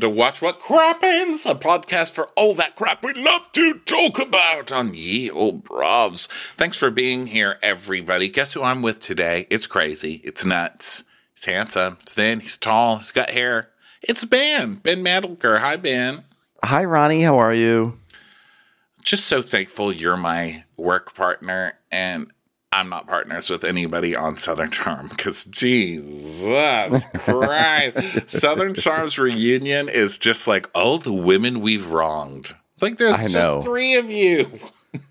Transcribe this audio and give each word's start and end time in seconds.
hello, 0.00 0.10
and 0.10 0.18
welcome 0.18 0.40
to 0.40 0.40
Watch 0.40 0.42
What 0.42 0.60
Crappens, 0.60 1.50
a 1.50 1.54
podcast 1.54 2.12
for 2.12 2.28
all 2.36 2.54
that 2.54 2.76
crap 2.76 3.04
we 3.04 3.12
love 3.12 3.52
to 3.52 3.78
talk 3.80 4.18
about 4.18 4.72
on 4.72 4.94
Ye 4.94 5.30
Old 5.30 5.64
Bravs. 5.64 6.26
Thanks 6.56 6.76
for 6.76 6.90
being 6.90 7.26
here, 7.26 7.58
everybody. 7.62 8.28
Guess 8.28 8.52
who 8.52 8.62
I'm 8.62 8.82
with 8.82 9.00
today? 9.00 9.46
It's 9.50 9.66
crazy. 9.66 10.20
It's 10.24 10.44
nuts. 10.44 11.04
He's 11.34 11.44
handsome. 11.44 11.98
He's 12.00 12.14
thin. 12.14 12.40
He's 12.40 12.58
tall. 12.58 12.98
He's 12.98 13.12
got 13.12 13.30
hair. 13.30 13.70
It's 14.02 14.24
Ben. 14.24 14.76
Ben 14.76 15.04
Mandelker. 15.04 15.58
Hi, 15.58 15.76
Ben. 15.76 16.24
Hi, 16.64 16.84
Ronnie. 16.84 17.22
How 17.22 17.38
are 17.38 17.54
you? 17.54 17.98
Just 19.02 19.26
so 19.26 19.42
thankful 19.42 19.92
you're 19.92 20.16
my 20.16 20.64
work 20.76 21.14
partner 21.14 21.78
and 21.90 22.30
I'm 22.72 22.88
not 22.88 23.08
partners 23.08 23.50
with 23.50 23.64
anybody 23.64 24.14
on 24.14 24.36
Southern 24.36 24.70
Charm 24.70 25.08
because 25.08 25.44
Jesus 25.44 27.04
Christ. 27.24 28.30
Southern 28.30 28.74
Charm's 28.74 29.18
reunion 29.18 29.88
is 29.88 30.18
just 30.18 30.46
like, 30.46 30.68
all 30.72 30.98
the 30.98 31.12
women 31.12 31.60
we've 31.60 31.90
wronged. 31.90 32.54
It's 32.74 32.82
like 32.82 32.96
there's 32.98 33.14
I 33.14 33.22
just 33.24 33.34
know. 33.34 33.60
three 33.62 33.96
of 33.96 34.08
you. 34.10 34.50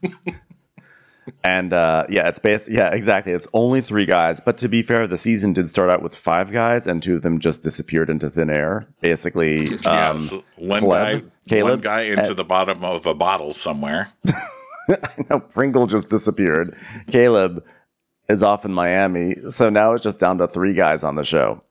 And 1.44 1.72
uh, 1.72 2.06
yeah, 2.10 2.28
it's 2.28 2.40
based. 2.40 2.70
yeah, 2.70 2.94
exactly. 2.94 3.32
It's 3.32 3.48
only 3.54 3.82
three 3.82 4.06
guys, 4.06 4.42
but 4.42 4.58
to 4.58 4.68
be 4.68 4.82
fair, 4.82 5.08
the 5.08 5.18
season 5.18 5.54
did 5.54 5.70
start 5.70 5.90
out 5.90 6.02
with 6.02 6.16
five 6.16 6.52
guys, 6.52 6.86
and 6.86 7.02
two 7.02 7.16
of 7.16 7.22
them 7.22 7.40
just 7.40 7.64
disappeared 7.64 8.10
into 8.10 8.30
thin 8.30 8.50
air. 8.50 8.88
Basically, 9.00 9.68
um, 9.86 10.18
yes. 10.18 10.34
One 10.58 10.82
Caleb, 10.82 11.22
guy 11.22 11.30
Caleb, 11.48 11.72
one 11.72 11.82
guy 11.82 12.02
into 12.02 12.34
the 12.34 12.44
bottom 12.44 12.84
of 12.84 13.06
a 13.06 13.14
bottle 13.14 13.54
somewhere. 13.54 14.10
no, 15.30 15.40
Pringle 15.40 15.88
just 15.88 16.10
disappeared. 16.10 16.76
Caleb 17.08 17.66
is 18.28 18.44
off 18.44 18.66
in 18.66 18.74
Miami, 18.74 19.36
so 19.50 19.70
now 19.70 19.94
it's 19.94 20.04
just 20.04 20.20
down 20.20 20.38
to 20.38 20.48
three 20.48 20.74
guys 20.74 21.04
on 21.04 21.16
the 21.16 21.24
show. 21.24 21.62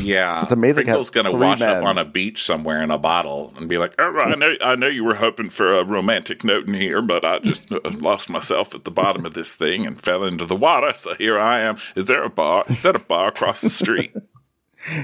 Yeah, 0.00 0.42
It's 0.42 0.50
amazing 0.50 0.84
Pringle's 0.84 1.10
gonna 1.10 1.30
three 1.30 1.40
wash 1.40 1.60
up 1.60 1.84
on 1.84 1.96
a 1.96 2.04
beach 2.04 2.42
somewhere 2.42 2.82
in 2.82 2.90
a 2.90 2.98
bottle 2.98 3.54
and 3.56 3.68
be 3.68 3.78
like, 3.78 3.94
oh, 4.00 4.18
"I 4.18 4.34
know, 4.34 4.56
I 4.60 4.74
know 4.74 4.88
you 4.88 5.04
were 5.04 5.14
hoping 5.14 5.48
for 5.48 5.74
a 5.74 5.84
romantic 5.84 6.42
note 6.42 6.66
in 6.66 6.74
here, 6.74 7.00
but 7.02 7.24
I 7.24 7.38
just 7.38 7.70
uh, 7.70 7.78
lost 7.92 8.28
myself 8.28 8.74
at 8.74 8.82
the 8.84 8.90
bottom 8.90 9.24
of 9.24 9.34
this 9.34 9.54
thing 9.54 9.86
and 9.86 10.00
fell 10.00 10.24
into 10.24 10.44
the 10.44 10.56
water. 10.56 10.92
So 10.92 11.14
here 11.14 11.38
I 11.38 11.60
am. 11.60 11.76
Is 11.94 12.06
there 12.06 12.24
a 12.24 12.30
bar? 12.30 12.64
Is 12.68 12.82
that 12.82 12.96
a 12.96 13.00
bar 13.00 13.28
across 13.28 13.60
the 13.60 13.70
street? 13.70 14.12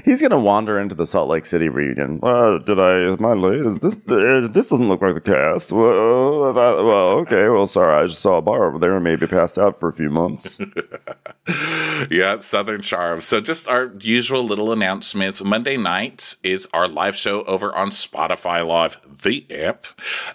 He's 0.05 0.21
gonna 0.21 0.39
wander 0.39 0.79
into 0.79 0.95
the 0.95 1.05
Salt 1.05 1.29
Lake 1.29 1.45
City 1.45 1.69
reunion. 1.69 2.19
Uh, 2.23 2.57
did 2.59 2.79
I? 2.79 3.09
I 3.23 3.33
late? 3.33 3.65
Is 3.65 3.79
this? 3.79 3.95
This 4.05 4.67
doesn't 4.67 4.87
look 4.87 5.01
like 5.01 5.15
the 5.15 5.21
cast. 5.21 5.71
Well, 5.71 6.49
uh, 6.49 6.53
well, 6.83 7.09
okay. 7.19 7.49
Well, 7.49 7.67
sorry. 7.67 8.03
I 8.03 8.05
just 8.05 8.21
saw 8.21 8.37
a 8.37 8.41
bar 8.41 8.65
over 8.67 8.79
there 8.79 8.95
and 8.95 9.03
maybe 9.03 9.27
passed 9.27 9.57
out 9.57 9.79
for 9.79 9.89
a 9.89 9.93
few 9.93 10.09
months. 10.09 10.59
yeah, 12.09 12.39
Southern 12.39 12.81
Charm. 12.81 13.19
So 13.19 13.41
just 13.41 13.67
our 13.67 13.91
usual 13.99 14.43
little 14.43 14.71
announcements. 14.71 15.43
Monday 15.43 15.75
nights 15.75 16.37
is 16.41 16.69
our 16.73 16.87
live 16.87 17.17
show 17.17 17.43
over 17.43 17.75
on 17.75 17.89
Spotify 17.89 18.65
Live, 18.65 18.97
the 19.23 19.45
app. 19.51 19.87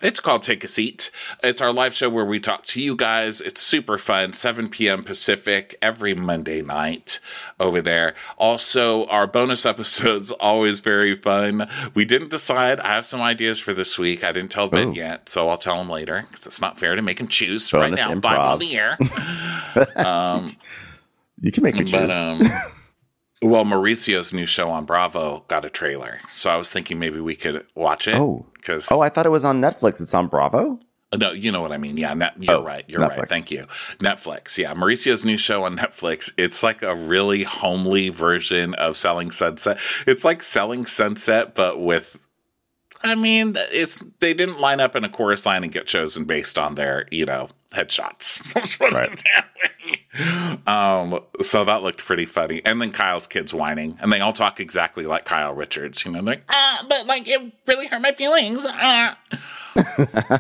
It's 0.02 0.20
called 0.20 0.42
Take 0.42 0.64
a 0.64 0.68
Seat. 0.68 1.10
It's 1.42 1.62
our 1.62 1.72
live 1.72 1.94
show 1.94 2.10
where 2.10 2.26
we 2.26 2.38
talk 2.40 2.64
to 2.66 2.82
you 2.82 2.94
guys. 2.94 3.40
It's 3.40 3.62
super 3.62 3.96
fun, 3.96 4.34
7 4.34 4.68
p.m. 4.68 5.02
Pacific 5.02 5.76
every 5.80 6.12
Monday 6.12 6.60
night 6.60 7.20
over 7.58 7.80
there. 7.80 8.14
Also, 8.36 9.06
our 9.06 9.26
bonus 9.26 9.64
episodes 9.66 10.30
always 10.32 10.80
very 10.80 11.16
fun. 11.16 11.70
We 11.94 12.04
didn't 12.04 12.30
decide. 12.30 12.80
I 12.80 12.88
have 12.88 13.06
some 13.06 13.22
ideas 13.22 13.58
for 13.58 13.72
this 13.72 13.98
week. 13.98 14.24
I 14.24 14.32
didn't 14.32 14.52
tell 14.52 14.68
Ben 14.68 14.88
Ooh. 14.88 14.92
yet, 14.92 15.30
so 15.30 15.48
I'll 15.48 15.56
tell 15.56 15.80
him 15.80 15.88
later 15.88 16.24
because 16.28 16.46
it's 16.46 16.60
not 16.60 16.78
fair 16.78 16.96
to 16.96 17.00
make 17.00 17.18
him 17.18 17.28
choose 17.28 17.72
right 17.72 17.94
now 17.94 18.12
improv. 18.12 18.58
the 18.58 18.76
air. 18.76 18.98
um, 20.06 20.50
You 21.40 21.52
can 21.52 21.62
make 21.62 21.74
me 21.76 21.84
choose. 21.84 22.02
but 22.02 22.10
um, 22.10 22.40
well, 23.42 23.64
Mauricio's 23.64 24.32
new 24.32 24.46
show 24.46 24.70
on 24.70 24.84
Bravo 24.84 25.44
got 25.48 25.64
a 25.64 25.70
trailer, 25.70 26.20
so 26.30 26.50
I 26.50 26.56
was 26.56 26.70
thinking 26.70 26.98
maybe 26.98 27.20
we 27.20 27.36
could 27.36 27.64
watch 27.74 28.08
it. 28.08 28.16
Oh. 28.16 28.46
because 28.54 28.90
oh, 28.90 29.00
I 29.00 29.08
thought 29.08 29.26
it 29.26 29.30
was 29.30 29.44
on 29.44 29.60
Netflix. 29.60 30.00
It's 30.00 30.14
on 30.14 30.26
Bravo. 30.28 30.78
no, 31.16 31.32
you 31.32 31.50
know 31.52 31.62
what 31.62 31.72
I 31.72 31.78
mean. 31.78 31.96
Yeah, 31.96 32.12
net, 32.14 32.34
you're 32.38 32.56
Oh, 32.56 32.62
right. 32.64 32.84
You're 32.88 33.00
right. 33.00 33.28
Thank 33.28 33.50
you. 33.50 33.66
Netflix. 33.98 34.58
Yeah, 34.58 34.74
Mauricio's 34.74 35.24
new 35.24 35.36
show 35.36 35.64
on 35.64 35.76
Netflix. 35.76 36.32
It's 36.36 36.62
like 36.62 36.82
a 36.82 36.94
really 36.94 37.44
homely 37.44 38.08
version 38.10 38.74
of 38.74 38.96
Selling 38.96 39.30
Sunset. 39.30 39.78
It's 40.06 40.24
like 40.24 40.42
Selling 40.42 40.84
Sunset, 40.84 41.54
but 41.54 41.80
with. 41.80 42.18
I 43.02 43.14
mean, 43.14 43.54
it's 43.56 44.02
they 44.20 44.34
didn't 44.34 44.60
line 44.60 44.80
up 44.80 44.96
in 44.96 45.04
a 45.04 45.08
chorus 45.08 45.46
line 45.46 45.62
and 45.62 45.72
get 45.72 45.86
chosen 45.86 46.24
based 46.24 46.58
on 46.58 46.74
their, 46.74 47.06
you 47.10 47.26
know, 47.26 47.48
headshots. 47.72 48.42
Let's 48.54 48.76
put 48.76 48.92
it 48.92 48.94
Right. 48.94 49.24
Um, 50.66 51.20
so 51.40 51.64
that 51.64 51.82
looked 51.82 52.04
pretty 52.04 52.24
funny. 52.24 52.60
And 52.64 52.80
then 52.82 52.90
Kyle's 52.90 53.26
kids 53.26 53.54
whining, 53.54 53.96
and 54.00 54.12
they 54.12 54.20
all 54.20 54.32
talk 54.32 54.58
exactly 54.58 55.06
like 55.06 55.24
Kyle 55.24 55.54
Richards. 55.54 56.04
You 56.04 56.12
know, 56.12 56.20
like, 56.20 56.42
ah, 56.48 56.86
but 56.88 57.06
like 57.06 57.28
it 57.28 57.40
really 57.66 57.86
hurt 57.86 58.02
my 58.02 58.12
feelings. 58.12 58.66
Ah. 58.68 59.18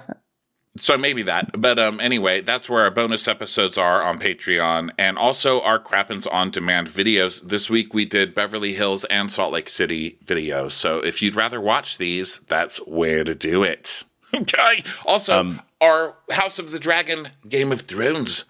So 0.80 0.96
maybe 0.96 1.22
that. 1.22 1.60
But 1.60 1.78
um, 1.78 2.00
anyway, 2.00 2.40
that's 2.40 2.68
where 2.68 2.82
our 2.82 2.90
bonus 2.90 3.26
episodes 3.28 3.76
are 3.76 4.02
on 4.02 4.18
Patreon 4.18 4.90
and 4.98 5.18
also 5.18 5.60
our 5.60 5.78
Crappens 5.78 6.26
on 6.26 6.50
Demand 6.50 6.88
videos. 6.88 7.40
This 7.42 7.68
week 7.68 7.92
we 7.92 8.04
did 8.04 8.34
Beverly 8.34 8.74
Hills 8.74 9.04
and 9.06 9.30
Salt 9.30 9.52
Lake 9.52 9.68
City 9.68 10.18
videos. 10.24 10.72
So 10.72 10.98
if 11.00 11.20
you'd 11.22 11.36
rather 11.36 11.60
watch 11.60 11.98
these, 11.98 12.38
that's 12.48 12.78
where 12.86 13.24
to 13.24 13.34
do 13.34 13.62
it. 13.62 14.04
Okay. 14.34 14.84
Also, 15.06 15.54
our 15.80 16.14
House 16.30 16.58
of 16.58 16.70
the 16.70 16.78
Dragon 16.78 17.30
Game 17.48 17.72
of 17.72 17.80
Thrones 17.80 18.44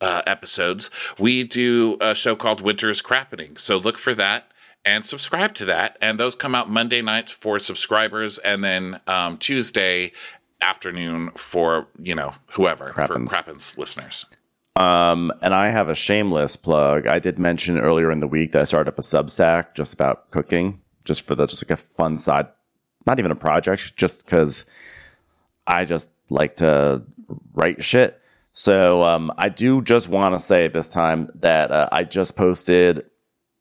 uh, 0.00 0.22
episodes, 0.28 0.90
we 1.18 1.42
do 1.42 1.96
a 2.00 2.14
show 2.14 2.36
called 2.36 2.60
Winter's 2.60 3.02
Crappening. 3.02 3.56
So 3.56 3.76
look 3.76 3.98
for 3.98 4.14
that 4.14 4.52
and 4.84 5.04
subscribe 5.04 5.54
to 5.54 5.64
that. 5.64 5.96
And 6.00 6.20
those 6.20 6.34
come 6.34 6.54
out 6.54 6.70
Monday 6.70 7.02
nights 7.02 7.32
for 7.32 7.58
subscribers, 7.58 8.38
and 8.38 8.62
then 8.62 9.00
um, 9.06 9.38
Tuesday 9.38 10.12
afternoon 10.64 11.30
for 11.36 11.86
you 12.02 12.14
know 12.14 12.34
whoever 12.52 12.84
Crappens. 12.84 13.30
for 13.30 13.36
Crappens 13.36 13.78
listeners. 13.78 14.26
Um, 14.76 15.32
and 15.40 15.54
I 15.54 15.68
have 15.68 15.88
a 15.88 15.94
shameless 15.94 16.56
plug. 16.56 17.06
I 17.06 17.20
did 17.20 17.38
mention 17.38 17.78
earlier 17.78 18.10
in 18.10 18.18
the 18.18 18.26
week 18.26 18.52
that 18.52 18.62
I 18.62 18.64
started 18.64 18.88
up 18.90 18.98
a 18.98 19.02
Substack 19.02 19.74
just 19.74 19.94
about 19.94 20.32
cooking, 20.32 20.80
just 21.04 21.22
for 21.22 21.36
the 21.36 21.46
just 21.46 21.64
like 21.64 21.78
a 21.78 21.80
fun 21.80 22.18
side, 22.18 22.48
not 23.06 23.20
even 23.20 23.30
a 23.30 23.36
project, 23.36 23.96
just 23.96 24.24
because 24.24 24.66
I 25.66 25.84
just 25.84 26.08
like 26.28 26.56
to 26.56 27.04
write 27.52 27.84
shit. 27.84 28.20
So 28.52 29.02
um, 29.02 29.32
I 29.38 29.48
do 29.48 29.80
just 29.82 30.08
want 30.08 30.34
to 30.34 30.40
say 30.40 30.68
this 30.68 30.88
time 30.88 31.28
that 31.36 31.70
uh, 31.70 31.88
I 31.92 32.04
just 32.04 32.36
posted 32.36 33.04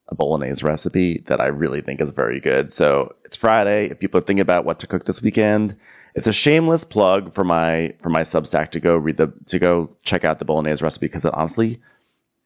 a 0.08 0.16
bolognese 0.16 0.66
recipe 0.66 1.20
that 1.26 1.40
I 1.40 1.48
really 1.48 1.82
think 1.82 2.02
is 2.02 2.12
very 2.12 2.40
good. 2.40 2.72
So 2.72 3.16
it's 3.24 3.36
Friday. 3.36 3.90
If 3.90 4.00
people 4.00 4.20
are 4.20 4.22
thinking 4.22 4.42
about 4.42 4.66
what 4.66 4.80
to 4.80 4.88
cook 4.88 5.06
this 5.06 5.22
weekend, 5.22 5.76
it's 6.16 6.28
a 6.28 6.34
shameless 6.34 6.84
plug 6.84 7.34
for 7.34 7.44
my 7.44 7.94
for 8.00 8.10
my 8.10 8.22
Substack 8.22 8.70
to 8.72 8.80
go 8.80 8.96
read 8.98 9.18
the 9.18 9.32
to 9.48 9.60
go 9.60 9.90
check 10.04 10.24
out 10.24 10.40
the 10.40 10.46
bolognese 10.46 10.84
recipe 10.84 11.06
because 11.08 11.26
it, 11.26 11.34
honestly, 11.34 11.80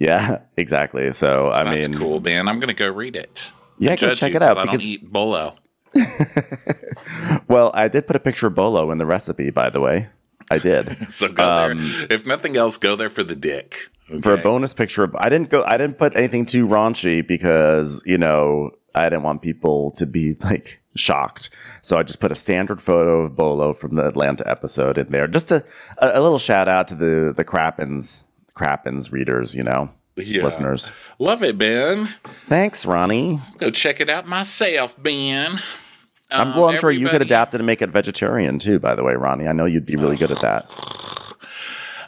Yeah, 0.00 0.40
exactly. 0.56 1.12
So 1.12 1.52
I 1.52 1.62
mean 1.62 1.72
That's 1.74 1.88
mean, 1.88 1.98
cool, 1.98 2.20
man. 2.20 2.48
I'm 2.48 2.58
going 2.58 2.68
to 2.68 2.74
go 2.74 2.90
read 2.90 3.14
it. 3.14 3.52
Yeah, 3.78 3.94
go 3.94 4.14
check 4.14 4.34
it 4.34 4.42
out. 4.42 4.58
I 4.58 4.64
don't 4.64 4.82
eat 4.82 5.10
bolo. 5.10 5.56
well, 7.48 7.70
I 7.74 7.88
did 7.88 8.06
put 8.06 8.16
a 8.16 8.20
picture 8.20 8.46
of 8.46 8.54
Bolo 8.54 8.90
in 8.90 8.98
the 8.98 9.06
recipe, 9.06 9.50
by 9.50 9.70
the 9.70 9.80
way. 9.80 10.08
I 10.50 10.58
did. 10.58 10.96
So 11.10 11.28
go 11.28 11.44
there. 11.44 11.74
If 12.10 12.26
nothing 12.26 12.56
else, 12.56 12.76
go 12.76 12.96
there 12.96 13.10
for 13.10 13.22
the 13.22 13.36
dick. 13.36 13.88
Um, 14.12 14.22
for 14.22 14.34
a 14.34 14.38
bonus 14.38 14.74
picture 14.74 15.04
of 15.04 15.14
I 15.16 15.28
didn't 15.28 15.50
go 15.50 15.62
I 15.64 15.76
didn't 15.76 15.98
put 15.98 16.16
anything 16.16 16.46
too 16.46 16.66
raunchy 16.66 17.26
because, 17.26 18.02
you 18.06 18.18
know, 18.18 18.70
I 18.94 19.08
didn't 19.08 19.22
want 19.22 19.42
people 19.42 19.90
to 19.92 20.06
be 20.06 20.36
like 20.40 20.80
shocked. 20.96 21.50
So 21.82 21.98
I 21.98 22.02
just 22.02 22.20
put 22.20 22.32
a 22.32 22.36
standard 22.36 22.80
photo 22.80 23.22
of 23.22 23.36
Bolo 23.36 23.72
from 23.72 23.94
the 23.94 24.06
Atlanta 24.06 24.48
episode 24.48 24.98
in 24.98 25.08
there. 25.08 25.26
Just 25.28 25.52
a, 25.52 25.64
a, 25.98 26.20
little 26.20 26.38
shout 26.38 26.68
out 26.68 26.88
to 26.88 26.94
the 26.94 27.32
the 27.36 27.44
Crappens 27.44 28.22
Crappens 28.60 29.10
readers, 29.10 29.54
you 29.54 29.62
know, 29.64 29.88
Yeah. 30.16 30.42
listeners. 30.44 30.90
Love 31.18 31.42
it, 31.42 31.56
Ben. 31.56 32.10
Thanks, 32.44 32.84
Ronnie. 32.84 33.40
Go 33.58 33.70
check 33.70 34.00
it 34.00 34.10
out 34.10 34.26
myself, 34.28 35.00
Ben. 35.02 35.50
I'm, 36.30 36.48
Um, 36.52 36.56
well, 36.56 36.68
I'm 36.68 36.78
sure 36.78 36.90
you 36.90 37.08
could 37.08 37.22
adapt 37.22 37.54
it 37.54 37.60
and 37.60 37.66
make 37.66 37.80
it 37.82 37.88
vegetarian 37.90 38.58
too, 38.58 38.78
by 38.78 38.94
the 38.94 39.02
way, 39.02 39.14
Ronnie. 39.14 39.48
I 39.48 39.52
know 39.52 39.64
you'd 39.64 39.86
be 39.86 39.96
really 39.96 40.16
good 40.16 40.30
at 40.30 40.40
that. 40.42 40.66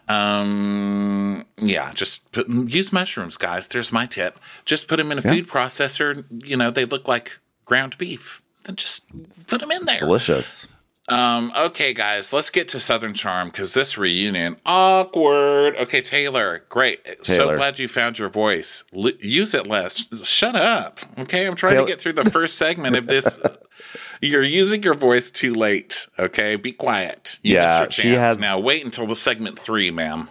Um, 0.09 1.47
yeah, 1.59 1.93
just 1.95 2.31
put, 2.33 2.49
use 2.49 2.93
mushrooms, 2.93 3.37
guys. 3.37 3.67
There's 3.69 3.91
my 3.93 4.07
tip. 4.07 4.39
Just 4.65 4.89
put 4.89 4.97
them 4.99 5.11
in 5.11 5.19
a 5.19 5.23
food 5.23 5.49
processor. 5.49 6.25
You 6.45 6.57
know, 6.57 6.71
they 6.71 6.85
look 6.85 7.09
like 7.09 7.39
ground 7.65 7.97
beef. 7.99 8.43
Then 8.65 8.77
just 8.77 9.09
put 9.49 9.61
them 9.61 9.71
in 9.71 9.85
there. 9.87 9.99
Delicious. 9.99 10.69
Um, 11.13 11.53
okay, 11.57 11.93
guys, 11.93 12.33
let's 12.33 12.51
get 12.51 12.69
to 12.69 12.81
Southern 12.81 13.15
Charm 13.15 13.49
because 13.49 13.75
this 13.75 13.99
reunion 13.99 14.57
awkward. 14.65 15.77
Okay, 15.77 16.01
Taylor, 16.01 16.65
great. 16.69 17.01
So 17.23 17.55
glad 17.55 17.79
you 17.79 17.89
found 17.89 18.19
your 18.19 18.29
voice. 18.29 18.85
L- 18.97 19.11
use 19.21 19.55
it 19.55 19.67
less. 19.67 20.07
Shut 20.27 20.57
up. 20.57 21.01
Okay, 21.19 21.47
I'm 21.47 21.55
trying 21.55 21.75
Taylor- 21.75 21.87
to 21.87 21.93
get 21.93 22.01
through 22.01 22.15
the 22.15 22.31
first 22.31 22.57
segment 22.57 22.97
of 22.97 23.07
this. 23.07 23.39
You're 24.23 24.45
using 24.45 24.83
your 24.85 24.95
voice 24.95 25.31
too 25.31 25.55
late. 25.55 26.07
Okay, 26.19 26.57
be 26.57 26.73
quiet. 26.73 27.39
You 27.43 27.55
Yeah, 27.57 27.89
she 27.91 28.11
has- 28.13 28.39
Now 28.39 28.59
wait 28.61 28.85
until 28.85 29.07
the 29.07 29.17
segment 29.17 29.59
three, 29.59 29.91
ma'am. 29.91 30.31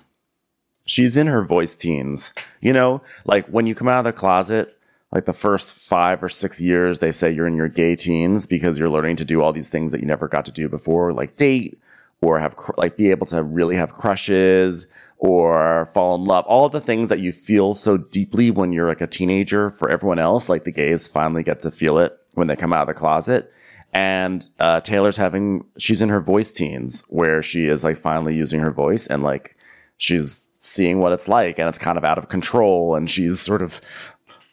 she's 0.86 1.16
in 1.18 1.28
her 1.28 1.44
voice 1.44 1.76
teens. 1.76 2.34
You 2.62 2.74
know, 2.74 3.02
like 3.26 3.46
when 3.48 3.68
you 3.68 3.76
come 3.76 3.88
out 3.88 4.00
of 4.00 4.06
the 4.06 4.18
closet, 4.18 4.78
like 5.12 5.26
the 5.26 5.34
first 5.34 5.74
five 5.74 6.24
or 6.24 6.30
six 6.30 6.62
years, 6.62 7.00
they 7.00 7.12
say 7.12 7.32
you're 7.32 7.48
in 7.48 7.58
your 7.58 7.68
gay 7.68 7.96
teens 7.96 8.46
because 8.46 8.78
you're 8.78 8.90
learning 8.90 9.18
to 9.18 9.26
do 9.26 9.42
all 9.42 9.52
these 9.52 9.70
things 9.70 9.92
that 9.92 10.00
you 10.00 10.06
never 10.06 10.28
got 10.28 10.46
to 10.46 10.52
do 10.52 10.70
before, 10.70 11.12
like 11.14 11.38
date 11.38 11.80
or 12.22 12.40
have 12.40 12.56
cr- 12.56 12.72
like 12.78 12.98
be 12.98 13.12
able 13.12 13.26
to 13.28 13.44
really 13.44 13.76
have 13.76 13.94
crushes 13.94 14.88
or 15.18 15.88
fall 15.94 16.16
in 16.16 16.24
love. 16.24 16.46
All 16.46 16.70
the 16.70 16.80
things 16.80 17.10
that 17.10 17.20
you 17.20 17.32
feel 17.32 17.74
so 17.74 17.98
deeply 17.98 18.52
when 18.52 18.72
you're 18.72 18.88
like 18.88 19.02
a 19.02 19.08
teenager 19.08 19.70
for 19.70 19.90
everyone 19.90 20.20
else, 20.20 20.48
like 20.48 20.64
the 20.64 20.72
gays 20.72 21.08
finally 21.08 21.44
get 21.44 21.60
to 21.62 21.72
feel 21.72 21.98
it 21.98 22.18
when 22.34 22.48
they 22.48 22.56
come 22.56 22.74
out 22.74 22.82
of 22.82 22.88
the 22.88 22.94
closet. 22.94 23.52
And 23.94 24.48
uh, 24.60 24.80
Taylor's 24.80 25.18
having, 25.18 25.66
she's 25.78 26.02
in 26.02 26.10
her 26.10 26.22
voice 26.22 26.52
teens 26.52 27.04
where 27.10 27.42
she 27.44 27.66
is 27.66 27.84
like 27.84 27.98
finally 27.98 28.36
using 28.36 28.62
her 28.62 28.72
voice 28.72 29.06
and 29.08 29.22
like 29.22 29.58
she's 29.98 30.50
seeing 30.54 31.00
what 31.00 31.12
it's 31.12 31.28
like 31.28 31.60
and 31.60 31.68
it's 31.68 31.78
kind 31.78 31.98
of 31.98 32.06
out 32.06 32.18
of 32.18 32.30
control 32.30 32.96
and 32.96 33.10
she's 33.10 33.40
sort 33.42 33.62
of 33.62 33.82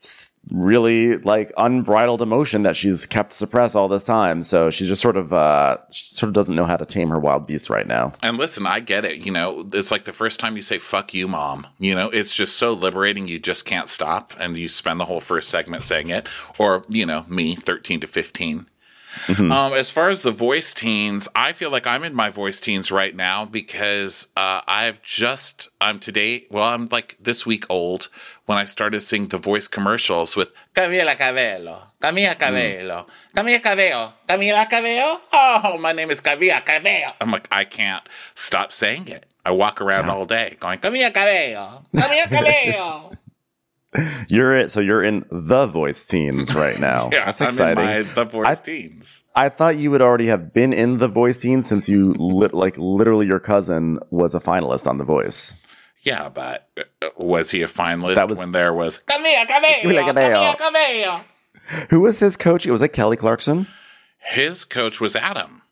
s- 0.02 0.30
really 0.50 1.16
like 1.18 1.52
unbridled 1.56 2.22
emotion 2.22 2.62
that 2.62 2.76
she's 2.76 3.06
kept 3.06 3.32
suppressed 3.32 3.76
all 3.76 3.88
this 3.88 4.02
time 4.04 4.42
so 4.42 4.70
she's 4.70 4.88
just 4.88 5.02
sort 5.02 5.16
of 5.16 5.32
uh 5.32 5.76
she 5.90 6.06
sort 6.06 6.28
of 6.28 6.34
doesn't 6.34 6.56
know 6.56 6.64
how 6.64 6.76
to 6.76 6.86
tame 6.86 7.10
her 7.10 7.18
wild 7.18 7.46
beast 7.46 7.68
right 7.70 7.86
now 7.86 8.12
And 8.22 8.36
listen, 8.36 8.66
I 8.66 8.80
get 8.80 9.04
it. 9.04 9.18
You 9.26 9.32
know, 9.32 9.68
it's 9.72 9.90
like 9.90 10.04
the 10.04 10.12
first 10.12 10.40
time 10.40 10.56
you 10.56 10.62
say 10.62 10.78
"fuck 10.78 11.14
you, 11.14 11.28
mom." 11.28 11.66
You 11.78 11.94
know, 11.94 12.08
it's 12.10 12.34
just 12.34 12.56
so 12.56 12.72
liberating. 12.72 13.28
You 13.28 13.38
just 13.38 13.64
can't 13.64 13.88
stop, 13.88 14.32
and 14.38 14.56
you 14.56 14.68
spend 14.68 15.00
the 15.00 15.04
whole 15.04 15.20
first 15.20 15.50
segment 15.50 15.84
saying 15.84 16.08
it. 16.08 16.28
Or 16.58 16.84
you 16.88 17.06
know, 17.06 17.24
me, 17.28 17.54
thirteen 17.54 18.00
to 18.00 18.06
15 18.06 18.66
Um, 19.38 19.72
as 19.72 19.90
far 19.90 20.08
as 20.08 20.22
the 20.22 20.30
voice 20.30 20.72
teens, 20.72 21.28
I 21.34 21.52
feel 21.52 21.70
like 21.70 21.86
I'm 21.86 22.04
in 22.04 22.14
my 22.14 22.30
voice 22.30 22.60
teens 22.60 22.90
right 22.90 23.14
now 23.14 23.44
because 23.44 24.28
uh, 24.36 24.62
I've 24.66 25.00
just 25.02 25.68
I'm 25.80 25.98
today. 25.98 26.46
Well, 26.50 26.64
I'm 26.64 26.86
like 26.88 27.16
this 27.20 27.44
week 27.46 27.64
old 27.68 28.08
when 28.46 28.58
I 28.58 28.64
started 28.64 29.00
seeing 29.00 29.28
the 29.28 29.38
voice 29.38 29.68
commercials 29.68 30.36
with 30.36 30.52
Camila 30.74 31.16
Cabello, 31.16 31.82
Camila 32.00 32.38
Cabello, 32.38 33.06
Camila 33.36 33.62
Cabello, 33.62 34.12
Camila 34.28 34.68
Cabello. 34.68 35.20
Oh, 35.32 35.78
my 35.78 35.92
name 35.92 36.10
is 36.10 36.20
Camila 36.20 36.64
Cabello. 36.64 37.12
I'm 37.20 37.30
like 37.30 37.48
I 37.52 37.64
can't 37.64 38.08
stop 38.34 38.72
saying 38.72 39.08
it. 39.08 39.26
I 39.44 39.50
walk 39.52 39.80
around 39.80 40.10
all 40.10 40.24
day 40.26 40.56
going 40.60 40.78
Camila 40.78 41.12
Cabello, 41.12 41.84
Camila 41.94 42.24
Cabello. 42.30 43.12
you're 44.28 44.54
it 44.54 44.70
so 44.70 44.80
you're 44.80 45.02
in 45.02 45.24
the 45.30 45.66
voice 45.66 46.04
teens 46.04 46.54
right 46.54 46.78
now 46.78 47.08
yeah, 47.12 47.24
that's 47.26 47.40
I'm 47.40 47.48
exciting 47.48 47.84
in 47.84 47.90
my 47.90 48.02
the 48.02 48.24
voice 48.24 48.46
I- 48.46 48.54
teens. 48.62 49.24
i 49.34 49.48
thought 49.48 49.78
you 49.78 49.90
would 49.90 50.02
already 50.02 50.26
have 50.26 50.52
been 50.52 50.72
in 50.74 50.98
the 50.98 51.08
voice 51.08 51.38
teens 51.38 51.66
since 51.66 51.88
you 51.88 52.12
lit 52.14 52.52
like 52.52 52.76
literally 52.76 53.26
your 53.26 53.40
cousin 53.40 53.98
was 54.10 54.34
a 54.34 54.40
finalist 54.40 54.86
on 54.86 54.98
the 54.98 55.04
voice 55.04 55.54
Yeah, 56.02 56.28
but 56.28 56.68
uh, 56.78 57.08
was 57.16 57.50
he 57.50 57.62
a 57.62 57.66
finalist 57.66 58.16
That 58.16 58.28
was- 58.28 58.38
when 58.38 58.52
there 58.52 58.74
was 58.74 59.00
Camila 59.10 59.46
Cabello? 59.46 59.82
Camila 59.82 60.06
Cabello. 60.06 60.52
Camila 60.52 60.58
Cabello. 60.58 61.20
who 61.90 62.00
was 62.00 62.18
his 62.20 62.36
coach 62.36 62.66
it 62.66 62.72
was 62.72 62.82
like 62.82 62.92
kelly 62.92 63.16
clarkson 63.16 63.66
His 64.18 64.66
coach 64.66 65.00
was 65.00 65.16
Adam. 65.16 65.62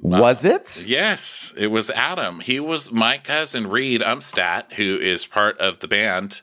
was 0.00 0.44
it 0.44 0.84
Yes, 0.86 1.52
it 1.56 1.66
was 1.68 1.90
Adam. 1.90 2.40
He 2.40 2.60
was 2.60 2.92
my 2.92 3.18
cousin 3.18 3.66
Reed 3.66 4.00
Umstat, 4.02 4.74
who 4.74 4.98
is 4.98 5.26
part 5.26 5.58
of 5.58 5.80
the 5.80 5.88
band 5.88 6.42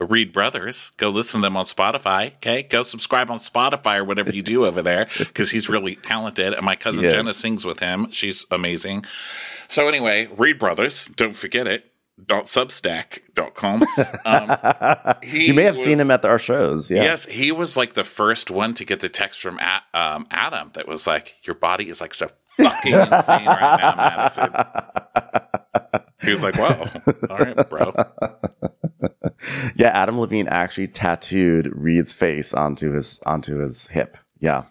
Reed 0.00 0.32
Brothers. 0.32 0.92
Go 0.96 1.10
listen 1.10 1.40
to 1.40 1.46
them 1.46 1.56
on 1.56 1.64
Spotify. 1.64 2.34
Okay, 2.36 2.62
go 2.62 2.82
subscribe 2.82 3.30
on 3.30 3.38
Spotify 3.38 3.98
or 3.98 4.04
whatever 4.04 4.30
you 4.30 4.42
do 4.42 4.64
over 4.66 4.80
there 4.82 5.08
because 5.18 5.50
he's 5.50 5.68
really 5.68 5.96
talented. 5.96 6.54
And 6.54 6.64
my 6.64 6.76
cousin 6.76 7.02
He 7.02 7.08
is. 7.08 7.14
Jenna 7.14 7.34
sings 7.34 7.64
with 7.64 7.80
him. 7.80 8.10
She's 8.10 8.46
amazing. 8.50 9.04
So 9.66 9.88
anyway, 9.88 10.28
Reed 10.36 10.58
Brothers. 10.58 11.06
Don't 11.06 11.34
forget 11.34 11.66
it. 11.66 11.90
Don't 12.24 12.46
Substack.com. 12.46 13.84
Um, 14.24 15.16
he 15.22 15.46
you 15.48 15.54
may 15.54 15.62
have 15.62 15.78
seen 15.78 16.00
him 16.00 16.10
at 16.10 16.22
the, 16.22 16.28
our 16.28 16.38
shows 16.40 16.90
yeah 16.90 17.02
Yes, 17.02 17.26
he 17.26 17.52
was 17.52 17.76
like 17.76 17.92
the 17.92 18.02
first 18.02 18.50
one 18.50 18.74
to 18.74 18.84
get 18.84 18.98
the 18.98 19.08
text 19.08 19.40
from 19.40 19.60
um, 19.94 20.26
Adam 20.32 20.70
that 20.74 20.88
was 20.88 21.06
like, 21.06 21.36
"Your 21.44 21.54
body 21.54 21.88
is 21.88 22.00
like 22.00 22.14
so 22.14 22.28
fucking 22.56 22.92
insane 22.92 23.46
right 23.46 23.78
now, 23.78 23.94
Madison." 23.96 24.52
He 26.22 26.32
was 26.32 26.42
like, 26.42 26.56
"Whoa, 26.56 26.88
all 27.30 27.38
right, 27.38 27.70
bro." 27.70 27.94
Yeah, 29.76 29.88
Adam 29.88 30.18
Levine 30.18 30.48
actually 30.48 30.88
tattooed 30.88 31.70
Reed's 31.72 32.12
face 32.12 32.52
onto 32.52 32.92
his 32.92 33.20
onto 33.24 33.58
his 33.58 33.86
hip. 33.88 34.18
Yeah. 34.40 34.64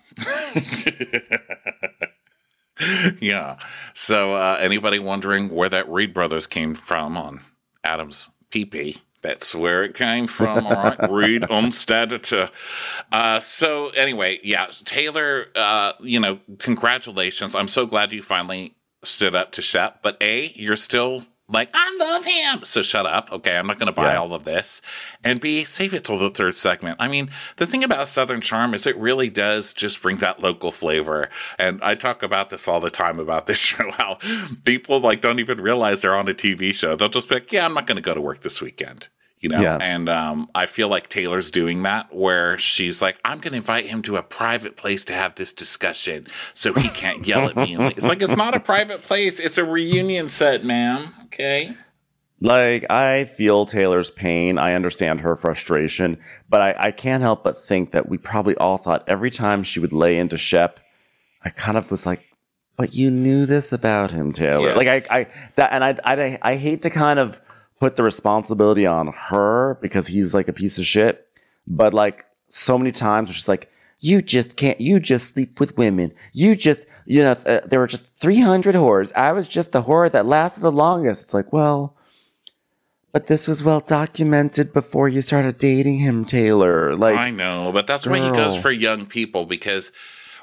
yeah. 3.19 3.57
So, 3.93 4.33
uh, 4.33 4.57
anybody 4.59 4.99
wondering 4.99 5.49
where 5.49 5.69
that 5.69 5.89
Reed 5.89 6.13
Brothers 6.13 6.47
came 6.47 6.75
from 6.75 7.17
on 7.17 7.41
Adam's 7.83 8.29
PP? 8.51 8.97
That's 9.21 9.55
where 9.55 9.83
it 9.83 9.95
came 9.95 10.27
from. 10.27 10.67
All 10.67 10.73
right, 10.73 10.97
Reed 11.11 11.41
Umstead. 11.43 12.51
Uh, 13.11 13.39
so 13.39 13.89
anyway, 13.89 14.39
yeah, 14.43 14.67
Taylor. 14.85 15.47
Uh, 15.55 15.93
you 15.99 16.19
know, 16.19 16.39
congratulations. 16.59 17.55
I'm 17.55 17.67
so 17.67 17.85
glad 17.85 18.13
you 18.13 18.21
finally 18.21 18.75
stood 19.03 19.35
up 19.35 19.51
to 19.53 19.61
Shep. 19.61 20.01
But 20.03 20.17
a, 20.21 20.51
you're 20.55 20.75
still 20.75 21.23
like, 21.49 21.69
I 21.73 21.95
love 21.99 22.25
him. 22.25 22.65
So 22.65 22.81
shut 22.81 23.05
up. 23.05 23.31
Okay, 23.31 23.55
I'm 23.57 23.67
not 23.67 23.79
going 23.79 23.87
to 23.87 23.93
buy 23.93 24.13
Yeah. 24.13 24.19
all 24.19 24.33
of 24.33 24.43
this. 24.43 24.81
And 25.23 25.39
B, 25.39 25.63
save 25.63 25.93
it 25.93 26.03
till 26.03 26.17
the 26.17 26.29
third 26.29 26.55
segment. 26.57 26.97
I 26.99 27.07
mean, 27.07 27.29
the 27.55 27.65
thing 27.65 27.83
about 27.83 28.07
Southern 28.09 28.41
Charm 28.41 28.73
is 28.73 28.85
it 28.85 28.97
really 28.97 29.29
does 29.29 29.73
just 29.73 30.01
bring 30.01 30.17
that 30.17 30.41
local 30.41 30.71
flavor. 30.71 31.29
And 31.57 31.81
I 31.83 31.95
talk 31.95 32.21
about 32.21 32.49
this 32.49 32.67
all 32.67 32.79
the 32.81 32.89
time 32.89 33.19
about 33.19 33.47
this 33.47 33.59
show, 33.61 33.91
how 33.91 34.17
people 34.65 34.99
like 34.99 35.21
don't 35.21 35.39
even 35.39 35.61
realize 35.61 36.01
they're 36.01 36.15
on 36.15 36.27
a 36.27 36.33
TV 36.33 36.73
show. 36.73 36.95
They'll 36.95 37.07
just 37.09 37.29
be 37.29 37.35
like, 37.35 37.51
yeah, 37.53 37.65
I'm 37.65 37.73
not 37.73 37.87
going 37.87 37.95
to 37.95 38.01
go 38.01 38.13
to 38.13 38.21
work 38.21 38.41
this 38.41 38.61
weekend. 38.61 39.07
You 39.39 39.49
know, 39.49 39.61
Yeah. 39.61 39.77
and 39.79 40.09
um, 40.09 40.49
I 40.55 40.65
feel 40.65 40.89
like 40.89 41.09
Taylor's 41.09 41.51
doing 41.51 41.83
that, 41.83 42.11
where 42.11 42.57
she's 42.57 43.03
like, 43.03 43.19
"I'm 43.23 43.37
going 43.37 43.51
to 43.51 43.57
invite 43.57 43.85
him 43.85 44.01
to 44.01 44.15
a 44.17 44.23
private 44.23 44.75
place 44.77 45.05
to 45.05 45.13
have 45.13 45.35
this 45.35 45.53
discussion, 45.53 46.25
so 46.55 46.73
he 46.73 46.89
can't 46.89 47.23
yell 47.27 47.47
at 47.47 47.55
me." 47.55 47.75
And 47.75 47.83
it's 47.91 48.07
like 48.07 48.23
it's 48.23 48.35
not 48.35 48.55
a 48.55 48.59
private 48.59 49.03
place; 49.03 49.39
it's 49.39 49.59
a 49.59 49.63
reunion 49.63 50.29
set, 50.29 50.65
ma'am. 50.65 51.13
Okay. 51.27 51.73
Like 52.39 52.89
I 52.91 53.25
feel 53.25 53.65
Taylor's 53.65 54.11
pain. 54.11 54.57
I 54.57 54.73
understand 54.73 55.21
her 55.21 55.35
frustration, 55.35 56.19
but 56.49 56.61
I, 56.61 56.75
I 56.77 56.91
can't 56.91 57.23
help 57.23 57.43
but 57.43 57.59
think 57.59 57.91
that 57.91 58.07
we 58.09 58.17
probably 58.17 58.55
all 58.57 58.77
thought 58.77 59.03
every 59.07 59.31
time 59.31 59.63
she 59.63 59.79
would 59.79 59.93
lay 59.93 60.17
into 60.17 60.37
Shep, 60.37 60.79
I 61.43 61.49
kind 61.49 61.77
of 61.77 61.89
was 61.89 62.05
like, 62.05 62.23
but 62.75 62.93
you 62.93 63.09
knew 63.09 63.47
this 63.47 63.73
about 63.73 64.11
him, 64.11 64.33
Taylor. 64.33 64.67
Yes. 64.67 64.77
Like 64.77 64.87
I, 64.87 65.19
I 65.19 65.25
that 65.55 65.71
and 65.73 65.83
I, 65.83 65.95
I 66.03 66.37
I 66.43 66.55
hate 66.57 66.83
to 66.83 66.91
kind 66.91 67.17
of 67.17 67.41
put 67.79 67.95
the 67.95 68.03
responsibility 68.03 68.85
on 68.85 69.07
her 69.07 69.79
because 69.81 70.07
he's 70.07 70.33
like 70.33 70.47
a 70.47 70.53
piece 70.53 70.77
of 70.77 70.85
shit. 70.85 71.25
But 71.65 71.93
like 71.93 72.25
so 72.47 72.77
many 72.77 72.91
times, 72.91 73.33
she's 73.33 73.47
like, 73.47 73.71
"You 73.99 74.21
just 74.21 74.57
can't. 74.57 74.79
You 74.79 74.99
just 74.99 75.33
sleep 75.33 75.59
with 75.59 75.75
women. 75.75 76.13
You 76.33 76.55
just, 76.55 76.85
you 77.07 77.21
know, 77.23 77.31
uh, 77.45 77.61
there 77.63 77.79
were 77.79 77.87
just 77.87 78.15
three 78.15 78.41
hundred 78.41 78.75
whores. 78.75 79.15
I 79.15 79.31
was 79.31 79.47
just 79.47 79.71
the 79.71 79.83
whore 79.83 80.11
that 80.11 80.25
lasted 80.25 80.61
the 80.61 80.71
longest." 80.71 81.21
It's 81.23 81.33
like, 81.33 81.53
well, 81.53 81.95
but 83.13 83.27
this 83.27 83.47
was 83.47 83.63
well 83.63 83.79
documented 83.79 84.73
before 84.73 85.07
you 85.07 85.21
started 85.21 85.57
dating 85.57 85.99
him, 85.99 86.25
Taylor. 86.25 86.95
Like, 86.95 87.15
I 87.15 87.31
know, 87.31 87.71
but 87.71 87.87
that's 87.87 88.05
why 88.05 88.19
he 88.19 88.29
goes 88.29 88.57
for 88.57 88.71
young 88.71 89.05
people 89.05 89.45
because 89.45 89.93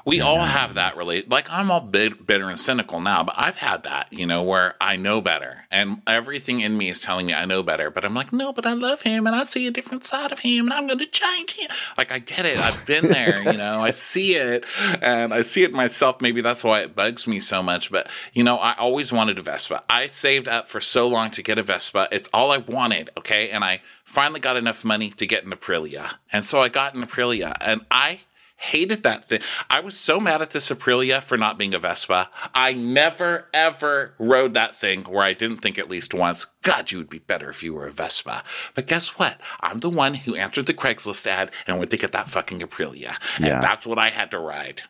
we 0.05 0.21
all 0.21 0.39
have 0.39 0.75
that 0.75 0.95
relate. 0.95 1.29
Like 1.29 1.47
I'm 1.49 1.71
all 1.71 1.81
bit, 1.81 2.27
bitter 2.27 2.47
and 2.47 2.59
cynical 2.59 2.99
now, 2.99 3.23
but 3.23 3.33
I've 3.37 3.57
had 3.57 3.83
that, 3.83 4.07
you 4.11 4.27
know, 4.27 4.43
where 4.43 4.75
I 4.79 4.95
know 4.95 5.19
better, 5.19 5.65
and 5.71 6.01
everything 6.05 6.61
in 6.61 6.77
me 6.77 6.89
is 6.89 7.01
telling 7.01 7.25
me 7.25 7.33
I 7.33 7.45
know 7.45 7.63
better. 7.63 7.89
But 7.89 8.05
I'm 8.05 8.13
like, 8.13 8.31
no, 8.31 8.53
but 8.53 8.67
I 8.67 8.73
love 8.73 9.01
him, 9.01 9.25
and 9.25 9.35
I 9.35 9.43
see 9.43 9.65
a 9.65 9.71
different 9.71 10.05
side 10.05 10.31
of 10.31 10.39
him, 10.39 10.67
and 10.67 10.73
I'm 10.73 10.85
going 10.85 10.99
to 10.99 11.07
change 11.07 11.53
him. 11.53 11.69
Like 11.97 12.11
I 12.11 12.19
get 12.19 12.45
it, 12.45 12.59
I've 12.59 12.85
been 12.85 13.09
there, 13.09 13.41
you 13.43 13.53
know, 13.57 13.81
I 13.81 13.89
see 13.89 14.35
it, 14.35 14.65
and 15.01 15.33
I 15.33 15.41
see 15.41 15.63
it 15.63 15.73
myself. 15.73 16.21
Maybe 16.21 16.41
that's 16.41 16.63
why 16.63 16.81
it 16.81 16.95
bugs 16.95 17.25
me 17.25 17.39
so 17.39 17.63
much. 17.63 17.91
But 17.91 18.07
you 18.33 18.43
know, 18.43 18.57
I 18.57 18.75
always 18.75 19.11
wanted 19.11 19.39
a 19.39 19.41
Vespa. 19.41 19.83
I 19.89 20.05
saved 20.05 20.47
up 20.47 20.67
for 20.67 20.79
so 20.79 21.07
long 21.07 21.31
to 21.31 21.41
get 21.41 21.57
a 21.57 21.63
Vespa. 21.63 22.07
It's 22.11 22.29
all 22.31 22.51
I 22.51 22.57
wanted, 22.57 23.09
okay, 23.17 23.49
and 23.49 23.63
I 23.63 23.81
finally 24.03 24.39
got 24.39 24.55
enough 24.55 24.85
money 24.85 25.09
to 25.09 25.25
get 25.25 25.45
an 25.45 25.51
Aprilia, 25.51 26.13
and 26.31 26.45
so 26.45 26.61
I 26.61 26.69
got 26.69 26.93
an 26.93 27.03
Aprilia, 27.03 27.57
and 27.59 27.81
I 27.89 28.19
hated 28.65 29.03
that 29.03 29.25
thing. 29.29 29.41
I 29.69 29.79
was 29.79 29.97
so 29.97 30.19
mad 30.19 30.41
at 30.41 30.51
this 30.51 30.69
Aprilia 30.69 31.21
for 31.21 31.37
not 31.37 31.57
being 31.57 31.73
a 31.73 31.79
Vespa. 31.79 32.29
I 32.53 32.73
never 32.73 33.47
ever 33.53 34.13
rode 34.19 34.53
that 34.53 34.75
thing 34.75 35.03
where 35.03 35.23
I 35.23 35.33
didn't 35.33 35.57
think 35.57 35.77
at 35.77 35.89
least 35.89 36.13
once, 36.13 36.45
God, 36.63 36.91
you 36.91 36.97
would 36.97 37.09
be 37.09 37.19
better 37.19 37.49
if 37.49 37.63
you 37.63 37.73
were 37.73 37.87
a 37.87 37.91
Vespa. 37.91 38.43
But 38.73 38.87
guess 38.87 39.17
what? 39.19 39.39
I'm 39.61 39.79
the 39.79 39.89
one 39.89 40.15
who 40.15 40.35
answered 40.35 40.65
the 40.65 40.73
Craigslist 40.73 41.27
ad 41.27 41.51
and 41.67 41.77
went 41.79 41.91
to 41.91 41.97
get 41.97 42.11
that 42.11 42.27
fucking 42.29 42.59
Aprilia. 42.59 43.15
And 43.37 43.45
Yeah. 43.47 43.61
that's 43.61 43.85
what 43.85 43.99
I 43.99 44.09
had 44.09 44.31
to 44.31 44.39
ride. 44.39 44.83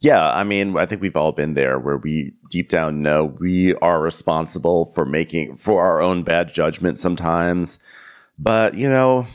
Yeah, 0.00 0.30
I 0.30 0.44
mean, 0.44 0.76
I 0.76 0.86
think 0.86 1.02
we've 1.02 1.16
all 1.16 1.32
been 1.32 1.54
there 1.54 1.78
where 1.78 1.96
we 1.96 2.34
deep 2.50 2.68
down 2.68 3.02
know 3.02 3.24
we 3.24 3.74
are 3.76 4.00
responsible 4.00 4.86
for 4.86 5.04
making 5.04 5.56
for 5.56 5.82
our 5.84 6.00
own 6.00 6.22
bad 6.22 6.54
judgment 6.54 7.00
sometimes. 7.00 7.80
But, 8.38 8.74
you 8.76 8.88
know, 8.88 9.26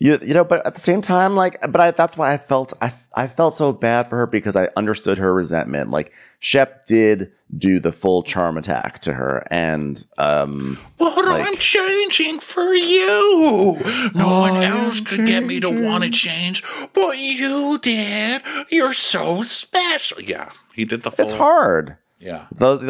you 0.00 0.18
you 0.22 0.32
know, 0.34 0.44
but 0.44 0.66
at 0.66 0.74
the 0.74 0.80
same 0.80 1.02
time, 1.02 1.36
like, 1.36 1.60
but 1.70 1.78
I, 1.80 1.90
that's 1.92 2.16
why 2.16 2.32
I 2.32 2.38
felt 2.38 2.72
I 2.80 2.92
I 3.14 3.26
felt 3.28 3.54
so 3.54 3.70
bad 3.72 4.08
for 4.08 4.16
her 4.16 4.26
because 4.26 4.56
I 4.56 4.68
understood 4.76 5.18
her 5.18 5.32
resentment. 5.34 5.90
Like 5.90 6.12
Shep 6.38 6.86
did 6.86 7.30
do 7.56 7.78
the 7.80 7.92
full 7.92 8.22
charm 8.22 8.56
attack 8.56 9.00
to 9.00 9.12
her, 9.12 9.44
and 9.50 10.02
um, 10.16 10.78
what 10.96 11.24
Like- 11.26 11.46
I'm 11.46 11.54
changing 11.56 12.40
for 12.40 12.72
you. 12.72 13.76
No 14.14 14.40
one 14.40 14.62
else 14.62 15.00
could 15.02 15.26
get 15.26 15.44
me 15.44 15.60
to 15.60 15.68
want 15.70 16.02
to 16.04 16.10
change, 16.10 16.64
but 16.94 17.18
you 17.18 17.78
did. 17.82 18.42
You're 18.70 18.94
so 18.94 19.42
special. 19.42 20.22
Yeah, 20.22 20.50
he 20.74 20.84
did 20.86 21.02
the 21.02 21.10
full. 21.10 21.24
it's 21.26 21.34
hard. 21.34 21.98
Yeah. 22.18 22.46
Those 22.52 22.82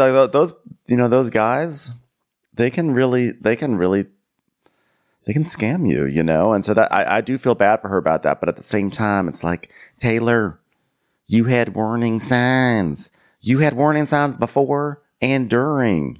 you 0.86 0.96
know 0.96 1.08
those 1.08 1.30
guys, 1.30 1.92
they 2.54 2.70
can 2.70 2.92
really 2.92 3.32
they 3.32 3.56
can 3.56 3.76
really 3.76 4.06
they 5.30 5.34
can 5.34 5.44
scam 5.44 5.88
you, 5.88 6.06
you 6.06 6.24
know, 6.24 6.52
and 6.52 6.64
so 6.64 6.74
that 6.74 6.92
I, 6.92 7.18
I 7.18 7.20
do 7.20 7.38
feel 7.38 7.54
bad 7.54 7.80
for 7.80 7.88
her 7.88 7.98
about 7.98 8.24
that, 8.24 8.40
but 8.40 8.48
at 8.48 8.56
the 8.56 8.64
same 8.64 8.90
time, 8.90 9.28
it's 9.28 9.44
like 9.44 9.72
Taylor, 10.00 10.58
you 11.28 11.44
had 11.44 11.76
warning 11.76 12.18
signs. 12.18 13.12
You 13.40 13.58
had 13.58 13.74
warning 13.74 14.08
signs 14.08 14.34
before 14.34 15.02
and 15.22 15.48
during, 15.48 16.18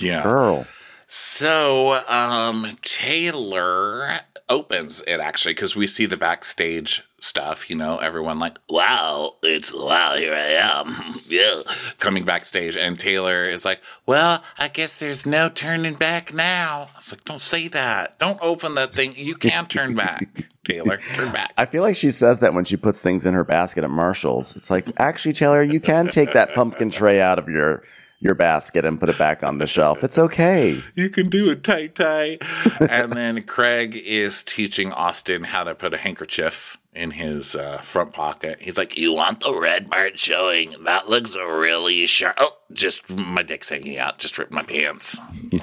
Yeah. 0.00 0.24
girl. 0.24 0.66
So, 1.06 2.02
um, 2.08 2.76
Taylor 2.82 4.08
opens 4.48 5.02
it 5.06 5.20
actually 5.20 5.54
because 5.54 5.76
we 5.76 5.86
see 5.86 6.06
the 6.06 6.16
backstage 6.16 7.04
stuff. 7.22 7.70
You 7.70 7.76
know, 7.76 7.98
everyone 7.98 8.38
like, 8.38 8.58
"Wow, 8.68 9.36
it's 9.42 9.72
wow, 9.72 10.14
here 10.16 10.34
I 10.34 10.52
am." 10.58 10.96
yeah, 11.28 11.62
coming 11.98 12.24
backstage, 12.24 12.76
and 12.76 12.98
Taylor 12.98 13.48
is 13.48 13.64
like, 13.64 13.80
"Well, 14.06 14.42
I 14.58 14.68
guess 14.68 14.98
there's 14.98 15.26
no 15.26 15.48
turning 15.48 15.94
back 15.94 16.32
now." 16.32 16.90
I 16.94 16.98
was 16.98 17.12
like, 17.12 17.24
"Don't 17.24 17.40
say 17.40 17.68
that. 17.68 18.18
Don't 18.18 18.38
open 18.42 18.74
that 18.74 18.92
thing. 18.92 19.14
You 19.16 19.34
can't 19.34 19.70
turn 19.70 19.94
back, 19.94 20.48
Taylor. 20.64 20.98
Turn 21.14 21.32
back." 21.32 21.52
I 21.56 21.66
feel 21.66 21.82
like 21.82 21.96
she 21.96 22.10
says 22.10 22.40
that 22.40 22.54
when 22.54 22.64
she 22.64 22.76
puts 22.76 23.00
things 23.00 23.26
in 23.26 23.34
her 23.34 23.44
basket 23.44 23.84
at 23.84 23.90
Marshalls. 23.90 24.56
It's 24.56 24.70
like, 24.70 24.88
actually, 24.98 25.34
Taylor, 25.34 25.62
you 25.62 25.80
can 25.80 26.08
take 26.08 26.32
that 26.32 26.54
pumpkin 26.54 26.90
tray 26.90 27.20
out 27.20 27.38
of 27.38 27.48
your 27.48 27.82
your 28.22 28.34
basket 28.36 28.84
and 28.84 29.00
put 29.00 29.08
it 29.08 29.18
back 29.18 29.42
on 29.42 29.58
the 29.58 29.66
shelf. 29.66 30.04
It's 30.04 30.16
okay. 30.16 30.80
You 30.94 31.10
can 31.10 31.28
do 31.28 31.50
it 31.50 31.64
tight, 31.64 31.96
tight. 31.96 32.40
and 32.80 33.12
then 33.12 33.42
Craig 33.42 33.96
is 33.96 34.44
teaching 34.44 34.92
Austen 34.92 35.42
how 35.42 35.64
to 35.64 35.74
put 35.74 35.92
a 35.92 35.96
handkerchief 35.96 36.78
in 36.94 37.12
his 37.12 37.56
uh, 37.56 37.78
front 37.78 38.12
pocket. 38.12 38.58
He's 38.60 38.78
like, 38.78 38.96
"You 38.96 39.12
want 39.12 39.40
the 39.40 39.54
red 39.54 39.90
part 39.90 40.18
showing? 40.18 40.74
That 40.84 41.08
looks 41.08 41.36
really 41.36 42.06
sharp." 42.06 42.36
Oh, 42.38 42.56
just 42.72 43.16
my 43.16 43.42
dick's 43.42 43.70
hanging 43.70 43.98
out. 43.98 44.18
Just 44.18 44.38
ripped 44.38 44.52
my 44.52 44.62
pants. 44.62 45.18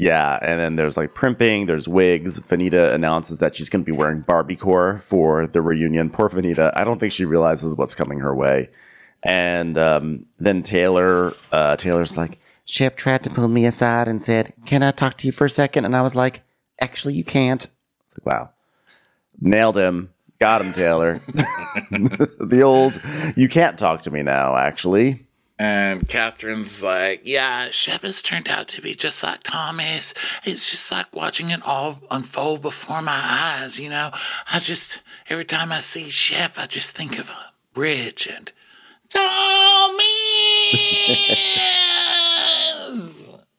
Yeah, 0.00 0.38
and 0.42 0.60
then 0.60 0.76
there's 0.76 0.96
like 0.96 1.16
primping, 1.16 1.66
there's 1.66 1.88
wigs. 1.88 2.38
Venita 2.38 2.94
announces 2.94 3.38
that 3.38 3.56
she's 3.56 3.68
going 3.68 3.84
to 3.84 3.90
be 3.90 3.96
wearing 3.96 4.22
Barbiecore 4.22 5.00
for 5.00 5.44
the 5.44 5.60
reunion. 5.60 6.08
Poor 6.08 6.28
Venita. 6.28 6.70
I 6.76 6.84
don't 6.84 7.00
think 7.00 7.12
she 7.12 7.24
realizes 7.24 7.74
what's 7.74 7.96
coming 7.96 8.20
her 8.20 8.32
way. 8.32 8.70
And 9.24 9.76
um, 9.76 10.26
then 10.38 10.62
Taylor, 10.62 11.34
uh, 11.50 11.74
Taylor's 11.74 12.16
like, 12.16 12.38
Shep 12.64 12.96
tried 12.96 13.24
to 13.24 13.30
pull 13.30 13.48
me 13.48 13.66
aside 13.66 14.06
and 14.06 14.22
said, 14.22 14.52
"Can 14.66 14.84
I 14.84 14.92
talk 14.92 15.16
to 15.18 15.26
you 15.26 15.32
for 15.32 15.46
a 15.46 15.50
second? 15.50 15.84
And 15.84 15.96
I 15.96 16.02
was 16.02 16.14
like, 16.14 16.42
"Actually, 16.80 17.14
you 17.14 17.24
can't." 17.24 17.66
It's 18.06 18.16
like, 18.16 18.26
wow, 18.26 18.50
nailed 19.40 19.76
him, 19.76 20.10
got 20.38 20.60
him, 20.62 20.72
Taylor. 20.72 21.20
the 21.90 22.60
old, 22.64 23.00
you 23.36 23.48
can't 23.48 23.78
talk 23.78 24.02
to 24.02 24.10
me 24.10 24.22
now. 24.22 24.56
Actually, 24.56 25.26
And 25.58 26.06
Kathryn's 26.08 26.84
like, 26.84 27.22
"Yeah, 27.24 27.70
Shep 27.70 28.02
has 28.02 28.22
turned 28.22 28.48
out 28.48 28.68
to 28.68 28.80
be 28.82 28.94
just 28.94 29.22
like 29.24 29.42
Thomas. 29.42 30.14
It's 30.44 30.70
just 30.70 30.92
like 30.92 31.06
watching 31.14 31.50
it 31.50 31.60
all 31.66 32.00
unfold 32.10 32.62
before 32.62 33.02
my 33.02 33.20
eyes. 33.22 33.80
You 33.80 33.88
know, 33.90 34.10
I 34.52 34.58
just 34.60 35.02
every 35.28 35.44
time 35.44 35.72
I 35.72 35.80
see 35.80 36.10
Shep, 36.10 36.58
I 36.58 36.66
just 36.66 36.96
think 36.96 37.18
of 37.18 37.28
a 37.30 37.52
bridge 37.74 38.28
and 38.32 38.52
Thomas." 39.08 40.04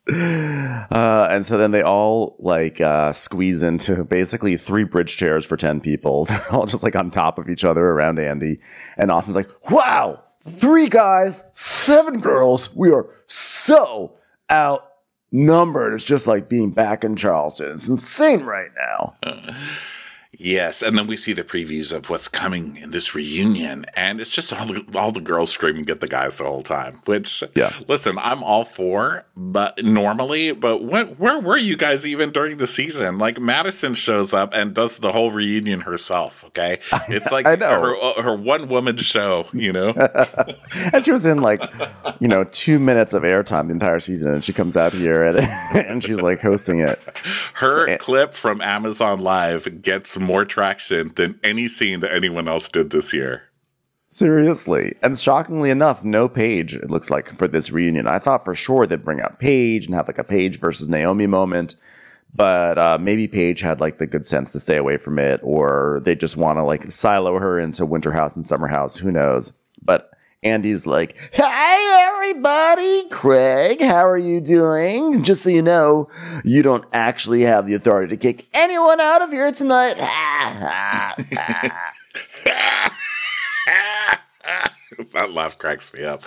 Uh, 0.91 1.27
and 1.29 1.45
so 1.45 1.57
then 1.57 1.71
they 1.71 1.81
all 1.81 2.35
like 2.39 2.81
uh, 2.81 3.11
squeeze 3.13 3.61
into 3.63 4.03
basically 4.03 4.57
three 4.57 4.83
bridge 4.83 5.17
chairs 5.17 5.45
for 5.45 5.57
10 5.57 5.81
people. 5.81 6.25
They're 6.25 6.51
all 6.51 6.65
just 6.65 6.83
like 6.83 6.95
on 6.95 7.11
top 7.11 7.37
of 7.39 7.49
each 7.49 7.63
other 7.63 7.85
around 7.85 8.19
Andy. 8.19 8.59
And 8.97 9.11
Austen's 9.11 9.35
like, 9.35 9.49
wow, 9.71 10.23
three 10.41 10.87
guys, 10.87 11.43
seven 11.51 12.19
girls. 12.19 12.73
We 12.75 12.91
are 12.91 13.09
so 13.27 14.15
outnumbered. 14.51 15.93
It's 15.93 16.03
just 16.03 16.27
like 16.27 16.49
being 16.49 16.71
back 16.71 17.03
in 17.03 17.15
Charleston. 17.15 17.71
It's 17.71 17.87
insane 17.87 18.43
right 18.43 18.71
now. 18.75 19.15
Yes, 20.41 20.81
and 20.81 20.97
then 20.97 21.05
we 21.05 21.17
see 21.17 21.33
the 21.33 21.43
previews 21.43 21.91
of 21.91 22.09
what's 22.09 22.29
coming 22.29 22.77
in 22.77 22.91
this 22.91 23.13
reunion, 23.13 23.85
and 23.93 24.21
it's 24.21 24.29
just 24.29 24.53
all 24.53 24.65
the, 24.67 24.85
all 24.97 25.11
the 25.11 25.19
girls 25.19 25.51
screaming 25.51 25.89
at 25.89 25.99
the 25.99 26.07
guys 26.07 26.37
the 26.37 26.45
whole 26.45 26.63
time. 26.63 27.01
Which, 27.03 27.43
Yeah. 27.55 27.73
listen, 27.89 28.17
I'm 28.17 28.41
all 28.41 28.63
for, 28.63 29.25
but 29.35 29.83
normally, 29.83 30.53
but 30.53 30.81
what, 30.81 31.19
where 31.19 31.41
were 31.41 31.57
you 31.57 31.75
guys 31.75 32.07
even 32.07 32.31
during 32.31 32.55
the 32.55 32.67
season? 32.67 33.17
Like 33.17 33.37
Madison 33.41 33.95
shows 33.95 34.33
up 34.33 34.53
and 34.53 34.73
does 34.73 34.99
the 34.99 35.11
whole 35.11 35.29
reunion 35.31 35.81
herself. 35.81 36.45
Okay, 36.45 36.79
it's 37.09 37.33
like 37.33 37.45
I 37.45 37.55
know. 37.55 37.69
her 37.81 38.21
her 38.23 38.35
one 38.37 38.69
woman 38.69 38.95
show. 38.95 39.45
You 39.51 39.73
know, 39.73 39.89
And 40.93 41.03
she 41.03 41.11
was 41.11 41.25
in 41.25 41.41
like, 41.41 41.61
you 42.19 42.29
know, 42.29 42.45
two 42.45 42.79
minutes 42.79 43.11
of 43.11 43.23
airtime 43.23 43.67
the 43.67 43.73
entire 43.73 43.99
season. 43.99 44.35
And 44.35 44.43
she 44.45 44.53
comes 44.53 44.77
out 44.77 44.93
here 44.93 45.23
and, 45.25 45.39
and 45.73 46.03
she's 46.03 46.21
like 46.21 46.39
hosting 46.41 46.79
it. 46.79 46.97
her 47.55 47.87
So- 47.87 47.91
eh 47.93 47.97
clip 47.97 48.33
from 48.33 48.61
Amazon 48.61 49.19
Live 49.19 49.81
gets 49.81 50.17
more 50.29 50.45
traction 50.45 51.11
than 51.15 51.39
any 51.43 51.67
scene 51.67 51.99
that 51.99 52.13
anyone 52.13 52.47
else 52.47 52.69
did 52.69 52.91
this 52.91 53.13
year. 53.13 53.43
Seriously. 54.07 54.93
And 55.03 55.17
shockingly 55.17 55.69
enough, 55.69 56.03
no 56.03 56.27
Paige, 56.27 56.75
it 56.75 56.89
looks 56.89 57.09
like, 57.09 57.29
for 57.29 57.47
this 57.47 57.71
reunion. 57.71 58.07
I 58.07 58.17
thought 58.19 58.43
for 58.43 58.55
sure 58.55 58.87
they'd 58.87 59.03
bring 59.03 59.21
out 59.21 59.39
Paige 59.39 59.85
and 59.85 59.93
have 59.93 60.07
like 60.07 60.17
a 60.17 60.23
Paige 60.23 60.59
versus 60.59 60.87
Naomi 60.87 61.27
moment. 61.27 61.75
But 62.33 62.77
uh, 62.77 62.97
maybe 62.99 63.27
Paige 63.27 63.61
had 63.61 63.79
like 63.81 63.97
the 63.97 64.07
good 64.07 64.25
sense 64.25 64.51
to 64.51 64.59
stay 64.59 64.77
away 64.77 64.97
from 64.97 65.19
it, 65.19 65.39
or 65.43 66.01
they 66.03 66.15
just 66.15 66.37
want 66.37 66.57
to 66.57 66.63
like 66.63 66.91
silo 66.91 67.39
her 67.39 67.59
into 67.59 67.85
Winter 67.85 68.11
House 68.11 68.35
and 68.35 68.45
Summer 68.45 68.67
House. 68.67 68.97
Who 68.97 69.11
knows? 69.11 69.51
But 69.81 70.11
Andy's 70.41 70.85
like, 70.85 71.17
Hi, 71.33 72.13
everybody. 72.13 73.09
Craig, 73.09 73.81
how 73.81 74.07
are 74.07 74.17
you 74.17 74.39
doing? 74.39 75.23
Just 75.23 75.43
so 75.43 75.49
you 75.49 75.61
know, 75.61 76.07
you 76.45 76.61
don't 76.61 76.85
actually 76.93 77.41
have 77.41 77.65
the 77.65 77.73
authority 77.73 78.15
to 78.15 78.17
kick 78.17 78.47
anyone 78.53 79.01
out 79.01 79.21
of 79.21 79.31
here 79.31 79.51
tonight. 79.51 79.95
that 85.13 85.31
laugh 85.31 85.57
cracks 85.57 85.93
me 85.93 86.03
up. 86.03 86.23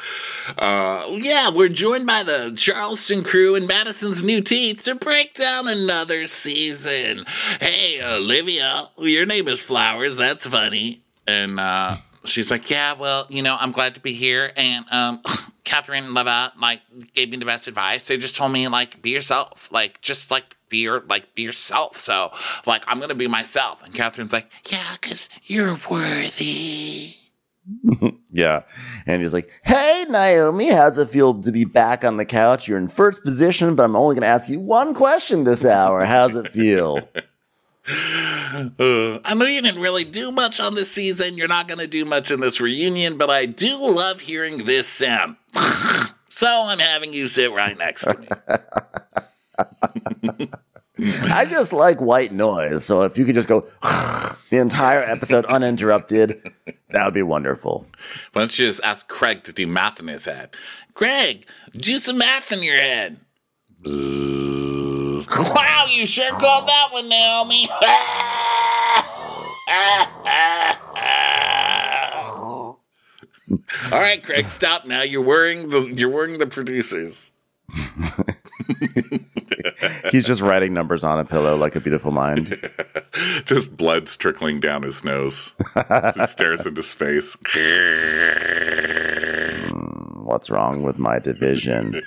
Uh, 0.58 1.18
yeah, 1.20 1.50
we're 1.50 1.70
joined 1.70 2.06
by 2.06 2.22
the 2.22 2.52
Charleston 2.54 3.24
crew 3.24 3.54
and 3.54 3.66
Madison's 3.66 4.22
New 4.22 4.42
Teeth 4.42 4.82
to 4.84 4.94
break 4.94 5.34
down 5.34 5.66
another 5.68 6.26
season. 6.26 7.24
Hey, 7.60 8.02
Olivia, 8.02 8.90
your 8.98 9.24
name 9.24 9.48
is 9.48 9.62
Flowers. 9.62 10.18
That's 10.18 10.46
funny. 10.46 11.02
And 11.26 11.58
uh, 11.58 11.96
she's 12.24 12.50
like, 12.50 12.70
yeah, 12.70 12.94
well, 12.94 13.26
you 13.28 13.42
know, 13.42 13.56
I'm 13.58 13.72
glad 13.72 13.94
to 13.94 14.00
be 14.00 14.12
here. 14.14 14.50
And 14.56 14.84
um, 14.90 15.22
Kathryn 15.64 16.14
Leva, 16.14 16.52
like, 16.60 16.80
gave 17.14 17.30
me 17.30 17.36
the 17.36 17.46
best 17.46 17.68
advice. 17.68 18.06
They 18.08 18.16
just 18.16 18.36
told 18.36 18.52
me, 18.52 18.68
like, 18.68 19.02
be 19.02 19.10
yourself. 19.10 19.70
Like, 19.72 20.00
just, 20.00 20.30
like, 20.30 20.56
be 20.68 20.78
your, 20.78 21.02
like, 21.08 21.34
be 21.34 21.42
yourself. 21.42 21.98
So, 21.98 22.32
like, 22.66 22.84
I'm 22.86 22.98
going 22.98 23.10
to 23.10 23.14
be 23.14 23.28
myself. 23.28 23.82
And 23.84 23.92
Kathryn's 23.92 24.32
like, 24.32 24.50
yeah, 24.70 24.96
because 25.00 25.28
you're 25.44 25.78
worthy. 25.90 27.16
Yeah. 28.32 28.62
And 29.06 29.20
he's 29.20 29.34
like, 29.34 29.50
Hey, 29.62 30.06
Naomi, 30.08 30.70
how's 30.70 30.96
it 30.96 31.10
feel 31.10 31.34
to 31.42 31.52
be 31.52 31.66
back 31.66 32.02
on 32.04 32.16
the 32.16 32.24
couch? 32.24 32.66
You're 32.66 32.78
in 32.78 32.88
first 32.88 33.22
position, 33.22 33.76
but 33.76 33.84
I'm 33.84 33.94
only 33.94 34.14
going 34.14 34.22
to 34.22 34.28
ask 34.28 34.48
you 34.48 34.58
one 34.58 34.94
question 34.94 35.44
this 35.44 35.64
hour. 35.64 36.04
How's 36.06 36.34
it 36.34 36.48
feel? 36.48 37.06
Uh, 38.54 39.18
I 39.24 39.34
know 39.34 39.46
you 39.46 39.62
didn't 39.62 39.80
really 39.80 40.04
do 40.04 40.30
much 40.30 40.60
on 40.60 40.74
this 40.74 40.90
season. 40.90 41.38
You're 41.38 41.48
not 41.48 41.68
going 41.68 41.78
to 41.78 41.86
do 41.86 42.04
much 42.04 42.30
in 42.30 42.40
this 42.40 42.60
reunion, 42.60 43.16
but 43.16 43.30
I 43.30 43.46
do 43.46 43.78
love 43.80 44.20
hearing 44.20 44.64
this 44.64 44.86
sound. 44.86 45.36
so 46.28 46.46
I'm 46.66 46.78
having 46.78 47.14
you 47.14 47.28
sit 47.28 47.50
right 47.50 47.76
next 47.78 48.02
to 48.02 48.18
me. 48.18 48.28
I 51.32 51.46
just 51.46 51.72
like 51.72 52.00
white 52.00 52.32
noise. 52.32 52.84
So 52.84 53.02
if 53.02 53.16
you 53.16 53.24
could 53.24 53.34
just 53.34 53.48
go 53.48 53.62
the 53.82 54.58
entire 54.58 55.00
episode 55.00 55.46
uninterrupted, 55.46 56.52
that 56.90 57.04
would 57.06 57.14
be 57.14 57.22
wonderful. 57.22 57.86
Why 58.32 58.42
don't 58.42 58.58
you 58.58 58.66
just 58.66 58.84
ask 58.84 59.08
Craig 59.08 59.44
to 59.44 59.52
do 59.52 59.66
math 59.66 59.98
in 59.98 60.08
his 60.08 60.26
head? 60.26 60.50
Craig, 60.92 61.46
do 61.72 61.96
some 61.96 62.18
math 62.18 62.52
in 62.52 62.62
your 62.62 62.76
head. 62.76 63.18
wow, 65.38 65.86
you 65.88 66.06
sure 66.06 66.30
called 66.30 66.68
that 66.68 66.88
one, 66.92 67.08
Naomi. 67.08 67.68
All 73.92 74.00
right, 74.00 74.22
Craig, 74.22 74.48
stop 74.48 74.86
now. 74.86 75.02
You're 75.02 75.22
worrying 75.22 75.68
the 75.68 75.92
you're 75.96 76.08
worrying 76.10 76.38
the 76.38 76.46
producers. 76.46 77.30
He's 80.10 80.26
just 80.26 80.42
writing 80.42 80.74
numbers 80.74 81.04
on 81.04 81.18
a 81.18 81.24
pillow 81.24 81.56
like 81.56 81.76
a 81.76 81.80
beautiful 81.80 82.12
mind. 82.12 82.56
Just 83.44 83.76
blood's 83.76 84.16
trickling 84.16 84.60
down 84.60 84.82
his 84.82 85.04
nose. 85.04 85.54
Just 85.74 86.32
stares 86.32 86.66
into 86.66 86.82
space. 86.82 87.36
Hmm, 89.64 90.24
what's 90.24 90.50
wrong 90.50 90.82
with 90.82 90.98
my 90.98 91.18
division? 91.18 92.02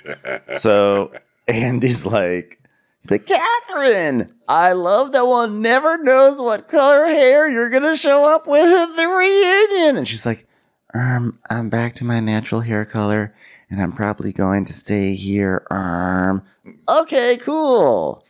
So 0.54 1.12
Andy's 1.48 2.06
like, 2.06 2.60
he's 3.06 3.10
like, 3.10 3.26
Kathryn, 3.26 4.32
I 4.48 4.72
love 4.72 5.12
that 5.12 5.26
one 5.26 5.62
never 5.62 5.98
knows 5.98 6.40
what 6.40 6.68
color 6.68 7.06
hair 7.06 7.48
you're 7.48 7.70
gonna 7.70 7.96
show 7.96 8.24
up 8.24 8.46
with 8.46 8.66
at 8.66 8.96
the 8.96 9.06
reunion. 9.06 9.96
And 9.96 10.08
she's 10.08 10.26
like, 10.26 10.46
um, 10.94 11.38
I'm 11.50 11.68
back 11.68 11.94
to 11.96 12.04
my 12.04 12.20
natural 12.20 12.62
hair 12.62 12.84
color, 12.84 13.34
and 13.70 13.80
I'm 13.80 13.92
probably 13.92 14.32
going 14.32 14.64
to 14.66 14.72
stay 14.72 15.14
here. 15.14 15.66
Um, 15.70 16.42
okay, 16.88 17.38
cool. 17.40 18.24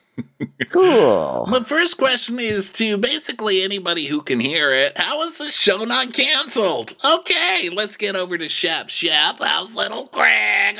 Cool. 0.70 1.46
My 1.48 1.62
first 1.62 1.98
question 1.98 2.38
is 2.38 2.70
to 2.72 2.98
basically 2.98 3.62
anybody 3.62 4.06
who 4.06 4.22
can 4.22 4.40
hear 4.40 4.72
it. 4.72 4.96
How 4.96 5.22
is 5.22 5.38
the 5.38 5.46
show 5.46 5.84
not 5.84 6.12
canceled? 6.12 6.94
Okay, 7.04 7.68
let's 7.74 7.96
get 7.96 8.16
over 8.16 8.36
to 8.36 8.48
Shep. 8.48 8.88
Shep, 8.88 9.36
how's 9.40 9.74
little 9.74 10.06
Craig? 10.08 10.78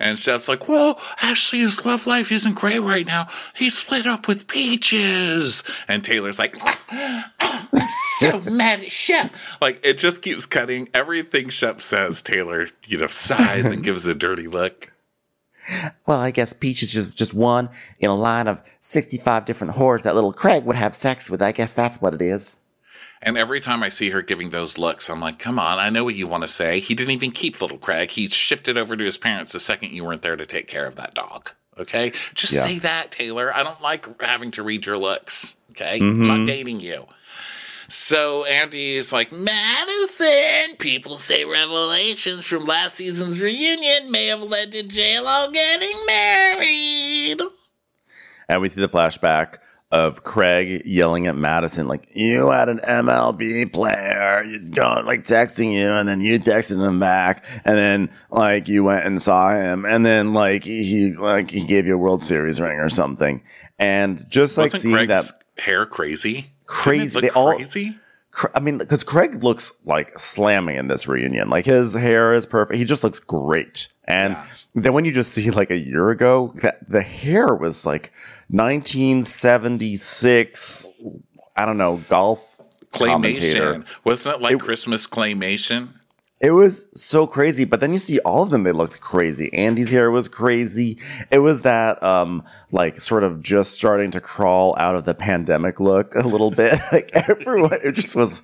And 0.00 0.18
Shep's 0.18 0.48
like, 0.48 0.68
well, 0.68 1.00
actually, 1.22 1.60
his 1.60 1.84
love 1.84 2.06
life 2.06 2.32
isn't 2.32 2.54
great 2.54 2.80
right 2.80 3.06
now. 3.06 3.28
He's 3.54 3.78
split 3.78 4.06
up 4.06 4.26
with 4.26 4.48
Peaches. 4.48 5.62
And 5.86 6.04
Taylor's 6.04 6.38
like, 6.38 6.56
I'm 6.90 7.68
so 8.18 8.40
mad 8.40 8.80
at 8.80 8.92
Shep. 8.92 9.32
Like, 9.60 9.80
it 9.84 9.98
just 9.98 10.22
keeps 10.22 10.46
cutting. 10.46 10.88
Everything 10.94 11.48
Shep 11.50 11.82
says, 11.82 12.22
Taylor, 12.22 12.68
you 12.86 12.98
know, 12.98 13.06
sighs 13.06 13.70
and 13.70 13.82
gives 13.84 14.06
a 14.06 14.14
dirty 14.14 14.48
look. 14.48 14.92
Well, 16.06 16.20
I 16.20 16.30
guess 16.30 16.52
Peach 16.52 16.82
is 16.82 16.90
just, 16.90 17.16
just 17.16 17.34
one 17.34 17.68
in 17.98 18.10
a 18.10 18.16
line 18.16 18.48
of 18.48 18.62
65 18.80 19.44
different 19.44 19.74
whores 19.74 20.02
that 20.02 20.14
little 20.14 20.32
Craig 20.32 20.64
would 20.64 20.76
have 20.76 20.94
sex 20.94 21.30
with. 21.30 21.42
I 21.42 21.52
guess 21.52 21.72
that's 21.72 22.00
what 22.00 22.14
it 22.14 22.22
is. 22.22 22.56
And 23.20 23.36
every 23.36 23.60
time 23.60 23.82
I 23.82 23.88
see 23.88 24.10
her 24.10 24.22
giving 24.22 24.50
those 24.50 24.78
looks, 24.78 25.10
I'm 25.10 25.20
like, 25.20 25.38
come 25.38 25.58
on, 25.58 25.78
I 25.78 25.90
know 25.90 26.04
what 26.04 26.14
you 26.14 26.26
want 26.26 26.44
to 26.44 26.48
say. 26.48 26.78
He 26.78 26.94
didn't 26.94 27.12
even 27.12 27.32
keep 27.32 27.60
little 27.60 27.78
Craig. 27.78 28.12
He 28.12 28.28
shifted 28.28 28.78
over 28.78 28.96
to 28.96 29.04
his 29.04 29.18
parents 29.18 29.52
the 29.52 29.60
second 29.60 29.92
you 29.92 30.04
weren't 30.04 30.22
there 30.22 30.36
to 30.36 30.46
take 30.46 30.68
care 30.68 30.86
of 30.86 30.96
that 30.96 31.14
dog. 31.14 31.50
Okay? 31.76 32.12
Just 32.34 32.52
Yeah. 32.52 32.64
say 32.64 32.78
that, 32.78 33.10
Taylor. 33.10 33.54
I 33.54 33.62
don't 33.62 33.80
like 33.80 34.20
having 34.22 34.50
to 34.52 34.62
read 34.62 34.86
your 34.86 34.98
looks. 34.98 35.54
Okay? 35.72 35.98
I'm 36.00 36.26
not 36.26 36.36
mm-hmm. 36.36 36.46
dating 36.46 36.80
you. 36.80 37.06
So 37.88 38.44
Andy's 38.44 39.14
like, 39.14 39.32
Madison, 39.32 40.76
people 40.78 41.14
say 41.14 41.44
revelations 41.44 42.44
from 42.44 42.64
last 42.66 42.96
season's 42.96 43.40
reunion 43.40 44.10
may 44.10 44.26
have 44.26 44.42
led 44.42 44.72
to 44.72 44.82
JLo 44.82 45.52
getting 45.52 45.96
married. 46.06 47.40
And 48.46 48.60
we 48.60 48.68
see 48.68 48.80
the 48.82 48.88
flashback 48.88 49.56
of 49.90 50.22
Craig 50.22 50.82
yelling 50.84 51.26
at 51.26 51.36
Madison, 51.36 51.88
like, 51.88 52.14
you 52.14 52.50
had 52.50 52.68
an 52.68 52.78
MLB 52.80 53.72
player, 53.72 54.44
you 54.44 54.60
going 54.68 55.06
like 55.06 55.24
texting 55.24 55.72
you, 55.72 55.88
and 55.88 56.06
then 56.06 56.20
you 56.20 56.38
texted 56.38 56.86
him 56.86 57.00
back, 57.00 57.46
and 57.64 57.78
then 57.78 58.10
like 58.30 58.68
you 58.68 58.84
went 58.84 59.06
and 59.06 59.20
saw 59.20 59.48
him, 59.48 59.86
and 59.86 60.04
then 60.04 60.34
like 60.34 60.64
he 60.64 61.14
like 61.14 61.50
he 61.50 61.64
gave 61.64 61.86
you 61.86 61.94
a 61.94 61.98
World 61.98 62.22
Series 62.22 62.60
ring 62.60 62.78
or 62.78 62.90
something. 62.90 63.42
And 63.78 64.28
just 64.28 64.58
like 64.58 64.66
Wasn't 64.66 64.82
seeing 64.82 64.94
Greg's 64.94 65.32
that 65.32 65.62
hair 65.62 65.86
crazy? 65.86 66.52
Crazy. 66.68 67.18
It 67.18 67.22
They 67.22 67.30
all- 67.30 67.54
crazy? 67.56 67.98
Cr- 68.30 68.46
I 68.54 68.60
mean, 68.60 68.76
because 68.78 69.02
Craig 69.02 69.42
looks 69.42 69.72
like 69.86 70.16
slamming 70.18 70.76
in 70.76 70.86
this 70.88 71.08
reunion. 71.08 71.48
Like 71.50 71.64
his 71.66 71.94
hair 71.94 72.34
is 72.34 72.44
perfect. 72.46 72.78
He 72.78 72.84
just 72.84 73.02
looks 73.02 73.18
great. 73.18 73.88
And 74.04 74.34
Yeah. 74.34 74.44
then 74.74 74.92
when 74.92 75.04
you 75.06 75.10
just 75.12 75.32
see 75.32 75.50
like 75.50 75.70
a 75.70 75.78
year 75.78 76.10
ago, 76.10 76.52
that 76.62 76.78
the 76.88 77.00
hair 77.02 77.54
was 77.54 77.84
like 77.86 78.12
1976. 78.50 80.88
I 81.56 81.64
don't 81.64 81.78
know 81.78 82.02
golf. 82.08 82.60
Claymation. 82.92 83.84
Wasn't 84.04 84.34
it 84.36 84.40
like 84.40 84.58
Christmas 84.60 85.06
claymation? 85.06 85.88
It 86.40 86.52
was 86.52 86.86
so 86.94 87.26
crazy, 87.26 87.64
but 87.64 87.80
then 87.80 87.92
you 87.92 87.98
see 87.98 88.20
all 88.20 88.44
of 88.44 88.50
them, 88.50 88.62
they 88.62 88.70
looked 88.70 89.00
crazy. 89.00 89.52
Andy's 89.52 89.90
hair 89.90 90.08
was 90.08 90.28
crazy. 90.28 90.96
It 91.32 91.40
was 91.40 91.62
that, 91.62 92.00
um, 92.00 92.44
like 92.70 93.00
sort 93.00 93.24
of 93.24 93.42
just 93.42 93.72
starting 93.72 94.12
to 94.12 94.20
crawl 94.20 94.76
out 94.78 94.94
of 94.94 95.04
the 95.04 95.14
pandemic 95.14 95.80
look 95.80 96.14
a 96.14 96.26
little 96.28 96.52
bit. 96.52 96.78
like 96.92 97.10
everyone, 97.12 97.78
it 97.82 97.92
just 97.92 98.14
was 98.14 98.42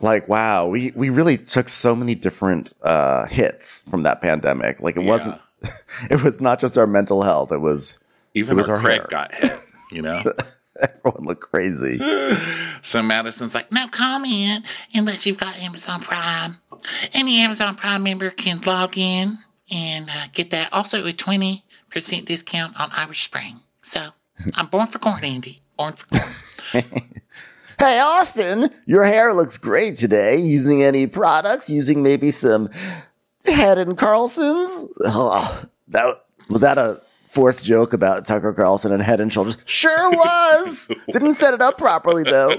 like, 0.00 0.28
wow, 0.28 0.66
we, 0.66 0.92
we 0.96 1.08
really 1.08 1.36
took 1.36 1.68
so 1.68 1.94
many 1.94 2.16
different, 2.16 2.74
uh, 2.82 3.26
hits 3.26 3.82
from 3.82 4.02
that 4.02 4.20
pandemic. 4.20 4.80
Like 4.80 4.96
it 4.96 5.04
wasn't, 5.04 5.40
it 6.10 6.24
was 6.24 6.40
not 6.40 6.58
just 6.58 6.76
our 6.76 6.86
mental 6.86 7.22
health. 7.22 7.52
It 7.52 7.60
was, 7.60 8.00
Even 8.34 8.56
It 8.56 8.56
was 8.56 8.68
our 8.68 8.74
our 8.74 8.80
Craig 8.82 9.00
hair. 9.02 9.06
got 9.08 9.32
hit, 9.32 9.52
you 9.92 10.02
know? 10.02 10.24
everyone 10.80 11.24
looked 11.24 11.42
crazy. 11.42 11.98
so 12.82 13.02
Madison's 13.02 13.54
like, 13.54 13.70
no 13.72 13.86
comment 13.88 14.64
unless 14.94 15.26
you've 15.26 15.38
got 15.38 15.56
Amazon 15.58 16.00
Prime. 16.00 16.56
Any 17.12 17.40
Amazon 17.40 17.74
Prime 17.74 18.02
member 18.02 18.30
can 18.30 18.60
log 18.62 18.96
in 18.96 19.38
and 19.70 20.08
uh, 20.08 20.26
get 20.32 20.50
that. 20.50 20.72
Also, 20.72 21.06
a 21.06 21.12
20% 21.12 21.62
discount 22.24 22.78
on 22.80 22.88
Irish 22.92 23.24
Spring. 23.24 23.60
So 23.82 24.08
I'm 24.54 24.66
born 24.66 24.86
for 24.86 24.98
corn, 24.98 25.24
Andy. 25.24 25.60
Born 25.76 25.94
for 25.94 26.06
corn. 26.06 26.84
Hey, 27.78 28.00
Austen, 28.00 28.70
your 28.86 29.04
hair 29.04 29.34
looks 29.34 29.58
great 29.58 29.96
today. 29.96 30.38
Using 30.38 30.82
any 30.82 31.06
products? 31.06 31.68
Using 31.68 32.02
maybe 32.02 32.30
some 32.30 32.70
Head 33.44 33.76
and 33.76 33.96
Carlson's? 33.96 34.86
Oh, 35.04 35.64
that 35.88 36.18
was 36.48 36.62
that 36.62 36.78
a 36.78 37.02
forced 37.28 37.64
joke 37.64 37.92
about 37.92 38.24
Tucker 38.24 38.52
Carlson 38.52 38.92
and 38.92 39.02
Head 39.02 39.20
and 39.20 39.32
Shoulders? 39.32 39.58
Sure 39.64 40.10
was. 40.10 40.88
Didn't 41.12 41.34
set 41.34 41.54
it 41.54 41.62
up 41.62 41.78
properly 41.78 42.22
though. 42.22 42.54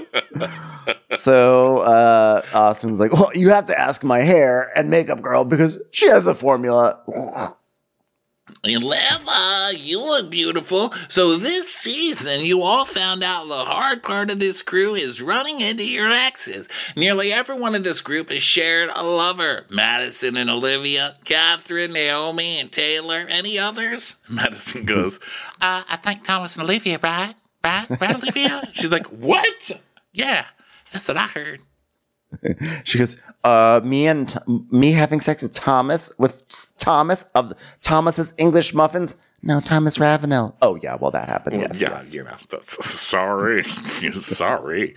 So 1.12 1.78
uh, 1.78 2.42
Austen's 2.54 3.00
like, 3.00 3.12
well, 3.12 3.30
you 3.34 3.50
have 3.50 3.66
to 3.66 3.78
ask 3.78 4.04
my 4.04 4.20
hair 4.20 4.70
and 4.76 4.90
makeup 4.90 5.20
girl 5.20 5.44
because 5.44 5.78
she 5.90 6.08
has 6.08 6.24
the 6.24 6.34
formula. 6.34 6.98
And 8.64 8.82
Leva, 8.82 9.70
you 9.76 10.00
look 10.04 10.30
beautiful. 10.30 10.92
So 11.08 11.36
this 11.36 11.72
season, 11.72 12.40
you 12.40 12.62
all 12.62 12.84
found 12.84 13.22
out 13.22 13.46
the 13.46 13.54
hard 13.54 14.02
part 14.02 14.30
of 14.30 14.40
this 14.40 14.62
crew 14.62 14.94
is 14.94 15.22
running 15.22 15.60
into 15.60 15.88
your 15.88 16.10
exes. 16.10 16.68
Nearly 16.96 17.32
everyone 17.32 17.76
in 17.76 17.84
this 17.84 18.00
group 18.00 18.30
has 18.30 18.42
shared 18.42 18.90
a 18.94 19.04
lover. 19.04 19.64
Madison 19.70 20.36
and 20.36 20.50
Olivia, 20.50 21.16
Kathryn, 21.24 21.92
Naomi, 21.92 22.58
and 22.58 22.72
Taylor. 22.72 23.26
Any 23.28 23.58
others? 23.58 24.16
Madison 24.28 24.84
goes, 24.84 25.18
uh, 25.60 25.84
I 25.88 25.96
think 25.96 26.24
Thomas 26.24 26.56
and 26.56 26.64
Olivia, 26.64 26.98
right? 27.00 27.34
Right? 27.64 27.86
Right, 28.00 28.16
Olivia? 28.16 28.68
She's 28.72 28.90
like, 28.92 29.06
what? 29.06 29.70
Yeah, 30.12 30.46
that's 30.92 31.06
what 31.06 31.16
I 31.16 31.26
heard. 31.26 31.60
She 32.84 32.98
goes, 32.98 33.16
uh, 33.44 33.80
me 33.82 34.06
and 34.06 34.36
me 34.70 34.92
having 34.92 35.20
sex 35.20 35.42
with 35.42 35.54
Thomas 35.54 36.12
with 36.18 36.74
Thomas 36.78 37.24
of 37.34 37.52
Thomas's 37.82 38.34
English 38.36 38.74
muffins. 38.74 39.16
No, 39.40 39.60
Thomas 39.60 39.98
Ravenel. 39.98 40.56
Oh 40.60 40.76
yeah, 40.82 40.96
well 40.96 41.10
that 41.12 41.28
happened. 41.28 41.60
yes, 41.60 41.80
yeah, 41.80 41.90
yes. 41.90 42.14
you 42.14 42.24
know, 42.24 42.36
that's 42.50 42.84
sorry. 42.84 43.62
sorry. 44.12 44.94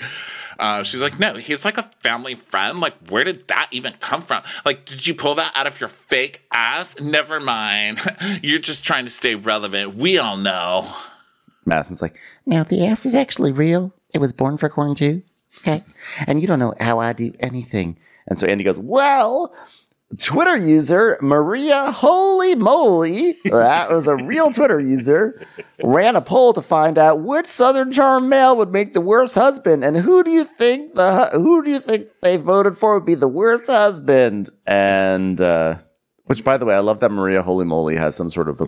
Uh, 0.60 0.84
she's 0.84 1.02
like, 1.02 1.20
no, 1.20 1.36
he's 1.36 1.64
like 1.64 1.78
a 1.78 1.84
family 1.84 2.36
friend. 2.36 2.80
Like, 2.80 2.96
where 3.10 3.24
did 3.24 3.48
that 3.48 3.68
even 3.72 3.94
come 4.00 4.22
from? 4.22 4.44
Like, 4.66 4.86
did 4.86 5.06
you 5.08 5.14
pull 5.14 5.36
that 5.36 5.52
out 5.56 5.68
of 5.68 5.80
your 5.80 5.90
fake 5.90 6.42
ass? 6.52 7.00
Never 7.00 7.40
mind. 7.40 8.00
You're 8.44 8.60
just 8.60 8.84
trying 8.84 9.06
to 9.06 9.12
stay 9.12 9.36
relevant. 9.36 9.96
We 9.96 10.18
all 10.18 10.38
know. 10.38 10.92
Madison's 11.66 12.02
like, 12.02 12.18
now 12.46 12.64
the 12.64 12.86
ass 12.86 13.06
is 13.06 13.16
actually 13.16 13.52
real. 13.52 13.94
It 14.14 14.20
was 14.20 14.34
born 14.34 14.58
for 14.58 14.70
corn 14.70 14.96
too. 14.96 15.24
Okay, 15.60 15.84
and 16.28 16.40
you 16.42 16.48
don't 16.48 16.60
know 16.60 16.74
how 16.80 17.00
I 17.00 17.14
do 17.14 17.34
anything. 17.40 17.98
And 18.28 18.38
so 18.38 18.48
Andy 18.48 18.64
goes, 18.64 18.80
well. 18.80 19.54
Twitter 20.18 20.58
user 20.58 21.18
Maria 21.22 21.90
Holy 21.90 22.54
Moly, 22.56 23.32
that 23.46 23.90
was 23.90 24.08
a 24.08 24.18
real 24.18 24.52
Twitter 24.52 24.78
user, 24.78 25.42
ran 25.82 26.18
a 26.18 26.22
poll 26.22 26.52
to 26.52 26.62
find 26.62 26.98
out 26.98 27.22
which 27.22 27.48
Southern 27.48 27.94
Charm 27.94 28.28
male 28.28 28.58
would 28.58 28.74
make 28.74 28.92
the 28.92 29.00
worst 29.00 29.36
husband, 29.36 29.86
and 29.86 29.96
who 29.96 30.22
do 30.22 30.32
you 30.32 30.44
think 30.44 30.96
the 30.96 31.30
who 31.32 31.64
do 31.64 31.72
you 31.72 31.80
think 31.80 32.10
they 32.22 32.36
voted 32.36 32.78
for 32.78 32.96
would 32.96 33.06
be 33.06 33.16
the 33.16 33.30
worst 33.30 33.68
husband? 33.68 34.50
And 34.68 35.40
uh, 35.40 35.78
which, 36.26 36.44
by 36.44 36.58
the 36.58 36.66
way, 36.66 36.76
I 36.76 36.80
love 36.80 37.00
that 37.00 37.12
Maria 37.12 37.42
Holy 37.42 37.66
Moly 37.66 37.96
has 37.98 38.16
some 38.16 38.30
sort 38.30 38.48
of 38.48 38.62
a, 38.62 38.68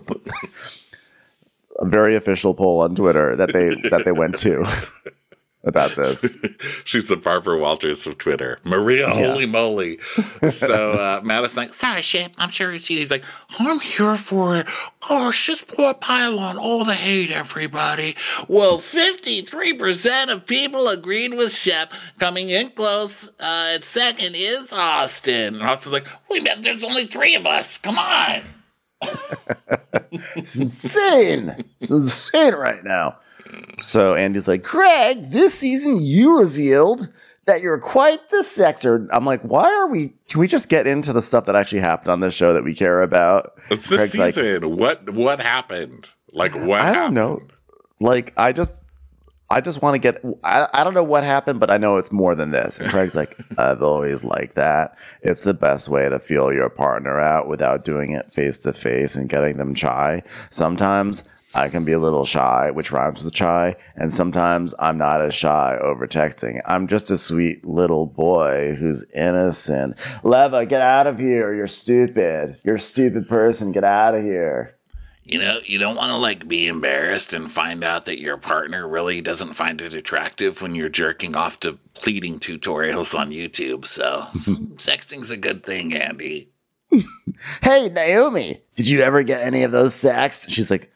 a 1.78 1.86
very 1.86 2.16
official 2.16 2.54
poll 2.54 2.80
on 2.80 2.94
Twitter 2.94 3.36
that 3.36 3.52
they 3.52 3.74
that 3.88 4.04
they 4.04 4.12
went 4.12 4.36
to. 4.38 4.66
about 5.66 5.90
this. 5.96 6.24
She's 6.84 7.08
the 7.08 7.16
Barbara 7.16 7.58
Walters 7.58 8.06
of 8.06 8.18
Twitter. 8.18 8.58
Maria, 8.64 9.08
Yeah. 9.08 9.14
holy 9.32 9.46
moly. 9.46 9.98
so 10.48 10.92
uh, 10.92 11.20
Matt's 11.22 11.56
like, 11.56 11.72
sorry, 11.74 12.02
Shep, 12.02 12.32
I'm 12.38 12.50
sure 12.50 12.72
it's 12.72 12.88
you. 12.90 12.98
He's 12.98 13.10
like, 13.10 13.24
I'm 13.58 13.80
here 13.80 14.16
for 14.16 14.56
it. 14.56 14.68
Gosh, 15.08 15.46
just 15.46 15.68
pour 15.68 15.94
pile 15.94 16.38
on 16.38 16.56
all 16.58 16.84
the 16.84 16.94
hate, 16.94 17.30
everybody. 17.30 18.16
Well, 18.48 18.78
53% 18.78 20.32
of 20.32 20.46
people 20.46 20.88
agreed 20.88 21.34
with 21.34 21.52
Shep. 21.54 21.92
Coming 22.18 22.48
in 22.50 22.70
close 22.70 23.28
uh, 23.40 23.72
at 23.74 23.84
second 23.84 24.34
is 24.36 24.72
Austen. 24.72 25.54
And 25.54 25.62
Austen's 25.62 25.92
like, 25.92 26.06
wait 26.30 26.48
there's 26.62 26.84
only 26.84 27.06
three 27.06 27.34
of 27.34 27.46
us. 27.46 27.78
Come 27.78 27.98
on. 27.98 28.42
It's 30.36 30.56
insane. 30.56 31.64
It's 31.80 31.90
insane 31.90 32.54
right 32.54 32.82
now. 32.84 33.18
So 33.80 34.14
Andy's 34.14 34.48
like, 34.48 34.62
Craig, 34.62 35.24
this 35.24 35.54
season 35.54 36.00
you 36.00 36.38
revealed 36.40 37.08
that 37.46 37.60
you're 37.60 37.78
quite 37.78 38.28
the 38.30 38.38
sexer. 38.38 39.06
I'm 39.12 39.24
like, 39.24 39.42
why 39.42 39.64
are 39.64 39.88
we? 39.88 40.14
Can 40.28 40.40
we 40.40 40.48
just 40.48 40.68
get 40.68 40.86
into 40.86 41.12
the 41.12 41.22
stuff 41.22 41.44
that 41.46 41.56
actually 41.56 41.80
happened 41.80 42.10
on 42.10 42.20
this 42.20 42.34
show 42.34 42.52
that 42.52 42.64
we 42.64 42.74
care 42.74 43.02
about? 43.02 43.52
It's 43.70 43.88
the 43.88 43.96
Craig's 43.96 44.16
like, 44.16 44.34
season. 44.34 44.76
what 44.76 45.10
what 45.10 45.40
happened? 45.40 46.10
Like 46.32 46.54
what 46.54 46.80
I 46.80 46.92
don't 46.92 47.14
know. 47.14 47.42
Like, 48.00 48.32
I 48.36 48.52
just, 48.52 48.83
I 49.50 49.60
just 49.60 49.82
want 49.82 49.94
to 49.94 49.98
get. 49.98 50.22
I, 50.42 50.66
I 50.72 50.84
don't 50.84 50.94
know 50.94 51.04
what 51.04 51.22
happened, 51.22 51.60
but 51.60 51.70
I 51.70 51.76
know 51.76 51.96
it's 51.96 52.10
more 52.10 52.34
than 52.34 52.50
this. 52.50 52.78
And 52.78 52.88
Craig's 52.90 53.14
like, 53.14 53.36
I've 53.58 53.82
always 53.82 54.24
liked 54.24 54.54
that. 54.54 54.96
It's 55.22 55.42
the 55.42 55.54
best 55.54 55.88
way 55.88 56.08
to 56.08 56.18
feel 56.18 56.52
your 56.52 56.70
partner 56.70 57.20
out 57.20 57.46
without 57.46 57.84
doing 57.84 58.12
it 58.12 58.32
face 58.32 58.58
to 58.60 58.72
face 58.72 59.16
and 59.16 59.28
getting 59.28 59.56
them 59.56 59.74
shy. 59.74 60.22
Sometimes. 60.50 61.24
I 61.56 61.68
can 61.68 61.84
be 61.84 61.92
a 61.92 62.00
little 62.00 62.24
shy, 62.24 62.72
which 62.72 62.90
rhymes 62.90 63.22
with 63.22 63.36
shy, 63.36 63.76
and 63.94 64.12
sometimes 64.12 64.74
I'm 64.80 64.98
not 64.98 65.22
as 65.22 65.36
shy 65.36 65.78
over 65.80 66.08
texting. 66.08 66.60
I'm 66.66 66.88
just 66.88 67.12
a 67.12 67.16
sweet 67.16 67.64
little 67.64 68.06
boy 68.06 68.74
who's 68.74 69.06
innocent. 69.14 69.96
Leva, 70.24 70.66
get 70.66 70.80
out 70.80 71.06
of 71.06 71.20
here. 71.20 71.54
You're 71.54 71.68
stupid. 71.68 72.58
You're 72.64 72.74
a 72.74 72.80
stupid 72.80 73.28
person. 73.28 73.70
Get 73.70 73.84
out 73.84 74.16
of 74.16 74.24
here. 74.24 74.74
You 75.24 75.38
know, 75.38 75.58
you 75.64 75.78
don't 75.78 75.96
want 75.96 76.10
to 76.10 76.16
like 76.16 76.46
be 76.46 76.68
embarrassed 76.68 77.32
and 77.32 77.50
find 77.50 77.82
out 77.82 78.04
that 78.04 78.20
your 78.20 78.36
partner 78.36 78.86
really 78.86 79.22
doesn't 79.22 79.54
find 79.54 79.80
it 79.80 79.94
attractive 79.94 80.60
when 80.60 80.74
you're 80.74 80.90
jerking 80.90 81.34
off 81.34 81.58
to 81.60 81.78
pleading 81.94 82.40
tutorials 82.40 83.18
on 83.18 83.30
YouTube. 83.30 83.86
So 83.86 84.26
sexting's 84.76 85.30
a 85.30 85.38
good 85.38 85.64
thing, 85.64 85.94
Andy. 85.94 86.50
hey 87.62 87.88
Naomi, 87.88 88.58
did 88.76 88.86
you 88.86 89.00
ever 89.00 89.22
get 89.22 89.44
any 89.46 89.62
of 89.62 89.72
those 89.72 89.94
sacks? 89.94 90.46
She's 90.48 90.70
like, 90.70 90.92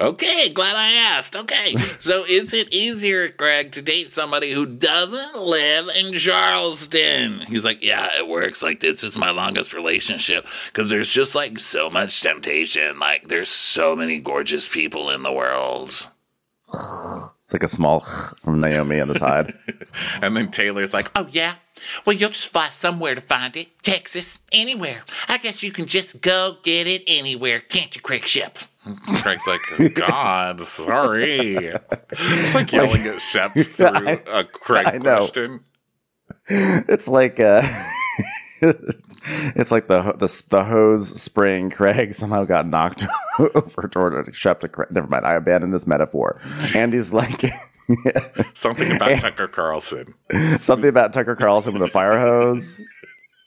Okay, 0.00 0.50
glad 0.50 0.76
I 0.76 0.92
asked. 0.92 1.34
Okay, 1.34 1.74
so 1.98 2.24
is 2.24 2.54
it 2.54 2.72
easier, 2.72 3.28
Greg, 3.28 3.72
to 3.72 3.82
date 3.82 4.12
somebody 4.12 4.52
who 4.52 4.64
doesn't 4.64 5.42
live 5.42 5.88
in 5.96 6.12
Charleston? 6.12 7.40
He's 7.40 7.64
like, 7.64 7.82
yeah, 7.82 8.08
it 8.16 8.28
works. 8.28 8.62
Like 8.62 8.78
this 8.78 9.02
is 9.02 9.18
my 9.18 9.30
longest 9.30 9.74
relationship 9.74 10.46
because 10.66 10.88
there's 10.88 11.10
just 11.10 11.34
like 11.34 11.58
so 11.58 11.90
much 11.90 12.22
temptation. 12.22 13.00
Like 13.00 13.26
there's 13.26 13.48
so 13.48 13.96
many 13.96 14.20
gorgeous 14.20 14.68
people 14.68 15.10
in 15.10 15.24
the 15.24 15.32
world. 15.32 16.08
it's 16.72 17.52
like 17.52 17.64
a 17.64 17.68
small 17.68 18.00
from 18.38 18.60
Naomi 18.60 19.00
on 19.00 19.08
the 19.08 19.14
side. 19.16 19.54
And 20.22 20.36
then 20.36 20.50
Taylor's 20.50 20.92
like, 20.92 21.10
oh, 21.16 21.28
yeah? 21.30 21.54
Well, 22.04 22.14
you'll 22.14 22.30
just 22.30 22.52
fly 22.52 22.66
somewhere 22.66 23.14
to 23.14 23.20
find 23.20 23.56
it. 23.56 23.68
Texas, 23.82 24.38
anywhere. 24.52 25.02
I 25.28 25.38
guess 25.38 25.62
you 25.62 25.72
can 25.72 25.86
just 25.86 26.20
go 26.20 26.56
get 26.62 26.86
it 26.86 27.02
anywhere, 27.06 27.60
can't 27.60 27.94
you, 27.94 28.02
Craig 28.02 28.26
Shep? 28.26 28.58
Craig's 28.96 29.46
like, 29.46 29.60
oh, 29.78 29.88
God, 29.88 30.60
sorry. 30.62 31.70
It's 32.10 32.54
like 32.54 32.72
yelling 32.72 33.02
at 33.06 33.20
Shep 33.20 33.52
through 33.56 33.86
I- 33.86 34.22
a 34.30 34.44
Craig 34.44 34.86
I 34.86 34.98
know. 34.98 35.18
question. 35.18 35.60
it's 36.50 37.08
like 37.08 37.38
uh 37.40 37.62
it's 38.62 39.70
like 39.70 39.86
the, 39.88 40.12
the 40.18 40.44
the 40.50 40.64
hose 40.64 41.20
spraying 41.20 41.70
Craig 41.70 42.14
somehow 42.14 42.44
got 42.44 42.66
knocked 42.66 43.04
over 43.54 43.88
toward 43.88 44.28
a 44.28 44.32
Shep 44.32 44.60
to 44.60 44.68
Craig. 44.68 44.88
Never 44.90 45.06
mind, 45.06 45.26
I 45.26 45.34
abandoned 45.34 45.72
this 45.74 45.86
metaphor. 45.86 46.40
Andy's 46.74 47.12
like 47.12 47.44
Something 48.54 48.92
about 48.96 49.20
Tucker 49.20 49.48
Carlson. 49.48 50.14
something 50.58 50.88
about 50.88 51.12
Tucker 51.12 51.36
Carlson 51.36 51.72
with 51.74 51.82
a 51.82 51.88
fire 51.88 52.18
hose. 52.18 52.82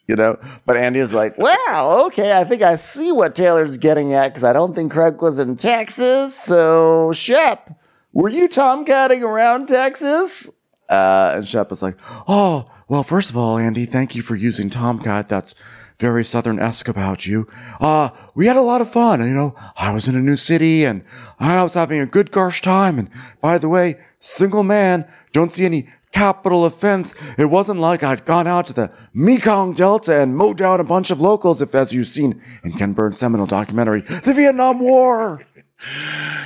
You 0.07 0.15
know, 0.15 0.39
but 0.65 0.75
Andy's 0.77 1.13
like, 1.13 1.37
well, 1.37 2.05
okay, 2.07 2.37
I 2.37 2.43
think 2.43 2.63
I 2.63 2.75
see 2.75 3.11
what 3.11 3.35
Taylor's 3.35 3.77
getting 3.77 4.13
at 4.13 4.29
because 4.29 4.43
I 4.43 4.51
don't 4.51 4.75
think 4.75 4.91
Craig 4.91 5.21
was 5.21 5.39
in 5.39 5.55
Texas. 5.55 6.35
So, 6.35 7.13
Shep, 7.13 7.79
were 8.11 8.27
you 8.27 8.49
tomcatting 8.49 9.21
around 9.21 9.67
Texas? 9.67 10.51
Uh, 10.89 11.33
and 11.35 11.47
Shep 11.47 11.69
was 11.69 11.81
like, 11.81 11.97
oh, 12.27 12.69
well, 12.89 13.03
first 13.03 13.29
of 13.29 13.37
all, 13.37 13.57
Andy, 13.57 13.85
thank 13.85 14.13
you 14.13 14.21
for 14.21 14.35
using 14.35 14.69
tomcat. 14.69 15.29
That's 15.29 15.55
very 16.01 16.25
southern 16.25 16.59
esque 16.59 16.89
about 16.89 17.25
you. 17.25 17.47
Uh, 17.79 18.09
we 18.35 18.47
had 18.47 18.57
a 18.57 18.61
lot 18.61 18.81
of 18.81 18.91
fun. 18.91 19.21
You 19.21 19.33
know, 19.33 19.55
I 19.77 19.93
was 19.93 20.07
in 20.07 20.15
a 20.15 20.21
new 20.21 20.35
city 20.35 20.83
and 20.83 21.03
I 21.39 21.61
was 21.63 21.75
having 21.75 21.99
a 21.99 22.05
good 22.05 22.31
gosh 22.31 22.61
time. 22.61 22.99
And 22.99 23.07
by 23.39 23.57
the 23.59 23.69
way, 23.69 23.99
single 24.19 24.63
man, 24.63 25.07
don't 25.31 25.51
see 25.51 25.63
any 25.63 25.87
capital 26.11 26.65
offense. 26.65 27.15
It 27.37 27.45
wasn't 27.45 27.79
like 27.79 28.03
I'd 28.03 28.25
gone 28.25 28.47
out 28.47 28.67
to 28.67 28.73
the 28.73 28.91
Mekong 29.13 29.73
Delta 29.73 30.21
and 30.21 30.35
mowed 30.35 30.57
down 30.57 30.79
a 30.79 30.83
bunch 30.83 31.11
of 31.11 31.21
locals, 31.21 31.61
if 31.61 31.73
as 31.73 31.93
you've 31.93 32.07
seen 32.07 32.41
in 32.63 32.73
Ken 32.73 32.93
Burns' 32.93 33.17
seminal 33.17 33.45
documentary, 33.45 34.01
The 34.01 34.33
Vietnam 34.33 34.79
War. 34.79 35.45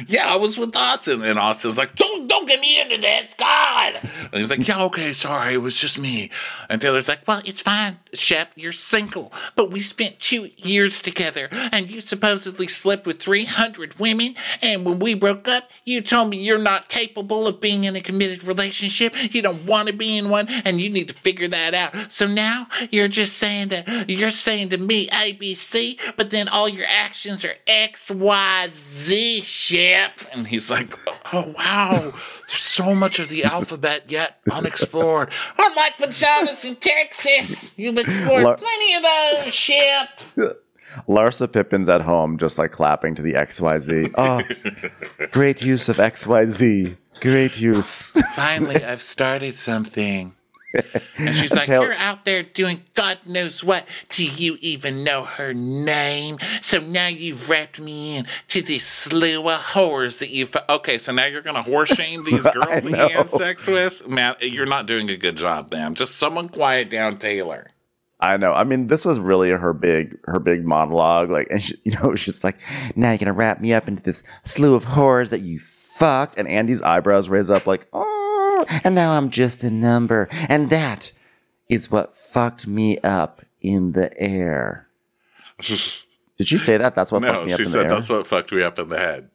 Yeah, 0.08 0.28
I 0.28 0.36
was 0.38 0.58
with 0.58 0.76
Austen. 0.76 1.24
And 1.24 1.40
Austen's 1.40 1.78
like, 1.78 1.96
don't, 1.96 2.28
don't 2.28 2.48
get 2.48 2.60
me 2.60 2.80
into 2.82 2.98
this, 2.98 3.34
God. 3.38 4.00
And 4.04 4.34
he's 4.34 4.50
like, 4.50 4.68
yeah, 4.68 4.84
okay, 4.86 5.14
sorry, 5.14 5.56
it 5.56 5.58
was 5.58 5.78
just 5.80 6.00
me. 6.00 6.30
And 6.70 6.82
Taylor's 6.82 7.08
like, 7.08 7.22
well, 7.28 7.42
it's 7.46 7.62
fine, 7.62 7.98
Shep, 8.14 8.52
you're 8.56 8.72
single. 8.72 9.32
But 9.56 9.72
we 9.72 9.82
spent 9.82 10.20
two 10.20 10.50
years 10.58 11.02
together, 11.02 11.50
and 11.52 11.90
you 11.90 12.02
supposedly 12.02 12.68
slept 12.68 13.06
with 13.06 13.20
300 13.20 14.00
women. 14.00 14.36
And 14.62 14.86
when 14.86 15.00
we 15.00 15.14
broke 15.14 15.48
up, 15.48 15.70
you 15.86 16.02
told 16.02 16.30
me 16.30 16.38
you're 16.38 16.58
not 16.58 16.90
capable 16.90 17.48
of 17.48 17.62
being 17.62 17.84
in 17.84 17.96
a 17.96 18.02
committed 18.02 18.44
relationship. 18.44 19.16
You 19.34 19.42
don't 19.42 19.66
want 19.66 19.88
to 19.88 19.94
be 19.94 20.18
in 20.18 20.30
one, 20.30 20.48
and 20.50 20.80
you 20.80 20.90
need 20.90 21.10
to 21.10 21.14
figure 21.14 21.48
that 21.48 21.74
out. 21.74 22.12
So 22.12 22.28
now 22.28 22.68
you're 22.92 23.08
just 23.08 23.38
saying 23.38 23.70
that 23.70 24.10
you're 24.10 24.32
saying 24.32 24.70
to 24.70 24.78
me 24.78 25.08
ABC, 25.08 26.00
but 26.18 26.30
then 26.30 26.48
all 26.48 26.70
your 26.70 26.88
actions 26.88 27.44
are 27.46 27.56
X, 27.68 28.12
Y, 28.12 28.68
Z, 28.72 29.25
Shep. 29.42 30.22
And 30.32 30.48
he's 30.48 30.70
like, 30.72 30.98
oh, 31.34 31.54
wow, 31.58 32.00
there's 32.02 32.60
so 32.60 32.94
much 32.96 33.20
of 33.20 33.30
the 33.30 33.44
alphabet 33.44 34.12
yet 34.12 34.40
unexplored. 34.52 35.30
Unlike 35.58 35.98
vaginas 35.98 36.66
in 36.66 36.76
Texas, 36.76 37.74
you've 37.78 37.98
explored 37.98 38.44
Lar- 38.44 38.58
plenty 38.58 38.96
of 38.96 39.04
those, 39.04 39.54
ship. 39.54 40.10
Larsa 41.08 41.52
Pippen's 41.52 41.90
at 41.90 42.02
home, 42.02 42.38
just 42.38 42.58
like 42.58 42.72
clapping 42.72 43.16
to 43.16 43.22
the 43.22 43.34
XYZ. 43.34 44.14
Oh, 44.18 45.28
great 45.32 45.62
use 45.62 45.90
of 45.90 45.98
XYZ. 45.98 46.96
Great 47.20 47.60
use. 47.60 48.12
Finally, 48.34 48.84
I've 48.84 49.02
started 49.02 49.56
something. 49.56 50.36
And 51.18 51.36
she's 51.36 51.54
like, 51.54 51.66
Tell- 51.66 51.84
You're 51.84 51.94
out 51.94 52.26
there 52.26 52.44
doing 52.44 52.82
God 52.94 53.20
knows 53.26 53.64
what. 53.64 53.86
Do 54.10 54.26
you 54.26 54.58
even 54.62 55.04
know 55.04 55.24
her 55.24 55.54
name? 55.54 56.38
So 56.62 56.80
now 56.80 57.08
you've 57.08 57.50
wrapped 57.50 57.80
me 57.80 58.18
in 58.18 58.28
to 58.50 58.62
this 58.62 58.86
slew 58.86 59.48
of 59.50 59.62
whores 59.62 60.20
that 60.20 60.30
you've. 60.30 60.56
Okay, 60.70 60.98
so 60.98 61.12
now 61.12 61.26
you're 61.26 61.42
going 61.42 61.62
to 61.62 61.70
whore 61.70 61.86
shame 61.88 62.24
these 62.26 62.46
girls 62.48 62.84
that 62.84 62.90
you 62.90 63.18
had 63.18 63.30
sex 63.30 63.68
with? 63.68 64.08
Man, 64.08 64.36
you're 64.42 64.66
not 64.66 64.86
doing 64.86 65.10
a 65.10 65.18
good 65.18 65.36
job, 65.38 65.72
man. 65.72 65.96
Just 65.96 66.16
someone 66.18 66.50
quiet 66.50 66.90
down 66.90 67.18
Taylor. 67.18 67.68
I 68.20 68.38
know. 68.38 68.54
I 68.54 68.64
mean, 68.64 68.88
this 68.88 69.06
was 69.06 69.20
really 69.20 69.50
her 69.52 69.74
big, 69.74 70.18
her 70.26 70.40
big 70.40 70.66
monologue. 70.66 71.30
Like, 71.30 71.48
and 71.52 71.62
she, 71.62 71.76
you 71.84 71.92
know, 71.92 72.16
she's 72.16 72.44
like, 72.44 72.60
"Now 72.96 73.10
you're 73.12 73.18
gonna 73.18 73.34
wrap 73.34 73.60
me 73.62 73.74
up 73.74 73.88
into 73.88 74.02
this 74.04 74.24
slew 74.44 74.74
of 74.76 74.84
horrors 74.86 75.30
that 75.32 75.42
you 75.42 75.60
fucked." 75.60 76.40
And 76.40 76.48
Andy's 76.48 76.82
eyebrows 76.82 77.30
raise 77.30 77.52
up, 77.52 77.68
like, 77.68 77.88
"Oh!" 77.94 78.25
And 78.84 78.96
now 78.96 79.14
I'm 79.18 79.30
just 79.30 79.64
a 79.64 79.72
number, 79.72 80.28
and 80.50 80.70
that 80.70 81.12
is 81.70 81.90
what 81.92 82.14
fucked 82.14 82.68
me 82.68 82.98
up 83.00 83.42
in 83.62 83.94
the 83.94 84.12
air. 84.22 84.88
Did 85.60 86.48
she 86.48 86.58
say 86.58 86.78
that? 86.78 86.96
That's 86.96 87.12
what 87.12 87.22
no, 87.22 87.30
fucked 87.32 87.46
me 87.48 87.54
up 87.54 87.58
she 87.60 87.64
in 87.64 87.72
the 87.72 87.72
said 87.72 87.84
air. 87.84 87.90
that's 87.90 88.10
what 88.10 88.28
fucked 88.28 88.52
me 88.52 88.62
up 88.62 88.78
in 88.78 88.90
the 88.90 88.98
head. 89.00 89.30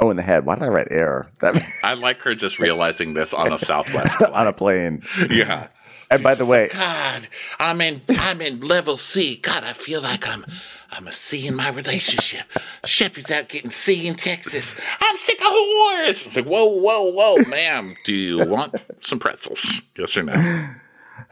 oh, 0.00 0.10
in 0.10 0.16
the 0.16 0.22
head. 0.22 0.44
Why 0.44 0.56
did 0.56 0.64
I 0.64 0.68
write 0.68 0.88
air? 0.90 1.30
That 1.40 1.62
I 1.84 1.94
like 1.94 2.20
her 2.22 2.34
just 2.34 2.58
realizing 2.58 3.14
this 3.14 3.32
on 3.32 3.52
a 3.52 3.58
Southwest 3.70 4.16
flight. 4.18 4.32
on 4.32 4.46
a 4.46 4.52
plane. 4.52 5.02
yeah. 5.30 5.68
And 6.10 6.24
by 6.24 6.34
the 6.34 6.44
way, 6.44 6.68
God, 6.72 7.28
I'm 7.60 7.80
in 7.80 8.02
I'm 8.08 8.40
in 8.40 8.58
level 8.60 8.96
C. 8.96 9.36
God, 9.36 9.62
I 9.62 9.72
feel 9.72 10.00
like 10.00 10.26
I'm 10.26 10.44
I'm 10.92 11.06
a 11.06 11.12
C 11.12 11.46
in 11.46 11.54
my 11.54 11.70
relationship. 11.70 12.46
Sheffy's 12.84 13.30
out 13.30 13.48
getting 13.48 13.70
C 13.70 14.08
in 14.08 14.14
Texas. 14.16 14.74
I'm 15.00 15.16
sick 15.16 15.40
of 15.40 15.46
whores. 15.52 16.26
It's 16.26 16.36
like, 16.36 16.46
whoa, 16.46 16.66
whoa, 16.66 17.04
whoa, 17.04 17.36
ma'am. 17.48 17.94
Do 18.04 18.12
you 18.14 18.44
want 18.44 18.74
some 19.00 19.18
pretzels? 19.18 19.82
Yes 19.96 20.16
or 20.16 20.22
no? 20.24 20.68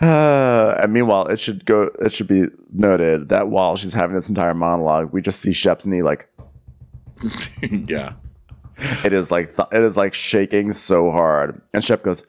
Uh, 0.01 0.79
and 0.81 0.93
meanwhile, 0.93 1.27
it 1.27 1.41
should 1.41 1.65
go. 1.65 1.91
It 1.99 2.13
should 2.13 2.29
be 2.29 2.45
noted 2.73 3.31
that 3.31 3.49
while 3.49 3.75
she's 3.75 3.95
having 3.95 4.15
this 4.15 4.29
entire 4.29 4.55
monologue, 4.55 5.13
we 5.13 5.21
just 5.21 5.41
see 5.41 5.53
Shep's 5.53 5.87
knee 5.87 6.03
like 6.03 6.29
yeah. 7.63 8.13
it 9.05 9.13
is 9.13 9.33
like 9.33 9.57
th- 9.57 9.69
it 9.73 9.83
is 9.83 9.97
like 9.97 10.15
shaking 10.15 10.73
so 10.73 11.11
hard. 11.11 11.61
And 11.75 11.83
Shep 11.83 12.05
goes, 12.05 12.23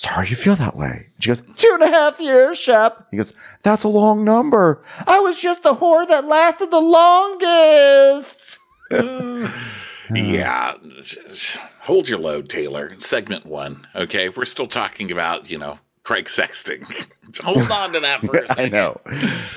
"Sorry, 0.00 0.28
you 0.28 0.36
feel 0.36 0.56
that 0.56 0.76
way." 0.76 1.08
She 1.18 1.28
goes, 1.28 1.42
two 1.56 1.70
and 1.74 1.82
a 1.82 1.88
half 1.88 2.18
years, 2.20 2.58
Shep." 2.58 3.06
He 3.10 3.16
goes, 3.18 3.32
"That's 3.62 3.84
a 3.84 3.88
long 3.88 4.24
number. 4.24 4.82
I 5.06 5.18
was 5.20 5.36
just 5.36 5.62
the 5.62 5.74
whore 5.74 6.06
that 6.08 6.24
lasted 6.26 6.70
the 6.70 6.80
longest." 6.80 8.58
yeah. 10.14 10.74
Hold 11.82 12.08
your 12.08 12.18
load, 12.18 12.48
Taylor. 12.48 12.94
Segment 12.98 13.46
one. 13.46 13.86
Okay. 13.94 14.28
We're 14.28 14.44
still 14.44 14.66
talking 14.66 15.12
about, 15.12 15.50
you 15.50 15.58
know, 15.58 15.78
Craig 16.02 16.24
sexting. 16.26 16.82
Hold 17.42 17.70
on 17.70 17.92
to 17.92 18.00
that 18.00 18.20
for 18.20 18.36
a 18.36 18.46
second. 18.48 18.58
I 18.64 18.68
know. 18.68 19.00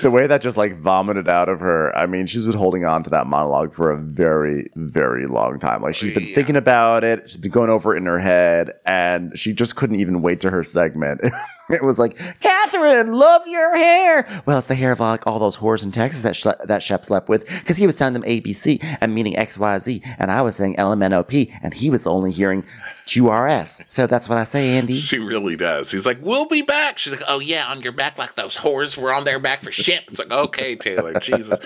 The 0.02 0.10
way 0.10 0.26
that 0.26 0.42
just 0.42 0.56
like 0.56 0.76
vomited 0.76 1.28
out 1.28 1.48
of 1.48 1.60
her. 1.60 1.96
I 1.96 2.06
mean, 2.06 2.26
she's 2.26 2.44
been 2.46 2.54
holding 2.56 2.84
on 2.84 3.02
to 3.04 3.10
that 3.10 3.26
monologue 3.26 3.74
for 3.74 3.90
a 3.90 3.96
very, 3.98 4.68
very 4.76 5.26
long 5.26 5.58
time. 5.58 5.82
Like 5.82 5.94
she's 5.94 6.12
been 6.12 6.28
Yeah. 6.28 6.34
thinking 6.34 6.56
about 6.56 7.02
it. 7.02 7.28
She's 7.30 7.38
been 7.38 7.50
going 7.50 7.70
over 7.70 7.94
it 7.94 7.98
in 7.98 8.06
her 8.06 8.18
head, 8.20 8.72
and 8.86 9.36
she 9.38 9.52
just 9.52 9.74
couldn't 9.76 9.96
even 9.96 10.22
wait 10.22 10.40
to 10.42 10.50
her 10.50 10.62
segment. 10.62 11.20
it 11.24 11.32
was 11.82 11.98
like, 11.98 12.16
Kathryn, 12.40 13.14
love 13.14 13.46
your 13.46 13.76
hair. 13.76 14.26
Well, 14.46 14.58
it's 14.58 14.66
the 14.66 14.74
hair 14.74 14.92
of 14.92 15.00
like 15.00 15.26
all 15.26 15.38
those 15.38 15.56
whores 15.58 15.84
in 15.84 15.90
Texas 15.90 16.22
that 16.22 16.36
sh- 16.36 16.66
that 16.66 16.82
Shep 16.82 17.04
slept 17.06 17.28
with 17.28 17.46
because 17.48 17.76
he 17.76 17.86
was 17.86 17.94
telling 17.94 18.14
them 18.14 18.22
ABC 18.22 18.78
and 19.00 19.14
meaning 19.14 19.36
X 19.36 19.58
Y 19.58 19.78
Z, 19.78 20.02
and 20.18 20.30
I 20.30 20.42
was 20.42 20.56
saying 20.56 20.76
LMNOP, 20.76 21.52
and 21.62 21.74
he 21.74 21.90
was 21.90 22.06
only 22.06 22.30
hearing 22.32 22.64
QRS. 23.06 23.90
So 23.90 24.06
that's 24.06 24.28
what 24.28 24.38
I 24.38 24.44
say, 24.44 24.76
Andy. 24.76 24.94
She 24.94 25.18
really 25.18 25.56
does. 25.56 25.90
He's 25.90 26.06
like, 26.06 26.18
"We'll 26.20 26.46
be 26.46 26.62
back." 26.62 26.98
She's 26.98 27.12
like, 27.12 27.24
"Oh 27.28 27.38
yeah, 27.40 27.66
on 27.68 27.82
your 27.82 27.92
back 27.92 28.18
like 28.18 28.34
those 28.34 28.56
whores 28.58 28.96
were 28.96 29.12
on 29.12 29.24
their 29.24 29.38
back 29.38 29.62
for 29.62 29.72
Shep." 29.72 30.04
It's 30.08 30.18
like, 30.18 30.30
"Okay, 30.32 30.76
Taylor, 30.76 31.14
Jesus." 31.20 31.58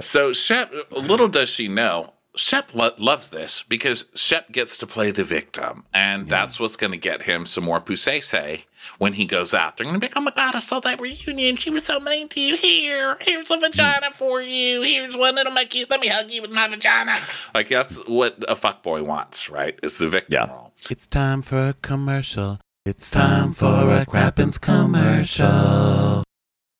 So 0.00 0.32
Shep, 0.32 0.72
little 0.90 1.28
does 1.28 1.48
she 1.48 1.68
know, 1.68 2.12
Shep 2.36 2.74
lo- 2.74 2.94
loves 2.98 3.28
this 3.30 3.62
because 3.62 4.06
Shep 4.14 4.52
gets 4.52 4.76
to 4.78 4.86
play 4.86 5.10
the 5.10 5.24
victim, 5.24 5.84
and 5.92 6.28
that's 6.28 6.58
what's 6.58 6.76
going 6.76 6.92
to 6.92 6.98
get 6.98 7.22
him 7.22 7.44
some 7.46 7.64
more 7.64 7.80
pusese 7.80 8.64
when 8.98 9.12
he 9.14 9.24
goes 9.26 9.52
out. 9.54 9.76
They're 9.76 9.84
going 9.84 9.94
to 9.94 10.00
be 10.00 10.06
like, 10.06 10.16
"Oh 10.16 10.20
my 10.20 10.32
god, 10.34 10.54
I 10.54 10.60
saw 10.60 10.80
that 10.80 11.00
reunion. 11.00 11.56
She 11.56 11.70
was 11.70 11.84
so 11.84 12.00
mean 12.00 12.28
to 12.28 12.40
you. 12.40 12.56
Here, 12.56 13.16
here's 13.20 13.50
a 13.50 13.58
vagina 13.58 14.10
for 14.12 14.40
you. 14.42 14.82
Here's 14.82 15.16
one 15.16 15.34
that'll 15.34 15.52
make 15.52 15.74
you. 15.74 15.86
Let 15.90 16.00
me 16.00 16.08
hug 16.08 16.30
you 16.30 16.42
with 16.42 16.50
my 16.52 16.68
vagina." 16.68 17.16
Like 17.54 17.68
that's 17.68 17.98
what 18.06 18.36
a 18.48 18.54
fuckboy 18.54 19.02
wants, 19.04 19.48
right? 19.50 19.78
It's 19.82 19.98
the 19.98 20.08
victim 20.08 20.34
Yeah. 20.34 20.46
role. 20.52 20.72
It's 20.90 21.06
time 21.06 21.42
for 21.42 21.68
a 21.68 21.74
commercial. 21.82 22.58
It's 22.84 23.10
time 23.10 23.52
for 23.52 23.66
a 23.66 24.04
Crappens 24.06 24.58
commercial. 24.60 26.24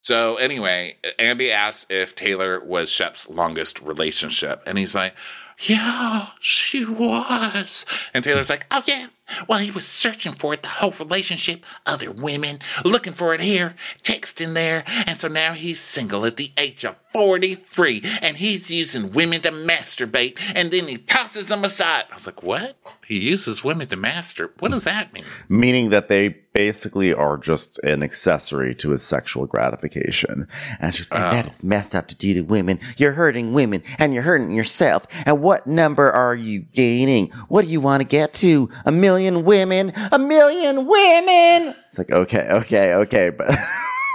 So 0.02 0.36
anyway, 0.36 0.96
Andy 1.18 1.52
asks 1.52 1.86
if 1.88 2.14
Taylor 2.16 2.58
was 2.64 2.90
Shep's 2.90 3.28
longest 3.28 3.80
relationship, 3.80 4.60
and 4.66 4.76
he's 4.76 4.96
like, 4.96 5.14
"Yeah, 5.60 6.26
she 6.40 6.84
was." 6.84 7.86
And 8.12 8.24
Taylor's 8.24 8.50
like, 8.50 8.66
"Oh 8.72 8.82
yeah." 8.86 9.06
Well, 9.48 9.58
he 9.58 9.70
was 9.70 9.86
searching 9.86 10.32
for 10.32 10.54
it 10.54 10.62
the 10.62 10.68
whole 10.68 10.92
relationship, 10.92 11.64
other 11.86 12.10
women, 12.10 12.58
looking 12.84 13.12
for 13.12 13.34
it 13.34 13.40
here, 13.40 13.74
texting 14.02 14.54
there, 14.54 14.84
and 15.06 15.16
so 15.16 15.28
now 15.28 15.52
he's 15.52 15.80
single 15.80 16.24
at 16.24 16.36
the 16.36 16.52
age 16.56 16.84
of 16.84 16.96
43, 17.12 18.02
and 18.22 18.36
he's 18.36 18.70
using 18.70 19.12
women 19.12 19.40
to 19.42 19.50
masturbate, 19.50 20.38
and 20.54 20.70
then 20.70 20.88
he 20.88 20.96
tosses 20.98 21.48
them 21.48 21.64
aside. 21.64 22.04
I 22.10 22.14
was 22.14 22.26
like, 22.26 22.42
what? 22.42 22.76
He 23.06 23.18
uses 23.18 23.62
women 23.62 23.88
to 23.88 23.96
masturbate? 23.96 24.60
What 24.60 24.70
does 24.72 24.84
that 24.84 25.12
mean? 25.12 25.24
meaning 25.48 25.90
that 25.90 26.08
they 26.08 26.28
basically 26.52 27.14
are 27.14 27.38
just 27.38 27.78
an 27.78 28.02
accessory 28.02 28.74
to 28.74 28.90
his 28.90 29.02
sexual 29.02 29.46
gratification. 29.46 30.46
And 30.80 30.94
she's 30.94 31.10
like, 31.10 31.20
that 31.20 31.44
oh. 31.46 31.48
is 31.48 31.62
messed 31.62 31.94
up 31.94 32.08
to 32.08 32.14
do 32.14 32.34
to 32.34 32.42
women. 32.42 32.78
You're 32.96 33.12
hurting 33.12 33.52
women 33.52 33.82
and 33.98 34.12
you're 34.12 34.22
hurting 34.22 34.52
yourself. 34.52 35.06
And 35.24 35.40
what 35.40 35.66
number 35.66 36.10
are 36.10 36.34
you 36.34 36.60
gaining? 36.60 37.28
What 37.48 37.64
do 37.64 37.70
you 37.70 37.80
want 37.80 38.02
to 38.02 38.06
get 38.06 38.34
to? 38.34 38.68
A 38.84 38.92
million 38.92 39.21
women? 39.44 39.92
A 40.10 40.18
million 40.18 40.86
women? 40.86 41.74
It's 41.88 41.98
like, 41.98 42.10
okay, 42.10 42.48
okay, 42.50 42.94
okay, 42.94 43.30
but. 43.30 43.46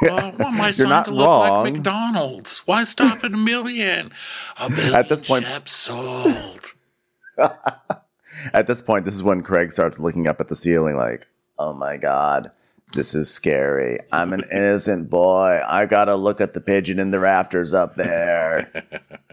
Oh, 0.04 0.10
well, 0.10 0.32
why 0.38 0.46
am 0.46 0.62
I 0.62 0.66
You're 0.66 0.74
starting 0.74 0.90
not 0.90 1.06
to 1.06 1.12
look 1.12 1.28
like. 1.28 1.74
McDonald's? 1.74 2.60
Why 2.68 2.84
stop 2.84 3.24
at 3.24 3.34
a 3.34 3.38
million? 3.38 4.12
A 4.60 4.70
million 4.70 4.94
At 4.94 5.10
this 5.10 5.22
point- 5.24 5.46
Shep 5.46 5.68
sold. 5.68 6.74
At 8.54 8.68
this 8.68 8.82
point, 8.84 9.06
this 9.06 9.16
is 9.16 9.24
when 9.24 9.42
Craig 9.42 9.72
starts 9.72 10.00
looking 10.00 10.28
up 10.28 10.40
at 10.40 10.48
the 10.48 10.56
ceiling 10.56 10.96
like, 10.96 11.28
oh 11.58 11.74
my 11.74 11.98
God, 11.98 12.52
this 12.94 13.14
is 13.14 13.30
scary. 13.30 13.98
I'm 14.12 14.34
an 14.34 14.44
innocent 14.52 15.10
boy. 15.10 15.62
I 15.68 15.86
gotta 15.86 16.16
look 16.16 16.42
at 16.42 16.54
the 16.54 16.62
pigeon 16.62 17.00
in 17.00 17.12
the 17.12 17.20
rafters 17.20 17.74
up 17.74 17.96
there. 17.96 18.72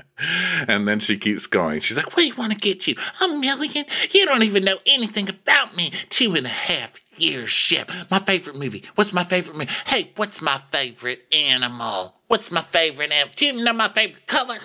And 0.68 0.86
then 0.86 1.00
she 1.00 1.18
keeps 1.18 1.48
going. 1.48 1.80
She's 1.80 1.96
like, 1.96 2.06
What 2.06 2.18
do 2.18 2.26
you 2.26 2.34
want 2.36 2.52
to 2.52 2.58
get 2.58 2.80
to? 2.82 2.94
A 3.24 3.28
million? 3.36 3.84
You 4.10 4.26
don't 4.26 4.44
even 4.44 4.64
know 4.64 4.76
anything 4.86 5.28
about 5.28 5.76
me. 5.76 5.90
Two 6.08 6.34
and 6.34 6.46
a 6.46 6.50
half 6.50 7.00
years, 7.16 7.50
Shep. 7.50 7.90
My 8.10 8.20
favorite 8.20 8.56
movie. 8.56 8.84
What's 8.94 9.12
my 9.12 9.24
favorite 9.24 9.56
movie? 9.56 9.72
Hey, 9.86 10.12
what's 10.14 10.40
my 10.40 10.58
favorite 10.58 11.26
animal? 11.32 12.14
What's 12.28 12.52
my 12.52 12.60
favorite 12.60 13.10
animal? 13.10 13.34
Do 13.36 13.44
you 13.44 13.52
even 13.52 13.64
know 13.64 13.72
my 13.72 13.88
favorite 13.88 14.26
color? 14.28 14.58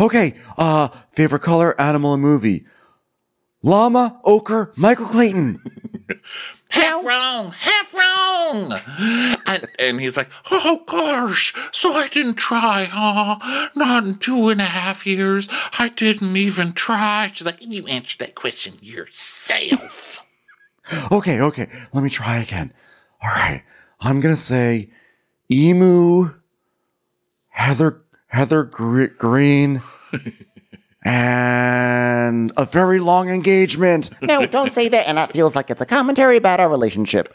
Okay, 0.00 0.34
uh, 0.56 0.88
favorite 1.10 1.42
color, 1.42 1.78
animal, 1.80 2.14
and 2.14 2.22
movie. 2.22 2.64
Llama, 3.62 4.20
ochre, 4.24 4.72
Michael 4.76 5.06
Clayton. 5.06 5.58
Half 6.72 7.04
wrong, 7.04 7.52
half 7.58 7.94
wrong. 7.94 8.80
And, 9.46 9.66
and 9.78 10.00
he's 10.00 10.16
like, 10.16 10.28
Oh 10.50 10.82
gosh, 10.86 11.52
so 11.70 11.92
I 11.92 12.08
didn't 12.08 12.34
try, 12.36 12.84
huh? 12.90 13.68
Not 13.74 14.04
in 14.04 14.14
two 14.14 14.48
and 14.48 14.60
a 14.60 14.64
half 14.64 15.06
years. 15.06 15.48
I 15.78 15.90
didn't 15.90 16.34
even 16.36 16.72
try. 16.72 17.30
She's 17.32 17.44
like, 17.46 17.58
You 17.60 17.86
answered 17.86 18.20
that 18.20 18.34
question 18.34 18.74
yourself. 18.80 20.24
Okay, 21.12 21.40
okay, 21.40 21.68
let 21.92 22.02
me 22.02 22.10
try 22.10 22.38
again. 22.38 22.72
All 23.22 23.30
right, 23.30 23.62
I'm 24.00 24.18
gonna 24.20 24.34
say 24.34 24.90
emu, 25.48 26.30
Heather, 27.50 28.02
Heather 28.26 28.64
Gr- 28.64 29.06
Green, 29.06 29.80
and 31.04 32.52
a 32.56 32.64
very 32.64 33.00
long 33.00 33.28
engagement. 33.28 34.10
No, 34.22 34.46
don't 34.46 34.72
say 34.72 34.88
that. 34.88 35.08
And 35.08 35.18
that 35.18 35.32
feels 35.32 35.56
like 35.56 35.68
it's 35.68 35.80
a 35.80 35.86
commentary 35.86 36.36
about 36.36 36.60
our 36.60 36.68
relationship. 36.68 37.34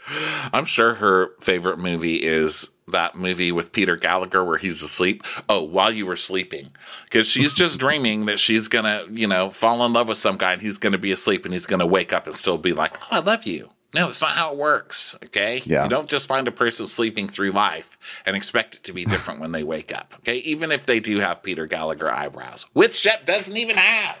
I'm 0.52 0.64
sure 0.64 0.94
her 0.94 1.30
favorite 1.40 1.78
movie 1.78 2.16
is 2.16 2.70
that 2.88 3.14
movie 3.14 3.52
with 3.52 3.72
Peter 3.72 3.94
Gallagher 3.94 4.42
where 4.42 4.56
he's 4.56 4.82
asleep. 4.82 5.22
Oh, 5.48 5.62
while 5.62 5.92
you 5.92 6.06
were 6.06 6.16
sleeping. 6.16 6.70
Because 7.04 7.28
she's 7.28 7.52
just 7.52 7.78
dreaming 7.84 8.24
that 8.24 8.40
she's 8.40 8.68
going 8.68 8.84
to, 8.86 9.06
you 9.12 9.26
know, 9.26 9.50
fall 9.50 9.84
in 9.84 9.92
love 9.92 10.08
with 10.08 10.18
some 10.18 10.38
guy 10.38 10.54
and 10.54 10.62
he's 10.62 10.78
going 10.78 10.92
to 10.92 10.98
be 10.98 11.12
asleep 11.12 11.44
and 11.44 11.52
he's 11.52 11.66
going 11.66 11.80
to 11.80 11.86
wake 11.86 12.12
up 12.12 12.26
and 12.26 12.34
still 12.34 12.58
be 12.58 12.72
like, 12.72 12.96
oh, 13.02 13.06
I 13.10 13.18
love 13.20 13.44
you. 13.44 13.68
No, 13.94 14.10
it's 14.10 14.20
not 14.20 14.32
how 14.32 14.52
it 14.52 14.58
works. 14.58 15.16
Okay. 15.24 15.62
Yeah. 15.64 15.84
You 15.84 15.88
don't 15.88 16.08
just 16.08 16.28
find 16.28 16.46
a 16.46 16.52
person 16.52 16.86
sleeping 16.86 17.26
through 17.28 17.52
life 17.52 18.22
and 18.26 18.36
expect 18.36 18.74
it 18.74 18.84
to 18.84 18.92
be 18.92 19.04
different 19.04 19.40
when 19.40 19.52
they 19.52 19.62
wake 19.62 19.94
up. 19.94 20.14
Okay. 20.18 20.36
Even 20.38 20.70
if 20.70 20.84
they 20.84 21.00
do 21.00 21.20
have 21.20 21.42
Peter 21.42 21.66
Gallagher 21.66 22.12
eyebrows, 22.12 22.66
which 22.74 22.94
Shep 22.94 23.24
doesn't 23.24 23.56
even 23.56 23.76
have. 23.76 24.16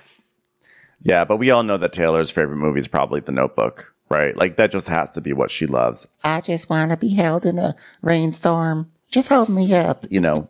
Yeah, 1.02 1.24
but 1.24 1.36
we 1.36 1.50
all 1.50 1.62
know 1.62 1.76
that 1.76 1.92
Taylor's 1.92 2.30
favorite 2.30 2.56
movie 2.56 2.80
is 2.80 2.88
probably 2.88 3.20
The 3.20 3.30
Notebook, 3.30 3.94
right? 4.08 4.36
Like 4.36 4.56
that 4.56 4.72
just 4.72 4.88
has 4.88 5.10
to 5.12 5.20
be 5.20 5.32
what 5.32 5.50
she 5.50 5.66
loves. 5.66 6.08
I 6.24 6.40
just 6.40 6.70
want 6.70 6.90
to 6.90 6.96
be 6.96 7.14
held 7.14 7.44
in 7.46 7.58
a 7.58 7.74
rainstorm. 8.02 8.90
Just 9.10 9.28
hold 9.28 9.48
me 9.48 9.74
up, 9.74 10.04
you 10.10 10.20
know. 10.20 10.48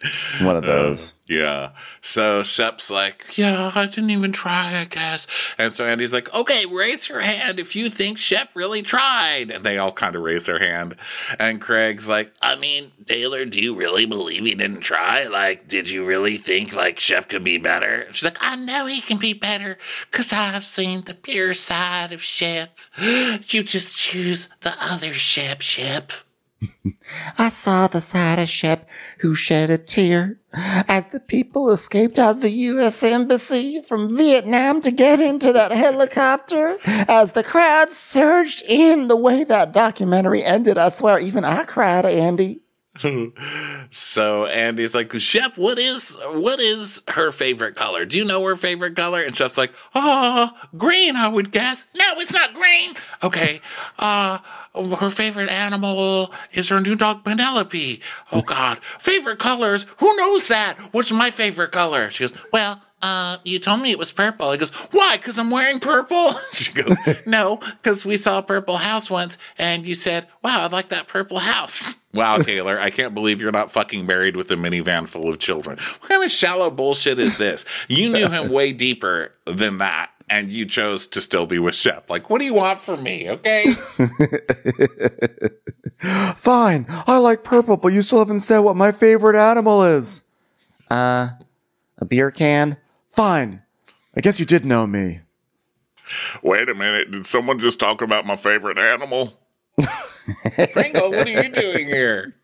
One 0.40 0.56
of 0.56 0.64
um, 0.64 0.70
those. 0.70 1.14
Yeah. 1.26 1.70
So 2.00 2.42
Shep's 2.42 2.90
like, 2.90 3.36
yeah, 3.36 3.72
I 3.74 3.86
didn't 3.86 4.10
even 4.10 4.32
try, 4.32 4.80
I 4.80 4.84
guess. 4.84 5.26
And 5.58 5.72
so 5.72 5.84
Andy's 5.84 6.12
like, 6.12 6.32
okay, 6.32 6.64
raise 6.66 7.08
your 7.08 7.20
hand 7.20 7.60
if 7.60 7.76
you 7.76 7.90
think 7.90 8.18
Shep 8.18 8.50
really 8.54 8.82
tried. 8.82 9.50
And 9.50 9.64
they 9.64 9.78
all 9.78 9.92
kind 9.92 10.16
of 10.16 10.22
raise 10.22 10.46
their 10.46 10.58
hand. 10.58 10.96
And 11.38 11.60
Craig's 11.60 12.08
like, 12.08 12.32
I 12.40 12.56
mean, 12.56 12.92
Taylor, 13.06 13.44
do 13.44 13.60
you 13.60 13.74
really 13.74 14.06
believe 14.06 14.44
he 14.44 14.54
didn't 14.54 14.80
try? 14.80 15.24
Like, 15.24 15.68
did 15.68 15.90
you 15.90 16.04
really 16.04 16.38
think 16.38 16.74
like 16.74 17.00
Shep 17.00 17.28
could 17.28 17.44
be 17.44 17.58
better? 17.58 18.02
And 18.02 18.14
she's 18.14 18.24
like, 18.24 18.38
I 18.40 18.56
know 18.56 18.86
he 18.86 19.00
can 19.00 19.18
be 19.18 19.34
better 19.34 19.76
because 20.10 20.32
I've 20.32 20.64
seen 20.64 21.02
the 21.02 21.14
pure 21.14 21.54
side 21.54 22.12
of 22.12 22.22
Shep. 22.22 22.78
You 22.98 23.62
just 23.62 23.96
choose 23.96 24.48
the 24.60 24.74
other 24.80 25.12
Shep, 25.12 25.60
Shep. 25.60 26.12
I 27.38 27.48
saw 27.48 27.86
the 27.86 28.00
side 28.00 28.38
of 28.38 28.48
Shep 28.48 28.88
who 29.20 29.34
shed 29.34 29.70
a 29.70 29.78
tear 29.78 30.40
as 30.52 31.08
the 31.08 31.20
people 31.20 31.70
escaped 31.70 32.18
out 32.18 32.36
of 32.36 32.42
the 32.42 32.50
U.S. 32.50 33.02
Embassy 33.02 33.80
from 33.80 34.14
Vietnam 34.16 34.82
to 34.82 34.90
get 34.90 35.20
into 35.20 35.52
that 35.52 35.72
helicopter. 35.72 36.78
As 36.84 37.32
the 37.32 37.44
crowd 37.44 37.92
surged 37.92 38.62
in 38.68 39.08
the 39.08 39.16
way 39.16 39.44
that 39.44 39.72
documentary 39.72 40.42
ended, 40.42 40.78
I 40.78 40.88
swear, 40.88 41.18
even 41.18 41.44
I 41.44 41.64
cried, 41.64 42.06
Andy. 42.06 42.60
So 43.90 44.44
Andy's 44.44 44.94
like, 44.94 45.12
Chef, 45.18 45.56
what 45.56 45.78
is 45.78 46.16
what 46.32 46.60
is 46.60 47.02
her 47.08 47.30
favorite 47.30 47.74
color? 47.74 48.04
Do 48.04 48.18
you 48.18 48.24
know 48.24 48.44
her 48.44 48.56
favorite 48.56 48.96
color? 48.96 49.22
And 49.22 49.34
Chef's 49.34 49.56
like, 49.56 49.72
oh, 49.94 50.50
green, 50.76 51.16
I 51.16 51.28
would 51.28 51.52
guess. 51.52 51.86
No, 51.96 52.04
it's 52.16 52.32
not 52.32 52.52
green. 52.52 52.90
Okay. 53.22 53.62
Uh 53.98 54.38
her 54.86 55.10
favorite 55.10 55.50
animal 55.50 56.32
is 56.52 56.68
her 56.68 56.80
new 56.80 56.94
dog 56.94 57.24
Penelope. 57.24 58.00
Oh 58.32 58.42
God, 58.46 58.78
favorite 58.82 59.38
colors? 59.38 59.86
Who 59.98 60.16
knows 60.16 60.48
that? 60.48 60.76
What's 60.92 61.12
my 61.12 61.30
favorite 61.30 61.72
color? 61.72 62.10
She 62.10 62.24
goes, 62.24 62.34
well, 62.52 62.80
uh, 63.00 63.36
you 63.44 63.58
told 63.58 63.80
me 63.80 63.90
it 63.90 63.98
was 63.98 64.10
purple. 64.10 64.50
He 64.52 64.58
goes, 64.58 64.70
why? 64.90 65.16
Because 65.16 65.38
I'm 65.38 65.50
wearing 65.50 65.80
purple? 65.80 66.32
She 66.52 66.72
goes, 66.72 66.96
no, 67.26 67.56
because 67.56 68.04
we 68.04 68.16
saw 68.16 68.38
a 68.38 68.42
purple 68.42 68.78
house 68.78 69.08
once 69.08 69.38
and 69.58 69.86
you 69.86 69.94
said, 69.94 70.26
wow, 70.42 70.62
I 70.62 70.66
like 70.68 70.88
that 70.88 71.06
purple 71.06 71.38
house. 71.38 71.94
Wow, 72.14 72.38
Taylor, 72.38 72.80
I 72.80 72.90
can't 72.90 73.14
believe 73.14 73.40
you're 73.40 73.52
not 73.52 73.70
fucking 73.70 74.06
married 74.06 74.34
with 74.34 74.50
a 74.50 74.56
minivan 74.56 75.08
full 75.08 75.28
of 75.28 75.38
children. 75.38 75.78
What 75.78 76.08
kind 76.08 76.24
of 76.24 76.32
shallow 76.32 76.70
bullshit 76.70 77.18
is 77.18 77.36
this? 77.36 77.64
You 77.86 78.10
knew 78.10 78.28
him 78.28 78.50
way 78.50 78.72
deeper 78.72 79.30
than 79.44 79.78
that, 79.78 80.10
and 80.30 80.50
you 80.50 80.66
chose 80.66 81.06
to 81.08 81.20
still 81.20 81.46
be 81.46 81.58
with 81.58 81.74
Shep. 81.74 82.10
Like, 82.10 82.30
what 82.30 82.38
do 82.38 82.44
you 82.44 82.54
want 82.54 82.80
from 82.80 83.02
me, 83.02 83.30
okay? 83.30 83.66
Fine, 86.36 86.86
I 86.88 87.18
like 87.18 87.42
purple, 87.44 87.76
but 87.76 87.88
you 87.88 88.02
still 88.02 88.20
haven't 88.20 88.40
said 88.40 88.58
what 88.60 88.76
my 88.76 88.92
favorite 88.92 89.36
animal 89.36 89.82
is. 89.82 90.22
Uh, 90.90 91.30
a 91.98 92.04
beer 92.04 92.30
can? 92.30 92.76
Fine. 93.10 93.62
I 94.16 94.20
guess 94.20 94.38
you 94.38 94.46
did 94.46 94.64
know 94.64 94.86
me. 94.86 95.20
Wait 96.42 96.68
a 96.68 96.74
minute, 96.74 97.10
did 97.10 97.26
someone 97.26 97.58
just 97.58 97.80
talk 97.80 98.00
about 98.00 98.26
my 98.26 98.36
favorite 98.36 98.78
animal? 98.78 99.38
Pringle, 100.72 101.10
what 101.10 101.28
are 101.28 101.42
you 101.42 101.48
doing 101.48 101.86
here? 101.86 102.34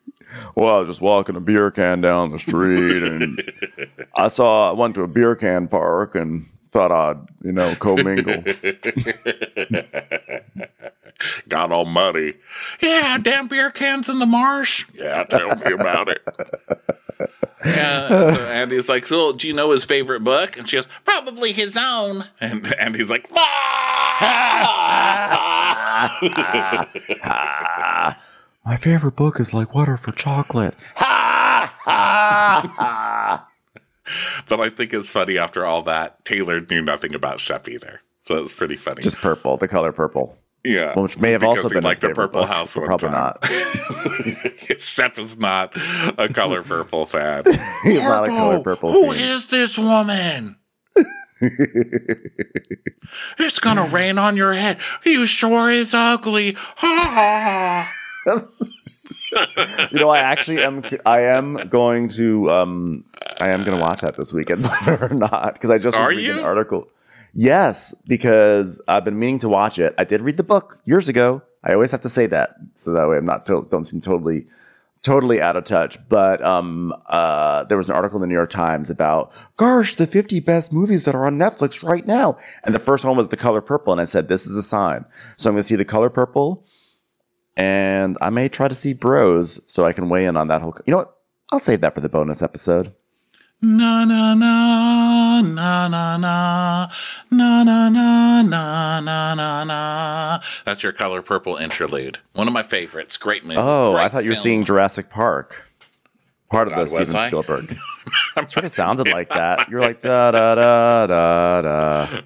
Well, 0.54 0.74
I 0.74 0.78
was 0.78 0.88
just 0.88 1.00
walking 1.00 1.36
a 1.36 1.40
beer 1.40 1.70
can 1.70 2.00
down 2.00 2.30
the 2.30 2.38
street 2.38 3.02
and 3.02 3.42
I 4.16 4.28
saw, 4.28 4.70
I 4.70 4.74
went 4.74 4.94
to 4.96 5.02
a 5.02 5.08
beer 5.08 5.36
can 5.36 5.68
park 5.68 6.14
and 6.14 6.46
thought 6.74 6.90
I'd, 6.90 7.16
you 7.44 7.52
know, 7.52 7.74
commingle. 7.76 8.42
Got 11.48 11.70
all 11.70 11.84
muddy. 11.84 12.34
Yeah, 12.82 13.16
damn 13.18 13.46
beer 13.46 13.70
cans 13.70 14.08
in 14.08 14.18
the 14.18 14.26
marsh. 14.26 14.84
Yeah, 14.92 15.22
tell 15.22 15.54
me 15.56 15.72
about 15.72 16.08
it. 16.08 16.20
Yeah, 17.64 18.34
so 18.34 18.44
Andy's 18.44 18.90
like, 18.90 19.06
so 19.06 19.32
do 19.32 19.48
you 19.48 19.54
know 19.54 19.70
his 19.70 19.86
favorite 19.86 20.22
book? 20.22 20.58
And 20.58 20.68
she 20.68 20.76
goes, 20.76 20.86
probably 21.06 21.50
his 21.50 21.78
own. 21.80 22.24
And 22.38 22.74
Andy's 22.74 23.08
like, 23.08 23.26
ah! 23.34 24.18
My 28.66 28.76
favorite 28.76 29.16
book 29.16 29.40
is 29.40 29.54
like 29.54 29.74
Water 29.74 29.96
for 29.96 30.12
Chocolate. 30.12 30.74
but 34.48 34.60
I 34.60 34.68
think 34.70 34.92
it's 34.92 35.10
funny 35.10 35.38
after 35.38 35.64
all 35.64 35.82
that, 35.82 36.24
Taylor 36.24 36.60
knew 36.60 36.82
nothing 36.82 37.14
about 37.14 37.40
Shep 37.40 37.68
either. 37.68 38.00
So 38.26 38.36
it's 38.42 38.54
pretty 38.54 38.76
funny. 38.76 39.02
Just 39.02 39.18
purple, 39.18 39.56
the 39.56 39.68
color 39.68 39.92
purple. 39.92 40.38
yeah. 40.64 40.98
Which 40.98 41.18
may 41.18 41.32
have 41.32 41.42
Because 41.42 41.58
also 41.64 41.74
been 41.74 41.84
like 41.84 42.00
the 42.00 42.08
purple 42.10 42.40
book, 42.42 42.48
house 42.50 42.74
one 42.74 42.86
Probably 42.86 43.08
time. 43.10 43.34
not. 44.72 44.80
Shep 44.80 45.18
is 45.18 45.38
not 45.38 45.74
a 46.18 46.28
color 46.32 46.62
purple 46.62 47.04
fan. 47.06 47.44
He's 47.82 48.00
not 48.00 48.24
a 48.24 48.28
color 48.28 48.60
purple. 48.60 48.90
Who 48.92 49.12
fiend. 49.12 49.20
is 49.20 49.48
this 49.48 49.76
woman? 49.78 50.56
it's 53.38 53.58
gonna 53.58 53.84
rain 53.88 54.16
on 54.18 54.36
your 54.36 54.54
head. 54.54 54.78
You 55.04 55.26
sure 55.26 55.70
is 55.70 55.92
ugly. 55.92 56.52
Ha 56.56 57.90
Ha 58.24 58.32
ha. 58.38 58.44
You 59.90 59.98
know, 60.00 60.10
I 60.10 60.18
actually 60.18 60.62
am. 60.62 60.84
I 61.06 61.20
am 61.22 61.54
going 61.68 62.08
to. 62.10 62.50
Um, 62.50 63.04
I 63.40 63.48
am 63.50 63.64
going 63.64 63.76
to 63.76 63.82
watch 63.82 64.00
that 64.02 64.16
this 64.16 64.32
weekend, 64.32 64.62
believe 64.84 65.02
or 65.02 65.08
not, 65.14 65.54
because 65.54 65.70
I 65.70 65.78
just 65.78 65.96
Are 65.96 66.08
read 66.08 66.18
an 66.28 66.36
you? 66.38 66.42
article. 66.42 66.88
Yes, 67.32 67.94
because 68.06 68.80
I've 68.86 69.04
been 69.04 69.18
meaning 69.18 69.38
to 69.40 69.48
watch 69.48 69.78
it. 69.78 69.94
I 69.98 70.04
did 70.04 70.20
read 70.20 70.36
the 70.36 70.44
book 70.44 70.80
years 70.84 71.08
ago. 71.08 71.42
I 71.64 71.72
always 71.74 71.90
have 71.90 72.00
to 72.02 72.08
say 72.08 72.26
that, 72.26 72.54
so 72.76 72.92
that 72.92 73.08
way 73.08 73.16
I'm 73.16 73.24
not 73.24 73.44
to- 73.46 73.66
don't 73.70 73.84
seem 73.84 74.00
totally, 74.00 74.46
totally 75.02 75.40
out 75.42 75.56
of 75.56 75.64
touch. 75.64 75.98
But 76.08 76.40
um, 76.44 76.92
uh, 77.08 77.64
there 77.64 77.76
was 77.78 77.88
an 77.88 77.96
article 77.96 78.18
in 78.18 78.20
the 78.20 78.26
New 78.28 78.34
York 78.34 78.50
Times 78.50 78.88
about, 78.88 79.32
gosh, 79.56 79.96
the 79.96 80.06
50 80.06 80.38
best 80.40 80.72
movies 80.72 81.06
that 81.06 81.14
are 81.16 81.26
on 81.26 81.36
Netflix 81.38 81.82
right 81.82 82.06
now, 82.06 82.36
and 82.62 82.72
the 82.74 82.78
first 82.78 83.04
one 83.04 83.16
was 83.16 83.28
The 83.28 83.36
Color 83.36 83.62
Purple, 83.62 83.92
and 83.92 84.00
I 84.00 84.04
said 84.04 84.28
this 84.28 84.46
is 84.46 84.56
a 84.56 84.62
sign. 84.62 85.04
So 85.36 85.50
I'm 85.50 85.54
going 85.54 85.62
to 85.62 85.66
see 85.66 85.74
The 85.76 85.84
Color 85.84 86.10
Purple 86.10 86.64
and 87.56 88.16
I 88.20 88.30
may 88.30 88.48
try 88.48 88.68
to 88.68 88.74
see 88.74 88.92
Bros 88.94 89.60
so 89.66 89.84
I 89.84 89.92
can 89.92 90.08
weigh 90.08 90.26
in 90.26 90.36
on 90.36 90.48
that 90.48 90.62
whole. 90.62 90.74
You 90.86 90.92
know 90.92 90.98
what? 90.98 91.16
I'll 91.52 91.60
save 91.60 91.80
that 91.82 91.94
for 91.94 92.00
the 92.00 92.08
bonus 92.08 92.42
episode. 92.42 92.92
Na 93.62 94.04
na 94.04 94.34
na 94.34 95.40
na 95.40 95.88
na 95.88 96.18
na 96.18 96.18
na 96.18 96.88
na 97.30 97.88
na 97.88 98.42
na 98.42 99.00
na 99.00 99.34
na 99.34 99.64
na. 99.64 100.40
That's 100.66 100.82
your 100.82 100.92
color 100.92 101.22
purple 101.22 101.56
interlude. 101.56 102.18
One 102.34 102.46
of 102.46 102.52
my 102.52 102.62
favorites. 102.62 103.16
Great 103.16 103.44
movie. 103.44 103.56
Oh, 103.58 103.96
I 103.96 104.08
thought 104.08 104.24
you 104.24 104.30
were 104.30 104.34
film. 104.34 104.42
seeing 104.42 104.64
Jurassic 104.64 105.08
Park. 105.08 105.64
Part 106.50 106.68
of 106.68 106.74
God, 106.74 106.88
the 106.88 107.04
Steven 107.04 107.16
I? 107.16 107.26
Spielberg. 107.28 107.76
It 108.36 108.50
sort 108.50 108.64
of 108.64 108.70
sounded 108.70 109.08
like 109.08 109.30
that. 109.30 109.68
You're 109.70 109.80
like 109.80 110.00
da 110.00 110.30
da 110.30 110.54
da 110.56 111.06
da 111.06 111.62
da. 111.62 112.20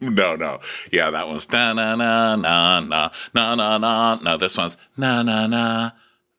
No, 0.00 0.36
no. 0.36 0.60
Yeah, 0.92 1.10
that 1.10 1.28
one's 1.28 1.50
na 1.50 1.72
na 1.72 1.96
na 1.96 2.36
na 2.36 2.80
na 2.80 3.10
na 3.34 3.54
na 3.54 3.78
na. 3.78 4.14
No, 4.22 4.36
this 4.36 4.56
one's 4.56 4.76
na 4.96 5.22
na 5.22 5.46
na 5.46 5.90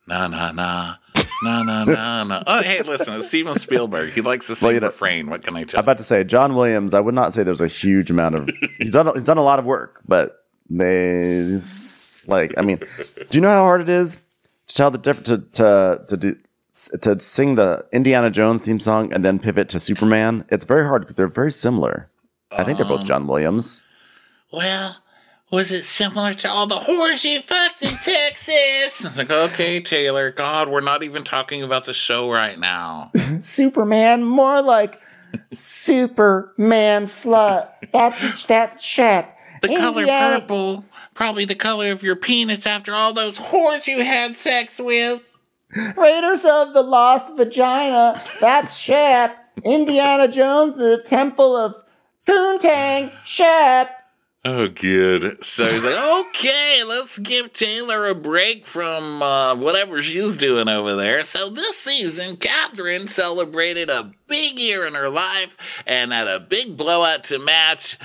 na 0.08 0.28
na 0.28 0.52
na 0.52 0.96
na 1.44 1.64
na 1.64 1.84
na 1.86 2.24
na. 2.24 2.44
Oh, 2.48 2.62
hey, 2.62 2.82
listen, 2.84 3.16
it's 3.16 3.28
Steven 3.28 3.56
Spielberg. 3.56 4.10
He 4.12 4.22
likes 4.22 4.48
the 4.48 4.56
same 4.56 4.74
you 4.74 4.80
know- 4.80 4.88
refrain. 4.88 5.30
What 5.30 5.44
can 5.44 5.56
I 5.56 5.64
tell? 5.64 5.80
I'm 5.80 5.86
about 5.86 5.98
to 5.98 6.04
say 6.04 6.24
John 6.24 6.56
Williams. 6.56 6.94
I 6.94 7.00
would 7.00 7.16
not 7.16 7.34
say 7.34 7.44
there's 7.44 7.62
a 7.62 7.68
huge 7.68 8.10
amount 8.12 8.36
of. 8.36 8.50
He's 8.78 8.92
done. 8.92 9.12
He's 9.14 9.24
done 9.26 9.38
a 9.38 9.44
lot 9.44 9.60
of 9.60 9.66
work, 9.66 10.02
but 10.08 10.38
there's 10.70 12.20
like. 12.28 12.54
I 12.58 12.62
mean, 12.62 12.80
do 13.30 13.38
you 13.38 13.42
know 13.42 13.50
how 13.50 13.64
hard 13.64 13.82
it 13.82 13.90
is 13.90 14.18
to 14.68 14.76
tell 14.76 14.92
the 14.92 14.98
difference 14.98 15.28
to 15.30 15.38
to 15.38 16.06
to 16.10 16.18
do. 16.18 16.36
To 17.02 17.20
sing 17.20 17.56
the 17.56 17.86
Indiana 17.92 18.30
Jones 18.32 18.62
theme 18.62 18.80
song 18.80 19.12
and 19.12 19.26
then 19.26 19.40
pivot 19.40 19.68
to 19.70 19.80
Superman, 19.80 20.46
it's 20.48 20.64
very 20.64 20.86
hard 20.86 21.02
because 21.02 21.16
they're 21.16 21.28
very 21.28 21.52
similar. 21.52 22.10
I 22.52 22.64
think 22.64 22.78
they're 22.78 22.86
Um, 22.88 22.98
both 22.98 23.06
John 23.06 23.28
Williams. 23.28 23.82
well, 24.52 24.98
was 25.52 25.72
it 25.72 25.84
similar 25.84 26.34
to 26.34 26.50
all 26.50 26.66
the 26.68 26.76
whores 26.76 27.24
you 27.24 27.42
fucked 27.42 27.84
in 27.84 27.90
Texas? 28.04 29.04
I'm 29.06 29.16
like, 29.16 29.30
okay, 29.30 29.82
Taylor. 29.82 30.32
God, 30.32 30.70
we're 30.70 30.80
not 30.82 31.04
even 31.04 31.24
talking 31.24 31.62
about 31.64 31.86
the 31.86 31.94
show 31.94 32.32
right 32.32 32.58
now. 32.58 33.12
Superman, 33.42 34.24
more 34.24 34.62
like 34.62 35.00
Superman 35.54 37.06
slut. 37.06 37.70
That's 37.92 38.46
that's 38.46 38.82
Shep. 38.84 39.38
The 39.62 39.68
color 39.70 40.02
Indiana- 40.02 40.40
purple, 40.40 40.86
probably 41.14 41.46
the 41.46 41.56
color 41.56 41.92
of 41.92 42.02
your 42.04 42.16
penis 42.16 42.66
after 42.66 42.94
all 42.94 43.14
those 43.14 43.38
whores 43.38 43.88
you 43.88 44.04
had 44.04 44.36
sex 44.36 44.80
with. 44.80 45.28
Raiders 45.96 46.44
of 46.46 46.74
the 46.74 46.82
Lost 46.82 47.36
Vagina. 47.38 48.22
That's 48.42 48.76
Shep. 48.76 49.38
Indiana 49.64 50.28
Jones, 50.28 50.76
the 50.78 51.02
Temple 51.06 51.56
of 51.56 51.76
Poontang. 52.28 53.12
Shep. 53.26 53.98
Oh, 54.44 54.68
good. 54.68 55.44
So 55.44 55.66
he's 55.66 55.86
like, 55.86 56.26
okay, 56.28 56.82
let's 56.88 57.20
give 57.20 57.54
Taylor 57.54 58.08
a 58.08 58.16
break 58.16 58.66
from 58.66 59.22
uh, 59.22 59.56
whatever 59.56 60.02
she's 60.02 60.36
doing 60.36 60.68
over 60.68 60.96
there. 60.96 61.22
So 61.24 61.50
this 61.50 61.78
season, 61.78 62.38
Kathryn 62.38 63.08
celebrated 63.08 63.90
a 63.90 64.12
big 64.32 64.58
year 64.58 64.88
in 64.88 64.94
her 64.96 65.10
life 65.10 65.58
and 65.86 66.12
had 66.14 66.28
a 66.28 66.40
big 66.40 66.78
blowout 66.78 67.24
to 67.26 67.38
match 67.38 67.98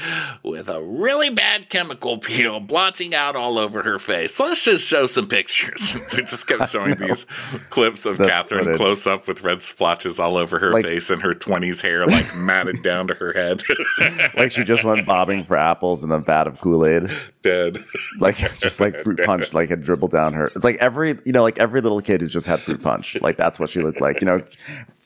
with 0.43 0.69
a 0.69 0.83
really 0.83 1.31
bad 1.31 1.69
chemical 1.71 2.19
peel 2.19 2.59
blotching 2.61 3.15
out 3.15 3.37
all 3.37 3.59
over 3.59 3.83
her 3.85 3.99
face. 3.99 4.39
Let's 4.41 4.65
just 4.65 4.87
show 4.87 5.07
some 5.07 5.29
pictures. 5.29 5.95
they 6.13 6.23
just 6.23 6.47
kept 6.49 6.69
showing 6.71 6.97
these 6.97 7.25
clips 7.71 8.05
of 8.07 8.19
That 8.19 8.29
Kathryn 8.49 8.65
footage. 8.65 8.77
close 8.77 9.07
up 9.07 9.29
with 9.29 9.43
red 9.43 9.63
splotches 9.63 10.19
all 10.19 10.37
over 10.37 10.59
her 10.59 10.73
Like- 10.73 10.85
face 10.85 11.11
and 11.11 11.23
her 11.23 11.33
20s 11.35 11.81
hair 11.81 12.05
like 12.07 12.35
matted 12.37 12.83
down 12.83 13.07
to 13.07 13.15
her 13.15 13.33
head. 13.33 13.63
like 14.37 14.51
she 14.51 14.65
just 14.65 14.83
went 14.85 15.07
bobbing 15.07 15.45
for 15.45 15.57
apples 15.57 16.03
in 16.03 16.11
a 16.11 16.19
vat 16.19 16.49
of 16.49 16.61
Kool 16.61 16.85
Aid, 16.85 17.09
Dead. 17.43 17.79
like 18.19 18.37
just 18.59 18.81
like 18.81 18.97
fruit 18.97 19.21
punch, 19.25 19.55
like 19.55 19.71
it 19.71 19.81
dribbled 19.83 20.11
down 20.11 20.33
her. 20.33 20.47
It's 20.49 20.65
like 20.65 20.77
every 20.81 21.17
you 21.25 21.33
know, 21.33 21.43
like 21.43 21.59
every 21.61 21.81
little 21.81 22.01
kid 22.01 22.21
who's 22.21 22.33
just 22.33 22.47
had 22.49 22.59
fruit 22.61 22.83
punch, 22.83 23.17
like 23.21 23.37
that's 23.37 23.61
what 23.61 23.71
she 23.71 23.81
looked 23.81 24.01
like. 24.01 24.21
You 24.21 24.27
know, 24.27 24.41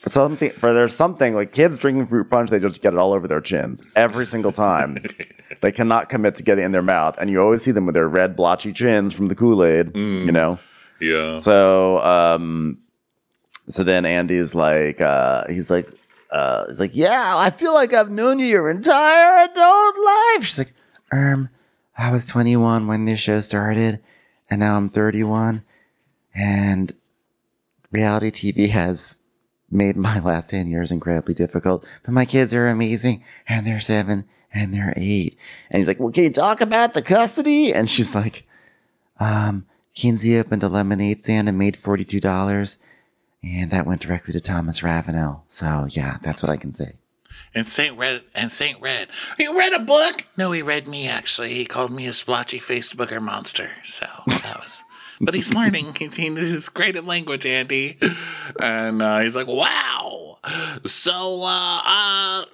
for 0.01 0.09
something, 0.09 0.51
for 0.53 0.73
there's 0.73 0.97
something 0.97 1.35
like 1.35 1.53
kids 1.53 1.77
drinking 1.77 2.07
fruit 2.07 2.31
punch, 2.31 2.49
they 2.49 2.59
just 2.59 2.81
get 2.81 2.95
it 2.95 2.99
all 2.99 3.13
over 3.13 3.29
their 3.29 3.43
chins 3.43 3.85
every 3.95 4.27
single 4.27 4.51
time. 4.51 4.97
they 5.61 5.71
cannot 5.71 6.09
commit 6.09 6.37
to 6.37 6.43
getting 6.43 6.63
it 6.63 6.67
in 6.67 6.73
their 6.73 6.81
mouth, 6.81 7.17
and 7.19 7.29
you 7.29 7.39
always 7.39 7.61
see 7.61 7.71
them 7.71 7.85
with 7.85 7.95
their 7.95 8.09
red 8.09 8.35
blotchy 8.35 8.73
chins 8.73 9.13
from 9.13 9.29
the 9.29 9.35
Kool 9.35 9.63
Aid. 9.63 9.95
You 10.27 10.33
know. 10.33 10.59
Yeah. 11.03 11.37
So, 11.37 11.99
um, 11.99 12.79
so 13.69 13.85
then 13.85 14.07
Andy's 14.07 14.55
like, 14.55 15.03
uh, 15.03 15.45
he's 15.49 15.71
like, 15.71 15.87
uh, 16.31 16.65
he's 16.69 16.81
like, 16.81 16.93
yeah, 16.95 17.35
I 17.37 17.51
feel 17.51 17.75
like 17.75 17.93
I've 17.93 18.11
known 18.11 18.39
you 18.39 18.47
your 18.47 18.71
entire 18.71 19.45
adult 19.45 19.97
life. 19.97 20.45
She's 20.45 20.59
like, 20.59 20.73
um, 21.13 21.51
I 21.99 22.11
was 22.11 22.25
21 22.25 22.87
when 22.87 23.05
this 23.05 23.21
show 23.21 23.41
started, 23.41 24.01
and 24.51 24.61
now 24.61 24.79
I'm 24.79 24.89
31, 24.89 25.63
and 26.35 26.93
reality 27.93 28.31
TV 28.31 28.71
has 28.71 29.20
made 29.71 29.97
my 29.97 30.19
last 30.25 30.51
10 30.51 30.69
years 30.69 30.91
incredibly 30.91 31.35
difficult, 31.35 31.87
but 32.03 32.13
my 32.13 32.25
kids 32.25 32.53
are 32.55 32.69
amazing, 32.69 33.23
and 33.49 33.67
they're 33.67 33.81
seven 33.81 34.25
and 34.53 34.75
they're 34.75 34.95
eight. 34.97 35.39
And 35.71 35.79
he's 35.79 35.87
like, 35.87 36.01
well, 36.01 36.11
can 36.11 36.25
you 36.25 36.33
talk 36.33 36.61
about 36.61 36.95
the 36.95 37.03
custody? 37.03 37.73
And 37.73 37.89
she's 37.89 38.15
like, 38.15 38.47
Um, 39.21 39.67
Kensie 39.95 40.39
opened 40.39 40.63
a 40.63 40.69
lemonade 40.69 41.21
stand 41.21 41.49
and 41.49 41.59
made 41.59 41.75
$42. 41.75 42.79
And 43.43 43.71
that 43.71 43.87
went 43.87 44.01
directly 44.01 44.33
to 44.33 44.41
Thomas 44.41 44.83
Ravenel. 44.83 45.45
So 45.47 45.87
yeah, 45.91 46.19
that's 46.23 46.43
what 46.43 46.51
I 46.51 46.57
can 46.57 46.73
say. 46.73 46.93
And 47.55 47.67
Saint 47.67 47.99
read 47.99 48.23
and 48.35 48.51
Saint 48.53 48.81
read. 48.81 49.09
He 49.37 49.49
read 49.49 49.73
a 49.73 49.81
book? 49.81 50.27
No, 50.37 50.53
he 50.53 50.63
read 50.63 50.87
me 50.87 51.09
actually. 51.09 51.55
He 51.55 51.65
called 51.65 51.91
me 51.91 52.07
a 52.07 52.13
splotchy 52.13 52.59
faced 52.59 52.97
booger 52.97 53.21
monster. 53.21 53.71
So 53.83 54.07
that 54.27 54.61
was. 54.61 54.85
But 55.21 55.35
he's 55.35 55.53
learning. 55.53 55.95
He's, 55.99 56.17
he's 56.17 56.69
great 56.71 56.97
at 56.97 57.05
language, 57.05 57.45
Andy. 57.45 57.99
And 58.59 59.03
uh, 59.03 59.19
he's 59.19 59.37
like, 59.37 59.47
wow. 59.47 60.39
So 60.87 61.43
uh, 61.45 61.83
uh, 61.85 62.45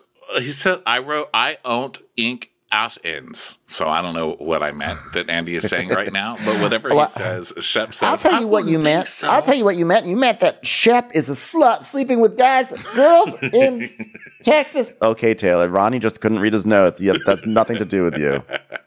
he 0.41 0.51
said, 0.51 0.83
I 0.85 0.99
wrote, 0.99 1.29
I 1.33 1.59
owned 1.65 2.01
ink 2.17 2.51
out 2.73 2.99
ends. 3.05 3.59
So 3.69 3.87
I 3.87 4.03
don't 4.03 4.15
know 4.15 4.33
what 4.33 4.63
I 4.65 4.73
meant 4.73 4.99
that 5.15 5.31
Andy 5.31 5.55
is 5.55 5.69
saying 5.69 5.91
right 5.91 6.13
now, 6.13 6.37
but 6.45 6.61
whatever 6.61 6.93
he 6.93 7.07
says, 7.07 7.53
Shep 7.61 7.95
says, 7.95 8.09
I'll 8.09 8.17
tell 8.17 8.35
"I 8.35 8.41
you 8.41 8.49
what 8.49 8.67
you 8.67 8.81
meant. 8.81 9.07
so." 9.07 9.29
I'll 9.29 9.43
tell 9.43 9.55
you 9.55 9.65
what 9.65 9.77
you 9.77 9.87
meant. 9.87 10.07
You 10.07 10.17
meant 10.17 10.41
that 10.41 10.67
Shep 10.67 11.13
is 11.15 11.31
a 11.31 11.35
slut 11.35 11.85
sleeping 11.85 12.19
with 12.21 12.37
guys, 12.37 12.73
girls 12.95 13.41
in 13.43 13.89
Texas. 14.43 14.93
Okay, 15.01 15.33
Taylor. 15.35 15.69
Ronnie 15.69 16.01
just 16.01 16.21
couldn't 16.21 16.41
read 16.41 16.53
his 16.53 16.67
notes. 16.67 17.01
Yep, 17.01 17.19
that's 17.25 17.47
nothing 17.47 17.77
to 17.77 17.85
do 17.85 18.03
with 18.03 18.19
you. 18.19 18.43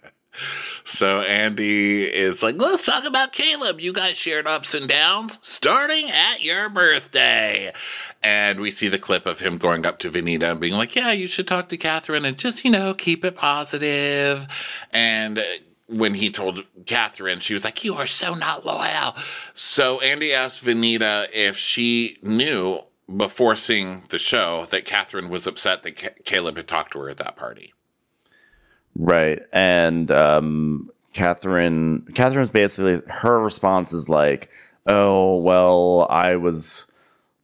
So 0.84 1.22
Andy 1.22 2.04
is 2.04 2.44
like, 2.44 2.56
let's 2.60 2.86
talk 2.86 3.06
about 3.06 3.34
Caleb. 3.34 3.80
You 3.80 3.94
guys 3.94 4.18
shared 4.18 4.48
ups 4.48 4.74
and 4.74 4.88
downs 4.88 5.40
starting 5.42 6.10
at 6.10 6.44
your 6.44 6.70
birthday. 6.70 7.72
And 8.24 8.60
we 8.60 8.72
see 8.72 8.88
the 8.88 9.00
clip 9.00 9.26
of 9.26 9.40
him 9.40 9.58
going 9.58 9.86
up 9.86 10.00
to 10.00 10.10
Venita 10.10 10.52
and 10.52 10.60
being 10.60 10.74
like, 10.74 10.96
yeah, 10.96 11.12
you 11.12 11.28
should 11.28 11.48
talk 11.48 11.70
to 11.70 11.78
Kathryn 11.78 12.26
and 12.26 12.38
just, 12.38 12.66
you 12.66 12.72
know, 12.72 12.94
keep 12.94 13.24
it 13.24 13.36
positive. 13.36 14.48
And 14.92 15.44
when 15.88 16.14
he 16.14 16.30
told 16.30 16.66
Kathryn, 16.84 17.42
she 17.42 17.54
was 17.54 17.66
like, 17.66 17.84
you 17.84 17.96
are 17.96 18.08
so 18.08 18.34
not 18.34 18.66
loyal. 18.66 19.16
So 19.56 20.00
Andy 20.02 20.34
asked 20.34 20.64
Venita 20.64 21.28
if 21.34 21.58
she 21.58 22.18
knew 22.22 22.82
before 23.16 23.56
seeing 23.56 24.04
the 24.10 24.20
show 24.20 24.66
that 24.70 24.86
Kathryn 24.86 25.30
was 25.30 25.48
upset 25.48 25.82
that 25.84 25.98
Ca- 25.98 26.10
Caleb 26.26 26.58
had 26.58 26.68
talked 26.68 26.94
to 26.94 27.00
her 27.00 27.10
at 27.10 27.18
that 27.18 27.36
party. 27.36 27.74
Right. 29.00 29.40
And 29.54 30.12
um 30.12 30.90
Kathryn 31.16 32.04
Kathryn's 32.14 32.50
basically 32.50 33.02
her 33.08 33.40
response 33.40 33.94
is 33.94 34.10
like, 34.10 34.50
Oh, 34.88 35.38
well, 35.38 36.06
I 36.10 36.36
was 36.36 36.86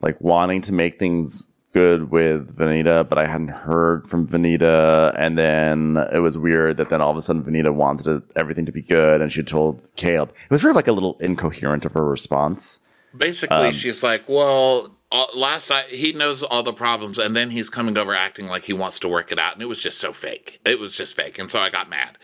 like 0.01 0.19
wanting 0.21 0.61
to 0.63 0.73
make 0.73 0.99
things 0.99 1.47
good 1.73 2.09
with 2.11 2.55
Venita, 2.55 3.07
but 3.07 3.17
I 3.17 3.25
hadn't 3.27 3.49
heard 3.49 4.07
from 4.07 4.27
Venita. 4.27 5.13
And 5.17 5.37
then 5.37 5.97
it 6.13 6.19
was 6.19 6.37
weird 6.37 6.77
that 6.77 6.89
then 6.89 7.01
all 7.01 7.11
of 7.11 7.17
a 7.17 7.21
sudden 7.21 7.43
Venita 7.43 7.73
wanted 7.73 8.07
it- 8.07 8.23
everything 8.35 8.65
to 8.65 8.71
be 8.71 8.81
good 8.81 9.19
and 9.21 9.31
she 9.31 9.41
told 9.43 9.91
Caleb. 9.95 10.29
It 10.45 10.51
was 10.51 10.61
sort 10.61 10.71
of 10.71 10.75
like 10.75 10.87
a 10.87 10.93
little 10.93 11.17
incoherent 11.19 11.85
of 11.85 11.93
her 11.93 12.05
response. 12.05 12.79
Basically, 13.17 13.71
she's 13.71 14.03
like, 14.03 14.27
"Well, 14.27 14.94
uh, 15.15 15.25
last 15.33 15.69
night 15.69 15.85
he 15.85 16.11
knows 16.13 16.43
all 16.43 16.61
the 16.63 16.73
problems, 16.73 17.17
and 17.17 17.35
then 17.35 17.49
he's 17.49 17.69
coming 17.69 17.97
over 17.97 18.13
acting 18.13 18.47
like 18.47 18.63
he 18.65 18.73
wants 18.73 18.99
to 18.99 19.07
work 19.07 19.31
it 19.31 19.39
out, 19.39 19.53
and 19.53 19.61
it 19.61 19.67
was 19.67 19.79
just 19.79 19.97
so 19.99 20.11
fake. 20.11 20.59
It 20.65 20.79
was 20.79 20.95
just 20.95 21.15
fake, 21.15 21.39
and 21.39 21.49
so 21.49 21.59
I 21.59 21.69
got 21.69 21.89
mad." 21.89 22.17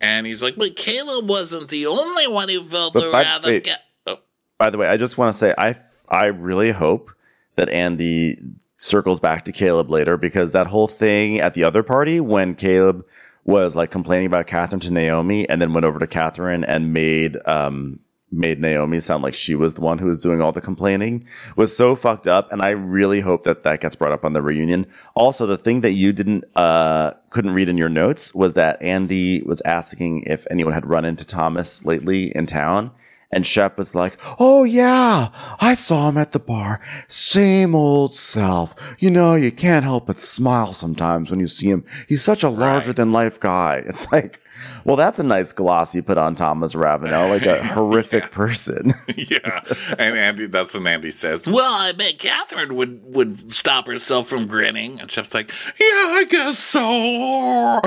And 0.00 0.26
he's 0.26 0.42
like, 0.42 0.54
"But 0.56 0.76
Caleb 0.76 1.28
wasn't 1.28 1.68
the 1.68 1.86
only 1.86 2.28
one 2.28 2.48
who 2.48 2.62
felt 2.68 2.94
But 2.94 3.10
by- 3.12 3.22
rather 3.22 3.48
wait. 3.50 3.64
get." 3.64 3.80
Oh, 4.06 4.18
By 4.58 4.70
the 4.70 4.78
way, 4.78 4.86
I 4.86 4.96
just 4.96 5.18
want 5.18 5.32
to 5.32 5.38
say 5.38 5.52
I 5.58 5.76
I 6.08 6.26
really 6.26 6.70
hope 6.70 7.10
that 7.56 7.68
Andy 7.70 8.36
circles 8.76 9.18
back 9.18 9.44
to 9.44 9.52
Caleb 9.52 9.90
later 9.90 10.16
because 10.16 10.52
that 10.52 10.68
whole 10.68 10.86
thing 10.86 11.40
at 11.40 11.54
the 11.54 11.64
other 11.64 11.82
party 11.82 12.20
when 12.20 12.54
Caleb 12.54 13.04
was 13.44 13.74
like 13.74 13.90
complaining 13.90 14.26
about 14.26 14.46
Kathryn 14.46 14.80
to 14.82 14.90
Naomie 14.90 15.44
and 15.48 15.60
then 15.60 15.72
went 15.72 15.84
over 15.84 15.98
to 15.98 16.06
Kathryn 16.06 16.64
and 16.68 16.92
made 16.92 17.36
um 17.46 17.98
made 18.30 18.60
Naomie 18.60 19.02
sound 19.02 19.22
like 19.22 19.34
she 19.34 19.54
was 19.54 19.74
the 19.74 19.80
one 19.80 19.98
who 19.98 20.06
was 20.06 20.22
doing 20.22 20.42
all 20.42 20.52
the 20.52 20.60
complaining 20.60 21.26
was 21.56 21.74
so 21.74 21.96
fucked 21.96 22.26
up 22.26 22.52
and 22.52 22.60
I 22.60 22.70
really 22.70 23.20
hope 23.20 23.44
that 23.44 23.62
that 23.62 23.80
gets 23.80 23.96
brought 23.96 24.12
up 24.12 24.24
on 24.24 24.34
the 24.34 24.42
reunion. 24.42 24.86
Also, 25.14 25.46
the 25.46 25.56
thing 25.56 25.80
that 25.80 25.92
you 25.92 26.12
didn't 26.12 26.44
uh 26.54 27.12
couldn't 27.30 27.52
read 27.52 27.68
in 27.68 27.78
your 27.78 27.88
notes 27.88 28.34
was 28.34 28.52
that 28.54 28.82
Andy 28.82 29.42
was 29.42 29.62
asking 29.62 30.22
if 30.22 30.46
anyone 30.50 30.74
had 30.74 30.86
run 30.86 31.04
into 31.04 31.24
Thomas 31.24 31.84
lately 31.84 32.34
in 32.36 32.46
town 32.46 32.90
and 33.30 33.46
Shep 33.46 33.76
was 33.76 33.94
like, 33.94 34.16
Oh, 34.38 34.64
yeah, 34.64 35.28
I 35.60 35.74
saw 35.74 36.08
him 36.08 36.16
at 36.16 36.32
the 36.32 36.38
bar. 36.38 36.80
Same 37.08 37.74
old 37.74 38.14
self. 38.14 38.74
You 38.98 39.10
know, 39.10 39.34
you 39.34 39.52
can't 39.52 39.84
help 39.84 40.06
but 40.06 40.18
smile 40.18 40.72
sometimes 40.72 41.30
when 41.30 41.40
you 41.40 41.46
see 41.46 41.68
him. 41.68 41.84
He's 42.08 42.22
such 42.22 42.42
a 42.42 42.48
larger 42.48 42.92
than 42.92 43.12
life 43.12 43.38
guy. 43.38 43.82
It's 43.88 44.10
like, 44.12 44.40
well, 44.84 44.96
that's 44.96 45.18
a 45.18 45.22
nice 45.22 45.52
gloss 45.52 45.94
you 45.94 46.02
put 46.02 46.18
on 46.18 46.34
Thomas 46.34 46.74
Ravenel, 46.74 47.28
like 47.28 47.46
a 47.46 47.62
horrific 47.74 48.30
person. 48.30 48.92
yeah, 49.16 49.60
and 49.98 50.16
Andy, 50.16 50.46
that's 50.46 50.74
when 50.74 50.86
Andy 50.86 51.10
says, 51.10 51.46
"Well, 51.46 51.72
I 51.72 51.92
bet 51.92 52.18
Kathryn 52.18 52.72
would 52.72 53.14
would 53.14 53.52
stop 53.52 53.86
herself 53.86 54.28
from 54.28 54.46
grinning," 54.46 55.00
and 55.00 55.10
Shep's 55.10 55.34
like, 55.34 55.50
"Yeah, 55.78 55.86
I 55.86 56.24
guess 56.28 56.58
so." 56.58 57.80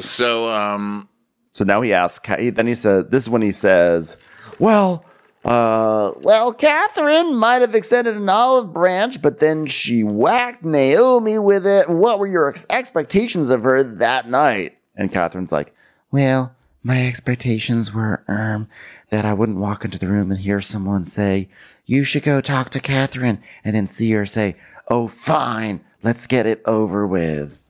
So, 0.00 0.52
um, 0.52 1.08
so 1.56 1.64
now 1.64 1.80
he 1.80 1.94
asks, 1.94 2.28
then 2.28 2.66
he 2.66 2.74
says, 2.74 3.06
This 3.08 3.22
is 3.22 3.30
when 3.30 3.40
he 3.40 3.50
says, 3.50 4.18
Well, 4.58 5.06
uh, 5.42 6.12
Well, 6.20 6.52
Kathryn 6.52 7.34
might 7.34 7.62
have 7.62 7.74
extended 7.74 8.14
an 8.14 8.28
olive 8.28 8.74
branch, 8.74 9.22
but 9.22 9.38
then 9.38 9.64
she 9.64 10.04
whacked 10.04 10.64
Naomie 10.64 11.42
with 11.42 11.66
it. 11.66 11.88
What 11.88 12.18
were 12.18 12.26
your 12.26 12.50
ex- 12.50 12.66
expectations 12.68 13.48
of 13.48 13.62
her 13.62 13.82
that 13.82 14.28
night? 14.28 14.76
and 14.98 15.10
Kathryn's 15.10 15.52
like, 15.52 15.74
Well, 16.16 16.54
my 16.82 17.06
expectations 17.06 17.92
were 17.92 18.24
um 18.26 18.68
that 19.10 19.26
I 19.26 19.34
wouldn't 19.34 19.58
walk 19.58 19.84
into 19.84 19.98
the 19.98 20.06
room 20.06 20.30
and 20.30 20.40
hear 20.40 20.62
someone 20.62 21.04
say, 21.04 21.50
"You 21.84 22.04
should 22.04 22.22
go 22.22 22.40
talk 22.40 22.70
to 22.70 22.80
Kathryn," 22.80 23.36
and 23.62 23.76
then 23.76 23.86
see 23.86 24.10
her 24.12 24.24
say, 24.24 24.56
"Oh, 24.88 25.08
fine, 25.08 25.82
let's 26.02 26.26
get 26.26 26.46
it 26.46 26.62
over 26.64 27.06
with." 27.06 27.65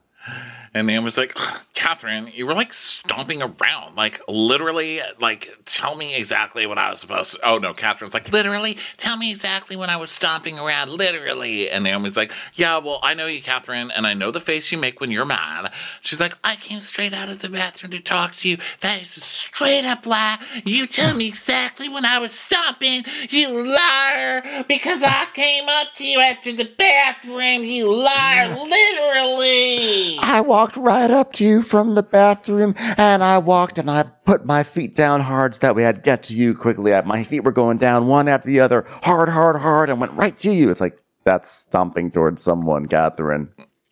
And 0.77 0.91
Naomie's 0.91 1.16
like, 1.16 1.33
Kathryn, 1.74 2.35
you 2.35 2.47
were 2.47 2.53
like 2.53 2.74
stomping 2.74 3.41
around. 3.43 3.97
Like, 3.97 4.20
literally, 4.29 5.01
like, 5.18 5.49
tell 5.64 5.97
me 5.97 6.14
exactly 6.14 6.66
what 6.66 6.77
I 6.77 6.91
was 6.91 7.01
supposed 7.01 7.33
to. 7.33 7.41
Oh, 7.43 7.57
no. 7.57 7.72
Kathryn's 7.72 8.12
like, 8.12 8.31
literally, 8.31 8.77
tell 8.99 9.16
me 9.16 9.31
exactly 9.31 9.74
when 9.74 9.89
I 9.89 9.97
was 9.97 10.11
stomping 10.11 10.59
around. 10.59 10.91
Literally. 10.91 11.70
And 11.70 11.87
Naomie's 11.87 12.18
like, 12.18 12.31
yeah, 12.55 12.77
well, 12.77 13.01
I 13.03 13.14
know 13.14 13.27
you, 13.27 13.41
Kathryn, 13.41 13.91
and 13.97 14.07
I 14.07 14.12
know 14.12 14.31
the 14.31 14.41
face 14.41 14.70
you 14.70 14.77
make 14.77 15.01
when 15.01 15.11
you're 15.11 15.24
mad. 15.24 15.72
She's 16.03 16.20
like, 16.20 16.37
I 16.45 16.57
came 16.57 16.81
straight 16.81 17.14
out 17.14 17.31
of 17.31 17.39
the 17.39 17.49
bathroom 17.49 17.93
to 17.93 18.01
talk 18.01 18.35
to 18.37 18.49
you. 18.51 18.59
That 18.81 19.01
is 19.01 19.16
a 19.16 19.20
straight 19.20 19.87
up 19.87 20.05
lie. 20.05 20.39
You 20.66 20.87
tell 20.87 21.16
me 21.16 21.27
exactly 21.27 21.89
when 21.89 22.05
I 22.05 22.18
was 22.18 22.33
stomping, 22.33 23.05
you 23.31 23.66
liar, 23.66 24.64
because 24.68 25.03
I 25.03 25.27
came 25.33 25.64
up 25.68 25.95
to 25.95 26.05
you 26.05 26.20
after 26.20 26.53
the 26.53 26.68
bathroom, 26.77 27.64
you 27.64 27.91
liar. 27.95 28.49
Literally. 28.49 30.18
I 30.20 30.43
walked 30.45 30.66
right 30.75 31.11
up 31.11 31.35
to 31.35 31.45
you 31.45 31.61
from 31.61 31.95
the 31.95 32.03
bathroom, 32.03 32.75
and 32.97 33.23
I 33.23 33.37
walked 33.37 33.79
and 33.79 33.91
I 33.91 34.05
put 34.25 34.47
my 34.47 34.62
feet 34.62 34.97
down 34.97 35.21
hard 35.21 35.55
so 35.55 35.59
that 35.61 35.77
way 35.77 35.85
I'd 35.85 36.03
get 36.03 36.23
to 36.25 36.35
you 36.35 36.55
quickly. 36.55 36.93
My 37.05 37.25
feet 37.25 37.45
were 37.45 37.53
going 37.53 37.77
down 37.77 38.07
one 38.07 38.27
after 38.27 38.47
the 38.47 38.61
other, 38.61 38.87
hard, 39.03 39.29
hard, 39.29 39.57
hard, 39.61 39.91
and 39.91 40.01
went 40.01 40.12
right 40.12 40.37
to 40.39 40.51
you. 40.51 40.71
It's 40.71 40.81
like, 40.81 40.99
That's 41.25 41.51
stomping 41.51 42.11
towards 42.11 42.43
someone, 42.43 42.87
Kathryn. 42.87 43.49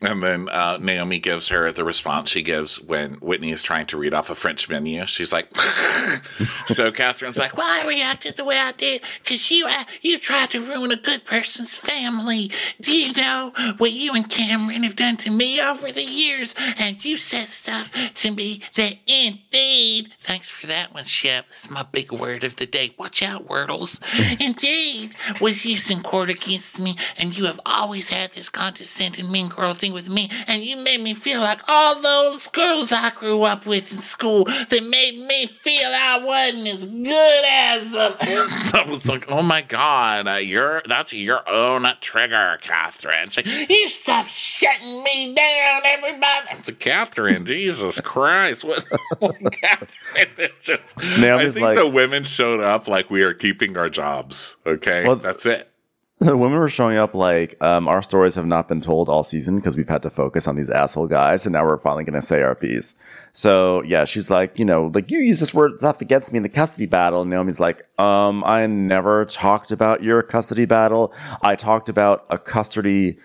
And 0.07 0.23
then 0.23 0.49
uh, 0.51 0.79
Naomie 0.79 1.23
gives 1.23 1.49
her 1.49 1.73
the 1.73 1.85
response 1.85 2.31
she 2.31 2.43
gives 2.43 2.81
when 2.81 3.15
Whitney 3.15 3.51
is 3.51 3.63
trying 3.63 3.87
to 3.87 3.97
read 3.97 4.15
off 4.15 4.31
a 4.31 4.35
French 4.35 4.69
menu. 4.69 5.07
She's 5.07 5.33
like, 5.33 5.55
so 6.67 6.91
Kathryn's 6.91 7.39
like, 7.39 7.57
"Why 7.57 7.65
well, 7.65 7.87
I 7.87 7.89
reacted 7.89 8.37
the 8.37 8.45
way 8.45 8.59
I 8.59 8.73
did 8.73 9.03
because 9.23 9.51
you 9.51 9.67
uh, 9.67 9.85
you 10.03 10.19
tried 10.19 10.51
to 10.51 10.61
ruin 10.61 10.93
a 10.93 10.97
good 10.97 11.25
person's 11.25 11.79
family. 11.79 12.51
Do 12.81 12.97
you 12.97 13.13
know 13.13 13.53
what 13.79 13.93
you 13.93 14.13
and 14.15 14.29
Cameran 14.29 14.83
have 14.83 14.97
done 14.97 15.17
to 15.19 15.31
me 15.31 15.61
over 15.61 15.91
the 15.91 16.05
years? 16.05 16.55
And 16.79 17.03
you 17.05 17.17
said 17.17 17.47
stuff 17.47 17.91
to 18.15 18.35
me 18.35 18.61
that 18.77 18.97
indeed, 19.07 20.13
thanks 20.19 20.51
for 20.51 20.67
that 20.67 20.93
one, 20.93 21.05
Shep. 21.05 21.49
That's 21.49 21.71
my 21.71 21.83
big 21.83 22.13
word 22.13 22.45
of 22.45 22.57
the 22.57 22.67
day. 22.67 22.95
Watch 22.99 23.23
out, 23.23 23.49
Wordles. 23.49 24.01
indeed, 24.47 25.15
was 25.41 25.65
used 25.65 25.91
in 25.91 26.03
court 26.03 26.29
against 26.29 26.81
me, 26.81 26.95
and 27.17 27.37
you 27.37 27.47
have 27.47 27.61
always 27.65 28.11
had 28.11 28.33
this 28.33 28.49
condescending 28.49 29.31
mean 29.31 29.49
girl 29.49 29.73
thing 29.75 29.94
with 29.95 30.11
me, 30.11 30.29
and 30.49 30.63
you 30.63 30.77
made 30.85 31.01
me 31.01 31.15
feel 31.15 31.41
like 31.41 31.61
all 31.69 32.01
those 32.03 32.49
girls 32.49 32.93
I 32.93 33.11
grew 33.11 33.43
up 33.45 33.65
with 33.65 33.91
in 33.93 33.99
school 33.99 34.45
that 34.45 34.89
made 34.91 35.17
me 35.27 35.47
feel 35.47 35.89
I 35.89 36.21
wasn't 36.23 36.67
as 36.69 36.87
good 36.87 37.45
as 37.47 37.93
them. 37.93 38.13
I 38.21 38.85
was 38.89 39.09
like, 39.09 39.31
oh 39.31 39.43
my 39.43 39.63
god, 39.63 40.27
uh, 40.29 40.33
you're 40.35 40.83
that's 40.87 41.13
your 41.13 41.49
own 41.49 41.87
trigger, 42.01 42.59
Kathryn. 42.61 43.33
She's 43.33 43.47
like, 43.47 43.71
you 43.71 43.89
stop 43.89 44.27
shutting 44.27 45.03
me 45.05 45.35
down, 45.35 45.83
everybody. 45.87 46.49
I 46.51 46.55
was 46.57 46.69
like, 46.69 46.81
Kathryn, 46.81 47.47
Jesus 47.55 48.01
Christ, 48.01 48.65
what? 48.65 48.85
Kathryn, 49.21 50.29
it's 50.39 50.61
just. 50.67 50.99
I 50.99 51.49
think 51.51 51.57
like- 51.65 51.77
the 51.77 51.89
women 51.89 52.25
showed 52.25 52.61
up 52.61 52.89
like 52.89 53.09
we 53.11 53.23
are 53.23 53.35
keeping 53.35 53.77
our 53.77 53.89
jobs. 53.89 54.57
Okay, 54.67 55.07
Well, 55.07 55.17
that's 55.17 55.47
it. 55.47 55.71
The 56.21 56.37
women 56.37 56.59
were 56.59 56.69
showing 56.69 56.97
up 56.97 57.15
like 57.15 57.61
um, 57.61 57.89
our 57.89 58.01
stories 58.01 58.37
have 58.37 58.47
not 58.47 58.69
been 58.69 58.81
told 58.81 59.09
all 59.09 59.25
season 59.25 59.57
because 59.57 59.77
we've 59.77 59.89
had 59.89 60.03
to 60.03 60.11
focus 60.11 60.47
on 60.47 60.55
these 60.55 60.71
asshole 60.71 61.09
guys, 61.09 61.45
and 61.45 61.53
now 61.53 61.65
we're 61.67 61.77
finally 61.77 62.05
going 62.05 62.15
to 62.15 62.23
say 62.23 62.41
our 62.41 62.55
piece. 62.55 62.95
So 63.33 63.83
yeah, 63.83 64.05
she's 64.05 64.31
like, 64.31 64.57
you 64.57 64.65
know, 64.65 64.93
like 64.95 65.11
you 65.11 65.19
use 65.19 65.41
this 65.41 65.53
word 65.53 65.79
stuff 65.79 66.01
against 66.01 66.33
me 66.33 66.37
in 66.37 66.45
the 66.45 66.49
custody 66.49 66.87
battle, 66.87 67.23
and 67.23 67.33
Naomie's 67.33 67.59
like, 67.59 67.89
um, 67.99 68.45
I 68.45 68.67
never 68.69 69.25
talked 69.25 69.73
about 69.73 70.05
your 70.05 70.23
custody 70.23 70.67
battle. 70.67 71.13
I 71.43 71.57
talked 71.57 71.89
about 71.89 72.25
a 72.31 72.39
custody 72.39 73.19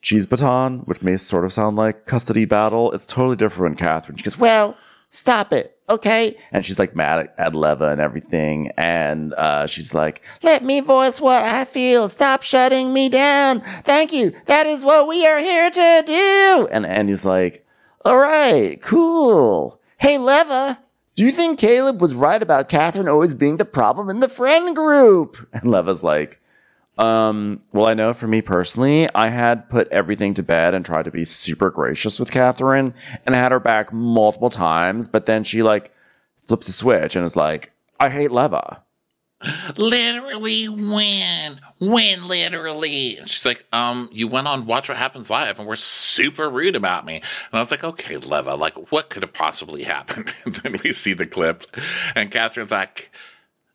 cheese 0.00 0.26
baton, 0.26 0.80
which 0.80 1.02
may 1.02 1.16
sort 1.16 1.44
of 1.44 1.52
sound 1.52 1.76
like 1.76 2.06
custody 2.06 2.44
battle. 2.44 2.92
It's 2.92 3.06
totally 3.06 3.36
different, 3.36 3.76
Kathryn. 3.78 4.16
She 4.16 4.22
goes, 4.22 4.38
Well, 4.38 4.76
stop 5.14 5.52
it, 5.52 5.78
okay? 5.88 6.36
and 6.52 6.64
she's 6.64 6.78
like 6.78 6.94
mad 6.96 7.20
at, 7.20 7.34
at 7.38 7.54
Leva 7.54 7.88
and 7.90 8.00
everything, 8.00 8.70
and 8.76 9.32
uh, 9.34 9.66
she's 9.66 9.94
like, 9.94 10.22
Let 10.42 10.64
me 10.64 10.80
voice 10.80 11.20
what 11.20 11.44
I 11.44 11.64
feel. 11.64 12.08
Stop 12.08 12.42
shutting 12.42 12.92
me 12.92 13.08
down. 13.08 13.60
Thank 13.82 14.12
you. 14.12 14.32
That 14.46 14.66
is 14.66 14.84
what 14.84 15.08
we 15.08 15.26
are 15.26 15.38
here 15.40 15.70
to 15.70 16.02
do. 16.06 16.68
and 16.70 16.84
Andy's 16.84 17.24
like, 17.24 17.66
All 18.04 18.18
right, 18.18 18.80
cool. 18.82 19.80
Hey, 19.98 20.18
Leva, 20.18 20.80
do 21.14 21.24
you 21.24 21.30
think 21.30 21.58
Caleb 21.58 22.00
was 22.02 22.14
right 22.14 22.42
about 22.42 22.68
Kathryn 22.68 23.08
always 23.08 23.34
being 23.34 23.56
the 23.56 23.64
problem 23.64 24.10
in 24.10 24.20
the 24.20 24.28
friend 24.28 24.74
group? 24.74 25.48
And 25.52 25.70
Leva's 25.70 26.02
like, 26.02 26.40
um, 26.98 27.60
well, 27.72 27.86
I 27.86 27.94
know 27.94 28.14
for 28.14 28.28
me 28.28 28.40
personally, 28.40 29.08
I 29.14 29.28
had 29.28 29.68
put 29.68 29.88
everything 29.88 30.34
to 30.34 30.42
bed 30.42 30.74
and 30.74 30.84
tried 30.84 31.06
to 31.06 31.10
be 31.10 31.24
super 31.24 31.70
gracious 31.70 32.20
with 32.20 32.30
Kathryn 32.30 32.94
and 33.26 33.34
I 33.34 33.38
had 33.38 33.52
her 33.52 33.60
back 33.60 33.92
multiple 33.92 34.50
times, 34.50 35.08
but 35.08 35.26
then 35.26 35.44
she 35.44 35.62
like 35.62 35.92
flips 36.36 36.68
a 36.68 36.72
switch 36.72 37.16
and 37.16 37.24
is 37.24 37.36
like, 37.36 37.72
I 37.98 38.10
hate 38.10 38.30
Leva. 38.30 38.82
literally 39.76 40.66
when? 40.66 41.60
When 41.80 42.28
literally. 42.28 43.18
And 43.18 43.28
she's 43.28 43.44
like, 43.44 43.64
um, 43.72 44.08
you 44.12 44.28
went 44.28 44.46
on 44.46 44.66
Watch 44.66 44.88
What 44.88 44.96
Happens 44.96 45.30
Live 45.30 45.58
and 45.58 45.68
were 45.68 45.76
super 45.76 46.48
rude 46.48 46.76
about 46.76 47.04
me. 47.04 47.16
And 47.16 47.24
I 47.52 47.58
was 47.60 47.70
like, 47.70 47.84
okay, 47.84 48.16
Leva, 48.16 48.54
like, 48.54 48.92
what 48.92 49.10
could 49.10 49.22
have 49.22 49.32
possibly 49.32 49.82
happened? 49.82 50.32
And 50.44 50.54
then 50.56 50.76
we 50.84 50.92
see 50.92 51.14
the 51.14 51.26
clip, 51.26 51.64
and 52.14 52.30
Kathryn's 52.30 52.70
like, 52.70 53.10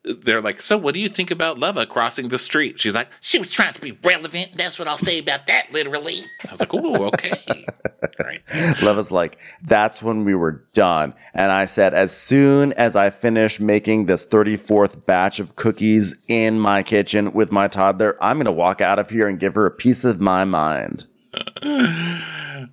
they're 0.04 0.40
like, 0.40 0.60
so 0.60 0.78
what 0.78 0.94
do 0.94 1.00
you 1.00 1.08
think 1.08 1.30
about 1.30 1.58
Leva 1.58 1.84
crossing 1.84 2.28
the 2.28 2.38
street? 2.38 2.80
She's 2.80 2.94
like, 2.94 3.08
she 3.20 3.38
was 3.38 3.50
trying 3.50 3.74
to 3.74 3.80
be 3.80 3.98
relevant. 4.02 4.52
That's 4.54 4.78
what 4.78 4.88
I'll 4.88 4.96
say 4.96 5.18
about 5.18 5.46
that, 5.46 5.70
literally. 5.72 6.22
I 6.46 6.50
was 6.50 6.60
like, 6.60 6.72
ooh, 6.72 7.04
okay. 7.06 7.66
right. 8.24 8.42
Leva's 8.82 9.12
like, 9.12 9.38
that's 9.62 10.02
when 10.02 10.24
we 10.24 10.34
were 10.34 10.64
done. 10.72 11.14
And 11.34 11.52
I 11.52 11.66
said, 11.66 11.92
as 11.92 12.16
soon 12.16 12.72
as 12.74 12.96
I 12.96 13.10
finish 13.10 13.60
making 13.60 14.06
this 14.06 14.24
34th 14.24 15.04
batch 15.04 15.38
of 15.38 15.56
cookies 15.56 16.16
in 16.28 16.58
my 16.58 16.82
kitchen 16.82 17.32
with 17.32 17.52
my 17.52 17.68
toddler, 17.68 18.16
I'm 18.22 18.36
going 18.36 18.46
to 18.46 18.52
walk 18.52 18.80
out 18.80 18.98
of 18.98 19.10
here 19.10 19.28
and 19.28 19.38
give 19.38 19.54
her 19.54 19.66
a 19.66 19.70
piece 19.70 20.04
of 20.04 20.20
my 20.20 20.44
mind. 20.44 21.06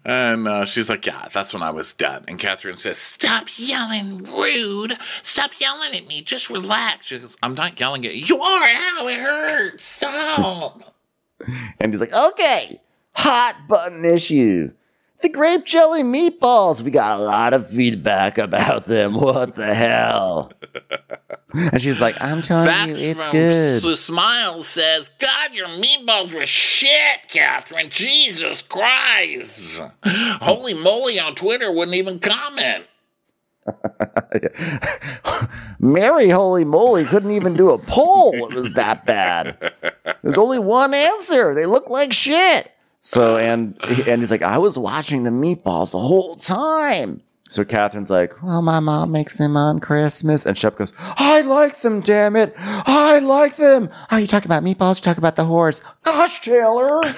And 0.05 0.47
uh, 0.47 0.65
she's 0.65 0.89
like, 0.89 1.05
yeah, 1.05 1.27
that's 1.31 1.53
when 1.53 1.61
I 1.61 1.69
was 1.69 1.93
done. 1.93 2.25
And 2.27 2.39
Kathryn 2.39 2.77
says, 2.79 2.97
stop 2.97 3.47
yelling, 3.57 4.23
rude. 4.23 4.97
Stop 5.23 5.51
yelling 5.59 5.93
at 5.93 6.07
me. 6.07 6.21
Just 6.21 6.49
relax. 6.49 7.05
She 7.07 7.19
goes, 7.19 7.37
I'm 7.41 7.53
not 7.53 7.79
yelling 7.79 8.05
at 8.05 8.15
you. 8.15 8.35
You 8.35 8.41
are. 8.41 8.67
Ow, 8.67 9.07
it 9.07 9.19
hurts. 9.19 9.85
Stop. 9.85 10.93
And 11.79 11.93
he's 11.93 11.99
like, 11.99 12.31
Okay, 12.31 12.79
hot 13.13 13.53
button 13.69 14.03
issue. 14.03 14.71
The 15.21 15.29
grape 15.29 15.65
jelly 15.65 16.01
meatballs. 16.01 16.81
We 16.81 16.89
got 16.89 17.19
a 17.19 17.23
lot 17.23 17.53
of 17.53 17.69
feedback 17.69 18.39
about 18.39 18.85
them. 18.85 19.13
What 19.13 19.53
the 19.55 19.73
hell? 19.73 20.51
and 21.57 21.81
she's 21.81 21.99
like, 21.99 22.15
I'm 22.21 22.41
telling 22.41 22.65
That's 22.65 23.01
you, 23.01 23.11
it's 23.11 23.23
from 23.23 23.31
good. 23.31 23.85
S- 23.85 23.99
Smile 23.99 24.61
says, 24.63 25.09
God, 25.19 25.53
your 25.53 25.67
meatballs 25.67 26.33
were 26.33 26.45
shit, 26.45 27.19
Kathryn. 27.29 27.89
Jesus 27.89 28.63
Christ. 28.63 29.81
Holy 30.05 30.73
moly 30.73 31.19
on 31.19 31.35
Twitter 31.35 31.71
wouldn't 31.71 31.95
even 31.95 32.19
comment. 32.19 32.85
Mary, 35.79 36.29
holy 36.29 36.63
moly, 36.63 37.03
couldn't 37.03 37.31
even 37.31 37.53
do 37.53 37.71
a 37.71 37.77
poll. 37.77 38.33
It 38.49 38.55
was 38.55 38.71
that 38.73 39.05
bad. 39.05 39.73
There's 40.23 40.37
only 40.37 40.59
one 40.59 40.93
answer. 40.93 41.53
They 41.53 41.65
look 41.65 41.89
like 41.89 42.13
shit. 42.13 42.71
so, 43.01 43.35
and, 43.35 43.77
and 44.07 44.21
he's 44.21 44.31
like, 44.31 44.43
I 44.43 44.57
was 44.57 44.79
Watching 44.79 45.23
the 45.23 45.31
meatballs 45.31 45.91
the 45.91 45.99
whole 45.99 46.35
time. 46.35 47.21
So 47.49 47.63
Kathryn's 47.63 48.09
like, 48.09 48.41
Well, 48.43 48.61
my 48.61 48.79
mom 48.79 49.11
makes 49.11 49.37
them 49.37 49.55
on 49.55 49.79
Christmas. 49.79 50.45
and 50.45 50.57
Shep 50.57 50.75
goes, 50.75 50.91
I 50.99 51.41
like 51.41 51.79
them, 51.81 52.01
damn 52.01 52.35
it. 52.35 52.53
I 52.57 53.19
like 53.19 53.55
them. 53.55 53.89
Are 54.11 54.19
you 54.19 54.27
talking 54.27 54.47
about 54.47 54.63
meatballs? 54.63 54.97
You 54.97 55.01
talking 55.03 55.21
about 55.21 55.35
the 55.37 55.43
whores? 55.43 55.81
Gosh, 56.03 56.41
Taylor. 56.41 57.01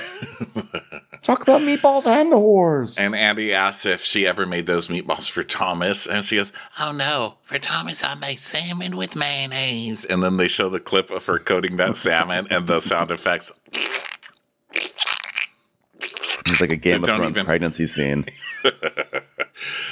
Talk 1.23 1.41
about 1.41 1.61
meatballs 1.61 2.07
and 2.07 2.32
the 2.32 2.38
whores. 2.38 2.97
And 2.99 3.13
Andy 3.13 3.53
asks 3.53 3.86
if 3.86 4.01
she 4.03 4.25
ever 4.25 4.45
made 4.45 4.67
those 4.67 4.88
meatballs 4.88 5.30
for 5.30 5.43
Thomas. 5.43 6.07
And 6.07 6.23
she 6.23 6.38
goes, 6.38 6.53
Oh 6.80 6.93
no, 6.93 7.36
for 7.41 7.59
Thomas, 7.59 8.03
I 8.03 8.15
made 8.15 8.39
salmon 8.39 8.95
with 8.95 9.15
mayonnaise. 9.17 10.05
And 10.05 10.23
then 10.23 10.38
they 10.38 10.47
show 10.47 10.69
the 10.69 10.80
clip 10.80 11.11
of 11.11 11.25
her 11.25 11.38
coating 11.39 11.75
that 11.77 11.97
salmon 11.97 12.47
and 12.49 12.67
the 12.67 12.80
sound 12.80 13.11
effects. 13.11 13.51
It's 16.01 16.61
like 16.61 16.71
a 16.71 16.77
Game 16.77 17.03
of 17.03 17.09
Thrones 17.09 17.38
even- 17.38 17.45
pregnancy 17.45 17.86
scene. 17.88 18.25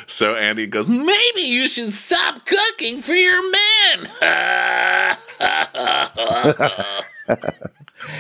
So 0.06 0.36
Andy 0.36 0.68
goes, 0.68 0.88
Maybe 0.88 1.42
you 1.42 1.68
should 1.68 1.94
stop 1.94 2.46
cooking 2.46 3.02
for 3.02 3.14
your 3.14 3.42
men. 3.52 4.10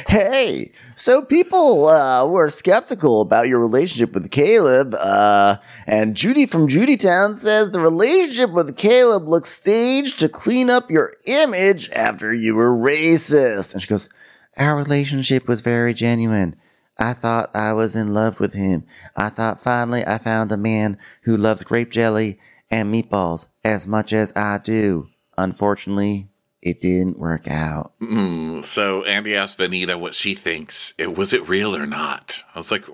Hey, 0.07 0.71
so 0.95 1.21
people 1.21 1.85
uh, 1.85 2.25
were 2.25 2.49
skeptical 2.49 3.21
about 3.21 3.47
your 3.47 3.59
relationship 3.59 4.13
with 4.13 4.31
Caleb, 4.31 4.95
uh, 4.95 5.57
and 5.85 6.15
Judy 6.15 6.45
from 6.45 6.67
Judytown 6.67 7.35
says 7.35 7.71
the 7.71 7.79
relationship 7.79 8.51
with 8.51 8.75
Caleb 8.75 9.27
looks 9.27 9.51
staged 9.51 10.19
to 10.19 10.29
clean 10.29 10.69
up 10.69 10.89
your 10.89 11.13
image 11.25 11.89
after 11.91 12.33
you 12.33 12.55
were 12.55 12.71
racist. 12.71 13.73
And 13.73 13.81
she 13.81 13.87
goes, 13.87 14.09
Our 14.57 14.75
relationship 14.75 15.47
was 15.47 15.61
very 15.61 15.93
genuine. 15.93 16.55
I 16.99 17.13
thought 17.13 17.55
I 17.55 17.73
was 17.73 17.95
in 17.95 18.13
love 18.13 18.39
with 18.39 18.53
him. 18.53 18.85
I 19.15 19.29
thought 19.29 19.61
finally 19.61 20.05
I 20.05 20.17
found 20.17 20.51
a 20.51 20.57
man 20.57 20.97
who 21.23 21.37
loves 21.37 21.63
grape 21.63 21.91
jelly 21.91 22.39
and 22.69 22.93
meatballs 22.93 23.47
as 23.63 23.87
much 23.87 24.13
as 24.13 24.33
I 24.35 24.59
do. 24.63 25.07
Unfortunately, 25.37 26.29
it 26.61 26.81
didn't 26.81 27.19
work 27.19 27.47
out. 27.47 27.93
Mm, 28.01 28.63
so 28.63 29.03
Andy 29.05 29.35
asked 29.35 29.57
Venita 29.59 29.99
what 29.99 30.15
she 30.15 30.33
thinks. 30.33 30.93
It 30.97 31.15
was 31.15 31.33
it 31.33 31.47
real 31.47 31.75
or 31.75 31.85
not? 31.85 32.43
I 32.53 32.59
was 32.59 32.71
like, 32.71 32.85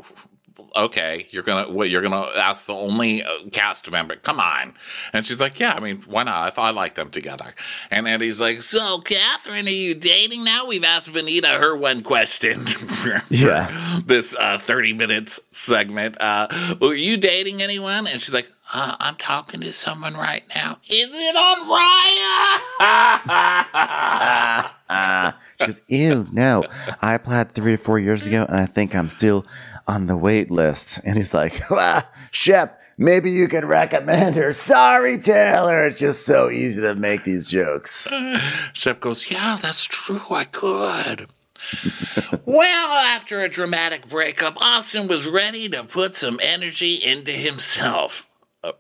okay, 0.76 1.28
you're 1.32 1.44
gonna 1.44 1.72
what? 1.72 1.90
You're 1.90 2.02
gonna 2.02 2.28
ask 2.38 2.66
the 2.68 2.74
only 2.74 3.24
uh, 3.24 3.30
cast 3.52 3.90
member? 3.92 4.16
Come 4.16 4.40
on! 4.40 4.74
And 5.14 5.26
she's 5.26 5.40
like, 5.40 5.60
yeah, 5.60 5.74
I 5.76 5.80
mean, 5.80 5.98
why 6.08 6.24
not? 6.24 6.48
I 6.48 6.50
thought 6.50 6.66
I 6.66 6.72
liked 6.72 6.96
them 6.96 7.10
together. 7.10 7.54
And 7.92 8.08
Andy's 8.08 8.40
like, 8.42 8.62
so 8.62 9.00
Kathryn, 9.02 9.66
are 9.68 9.70
you 9.70 9.96
dating 9.96 10.44
now? 10.44 10.66
We've 10.68 10.84
asked 10.84 11.12
Venita 11.12 11.60
her 11.60 11.76
one 11.76 12.02
question 12.04 12.66
for, 12.66 13.22
Yeah. 13.30 13.70
this 14.06 14.36
uh, 14.40 14.58
30 14.58 14.94
minutes 14.94 15.40
segment. 15.52 16.20
Uh, 16.22 16.48
are 16.82 16.94
you 16.94 17.18
dating 17.18 17.62
anyone? 17.62 18.08
And 18.08 18.20
she's 18.22 18.34
like. 18.34 18.50
Uh, 18.76 18.96
I'm 19.00 19.16
talking 19.18 19.60
to 19.62 19.72
someone 19.72 20.16
right 20.16 20.42
now. 20.56 20.78
Is 20.90 21.10
it 21.12 21.36
on 21.36 21.68
Raya? 22.90 24.70
She 25.60 25.66
goes, 25.66 25.82
ew, 25.88 26.28
no. 26.32 26.64
I 27.02 27.14
applied 27.14 27.52
three 27.54 27.74
or 27.74 27.78
four 27.78 28.00
years 28.00 28.26
ago, 28.28 28.46
and 28.48 28.58
I 28.58 28.66
think 28.66 28.96
I'm 28.96 29.10
still 29.10 29.46
on 29.88 30.08
the 30.08 30.18
wait 30.18 30.50
list. 30.52 31.00
And 31.06 31.18
he's 31.18 31.34
like, 31.34 31.62
ah, 31.72 32.10
Shep, 32.32 32.82
maybe 32.98 33.32
you 33.32 33.48
can 33.48 33.66
recommend 33.66 34.36
her. 34.36 34.54
Sorry, 34.54 35.18
Taylor. 35.18 35.88
It's 35.88 36.00
just 36.00 36.26
so 36.26 36.50
easy 36.50 36.82
to 36.82 36.96
make 36.96 37.24
these 37.24 37.48
jokes. 37.48 38.08
Shep 38.74 39.00
goes, 39.00 39.30
Yeah, 39.30 39.58
that's 39.62 39.86
true. 39.86 40.22
I 40.30 40.46
could. 40.46 41.28
well, 42.46 42.92
after 43.16 43.42
a 43.42 43.50
dramatic 43.50 44.08
breakup, 44.10 44.58
Austen 44.62 45.08
was 45.08 45.28
ready 45.28 45.70
to 45.70 45.84
put 45.86 46.16
some 46.16 46.40
energy 46.44 46.96
into 46.96 47.32
himself. 47.32 48.28
Uh, 48.64 48.74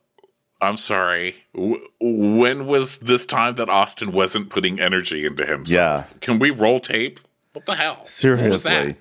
I'm 0.61 0.75
sorry. 0.77 1.35
W- 1.55 1.87
when 2.01 2.65
was 2.65 2.97
this 2.97 3.25
time 3.25 3.55
that 3.55 3.69
Austen 3.69 4.11
wasn't 4.11 4.49
putting 4.49 4.81
energy 4.81 5.25
into 5.25 5.45
himself? 5.45 6.11
Yeah. 6.13 6.17
Can 6.19 6.39
we 6.39 6.51
roll 6.51 6.81
tape? 6.81 7.21
What 7.53 7.65
the 7.65 7.75
hell? 7.75 7.93
What 7.93 8.01
was 8.01 8.17
that? 8.63 8.69
Seriously. 8.71 8.95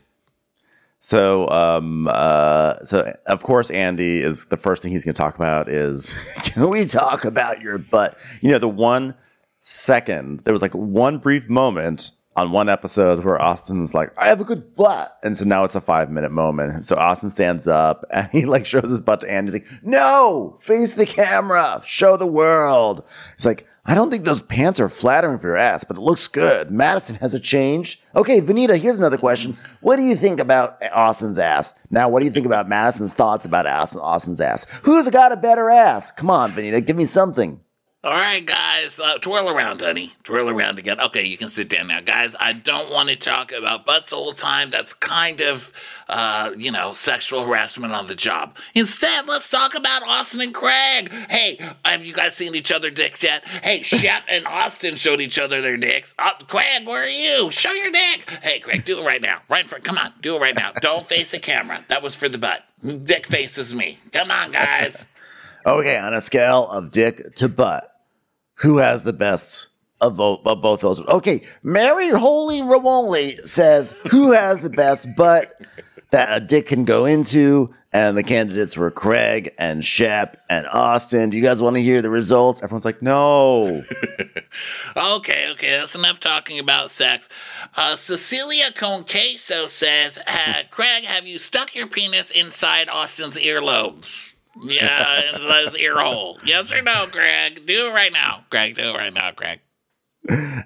So, 1.05 1.49
um, 1.49 2.07
uh, 2.09 2.77
so 2.85 3.13
of 3.27 3.43
course, 3.43 3.71
Andy 3.71 4.21
is 4.21 4.47
the 4.47 4.57
first 4.57 4.85
thing 4.85 4.93
he's 4.93 5.05
going 5.05 5.15
to 5.15 5.19
talk 5.19 5.35
about 5.35 5.69
is 5.69 6.17
Can 6.45 6.71
we 6.71 6.85
talk 6.85 7.25
about 7.25 7.61
your 7.61 7.77
butt? 7.79 8.17
you 8.41 8.51
know 8.51 8.59
the 8.59 8.69
one 8.69 9.15
second 9.59 10.41
there 10.45 10.53
was 10.53 10.63
like 10.63 10.75
one 10.75 11.19
brief 11.19 11.49
moment 11.49 12.13
on 12.37 12.51
one 12.51 12.69
episode 12.69 13.25
where 13.25 13.41
Austen's 13.41 13.95
like, 13.95 14.11
I 14.17 14.27
have 14.27 14.41
a 14.41 14.45
good 14.45 14.75
butt. 14.75 15.19
And 15.23 15.37
so 15.37 15.45
now 15.45 15.65
it's 15.65 15.75
a 15.75 15.81
five 15.81 16.11
minute 16.11 16.33
moment. 16.33 16.87
So 16.87 16.97
Austen 16.97 17.29
stands 17.29 17.67
up 17.67 18.05
and 18.11 18.29
he 18.31 18.47
like 18.47 18.65
shows 18.65 18.89
his 18.91 19.01
butt 19.01 19.21
to 19.21 19.31
Andy. 19.31 19.53
He's 19.53 19.61
like, 19.61 19.83
no, 19.83 20.57
face 20.61 20.95
the 20.95 21.07
camera, 21.07 21.83
show 21.85 22.17
the 22.17 22.27
world. 22.27 23.07
He's 23.37 23.47
like, 23.47 23.67
I 23.85 23.97
don't 23.97 24.11
think 24.11 24.23
those 24.23 24.43
pants 24.43 24.79
are 24.79 24.89
flattering 24.89 25.41
for 25.41 25.49
your 25.49 25.57
ass, 25.57 25.83
but 25.83 25.97
it 25.97 26.01
looks 26.01 26.29
good. 26.29 26.71
Madison 26.71 27.17
has 27.17 27.35
a 27.35 27.41
change. 27.41 28.01
Okay, 28.15 28.41
Venita, 28.41 28.79
here's 28.79 28.97
another 28.97 29.19
question. 29.19 29.57
What 29.81 29.97
do 29.97 30.03
you 30.03 30.15
think 30.15 30.39
about 30.39 30.81
Austen's 30.95 31.37
ass? 31.37 31.75
Now, 31.91 32.09
what 32.09 32.21
do 32.21 32.27
you 32.27 32.31
think 32.31 32.47
about 32.47 32.69
Madison's 32.69 33.13
thoughts 33.13 33.45
about 33.45 33.67
Austen, 33.67 33.99
Austen's 33.99 34.41
ass? 34.41 34.69
Who's 34.85 35.09
got 35.09 35.33
a 35.33 35.37
better 35.37 35.69
ass? 35.69 36.13
Come 36.13 36.31
on, 36.31 36.53
Venita, 36.53 36.87
give 36.87 36.97
me 36.97 37.07
something. 37.07 37.61
All 38.05 38.11
right, 38.11 38.45
guys, 38.45 38.99
uh, 38.99 39.19
twirl 39.19 39.49
around, 39.49 39.81
honey. 39.81 40.13
Twirl 40.25 40.51
around 40.51 40.81
again. 40.81 41.01
Okay, 41.01 41.23
you 41.23 41.39
can 41.39 41.49
sit 41.49 41.69
down 41.69 41.87
now, 41.87 42.01
guys. 42.01 42.35
I 42.41 42.53
don't 42.53 42.91
want 42.91 43.11
to 43.11 43.15
talk 43.15 43.53
about 43.53 43.87
butts 43.87 44.13
all 44.13 44.33
the 44.33 44.37
time. 44.37 44.71
That's 44.71 44.93
kind 44.93 45.41
of, 45.41 45.73
uh, 46.09 46.51
you 46.57 46.73
know, 46.73 46.91
sexual 46.91 47.45
harassment 47.45 47.93
on 47.93 48.09
the 48.09 48.17
job. 48.17 48.57
Instead, 48.75 49.29
let's 49.29 49.49
talk 49.49 49.77
about 49.77 50.03
Austen 50.03 50.41
and 50.41 50.53
Craig. 50.53 51.13
Hey, 51.31 51.61
have 51.85 52.05
you 52.05 52.13
guys 52.13 52.35
seen 52.35 52.57
each 52.57 52.73
other 52.73 52.91
dicks 52.91 53.23
yet? 53.23 53.47
Hey, 53.47 53.83
Shep 53.85 54.25
and 54.29 54.49
Austen 54.49 54.97
showed 54.97 55.21
each 55.21 55.39
other 55.39 55.61
their 55.63 55.77
dicks. 55.77 56.13
Uh, 56.19 56.33
Craig, 56.49 56.85
where 56.85 57.05
are 57.05 57.09
you? 57.09 57.53
Show 57.53 57.71
your 57.71 57.93
dick. 57.93 58.29
Hey, 58.43 58.59
Craig, 58.59 58.85
do 58.85 58.99
it 58.99 59.07
right 59.07 59.23
now. 59.23 59.43
Right 59.49 59.63
in 59.63 59.69
front. 59.69 59.85
Come 59.85 59.99
on, 59.99 60.13
do 60.21 60.35
it 60.35 60.41
right 60.41 60.57
now. 60.57 60.73
Don't 60.81 61.07
face 61.07 61.31
the 61.31 61.39
camera. 61.39 61.85
That 61.87 62.03
was 62.03 62.17
for 62.17 62.29
the 62.29 62.39
butt. 62.39 62.65
Dick 63.05 63.29
faces 63.29 63.73
me. 63.73 63.99
Come 64.13 64.33
on, 64.33 64.51
guys. 64.51 65.07
Okay, 65.65 65.97
on 65.97 66.13
a 66.13 66.21
scale 66.21 66.69
of 66.71 66.91
dick 66.91 67.37
to 67.37 67.49
butt, 67.49 67.92
who 68.63 68.79
has 68.79 69.03
the 69.03 69.13
best 69.13 69.69
of, 70.01 70.17
bo- 70.17 70.41
of 70.45 70.63
both 70.63 70.81
those? 70.81 71.01
Okay, 71.01 71.43
Mary 71.63 72.11
Holy 72.11 72.61
Ramoli 72.61 73.37
says 73.47 73.93
who 74.11 74.33
has 74.33 74.61
the 74.61 74.71
best 74.71 75.09
butt 75.17 75.53
that 76.11 76.37
a 76.37 76.45
dick 76.45 76.67
can 76.67 76.85
go 76.85 77.05
into, 77.07 77.75
and 77.93 78.17
the 78.17 78.23
candidates 78.23 78.77
were 78.77 78.91
Craig 78.91 79.53
and 79.59 79.85
Shep 79.85 80.37
and 80.49 80.67
Austen. 80.67 81.31
Do 81.31 81.37
you 81.37 81.43
guys 81.43 81.63
want 81.63 81.77
to 81.77 81.83
hear 81.83 82.03
the 82.03 82.11
results? 82.11 82.63
Everyone's 82.63 82.85
like, 82.85 83.03
no. 83.03 83.83
Okay, 84.95 85.51
okay, 85.53 85.71
that's 85.71 85.95
enough 85.95 86.21
talking 86.21 86.59
about 86.59 86.91
sex. 86.91 87.29
Uh, 87.75 87.97
Cecilia 87.97 88.71
Conqueso 88.73 89.67
says, 89.67 90.19
uh, 90.27 90.63
Craig, 90.71 91.05
have 91.05 91.27
you 91.27 91.39
stuck 91.39 91.75
your 91.75 91.87
penis 91.87 92.31
inside 92.31 92.91
Austen's 92.91 93.39
earlobes? 93.39 94.35
Yeah, 94.61 95.35
inside 95.35 95.65
his 95.65 95.79
ear 95.79 95.99
hole. 95.99 96.39
Yes 96.45 96.73
or 96.73 96.83
no, 96.83 97.07
Craig? 97.11 97.65
Do 97.67 97.89
it 97.89 97.95
right 97.95 98.13
now. 98.13 98.45
Craig, 98.51 98.75
do 98.75 98.83
it 98.83 98.95
right 98.95 99.13
now, 99.13 99.33
Craig. 99.33 99.61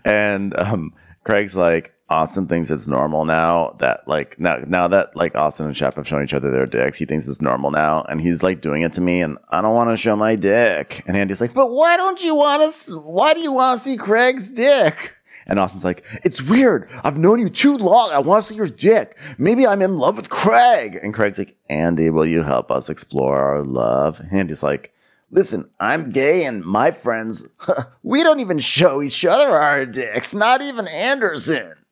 and 0.04 0.58
um, 0.58 0.92
Craig's 1.24 1.56
like, 1.56 1.92
Austen 2.08 2.46
thinks 2.46 2.70
it's 2.70 2.86
normal 2.86 3.24
now 3.24 3.74
that 3.80 4.06
like 4.06 4.38
now 4.38 4.58
now 4.68 4.86
that 4.86 5.16
like 5.16 5.36
Austen 5.36 5.66
and 5.66 5.76
Shep 5.76 5.96
have 5.96 6.06
shown 6.06 6.22
each 6.22 6.34
other 6.34 6.52
their 6.52 6.66
dicks, 6.66 6.98
he 6.98 7.04
thinks 7.04 7.26
it's 7.26 7.42
normal 7.42 7.72
now, 7.72 8.02
and 8.08 8.20
he's 8.20 8.44
like 8.44 8.60
doing 8.60 8.82
it 8.82 8.92
to 8.92 9.00
me, 9.00 9.20
and 9.22 9.38
I 9.50 9.60
don't 9.60 9.74
want 9.74 9.90
to 9.90 9.96
show 9.96 10.14
my 10.14 10.36
dick. 10.36 11.02
And 11.08 11.16
Andy's 11.16 11.40
like, 11.40 11.52
but 11.52 11.72
why 11.72 11.96
don't 11.96 12.22
you 12.22 12.36
want 12.36 12.72
to? 12.72 12.98
Why 12.98 13.34
do 13.34 13.40
you 13.40 13.50
want 13.50 13.80
to 13.80 13.84
see 13.84 13.96
Craig's 13.96 14.48
dick? 14.52 15.15
And 15.46 15.58
Austen's 15.58 15.84
like, 15.84 16.04
it's 16.24 16.42
weird. 16.42 16.88
I've 17.04 17.18
known 17.18 17.38
you 17.38 17.48
too 17.48 17.76
long. 17.76 18.10
I 18.10 18.18
want 18.18 18.42
to 18.42 18.48
see 18.48 18.56
your 18.56 18.66
dick. 18.66 19.16
Maybe 19.38 19.66
I'm 19.66 19.80
in 19.82 19.96
love 19.96 20.16
with 20.16 20.28
Craig. 20.28 20.98
And 21.02 21.14
Craig's 21.14 21.38
like, 21.38 21.56
Andy, 21.70 22.10
will 22.10 22.26
you 22.26 22.42
help 22.42 22.70
us 22.70 22.90
explore 22.90 23.38
our 23.38 23.62
love? 23.62 24.20
And 24.20 24.32
Andy's 24.32 24.62
like, 24.62 24.92
Listen, 25.30 25.68
I'm 25.80 26.12
gay 26.12 26.44
and 26.44 26.64
my 26.64 26.92
friends, 26.92 27.48
we 28.04 28.22
don't 28.22 28.38
even 28.38 28.60
show 28.60 29.02
each 29.02 29.24
other 29.24 29.50
our 29.50 29.84
dicks, 29.84 30.32
not 30.32 30.62
even 30.62 30.86
Anderson. 30.88 31.74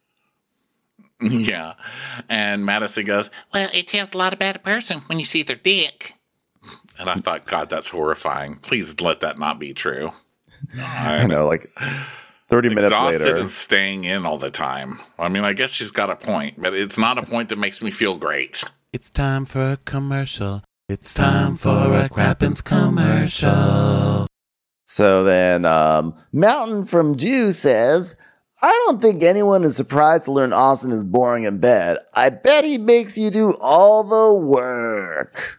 Yeah. 1.21 1.75
And 2.29 2.67
Madison 2.67 3.07
goes, 3.07 3.31
Well, 3.53 3.71
it 3.73 3.89
tells 3.89 4.13
a 4.13 4.19
lot 4.19 4.35
about 4.35 4.57
a 4.57 4.59
person 4.59 5.01
when 5.07 5.19
you 5.19 5.25
see 5.25 5.43
their 5.43 5.57
dick. 5.57 6.15
And 6.99 7.09
I 7.09 7.15
thought, 7.15 7.47
God, 7.47 7.71
that's 7.71 7.89
horrifying. 7.89 8.57
Please 8.57 9.01
let 9.01 9.21
that 9.21 9.39
not 9.39 9.59
be 9.59 9.73
true. 9.73 10.11
I 10.79 11.27
know, 11.27 11.47
like 11.47 11.71
30 12.55 12.69
minutes 12.69 12.85
Exhausted 12.85 13.21
later. 13.25 13.41
and 13.41 13.51
staying 13.51 14.05
in 14.05 14.25
all 14.25 14.39
the 14.39 14.51
time. 14.51 15.01
I 15.19 15.29
mean, 15.29 15.43
I 15.43 15.55
guess 15.55 15.71
she's 15.71 15.91
got 15.91 16.09
a 16.09 16.15
point, 16.15 16.55
but 16.63 16.73
it's 16.73 16.97
not 16.97 17.19
a 17.19 17.23
point 17.23 17.49
that 17.49 17.59
makes 17.59 17.83
me 17.83 17.91
feel 17.91 18.15
great. 18.17 18.63
It's 18.93 19.11
time 19.11 19.45
for 19.45 19.73
a 19.73 19.77
commercial. 19.85 20.63
It's 20.89 21.13
time 21.13 21.57
for 21.57 21.71
a 21.71 22.09
Crappens 22.09 22.63
commercial. 22.63 24.29
So 24.85 25.25
then, 25.25 25.65
um, 25.65 26.15
Mountain 26.33 26.85
from 26.85 27.17
Dew 27.17 27.51
says, 27.51 28.15
I 28.63 28.71
don't 28.87 29.03
think 29.03 29.25
anyone 29.25 29.65
is 29.65 29.75
surprised 29.75 30.27
to 30.27 30.33
learn 30.33 30.53
Austen 30.53 30.93
is 30.93 31.03
boring 31.03 31.43
in 31.43 31.59
bed. 31.59 31.99
I 32.15 32.31
bet 32.31 32.65
he 32.65 32.79
makes 32.79 33.19
you 33.19 33.31
do 33.31 33.57
all 33.61 34.05
the 34.05 34.33
work. 34.33 35.59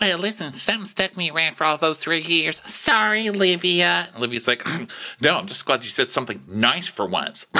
Well, 0.00 0.18
listen, 0.18 0.52
something 0.52 0.86
stuck 0.86 1.16
me 1.16 1.30
around 1.30 1.54
for 1.54 1.64
all 1.64 1.76
those 1.78 2.02
three 2.02 2.20
years. 2.20 2.60
Sorry, 2.66 3.28
Olivia. 3.28 4.08
Olivia's 4.16 4.48
like, 4.48 4.66
No, 5.20 5.38
I'm 5.38 5.46
just 5.46 5.64
glad 5.66 5.84
you 5.84 5.90
said 5.90 6.10
something 6.10 6.42
nice 6.48 6.86
for 6.86 7.06
once. 7.06 7.46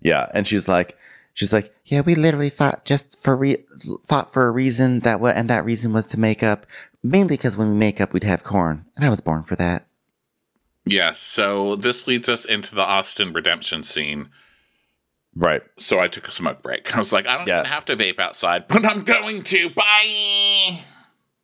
yeah, 0.00 0.28
and 0.34 0.46
she's 0.46 0.68
like, 0.68 0.96
she's 1.34 1.52
like, 1.52 1.74
Yeah, 1.84 2.00
we 2.02 2.14
literally 2.14 2.50
fought 2.50 2.84
just 2.84 3.18
for 3.20 3.36
re- 3.36 3.64
fought 4.06 4.32
for 4.32 4.46
a 4.46 4.50
reason 4.50 5.00
that 5.00 5.20
what, 5.20 5.36
and 5.36 5.50
that 5.50 5.64
reason 5.64 5.92
was 5.92 6.06
to 6.06 6.20
make 6.20 6.42
up. 6.42 6.66
Mainly 7.02 7.36
because 7.36 7.56
when 7.56 7.70
we 7.70 7.76
make 7.76 8.00
up, 8.00 8.12
we'd 8.12 8.24
have 8.24 8.42
corn, 8.44 8.84
and 8.96 9.04
I 9.04 9.10
was 9.10 9.20
born 9.20 9.44
for 9.44 9.56
that. 9.56 9.86
yes, 10.84 11.18
so 11.20 11.76
this 11.76 12.06
leads 12.06 12.28
us 12.28 12.44
into 12.44 12.74
the 12.74 12.84
Austen 12.84 13.32
redemption 13.32 13.84
scene. 13.84 14.28
Right. 15.38 15.62
So 15.78 16.00
I 16.00 16.08
took 16.08 16.26
a 16.28 16.32
smoke 16.32 16.62
break. 16.62 16.94
I 16.96 16.98
was 16.98 17.12
like, 17.12 17.26
I 17.26 17.36
don't 17.36 17.46
Yeah. 17.46 17.60
even 17.60 17.70
have 17.70 17.84
to 17.86 17.96
vape 17.96 18.18
outside, 18.18 18.66
but 18.68 18.84
I'm 18.86 19.02
going 19.02 19.42
to. 19.42 19.70
Bye. 19.70 20.80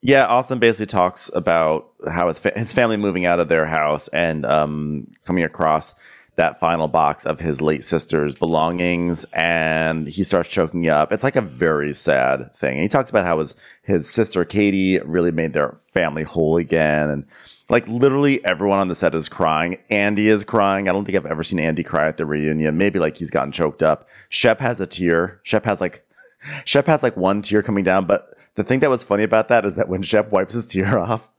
Yeah, 0.01 0.25
Austen 0.25 0.59
basically 0.59 0.87
talks 0.87 1.29
about 1.33 1.89
how 2.11 2.27
his, 2.27 2.39
fa- 2.39 2.51
his 2.57 2.73
family 2.73 2.97
moving 2.97 3.25
out 3.25 3.39
of 3.39 3.47
their 3.47 3.65
house 3.67 4.09
and 4.09 4.45
um, 4.45 5.07
coming 5.25 5.43
across 5.45 5.95
that 6.35 6.59
final 6.59 6.87
box 6.87 7.25
of 7.25 7.39
his 7.39 7.61
late 7.61 7.85
sister's 7.85 8.33
belongings, 8.35 9.23
and 9.33 10.07
he 10.07 10.23
starts 10.23 10.49
choking 10.49 10.89
up. 10.89 11.11
It's 11.11 11.23
like 11.23 11.35
a 11.35 11.41
very 11.41 11.93
sad 11.93 12.53
thing. 12.55 12.71
And 12.73 12.81
he 12.81 12.87
talks 12.89 13.11
about 13.11 13.25
how 13.27 13.37
his 13.37 13.55
his 13.83 14.09
sister 14.09 14.43
Katie 14.43 14.99
really 15.05 15.31
made 15.31 15.53
their 15.53 15.77
family 15.93 16.23
whole 16.23 16.57
again, 16.57 17.09
and 17.11 17.25
like 17.69 17.87
literally 17.87 18.43
everyone 18.45 18.79
on 18.79 18.87
the 18.87 18.95
set 18.95 19.15
is 19.15 19.29
crying. 19.29 19.77
Andy 19.89 20.27
is 20.27 20.43
crying. 20.43 20.89
I 20.89 20.91
don't 20.91 21.05
think 21.05 21.17
I've 21.17 21.25
ever 21.25 21.43
seen 21.43 21.59
Andy 21.59 21.83
cry 21.83 22.07
at 22.07 22.17
the 22.17 22.25
reunion. 22.25 22.77
Maybe 22.77 22.99
like 22.99 23.17
he's 23.17 23.31
gotten 23.31 23.51
choked 23.51 23.81
up. 23.81 24.07
Shep 24.29 24.59
has 24.59 24.81
a 24.81 24.87
tear. 24.87 25.39
Shep 25.43 25.65
has 25.65 25.79
like 25.79 26.05
Shep 26.65 26.87
has 26.87 27.03
like 27.03 27.15
one 27.15 27.41
tear 27.41 27.63
coming 27.63 27.83
down, 27.83 28.05
but 28.05 28.27
the 28.55 28.63
thing 28.63 28.81
that 28.81 28.89
was 28.89 29.03
funny 29.03 29.23
about 29.23 29.47
that 29.47 29.65
is 29.65 29.75
that 29.77 29.89
when 29.89 30.01
Shep 30.01 30.31
wipes 30.31 30.53
his 30.53 30.65
tear 30.65 30.99
off, 30.99 31.31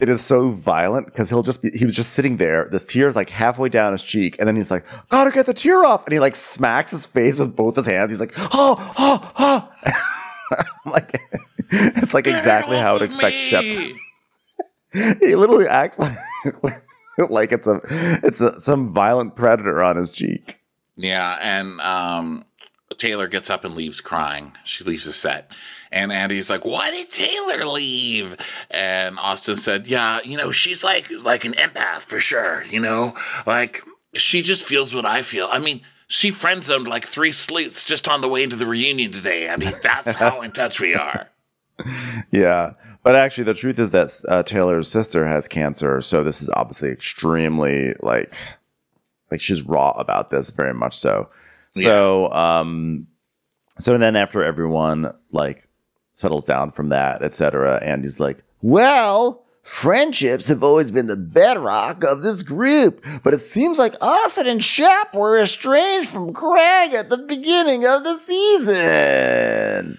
it 0.00 0.08
is 0.08 0.20
so 0.20 0.50
violent 0.50 1.06
because 1.06 1.30
he'll 1.30 1.42
just 1.42 1.62
be, 1.62 1.70
he 1.70 1.84
was 1.84 1.94
just 1.94 2.12
sitting 2.12 2.36
there. 2.36 2.68
This 2.70 2.84
tear 2.84 3.08
is 3.08 3.16
like 3.16 3.30
halfway 3.30 3.68
down 3.68 3.92
his 3.92 4.02
cheek. 4.02 4.36
And 4.38 4.48
then 4.48 4.56
he's 4.56 4.70
like, 4.70 4.84
gotta 5.08 5.30
get 5.30 5.46
the 5.46 5.54
tear 5.54 5.84
off. 5.84 6.04
And 6.04 6.12
he 6.12 6.20
like 6.20 6.36
smacks 6.36 6.90
his 6.90 7.06
face 7.06 7.38
with 7.38 7.56
both 7.56 7.76
his 7.76 7.86
hands. 7.86 8.10
He's 8.10 8.20
like, 8.20 8.34
oh, 8.36 8.94
oh, 8.98 9.32
oh. 9.38 9.72
Like, 10.86 11.20
it's 11.70 12.14
like 12.14 12.26
exactly 12.26 12.78
how 12.78 12.90
I 12.90 12.92
would 12.94 13.02
expect 13.02 13.36
Shep 13.36 13.62
to 13.62 13.94
he 15.20 15.34
literally 15.34 15.66
acts 15.66 15.98
like 15.98 16.16
like 17.30 17.52
it's 17.52 17.66
a 17.66 17.80
it's 18.22 18.40
a, 18.40 18.60
some 18.60 18.92
violent 18.92 19.36
predator 19.36 19.82
on 19.82 19.96
his 19.96 20.10
cheek. 20.10 20.58
Yeah, 20.96 21.38
and 21.40 21.80
um, 21.80 22.44
Taylor 22.96 23.28
gets 23.28 23.50
up 23.50 23.64
and 23.64 23.74
leaves 23.74 24.00
crying. 24.00 24.52
She 24.64 24.84
leaves 24.84 25.04
the 25.04 25.12
set. 25.12 25.52
And 25.90 26.12
Andy's 26.12 26.50
like, 26.50 26.64
"Why 26.64 26.90
did 26.90 27.10
Taylor 27.10 27.64
leave?" 27.64 28.36
And 28.70 29.18
Austen 29.18 29.56
said, 29.56 29.86
"Yeah, 29.86 30.20
you 30.24 30.36
know, 30.36 30.50
she's 30.50 30.84
like 30.84 31.10
like 31.22 31.44
an 31.44 31.52
empath 31.52 32.02
for 32.02 32.18
sure. 32.18 32.64
You 32.64 32.80
know, 32.80 33.14
like 33.46 33.82
she 34.14 34.42
just 34.42 34.66
feels 34.66 34.94
what 34.94 35.06
I 35.06 35.22
feel. 35.22 35.48
I 35.50 35.58
mean, 35.58 35.82
she 36.08 36.30
friend 36.30 36.62
zoned 36.62 36.88
like 36.88 37.06
three 37.06 37.32
sleuths 37.32 37.84
just 37.84 38.08
on 38.08 38.20
the 38.20 38.28
way 38.28 38.42
into 38.42 38.56
the 38.56 38.66
reunion 38.66 39.12
today, 39.12 39.48
Andy. 39.48 39.70
That's 39.82 40.12
how 40.12 40.42
in 40.42 40.52
touch 40.52 40.80
we 40.80 40.94
are." 40.94 41.28
Yeah, 42.30 42.72
but 43.02 43.16
actually, 43.16 43.44
the 43.44 43.54
truth 43.54 43.78
is 43.78 43.92
that 43.92 44.10
uh, 44.28 44.42
Taylor's 44.42 44.90
sister 44.90 45.26
has 45.26 45.48
cancer, 45.48 46.00
so 46.00 46.22
this 46.22 46.42
is 46.42 46.50
obviously 46.50 46.90
extremely 46.90 47.94
like 48.00 48.34
like 49.30 49.40
she's 49.40 49.62
raw 49.62 49.90
about 49.92 50.30
this 50.30 50.50
very 50.50 50.74
much 50.74 50.96
so. 50.96 51.28
So, 51.72 52.32
um, 52.32 53.06
so 53.78 53.96
then 53.98 54.16
after 54.16 54.42
everyone 54.42 55.12
like 55.30 55.68
settles 56.14 56.44
down 56.44 56.70
from 56.70 56.88
that, 56.88 57.22
etc., 57.22 57.82
Andy's 57.82 58.18
like, 58.18 58.42
Well, 58.62 59.44
friendships 59.62 60.48
have 60.48 60.64
always 60.64 60.90
been 60.90 61.06
the 61.06 61.16
bedrock 61.16 62.02
of 62.04 62.22
this 62.22 62.42
group, 62.42 63.04
but 63.22 63.34
it 63.34 63.38
seems 63.38 63.78
like 63.78 63.94
Austen 64.00 64.46
and 64.46 64.64
Shep 64.64 65.14
were 65.14 65.40
estranged 65.40 66.08
from 66.08 66.32
Craig 66.32 66.94
at 66.94 67.10
the 67.10 67.18
beginning 67.18 67.84
of 67.84 68.02
the 68.02 68.16
season. 68.16 69.98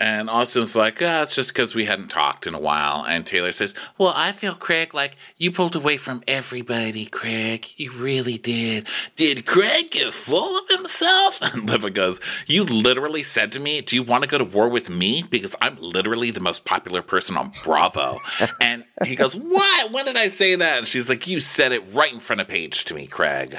And 0.00 0.30
Austen's 0.30 0.74
like, 0.74 1.02
ah, 1.02 1.22
it's 1.22 1.34
just 1.34 1.52
because 1.52 1.74
we 1.74 1.84
hadn't 1.84 2.08
talked 2.08 2.46
in 2.46 2.54
a 2.54 2.58
while. 2.58 3.04
And 3.06 3.26
Taylor 3.26 3.52
says, 3.52 3.74
Well, 3.98 4.14
I 4.16 4.32
feel, 4.32 4.54
Craig, 4.54 4.94
like 4.94 5.16
you 5.36 5.52
pulled 5.52 5.76
away 5.76 5.98
from 5.98 6.22
everybody, 6.26 7.04
Craig. 7.04 7.66
You 7.76 7.92
really 7.92 8.38
did. 8.38 8.88
Did 9.16 9.44
Craig 9.44 9.90
get 9.90 10.12
full 10.12 10.58
of 10.58 10.68
himself? 10.68 11.40
And 11.50 11.68
Leva 11.68 11.90
goes, 11.90 12.20
You 12.46 12.64
literally 12.64 13.22
said 13.22 13.52
to 13.52 13.60
me, 13.60 13.82
Do 13.82 13.94
you 13.94 14.02
want 14.02 14.22
to 14.22 14.28
go 14.28 14.38
to 14.38 14.44
war 14.44 14.68
with 14.68 14.88
me? 14.88 15.22
Because 15.28 15.54
I'm 15.60 15.76
literally 15.76 16.30
the 16.30 16.40
most 16.40 16.64
popular 16.64 17.02
person 17.02 17.36
on 17.36 17.50
Bravo. 17.62 18.20
and 18.60 18.84
he 19.04 19.16
goes, 19.16 19.34
What? 19.36 19.92
When 19.92 20.06
did 20.06 20.16
I 20.16 20.28
say 20.28 20.54
that? 20.54 20.78
And 20.78 20.88
she's 20.88 21.10
like, 21.10 21.26
You 21.26 21.40
said 21.40 21.72
it 21.72 21.92
right 21.92 22.12
in 22.12 22.20
front 22.20 22.40
of 22.40 22.48
Paige 22.48 22.84
to 22.86 22.94
me, 22.94 23.06
Craig. 23.06 23.58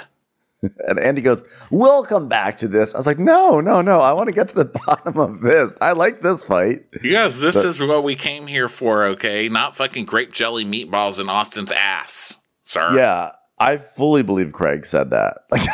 And 0.88 1.00
Andy 1.00 1.22
goes, 1.22 1.44
We'll 1.72 2.04
come 2.04 2.28
back 2.28 2.58
to 2.60 2.68
this. 2.68 2.94
I 2.94 2.98
was 2.98 3.08
like, 3.08 3.18
No, 3.20 3.60
no, 3.62 3.82
no. 3.82 4.00
I 4.00 4.14
want 4.14 4.28
to 4.30 4.34
get 4.36 4.48
to 4.50 4.56
the 4.56 4.66
bottom 4.88 5.18
of 5.18 5.42
this. 5.42 5.74
I 5.82 5.94
like 5.94 6.22
this 6.22 6.44
fight. 6.46 6.82
Yes, 7.04 7.38
this 7.38 7.56
is 7.56 7.82
what 7.82 8.04
we 8.04 8.16
came 8.16 8.48
here 8.48 8.68
for, 8.70 9.04
okay? 9.06 9.50
Not 9.50 9.76
fucking 9.76 10.06
grape 10.06 10.32
jelly 10.32 10.64
meatballs 10.66 11.20
in 11.20 11.30
Austen's 11.30 11.72
ass, 11.72 12.38
sir. 12.66 12.96
Yeah, 12.96 13.32
I 13.60 13.78
fully 13.78 14.22
believe 14.24 14.52
Craig 14.54 14.86
said 14.86 15.10
that. 15.12 15.38
Like, 15.52 15.68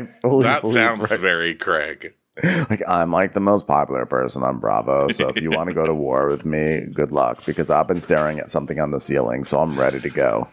I 0.00 0.06
fully 0.22 0.44
That 0.44 0.66
sounds 0.66 1.08
Craig. 1.08 1.20
very 1.20 1.54
Craig. 1.54 2.14
like 2.42 2.80
I'm 2.88 3.10
like 3.12 3.32
the 3.34 3.40
most 3.40 3.66
popular 3.66 4.06
person 4.06 4.42
on 4.42 4.58
Bravo. 4.58 5.08
So 5.08 5.28
if 5.28 5.40
you 5.40 5.50
want 5.50 5.68
to 5.68 5.74
go 5.74 5.86
to 5.86 5.94
war 5.94 6.28
with 6.28 6.44
me, 6.46 6.86
good 6.92 7.12
luck 7.12 7.44
because 7.44 7.70
I've 7.70 7.86
been 7.86 8.00
staring 8.00 8.40
at 8.40 8.50
something 8.50 8.80
on 8.80 8.90
the 8.92 8.98
ceiling, 9.00 9.44
so 9.44 9.60
I'm 9.60 9.78
ready 9.78 10.00
to 10.00 10.08
go. 10.10 10.48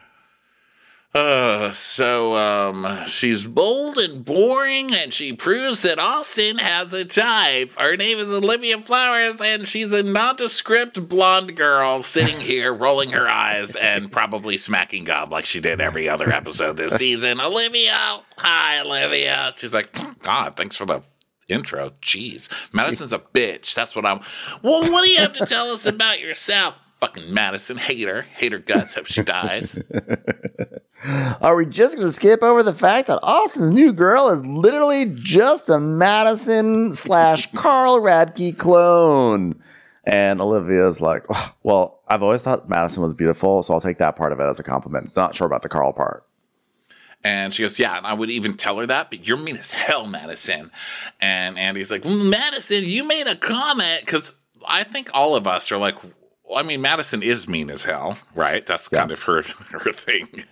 Uh, 1.14 1.74
so, 1.74 2.36
um, 2.38 3.05
she's 3.05 3.45
bold 3.45 3.97
and 3.97 4.24
boring, 4.24 4.95
and 4.95 5.14
she 5.14 5.34
proves 5.34 5.82
that 5.82 5.99
Austen 5.99 6.57
has 6.57 6.93
a 6.93 7.03
type. 7.03 7.72
Her 7.78 7.97
name 7.97 8.18
is 8.18 8.28
Olivia 8.28 8.80
Flowers, 8.80 9.41
and 9.41 9.68
she's 9.68 9.91
a 9.91 10.03
nondescript 10.03 11.09
blonde 11.09 11.57
girl 11.57 12.01
sitting 12.01 12.39
here 12.39 12.74
rolling 12.74 13.12
her 13.12 13.28
eyes 13.28 13.76
and 13.76 14.09
probably 14.09 14.55
smacking 14.55 15.03
gum 15.03 15.30
like 15.30 15.45
she 15.45 15.59
did 15.59 15.82
every 15.82 16.07
other 16.07 16.32
episode 16.32 16.78
this 16.78 16.93
season. 16.93 17.41
Olivia! 17.41 18.22
Hi, 18.38 18.80
Olivia! 18.80 19.53
She's 19.57 19.74
like, 19.74 19.91
God, 20.20 20.55
thanks 20.55 20.78
for 20.78 20.86
the 20.86 21.01
intro. 21.49 21.91
Jeez. 22.01 22.47
Madison's 22.74 23.12
a 23.12 23.20
bitch. 23.20 23.76
That's 23.76 23.97
what 23.97 24.05
I'm. 24.05 24.22
Well, 24.62 24.89
what 24.89 25.03
do 25.03 25.09
you 25.09 25.20
have 25.20 25.34
to 25.34 25.45
tell 25.45 25.72
us 25.72 25.86
about 25.86 26.22
yourself? 26.22 26.80
Fucking 27.02 27.34
Madison, 27.34 27.78
hater, 27.78 28.22
hater 28.22 28.60
guts. 28.60 28.93
Hope 28.93 29.08
she 29.08 29.24
dies. 29.24 29.80
Are 31.41 31.56
we 31.56 31.66
just 31.66 31.95
going 31.95 32.08
to 32.08 32.14
skip 32.14 32.43
over 32.43 32.62
the 32.62 32.76
fact 32.76 33.08
that 33.08 33.18
Austen's 33.24 33.72
new 33.72 33.91
girl 33.91 34.30
is 34.30 34.45
literally 34.45 35.12
just 35.16 35.68
a 35.68 35.80
Madison 35.80 36.93
slash 36.93 37.52
Carl 37.56 37.99
Radke 38.02 38.56
clone? 38.56 39.60
And 40.04 40.39
Olivia's 40.41 41.02
like, 41.02 41.26
"Oh, 41.30 41.54
well, 41.64 42.02
I've 42.08 42.22
always 42.22 42.43
thought 42.43 42.70
Madison 42.70 43.02
was 43.02 43.16
beautiful, 43.16 43.64
so 43.64 43.74
I'll 43.74 43.82
take 43.82 43.97
that 43.97 44.16
part 44.16 44.32
of 44.32 44.39
it 44.39 44.43
as 44.43 44.60
a 44.60 44.64
compliment. 44.64 45.16
Not 45.16 45.36
sure 45.36 45.47
about 45.47 45.64
the 45.64 45.70
Carl 45.70 45.93
part. 45.93 46.24
And 47.24 47.52
she 47.52 47.64
goes, 47.64 47.80
Yeah, 47.80 47.97
and 47.97 48.06
I 48.06 48.14
would 48.14 48.30
even 48.30 48.58
tell 48.58 48.78
her 48.78 48.86
that, 48.86 49.10
but 49.10 49.28
you're 49.28 49.38
mean 49.38 49.58
as 49.58 49.72
hell, 49.72 50.06
Madison. 50.06 50.72
And 51.20 51.58
Andy's 51.58 51.91
like, 51.91 52.04
"Mm, 52.04 52.30
Madison, 52.30 52.84
you 52.84 53.08
made 53.08 53.28
a 53.28 53.36
comment 53.36 54.02
because 54.02 54.36
I 54.68 54.84
think 54.84 55.10
all 55.16 55.36
of 55.36 55.47
us 55.47 55.72
are 55.72 55.78
like, 55.78 55.97
well, 56.52 56.60
I 56.60 56.64
mean, 56.64 56.82
Madison 56.82 57.24
is 57.24 57.47
mean 57.47 57.70
as 57.70 57.86
hell, 57.86 58.18
right? 58.36 58.68
That's 58.68 58.89
kind 58.89 59.10
of 59.10 59.24
her 59.24 59.41
her 59.72 59.91
thing. 59.93 60.28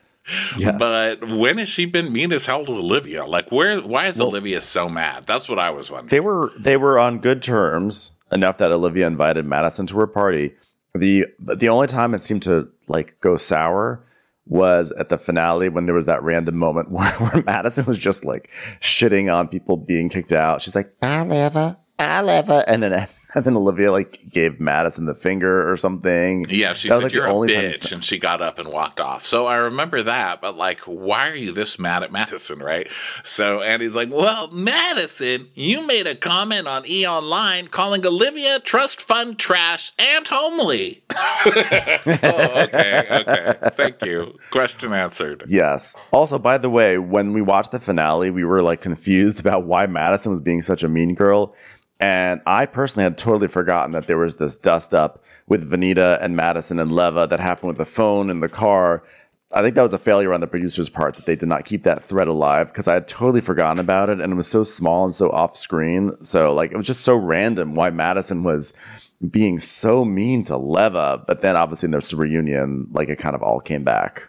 Yeah. 0.59 0.77
But 0.77 1.25
when 1.31 1.57
has 1.57 1.69
she 1.69 1.87
been 1.87 2.13
mean 2.13 2.31
as 2.31 2.45
hell 2.45 2.63
to 2.63 2.71
Olivia? 2.71 3.25
Like, 3.25 3.51
where? 3.51 3.79
Why 3.79 4.05
is 4.05 4.21
Olivia 4.21 4.61
so 4.61 4.87
mad? 4.87 5.23
That's 5.25 5.49
what 5.49 5.57
I 5.57 5.71
was 5.71 5.89
wondering. 5.89 6.09
They 6.09 6.19
were 6.19 6.51
they 6.59 6.77
were 6.77 6.99
on 6.99 7.17
good 7.17 7.41
terms 7.41 8.11
enough 8.31 8.59
that 8.59 8.71
Olivia 8.71 9.07
invited 9.07 9.47
Madison 9.47 9.87
to 9.87 9.97
her 9.97 10.05
party. 10.05 10.53
The 10.93 11.25
the 11.39 11.69
only 11.69 11.87
time 11.87 12.13
it 12.13 12.21
seemed 12.21 12.43
to 12.43 12.69
like 12.87 13.19
go 13.21 13.37
sour 13.37 14.05
was 14.45 14.91
at 14.91 15.09
the 15.09 15.17
finale 15.17 15.69
when 15.69 15.87
there 15.87 15.95
was 15.95 16.05
that 16.05 16.21
random 16.21 16.57
moment 16.57 16.91
where, 16.91 17.11
where 17.13 17.43
Madison 17.43 17.85
was 17.85 17.97
just 17.97 18.23
like 18.23 18.51
shitting 18.81 19.33
on 19.33 19.47
people 19.47 19.77
being 19.77 20.09
kicked 20.09 20.33
out. 20.33 20.61
She's 20.61 20.75
like, 20.75 20.99
"Bye, 20.99 21.25
Liva, 21.25 21.77
bye, 21.97 22.21
Liva," 22.21 22.63
and 22.67 22.83
then 22.83 23.07
and 23.35 23.45
then 23.45 23.55
Olivia 23.55 23.91
like 23.91 24.29
gave 24.29 24.59
Madison 24.59 25.05
the 25.05 25.13
finger 25.13 25.69
or 25.69 25.77
something. 25.77 26.45
Yeah, 26.49 26.73
she 26.73 26.89
That 26.89 26.95
was, 26.95 27.03
like, 27.03 27.13
you're 27.13 27.25
a 27.25 27.33
only 27.33 27.49
bitch, 27.49 27.91
and 27.91 28.03
she 28.03 28.17
got 28.17 28.41
up 28.41 28.57
and 28.57 28.69
walked 28.69 28.99
off. 28.99 29.25
So 29.25 29.45
I 29.45 29.57
remember 29.57 30.01
that, 30.01 30.41
but 30.41 30.57
like, 30.57 30.79
why 30.81 31.29
are 31.29 31.35
you 31.35 31.51
this 31.51 31.77
mad 31.77 32.03
at 32.03 32.11
Madison, 32.11 32.59
right? 32.59 32.87
So 33.23 33.61
Andy's 33.61 33.95
like, 33.95 34.11
"Well, 34.11 34.49
Madison, 34.51 35.49
you 35.53 35.85
made 35.85 36.07
a 36.07 36.15
comment 36.15 36.67
on 36.67 36.83
E 36.87 37.05
Online 37.05 37.67
calling 37.67 38.05
Olivia 38.05 38.59
trust 38.59 38.99
fund 39.01 39.37
trash 39.37 39.91
and 39.99 40.27
homely." 40.27 41.03
oh, 41.15 42.63
okay, 42.63 43.05
okay, 43.11 43.55
thank 43.75 44.03
you. 44.03 44.37
Question 44.51 44.93
answered. 44.93 45.43
Yes. 45.47 45.95
Also, 46.11 46.39
by 46.39 46.57
the 46.57 46.69
way, 46.69 46.97
when 46.97 47.33
we 47.33 47.41
watched 47.41 47.71
the 47.71 47.79
finale, 47.79 48.31
we 48.31 48.43
were 48.43 48.63
like 48.63 48.81
confused 48.81 49.39
about 49.39 49.65
why 49.65 49.85
Madison 49.85 50.31
was 50.31 50.39
being 50.39 50.61
such 50.61 50.83
a 50.83 50.89
mean 50.89 51.13
girl. 51.13 51.53
And 51.99 52.41
I 52.45 52.65
personally 52.65 53.03
had 53.03 53.17
totally 53.17 53.49
forgotten 53.49 53.91
that 53.91 54.07
there 54.07 54.17
was 54.17 54.37
this 54.37 54.55
dust 54.55 54.93
up 54.93 55.23
with 55.47 55.69
Vanita 55.69 56.17
and 56.21 56.35
Madison 56.35 56.79
and 56.79 56.91
Leva 56.91 57.27
that 57.27 57.41
happened 57.41 57.67
with 57.67 57.77
the 57.77 57.85
phone 57.85 58.29
in 58.29 58.39
the 58.39 58.47
car. 58.47 59.03
I 59.51 59.61
think 59.61 59.75
that 59.75 59.81
was 59.81 59.93
a 59.93 59.99
failure 59.99 60.31
on 60.31 60.41
the 60.41 60.47
producer's 60.47 60.89
part 60.89 61.15
that 61.15 61.25
they 61.25 61.35
did 61.35 61.49
not 61.49 61.65
keep 61.65 61.83
that 61.83 62.03
thread 62.03 62.27
alive 62.27 62.67
because 62.67 62.87
I 62.87 62.93
had 62.93 63.07
totally 63.07 63.41
forgotten 63.41 63.79
about 63.79 64.09
it 64.09 64.21
and 64.21 64.31
it 64.31 64.35
was 64.35 64.47
so 64.47 64.63
small 64.63 65.03
and 65.05 65.13
so 65.13 65.29
off 65.31 65.57
screen. 65.57 66.11
So, 66.23 66.53
like, 66.53 66.71
it 66.71 66.77
was 66.77 66.85
just 66.85 67.01
so 67.01 67.15
random 67.15 67.75
why 67.75 67.89
Madison 67.89 68.43
was 68.43 68.73
being 69.29 69.59
so 69.59 70.05
mean 70.05 70.45
to 70.45 70.55
Leva. 70.55 71.23
But 71.27 71.41
then, 71.41 71.57
obviously, 71.57 71.87
in 71.87 71.91
this 71.91 72.13
reunion, 72.13 72.87
like, 72.91 73.09
it 73.09 73.17
kind 73.17 73.35
of 73.35 73.43
all 73.43 73.59
came 73.59 73.83
back. 73.83 74.28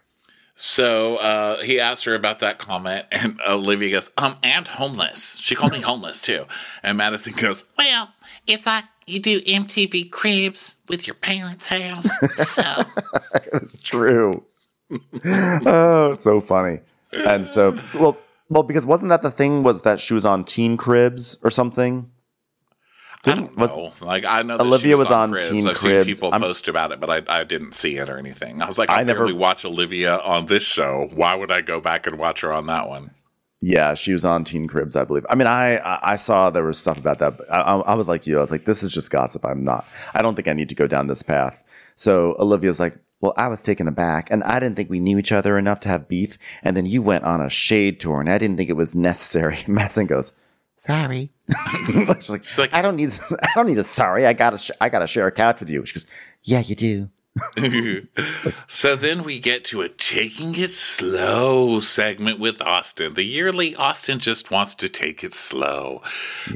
So 0.63 1.17
uh, 1.17 1.63
he 1.63 1.81
asked 1.81 2.05
her 2.05 2.15
about 2.15 2.41
that 2.41 2.59
comment, 2.59 3.07
and 3.11 3.41
Olivia 3.49 3.93
goes, 3.93 4.11
"Um, 4.19 4.37
and 4.43 4.69
homeless." 4.69 5.35
She 5.39 5.55
called 5.55 5.73
me 5.73 5.81
homeless 5.81 6.21
too, 6.21 6.45
and 6.83 6.99
Madison 6.99 7.33
goes, 7.33 7.65
Well, 7.79 8.13
it's 8.47 8.67
like 8.67 8.85
you 9.07 9.21
do 9.21 9.41
MTV 9.41 10.11
Cribs 10.11 10.77
with 10.87 11.07
your 11.07 11.15
parents' 11.15 11.67
house. 11.67 12.11
So, 12.37 12.63
It's 13.55 13.81
true. 13.81 14.45
oh, 15.25 16.13
it's 16.13 16.25
so 16.25 16.41
funny. 16.43 16.81
And 17.13 17.47
so, 17.47 17.79
well, 17.99 18.19
well, 18.51 18.63
because 18.63 18.87
wasn't 18.87 19.09
that 19.09 19.23
the 19.23 19.31
thing? 19.31 19.63
Was 19.63 19.81
that 19.83 19.99
she 19.99 20.13
was 20.13 20.27
on 20.27 20.45
Teen 20.45 20.77
Cribs 20.77 21.39
or 21.43 21.51
something? 21.51 22.11
I 23.27 23.35
don't 23.35 23.57
was- 23.57 23.71
know. 23.71 23.93
like 24.07 24.25
I 24.25 24.43
know 24.43 24.57
that 24.57 24.65
Olivia 24.67 24.93
she 24.93 24.95
was 24.95 25.11
on 25.11 25.29
Teen 25.29 25.33
Cribs. 25.33 25.49
Teen 25.49 25.59
I've 25.69 25.77
Cribs. 25.77 25.81
seen 26.07 26.15
people 26.15 26.31
I'm- 26.33 26.41
post 26.41 26.69
about 26.69 26.93
it, 26.93 27.01
but 27.01 27.11
I, 27.29 27.41
I 27.41 27.45
didn't 27.45 27.75
see 27.75 27.97
it 27.97 28.09
or 28.09 28.17
anything. 28.19 28.63
I 28.63 28.67
was 28.67 28.79
like, 28.79 28.89
I 28.91 29.01
I, 29.01 29.03
never- 29.05 29.27
never 29.27 29.39
watch 29.39 29.65
Olivia 29.65 30.19
on 30.19 30.47
this 30.47 30.63
show. 30.65 31.09
Why 31.15 31.35
would 31.35 31.51
I 31.51 31.61
go 31.61 31.81
back 31.81 32.07
and 32.07 32.19
watch 32.19 32.41
her 32.41 32.53
on 32.53 32.67
that 32.67 32.89
one? 32.89 33.11
Yeah, 33.63 33.93
she 33.93 34.15
was 34.15 34.25
on 34.25 34.45
Teen 34.45 34.67
Cribs, 34.67 34.97
I 34.97 35.05
believe. 35.05 35.27
I 35.29 35.35
mean, 35.35 35.47
I 35.47 35.79
I 36.03 36.17
saw 36.17 36.49
there 36.49 36.65
was 36.65 36.79
stuff 36.79 36.97
about 36.97 37.19
that, 37.19 37.37
but 37.37 37.53
I, 37.53 37.61
I 37.61 37.95
was 37.95 38.09
like 38.09 38.27
you. 38.27 38.39
I 38.39 38.41
was 38.41 38.51
like, 38.51 38.65
this 38.65 38.83
is 38.83 38.91
just 38.91 39.11
gossip. 39.11 39.45
I'm 39.45 39.65
not. 39.65 39.85
I 40.15 40.23
don't 40.23 40.35
think 40.35 40.49
I 40.49 40.55
need 40.55 40.71
to 40.71 40.75
go 40.75 40.87
down 40.87 41.09
this 41.09 41.23
path. 41.23 41.63
So 41.95 42.35
Olivia's 42.39 42.81
like, 42.81 42.97
well, 43.21 43.35
I 43.37 43.49
was 43.49 43.61
taken 43.61 43.87
aback, 43.87 44.31
and 44.31 44.43
I 44.45 44.61
didn't 44.61 44.77
think 44.77 44.89
we 44.89 44.99
knew 44.99 45.19
each 45.19 45.31
other 45.31 45.59
enough 45.59 45.81
to 45.81 45.91
have 45.91 46.09
beef. 46.09 46.39
And 46.63 46.75
then 46.75 46.87
you 46.87 47.03
went 47.03 47.25
on 47.25 47.43
a 47.43 47.51
shade 47.51 48.01
tour, 48.01 48.19
and 48.21 48.31
I 48.31 48.39
didn't 48.39 48.57
think 48.57 48.71
it 48.71 48.77
was 48.79 48.97
necessary. 48.97 49.59
Madison 49.69 50.07
goes, 50.07 50.33
sorry. 50.81 51.31
She's 51.87 52.31
like, 52.31 52.59
like- 52.59 52.75
I 52.75 52.83
don't 52.83 52.97
need, 52.97 53.13
I 53.31 53.49
don't 53.55 53.67
need 53.67 53.79
a 53.79 53.85
sorry. 53.85 54.27
I 54.27 54.33
gotta, 54.33 54.59
sh- 54.59 54.71
I 54.81 54.89
gotta 54.89 55.07
share 55.07 55.27
a 55.27 55.33
couch 55.33 55.61
with 55.61 55.69
you. 55.71 55.85
She 55.87 55.95
goes, 55.95 56.07
yeah, 56.43 56.61
you 56.61 56.75
do. 56.75 57.11
so 58.67 58.97
then 58.97 59.23
we 59.23 59.39
get 59.39 59.65
to 59.65 59.83
a 59.83 59.89
taking 59.89 60.55
it 60.57 60.71
slow 60.71 61.79
segment 61.81 62.41
with 62.41 62.61
Austen. 62.61 63.15
The 63.15 63.23
yearly 63.23 63.75
Austen 63.77 64.19
just 64.19 64.51
wants 64.51 64.75
to 64.77 64.89
take 64.89 65.23
it 65.23 65.33
slow. 65.33 66.03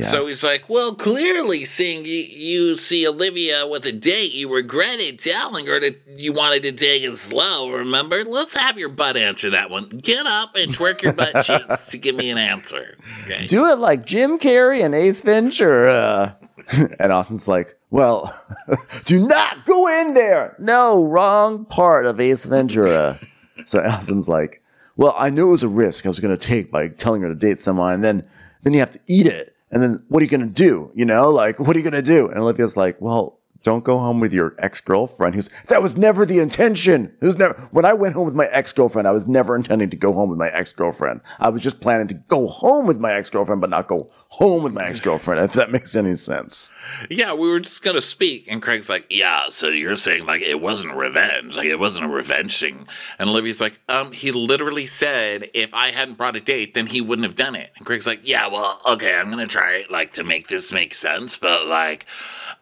So 0.01 0.27
he's 0.27 0.43
like, 0.43 0.69
Well, 0.69 0.95
clearly, 0.95 1.65
seeing 1.65 2.05
you, 2.05 2.13
you 2.13 2.75
see 2.75 3.07
Olivia 3.07 3.67
with 3.67 3.87
a 3.87 3.93
date, 3.93 4.35
you 4.35 4.53
regretted 4.53 5.21
telling 5.21 5.67
her 5.67 5.79
that 5.79 6.03
you 6.09 6.33
wanted 6.33 6.63
to 6.65 6.73
take 6.73 7.03
it 7.03 7.17
slow, 7.19 7.71
remember? 7.71 8.25
Let's 8.25 8.57
have 8.57 8.79
your 8.79 8.89
butt 8.89 9.17
answer 9.17 9.51
that 9.51 9.71
one. 9.71 9.89
Get 9.89 10.27
up 10.27 10.57
and 10.57 10.75
twerk 10.75 11.03
your 11.03 11.13
butt 11.13 11.45
cheeks 11.45 11.87
to 11.89 11.99
give 11.99 12.17
me 12.17 12.31
an 12.31 12.39
answer. 12.39 12.97
Okay. 13.25 13.47
do 13.47 13.67
it 13.67 13.79
like 13.79 14.05
Jim 14.05 14.39
Carrey 14.39 14.85
and 14.85 14.95
Ace 14.95 15.23
Ventura. 15.23 16.37
and 16.99 17.13
Austen's 17.13 17.49
like, 17.49 17.79
well, 17.91 18.35
do 19.05 19.27
not 19.27 19.67
go 19.67 19.87
in 20.01 20.15
there. 20.15 20.57
No, 20.59 21.05
wrong 21.05 21.65
part 21.65 22.07
of 22.07 22.21
Ace 22.21 22.45
Ventura. 22.45 23.19
so 23.65 23.81
Austen's 23.81 24.29
like, 24.29 24.63
well, 24.97 25.15
I 25.17 25.31
knew 25.31 25.49
it 25.49 25.53
was 25.53 25.63
a 25.63 25.69
risk 25.69 26.07
I 26.07 26.09
was 26.09 26.21
going 26.21 26.37
to 26.37 26.47
take 26.47 26.71
by 26.71 26.89
telling 26.89 27.23
her 27.23 27.29
to 27.29 27.35
date 27.35 27.59
someone, 27.59 27.95
and 27.95 28.05
then 28.05 28.23
then 28.63 28.73
you 28.73 28.81
have 28.81 28.93
to 28.93 29.01
eat 29.07 29.27
it. 29.27 29.53
And 29.71 29.83
then 29.83 30.05
what 30.09 30.21
are 30.21 30.25
you 30.25 30.31
going 30.31 30.41
to 30.41 30.47
do? 30.47 30.91
You 30.95 31.05
know, 31.05 31.31
like, 31.31 31.59
what 31.59 31.77
are 31.77 31.79
you 31.79 31.89
going 31.89 32.01
to 32.01 32.03
do? 32.03 32.29
And 32.29 32.39
Olivia's 32.39 32.77
like, 32.77 33.01
well, 33.01 33.41
don't 33.65 33.83
go 33.83 33.99
home 33.99 34.21
with 34.21 34.33
your 34.33 34.55
ex 34.59 34.81
girlfriend. 34.81 35.35
Who's 35.35 35.49
that 35.69 35.83
was 35.83 35.97
never 35.97 36.25
the 36.25 36.39
intention. 36.39 37.17
Was 37.21 37.39
never 37.39 37.55
when 37.73 37.85
I 37.85 37.95
went 37.95 38.15
home 38.15 38.27
with 38.27 38.35
my 38.35 38.47
ex 38.53 38.73
girlfriend. 38.73 39.09
I 39.09 39.11
was 39.11 39.27
never 39.27 39.57
intending 39.57 39.91
to 39.91 39.97
go 39.97 40.13
home 40.13 40.29
with 40.29 40.39
my 40.39 40.49
ex 40.49 40.73
girlfriend. 40.73 41.23
I 41.41 41.49
was 41.49 41.63
just 41.63 41.81
planning 41.81 42.07
to 42.09 42.15
go 42.15 42.47
home 42.47 42.87
with 42.87 43.01
my 43.01 43.13
ex 43.13 43.31
girlfriend, 43.31 43.63
but 43.63 43.71
not 43.71 43.89
go 43.89 44.11
home 44.29 44.63
with 44.63 44.75
my 44.75 44.85
ex 44.85 45.01
girlfriend. 45.01 45.43
If 45.43 45.55
that 45.55 45.73
makes 45.73 45.97
any 45.97 46.15
sense. 46.15 46.73
Yeah, 47.11 47.33
we 47.33 47.49
were 47.49 47.59
just 47.59 47.83
gonna 47.83 48.03
speak, 48.03 48.47
and 48.51 48.61
Craig's 48.61 48.91
like, 48.91 49.07
"Yeah, 49.09 49.47
so 49.49 49.69
you're 49.69 49.97
saying 49.97 50.27
like 50.27 50.43
it 50.43 50.61
wasn't 50.61 50.95
revenge, 50.95 51.57
like 51.57 51.67
it 51.67 51.79
wasn't 51.79 52.05
a 52.05 52.09
revenge 52.09 52.61
thing?" 52.61 52.87
And 53.19 53.31
Olivia's 53.31 53.63
like, 53.63 53.81
"Um, 53.89 54.13
he 54.13 54.31
literally 54.31 54.87
said 54.87 55.51
if 55.55 55.73
I 55.73 55.91
hadn't 55.91 56.19
brought 56.19 56.37
a 56.37 56.41
date, 56.41 56.75
then 56.75 56.87
he 56.87 57.01
wouldn't 57.01 57.27
have 57.27 57.37
done 57.37 57.55
it." 57.55 57.71
And 57.79 57.87
Craig's 57.87 58.07
like, 58.07 58.21
"Yeah, 58.25 58.47
well, 58.49 58.83
okay, 58.85 59.17
I'm 59.17 59.31
gonna 59.31 59.47
try 59.47 59.87
like 59.89 60.13
to 60.15 60.25
make 60.25 60.49
this 60.49 60.71
make 60.71 60.93
sense, 60.93 61.39
but 61.39 61.67
like, 61.67 62.05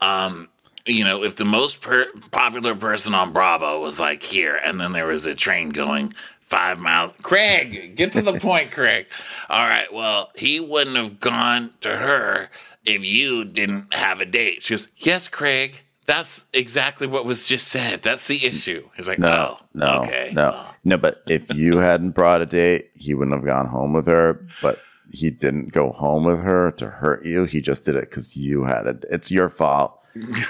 um." 0.00 0.48
You 0.86 1.04
know, 1.04 1.22
if 1.22 1.36
the 1.36 1.44
most 1.44 1.80
per- 1.80 2.12
popular 2.30 2.74
person 2.74 3.14
on 3.14 3.32
Bravo 3.32 3.80
was 3.80 4.00
like 4.00 4.22
here, 4.22 4.56
and 4.56 4.80
then 4.80 4.92
there 4.92 5.06
was 5.06 5.26
a 5.26 5.34
train 5.34 5.70
going 5.70 6.14
five 6.40 6.80
miles. 6.80 7.14
Craig, 7.22 7.96
get 7.96 8.12
to 8.12 8.20
the 8.20 8.34
point, 8.34 8.70
Craig. 8.72 9.06
All 9.48 9.66
right, 9.66 9.92
well, 9.92 10.30
he 10.34 10.60
wouldn't 10.60 10.96
have 10.96 11.18
gone 11.18 11.72
to 11.80 11.96
her 11.96 12.50
if 12.84 13.02
you 13.02 13.44
didn't 13.44 13.94
have 13.94 14.20
a 14.20 14.26
date. 14.26 14.62
She 14.62 14.74
goes, 14.74 14.88
Yes, 14.96 15.28
Craig. 15.28 15.82
That's 16.04 16.44
exactly 16.52 17.06
what 17.06 17.24
was 17.24 17.46
just 17.46 17.68
said. 17.68 18.02
That's 18.02 18.26
the 18.26 18.44
issue. 18.44 18.88
He's 18.96 19.08
like, 19.08 19.18
No, 19.18 19.56
oh, 19.60 19.64
no, 19.72 20.00
okay. 20.02 20.30
no, 20.34 20.62
no. 20.84 20.98
But 20.98 21.22
if 21.28 21.54
you 21.54 21.78
hadn't 21.78 22.10
brought 22.10 22.42
a 22.42 22.46
date, 22.46 22.90
he 22.96 23.14
wouldn't 23.14 23.36
have 23.36 23.46
gone 23.46 23.66
home 23.66 23.92
with 23.92 24.06
her. 24.08 24.44
But 24.60 24.78
he 25.10 25.30
didn't 25.30 25.72
go 25.72 25.90
home 25.92 26.24
with 26.24 26.40
her 26.40 26.70
to 26.72 26.88
hurt 26.90 27.24
you. 27.24 27.44
He 27.44 27.60
just 27.60 27.84
did 27.84 27.96
it 27.96 28.10
because 28.10 28.36
you 28.36 28.64
had 28.64 28.86
it. 28.86 29.04
It's 29.10 29.30
your 29.30 29.48
fault. 29.48 30.01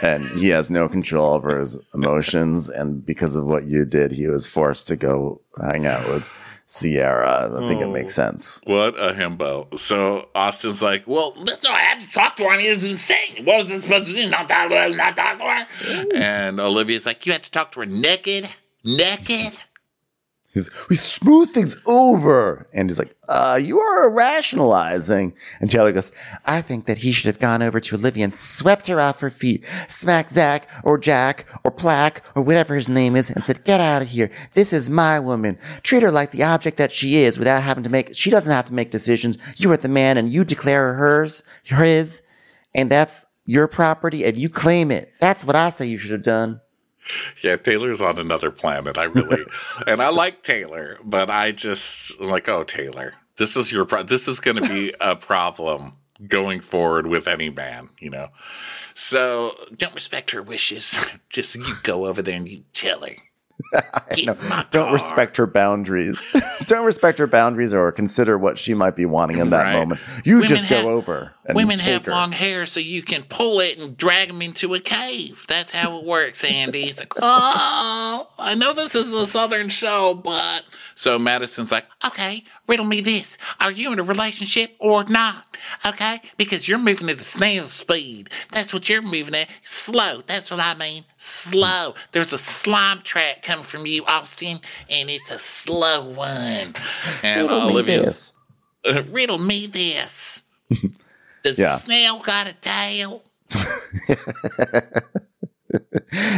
And 0.03 0.25
he 0.27 0.49
has 0.49 0.71
no 0.71 0.89
control 0.89 1.35
over 1.35 1.61
his 1.61 1.79
emotions. 1.95 2.69
And 2.69 3.05
because 3.05 3.37
of 3.37 3.47
what 3.47 3.65
you 3.65 3.85
did, 3.85 4.13
he 4.13 4.27
was 4.27 4.47
forced 4.47 4.89
to 4.89 4.97
go 4.97 5.41
hang 5.61 5.87
out 5.87 6.09
with 6.09 6.29
Sierra. 6.67 7.51
I 7.53 7.69
think 7.69 7.81
it 7.81 7.89
makes 7.89 8.19
oh, 8.19 8.23
sense. 8.23 8.61
What 8.65 8.95
a 8.99 9.13
himbo. 9.13 9.79
So 9.79 10.29
Austen's 10.35 10.83
like, 10.83 11.07
Well, 11.07 11.35
listen, 11.37 11.71
I 11.71 11.79
had 11.79 12.01
to 12.01 12.11
talk 12.11 12.37
to 12.37 12.45
her. 12.45 12.51
I 12.51 12.57
mean, 12.57 12.73
it's 12.73 12.89
insane. 12.89 13.45
What 13.45 13.63
was 13.63 13.73
I 13.73 13.79
supposed 13.79 14.09
to 14.09 14.15
do? 14.15 14.31
Not 14.31 14.49
talk 14.49 14.71
to 14.71 14.77
her, 14.77 14.89
not 14.91 15.17
talk 15.17 15.39
to 15.39 15.45
her. 15.45 16.07
And 16.15 16.59
Olivia's 16.61 17.07
like, 17.07 17.27
You 17.27 17.33
had 17.33 17.43
to 17.43 17.51
talk 17.51 17.73
to 17.73 17.81
her 17.81 17.87
naked? 17.87 18.49
Naked? 18.85 19.53
He's, 20.53 20.71
we 20.91 20.97
smooth 20.97 21.51
things 21.51 21.79
over. 21.87 22.69
And 22.75 22.91
he's 22.91 22.99
like, 22.99 23.15
uh, 23.31 23.59
you 23.63 23.79
are 23.79 24.15
rationalizing. 24.15 25.35
And 25.61 25.71
Taylor 25.71 25.93
goes, 25.93 26.13
I 26.45 26.61
think 26.61 26.85
that 26.85 26.99
he 26.99 27.11
should 27.11 27.27
have 27.27 27.39
gone 27.39 27.63
over 27.63 27.81
to 27.81 27.95
Olivia 27.95 28.25
and 28.25 28.35
swept 28.35 28.87
her 28.89 29.01
off 29.01 29.21
her 29.21 29.31
feet, 29.31 29.65
smacked 29.89 30.31
Zach 30.31 30.69
or 30.85 30.99
Jack 30.99 31.47
or 31.65 31.71
Plaque 31.71 32.23
or 32.35 32.43
whatever 32.43 32.75
his 32.75 32.89
name 32.89 33.17
is, 33.17 33.31
and 33.31 33.43
said, 33.43 33.65
Get 33.65 33.81
out 33.81 34.03
of 34.03 34.09
here. 34.09 34.31
This 34.53 34.75
is 34.75 34.91
my 34.91 35.19
woman. 35.19 35.59
Treat 35.83 36.03
her 36.03 36.11
like 36.11 36.33
the 36.33 36.43
object 36.43 36.77
that 36.77 36.93
she 36.93 37.23
is 37.23 37.39
without 37.39 37.63
having 37.63 37.85
to 37.85 37.91
make, 37.91 38.15
she 38.15 38.29
doesn't 38.29 38.53
have 38.53 38.67
to 38.67 38.75
make 38.75 38.91
decisions. 38.91 39.39
You 39.57 39.73
are 39.73 39.79
the 39.79 39.89
man 39.89 40.19
and 40.19 40.31
you 40.31 40.45
declare 40.45 40.93
her 40.93 40.95
hers, 40.95 41.45
his, 41.63 42.23
and 42.75 42.91
that's 42.91 43.25
your 43.47 43.69
property 43.69 44.25
and 44.25 44.37
you 44.37 44.51
claim 44.51 44.91
it. 44.91 45.13
That's 45.19 45.47
what 45.47 45.57
I 45.57 45.71
say 45.71 45.87
you 45.87 45.97
should 45.97 46.13
have 46.13 46.23
done. 46.23 46.61
Yeah, 47.43 47.57
Taylor's 47.57 48.01
on 48.01 48.19
another 48.19 48.51
planet. 48.51 48.97
I 48.97 49.05
really, 49.05 49.45
and 49.87 50.01
I 50.01 50.11
like 50.11 50.43
Taylor, 50.43 50.99
but 51.05 51.31
I 51.31 51.51
just 51.53 52.21
I'm 52.21 52.29
like, 52.29 52.49
oh, 52.49 52.63
Taylor, 52.65 53.15
this 53.37 53.57
is 53.57 53.73
your, 53.73 53.85
pro- 53.85 54.05
this 54.05 54.29
is 54.29 54.39
going 54.39 54.63
to 54.63 54.69
be 54.69 54.95
a 55.01 55.17
problem 55.17 55.95
going 56.29 56.61
forward 56.61 57.07
with 57.07 57.27
any 57.27 57.51
man, 57.51 57.89
you 57.99 58.11
know. 58.11 58.29
So 58.95 59.57
don't 59.77 59.95
respect 59.95 60.31
her 60.33 60.43
wishes. 60.43 61.05
Just 61.31 61.57
you 61.57 61.75
go 61.83 62.07
over 62.07 62.23
there 62.23 62.37
and 62.37 62.49
you 62.49 62.65
tell 62.73 63.01
her. 63.01 63.15
Don't 64.17 64.71
car. 64.71 64.93
respect 64.93 65.37
her 65.37 65.47
boundaries. 65.47 66.35
don't 66.67 66.85
respect 66.85 67.19
her 67.19 67.27
boundaries 67.27 67.73
or 67.75 67.91
consider 67.93 68.37
what 68.39 68.59
she 68.59 68.75
might 68.75 68.95
be 68.97 69.07
wanting 69.07 69.39
in 69.39 69.51
that 69.51 69.63
Right. 69.65 69.79
moment. 69.79 70.01
You 70.25 70.37
Women 70.37 70.49
just 70.49 70.65
have- 70.65 70.85
go 70.85 70.91
over 70.91 71.33
and 71.47 71.57
Women 71.57 71.79
have 71.79 72.05
her. 72.07 72.13
long 72.13 72.33
hair 72.33 72.67
so 72.67 72.79
you 72.81 73.03
can 73.03 73.23
pull 73.25 73.61
it 73.61 73.79
and 73.79 73.97
drag 73.97 74.29
them 74.29 74.43
into 74.43 74.75
a 74.75 74.81
cave. 74.81 75.45
That's 75.49 75.73
how 75.73 75.99
it 75.99 76.05
works, 76.05 76.45
Andy. 76.45 76.85
It's 76.85 77.01
like, 77.01 77.13
oh, 77.21 78.29
I 78.39 78.55
know 78.55 78.73
this 78.73 78.95
is 78.95 79.13
a 79.13 79.27
southern 79.27 79.69
show, 79.69 80.21
but 80.23 80.65
So 80.95 81.19
Madison's 81.19 81.73
like, 81.73 81.87
okay, 82.07 82.45
riddle 82.69 82.87
me 82.87 83.01
this. 83.01 83.39
Are 83.61 83.73
you 83.73 83.93
in 83.93 83.99
a 83.99 84.03
relationship 84.03 84.75
or 84.79 85.05
not? 85.05 85.57
Okay? 85.87 86.21
Because 86.37 86.67
you're 86.69 86.79
moving 86.79 87.09
at 87.09 87.21
a 87.21 87.25
snail's 87.25 87.73
speed. 87.73 88.31
That's 88.51 88.73
what 88.73 88.89
you're 88.89 89.03
moving 89.03 89.35
at. 89.35 89.49
Slow. 89.63 90.21
That's 90.27 90.51
what 90.51 90.61
I 90.61 90.75
mean. 90.75 91.05
Slow. 91.17 91.95
There's 92.13 92.33
a 92.33 92.39
slime 92.39 93.01
track 93.03 93.43
coming 93.43 93.65
from 93.65 93.87
you, 93.87 94.05
Austen, 94.07 94.59
and 94.91 95.11
it's 95.11 95.31
a 95.31 95.39
slow 95.39 96.11
one. 96.11 96.75
and 97.23 97.43
Riddle 97.51 97.75
me 97.75 97.83
this. 97.83 98.35
Uh, 98.85 99.03
riddle 99.11 99.39
me 99.39 99.67
this. 99.67 100.43
Does 101.43 101.59
Yeah. 101.59 101.73
the 101.75 101.79
snail 101.79 102.21
got 102.21 102.47
a 102.47 102.53
tail? 102.55 103.23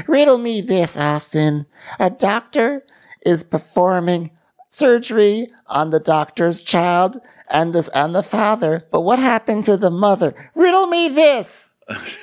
Riddle 0.06 0.38
me 0.38 0.60
this, 0.60 0.96
Austen. 0.96 1.66
A 1.98 2.08
doctor 2.10 2.84
is 3.26 3.42
performing 3.44 4.30
surgery 4.74 5.48
on 5.66 5.90
the 5.90 6.00
doctor's 6.00 6.62
child 6.62 7.20
and 7.48 7.72
this 7.72 7.88
and 7.88 8.14
the 8.14 8.22
father, 8.22 8.86
but 8.90 9.02
what 9.02 9.18
happened 9.18 9.64
to 9.66 9.76
the 9.76 9.90
mother? 9.90 10.34
Riddle 10.54 10.86
me 10.86 11.08
this. 11.08 11.70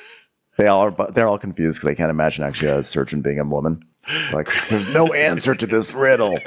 They 0.58 0.66
all 0.66 0.82
are, 0.82 0.90
but 0.90 1.14
they're 1.14 1.26
all 1.26 1.38
confused 1.38 1.80
because 1.80 1.88
they 1.88 1.96
can't 1.96 2.10
imagine 2.10 2.44
actually 2.44 2.70
a 2.70 2.84
surgeon 2.84 3.22
being 3.22 3.40
a 3.40 3.44
woman. 3.44 3.82
It's 4.06 4.34
like, 4.34 4.48
there's 4.68 4.92
no 4.92 5.12
answer 5.14 5.54
to 5.54 5.66
this 5.66 5.94
riddle. 5.94 6.38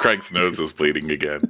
Craig's 0.00 0.30
nose 0.30 0.60
is 0.60 0.72
bleeding 0.72 1.10
again. 1.10 1.42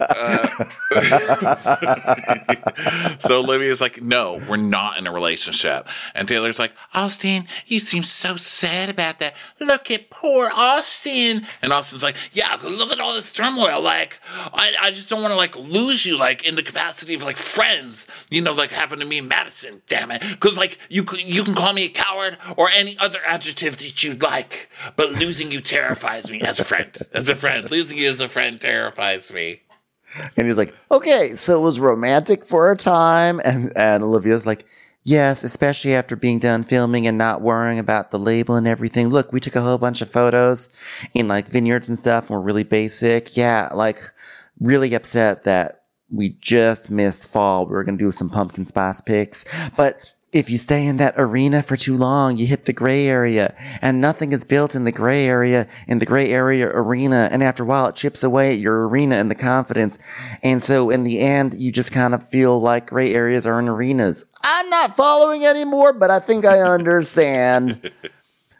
Uh, 0.00 0.64
so 3.18 3.40
Olivia's 3.40 3.80
like, 3.80 4.02
no, 4.02 4.40
we're 4.48 4.56
not 4.56 4.98
in 4.98 5.06
a 5.06 5.12
relationship. 5.12 5.88
And 6.14 6.28
Taylor's 6.28 6.58
like, 6.58 6.72
Austen, 6.94 7.46
you 7.66 7.80
seem 7.80 8.02
so 8.02 8.36
sad 8.36 8.88
about 8.88 9.18
that. 9.18 9.34
Look 9.60 9.90
at 9.90 10.10
poor 10.10 10.50
Austen. 10.52 11.46
and 11.62 11.72
Austin's 11.72 12.02
like, 12.02 12.16
yeah, 12.32 12.56
look 12.62 12.92
at 12.92 13.00
all 13.00 13.14
this 13.14 13.32
turmoil. 13.32 13.80
Like, 13.80 14.20
I, 14.52 14.74
I 14.80 14.90
just 14.90 15.08
don't 15.08 15.22
want 15.22 15.32
to 15.32 15.36
like 15.36 15.56
lose 15.56 16.04
you, 16.04 16.16
like 16.16 16.46
in 16.46 16.54
the 16.54 16.62
capacity 16.62 17.14
of 17.14 17.22
like 17.22 17.36
friends. 17.36 18.06
You 18.30 18.42
know, 18.42 18.52
like 18.52 18.70
happened 18.70 19.00
to 19.00 19.06
me 19.06 19.18
in 19.18 19.28
Madison. 19.28 19.82
Damn 19.86 20.10
it, 20.10 20.22
because 20.22 20.56
like 20.56 20.78
you 20.88 21.04
you 21.18 21.44
can 21.44 21.54
call 21.54 21.72
me 21.72 21.86
a 21.86 21.88
coward 21.88 22.38
or 22.56 22.68
any 22.70 22.96
other 22.98 23.18
adjective 23.26 23.76
that 23.78 24.02
you'd 24.02 24.22
like, 24.22 24.68
but 24.96 25.12
losing 25.12 25.50
you 25.50 25.60
terrifies 25.60 26.30
me 26.30 26.40
as 26.42 26.60
a 26.60 26.64
friend. 26.64 26.96
As 27.12 27.28
a 27.28 27.36
friend, 27.36 27.70
losing 27.70 27.98
you 27.98 28.08
as 28.08 28.20
a 28.20 28.28
friend 28.28 28.60
terrifies 28.60 29.32
me. 29.32 29.62
And 30.36 30.46
he's 30.46 30.58
like, 30.58 30.74
okay, 30.90 31.34
so 31.34 31.58
it 31.58 31.62
was 31.62 31.80
romantic 31.80 32.44
for 32.44 32.70
a 32.70 32.76
time. 32.76 33.40
And, 33.44 33.72
and 33.76 34.02
Olivia's 34.02 34.46
like, 34.46 34.66
Yes, 35.04 35.42
especially 35.42 35.94
after 35.94 36.16
being 36.16 36.38
done 36.38 36.64
filming 36.64 37.06
and 37.06 37.16
not 37.16 37.40
worrying 37.40 37.78
about 37.78 38.10
the 38.10 38.18
label 38.18 38.56
and 38.56 38.68
everything. 38.68 39.08
Look, 39.08 39.32
we 39.32 39.40
took 39.40 39.56
a 39.56 39.62
whole 39.62 39.78
bunch 39.78 40.02
of 40.02 40.10
photos 40.10 40.68
in 41.14 41.28
like 41.28 41.48
vineyards 41.48 41.88
and 41.88 41.96
stuff 41.96 42.28
and 42.28 42.38
we're 42.38 42.44
really 42.44 42.64
basic. 42.64 43.34
Yeah, 43.34 43.70
like 43.72 44.02
really 44.60 44.92
upset 44.92 45.44
that 45.44 45.84
we 46.10 46.36
just 46.40 46.90
missed 46.90 47.30
fall. 47.30 47.64
We 47.64 47.72
were 47.72 47.84
going 47.84 47.96
to 47.96 48.04
do 48.04 48.12
some 48.12 48.28
pumpkin 48.28 48.66
spice 48.66 49.00
pics. 49.00 49.44
But 49.76 50.14
if 50.30 50.50
you 50.50 50.58
stay 50.58 50.84
in 50.86 50.98
that 50.98 51.14
arena 51.16 51.62
for 51.62 51.76
too 51.76 51.96
long, 51.96 52.36
you 52.36 52.46
hit 52.46 52.66
the 52.66 52.72
gray 52.72 53.06
area 53.08 53.54
and 53.80 53.98
nothing 54.00 54.32
is 54.32 54.44
built 54.44 54.74
in 54.74 54.84
the 54.84 54.92
gray 54.92 55.26
area, 55.26 55.66
in 55.86 56.00
the 56.00 56.04
gray 56.06 56.30
area 56.30 56.66
arena. 56.68 57.28
And 57.32 57.42
after 57.42 57.62
a 57.62 57.66
while, 57.66 57.86
it 57.88 57.94
chips 57.96 58.22
away 58.22 58.52
at 58.52 58.58
your 58.58 58.86
arena 58.88 59.16
and 59.16 59.30
the 59.30 59.34
confidence. 59.34 59.98
And 60.42 60.62
so 60.62 60.90
in 60.90 61.04
the 61.04 61.20
end, 61.20 61.54
you 61.54 61.72
just 61.72 61.92
kind 61.92 62.14
of 62.14 62.28
feel 62.28 62.60
like 62.60 62.88
gray 62.88 63.14
areas 63.14 63.46
are 63.46 63.58
in 63.58 63.68
arenas. 63.68 64.26
I'm 64.44 64.68
not 64.68 64.94
following 64.96 65.44
anymore, 65.46 65.92
but 65.94 66.10
I 66.10 66.18
think 66.20 66.44
I 66.44 66.60
understand. 66.76 67.90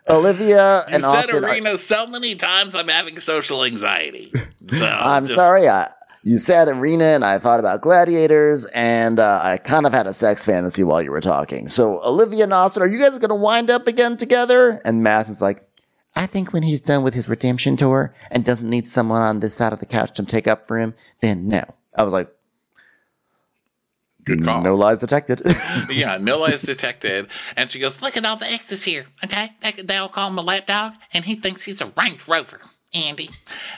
Olivia 0.09 0.85
You 0.89 0.95
and 0.95 1.03
said 1.03 1.31
Austen. 1.35 1.67
are- 1.67 1.77
so 1.77 2.07
many 2.07 2.35
times. 2.35 2.75
I'm 2.75 2.89
having 2.89 3.19
social 3.21 3.65
anxiety. 3.65 4.33
So 4.71 4.85
I'm 4.87 5.25
just- 5.25 5.35
sorry. 5.35 5.67
I, 5.67 5.91
you 6.23 6.39
said 6.39 6.69
arena, 6.69 7.05
and 7.05 7.25
I 7.25 7.39
thought 7.39 7.61
about 7.61 7.81
gladiators, 7.81 8.67
and 8.67 9.19
uh, 9.21 9.41
I 9.43 9.57
kind 9.59 9.87
of 9.87 9.93
had 9.93 10.07
a 10.07 10.13
sex 10.13 10.45
fantasy 10.45 10.83
while 10.85 11.01
you 11.01 11.11
were 11.11 11.21
talking. 11.21 11.69
So, 11.69 12.01
Olivia 12.05 12.45
and 12.45 12.53
Austen, 12.53 12.83
are 12.83 12.89
you 12.89 12.99
guys 12.99 13.19
going 13.19 13.29
to 13.29 13.35
wind 13.35 13.71
up 13.71 13.87
again 13.87 14.17
together? 14.17 14.81
And 14.85 15.03
Mass 15.03 15.29
is 15.29 15.41
like, 15.41 15.65
I 16.17 16.27
think 16.27 16.53
when 16.53 16.65
he's 16.65 16.81
done 16.81 17.05
with 17.05 17.15
his 17.15 17.29
redemption 17.29 17.77
tour 17.77 18.15
and 18.31 18.45
doesn't 18.45 18.69
need 18.69 18.89
someone 18.89 19.23
on 19.23 19.41
this 19.41 19.55
side 19.55 19.73
of 19.73 19.79
the 19.79 19.87
couch 19.87 20.17
to 20.17 20.25
take 20.25 20.49
up 20.49 20.67
for 20.67 20.79
him, 20.79 20.95
then 21.21 21.47
no. 21.47 21.63
I 21.95 22.03
was 22.03 22.13
like, 22.13 22.33
Good 24.25 24.45
call. 24.45 24.61
no 24.61 24.75
lies 24.75 25.01
detected. 25.01 25.41
yeah, 25.91 26.19
no 26.21 26.41
lies 26.41 26.63
detected. 26.63 27.29
And 27.57 27.71
she 27.71 27.79
goes, 27.79 28.03
Look 28.03 28.17
at 28.17 28.27
all 28.27 28.37
the 28.37 28.51
exes 28.51 28.85
here, 28.85 29.07
okay? 29.25 29.51
They, 29.63 29.83
they 29.83 29.97
all 29.97 30.09
call 30.09 30.31
him 30.31 30.39
a 30.39 30.43
lapdog, 30.43 30.93
and 31.15 31.25
he 31.25 31.35
thinks 31.35 31.63
he's 31.65 31.81
a 31.81 31.93
Range 31.97 32.27
Rover. 32.29 32.61
Andy. 32.95 33.31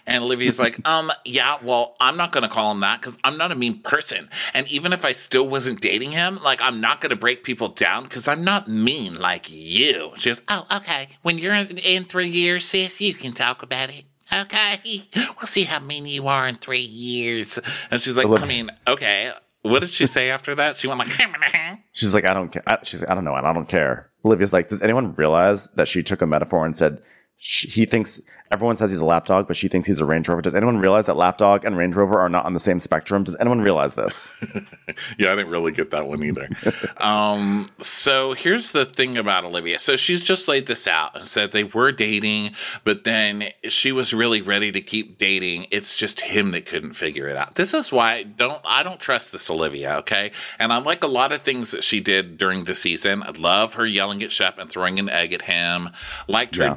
And 0.06 0.22
Olivia's 0.22 0.58
like, 0.58 0.86
um, 0.88 1.10
yeah, 1.24 1.58
well, 1.62 1.96
I'm 2.00 2.16
not 2.16 2.32
going 2.32 2.42
to 2.42 2.48
call 2.48 2.70
him 2.72 2.80
that 2.80 3.00
because 3.00 3.18
I'm 3.24 3.36
not 3.36 3.52
a 3.52 3.54
mean 3.54 3.80
person. 3.80 4.28
And 4.54 4.68
even 4.68 4.92
if 4.92 5.04
I 5.04 5.12
still 5.12 5.48
wasn't 5.48 5.80
dating 5.80 6.12
him, 6.12 6.38
like, 6.42 6.60
I'm 6.62 6.80
not 6.80 7.00
going 7.00 7.10
to 7.10 7.16
break 7.16 7.44
people 7.44 7.68
down 7.68 8.04
because 8.04 8.28
I'm 8.28 8.44
not 8.44 8.68
mean 8.68 9.18
like 9.18 9.50
you. 9.50 10.12
She 10.16 10.30
goes, 10.30 10.42
Oh, 10.48 10.66
okay. 10.76 11.08
When 11.22 11.38
you're 11.38 11.54
in, 11.54 11.78
in 11.78 12.04
three 12.04 12.28
years, 12.28 12.64
sis, 12.64 13.00
you 13.00 13.14
can 13.14 13.32
talk 13.32 13.62
about 13.62 13.90
it. 13.90 14.04
Okay. 14.32 15.02
We'll 15.16 15.46
see 15.46 15.64
how 15.64 15.80
mean 15.80 16.06
you 16.06 16.28
are 16.28 16.46
in 16.46 16.54
three 16.54 16.78
years. 16.78 17.58
and 17.90 18.00
she's 18.00 18.16
like, 18.16 18.26
I 18.26 18.46
mean, 18.46 18.70
okay. 18.86 19.32
What 19.62 19.80
did 19.80 19.90
she 19.90 20.06
say 20.06 20.30
after 20.30 20.54
that? 20.54 20.76
She 20.76 20.86
went 20.86 21.00
like, 21.00 21.08
She's 21.92 22.14
like, 22.14 22.24
I 22.24 22.32
don't 22.32 22.50
care. 22.50 22.62
She's 22.82 23.00
like, 23.00 23.10
I 23.10 23.14
don't 23.14 23.24
know, 23.24 23.34
and 23.34 23.46
I 23.46 23.52
don't 23.52 23.68
care. 23.68 24.10
Olivia's 24.24 24.52
like, 24.52 24.68
does 24.68 24.80
anyone 24.82 25.14
realize 25.14 25.66
that 25.74 25.88
she 25.88 26.02
took 26.02 26.22
a 26.22 26.26
metaphor 26.26 26.64
and 26.64 26.76
said 26.76 27.02
she, 27.42 27.68
he 27.68 27.86
thinks 27.86 28.20
everyone 28.50 28.76
says 28.76 28.90
he's 28.90 29.00
a 29.00 29.04
lapdog, 29.04 29.46
but 29.46 29.56
she 29.56 29.66
thinks 29.66 29.88
he's 29.88 29.98
a 29.98 30.04
Range 30.04 30.28
Rover. 30.28 30.42
Does 30.42 30.54
anyone 30.54 30.76
realize 30.76 31.06
that 31.06 31.16
lapdog 31.16 31.64
and 31.64 31.74
Range 31.74 31.96
Rover 31.96 32.20
are 32.20 32.28
not 32.28 32.44
on 32.44 32.52
the 32.52 32.60
same 32.60 32.78
spectrum? 32.78 33.24
Does 33.24 33.34
anyone 33.40 33.62
realize 33.62 33.94
this? 33.94 34.34
yeah, 35.18 35.32
I 35.32 35.36
didn't 35.36 35.48
really 35.48 35.72
get 35.72 35.90
that 35.92 36.06
one 36.06 36.22
either. 36.22 36.50
um, 36.98 37.66
so 37.80 38.34
here's 38.34 38.72
the 38.72 38.84
thing 38.84 39.16
about 39.16 39.46
Olivia. 39.46 39.78
So 39.78 39.96
she's 39.96 40.20
just 40.20 40.48
laid 40.48 40.66
this 40.66 40.86
out 40.86 41.16
and 41.16 41.26
said 41.26 41.52
they 41.52 41.64
were 41.64 41.92
dating, 41.92 42.50
but 42.84 43.04
then 43.04 43.44
she 43.68 43.90
was 43.90 44.12
really 44.12 44.42
ready 44.42 44.70
to 44.72 44.82
keep 44.82 45.16
dating. 45.16 45.66
It's 45.70 45.94
just 45.94 46.20
him 46.20 46.50
that 46.50 46.66
couldn't 46.66 46.92
figure 46.92 47.26
it 47.26 47.38
out. 47.38 47.54
This 47.54 47.72
is 47.72 47.90
why 47.90 48.12
I 48.12 48.22
don't 48.24 48.60
I 48.66 48.82
don't 48.82 49.00
trust 49.00 49.32
this 49.32 49.50
Olivia, 49.50 49.96
okay? 50.00 50.30
And 50.58 50.74
I 50.74 50.78
like 50.78 51.02
a 51.02 51.08
lot 51.08 51.32
of 51.32 51.40
things 51.40 51.70
that 51.70 51.84
she 51.84 52.00
did 52.00 52.36
during 52.36 52.64
the 52.64 52.74
season. 52.74 53.22
I 53.22 53.30
love 53.30 53.74
her 53.74 53.86
yelling 53.86 54.22
at 54.22 54.30
Shep 54.30 54.58
and 54.58 54.68
throwing 54.68 54.98
an 54.98 55.08
egg 55.08 55.32
at 55.32 55.42
him. 55.42 55.88
Liked 56.28 56.56
her 56.56 56.64
Yeah. 56.64 56.74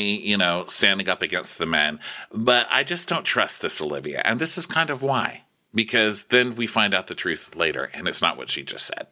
Generally, 0.00 0.28
you 0.28 0.36
know, 0.36 0.64
standing 0.66 1.08
up 1.08 1.22
against 1.22 1.58
the 1.58 1.66
men. 1.66 2.00
But 2.32 2.66
I 2.70 2.84
just 2.84 3.08
don't 3.08 3.24
trust 3.24 3.62
this 3.62 3.80
Olivia. 3.80 4.22
And 4.24 4.40
this 4.40 4.58
is 4.58 4.66
kind 4.66 4.90
of 4.90 5.02
why. 5.02 5.44
Because 5.72 6.24
then 6.26 6.56
we 6.56 6.66
find 6.66 6.94
out 6.94 7.06
the 7.06 7.14
truth 7.14 7.54
later, 7.54 7.90
and 7.94 8.08
it's 8.08 8.20
not 8.20 8.36
what 8.36 8.48
she 8.48 8.64
just 8.64 8.86
said. 8.86 9.06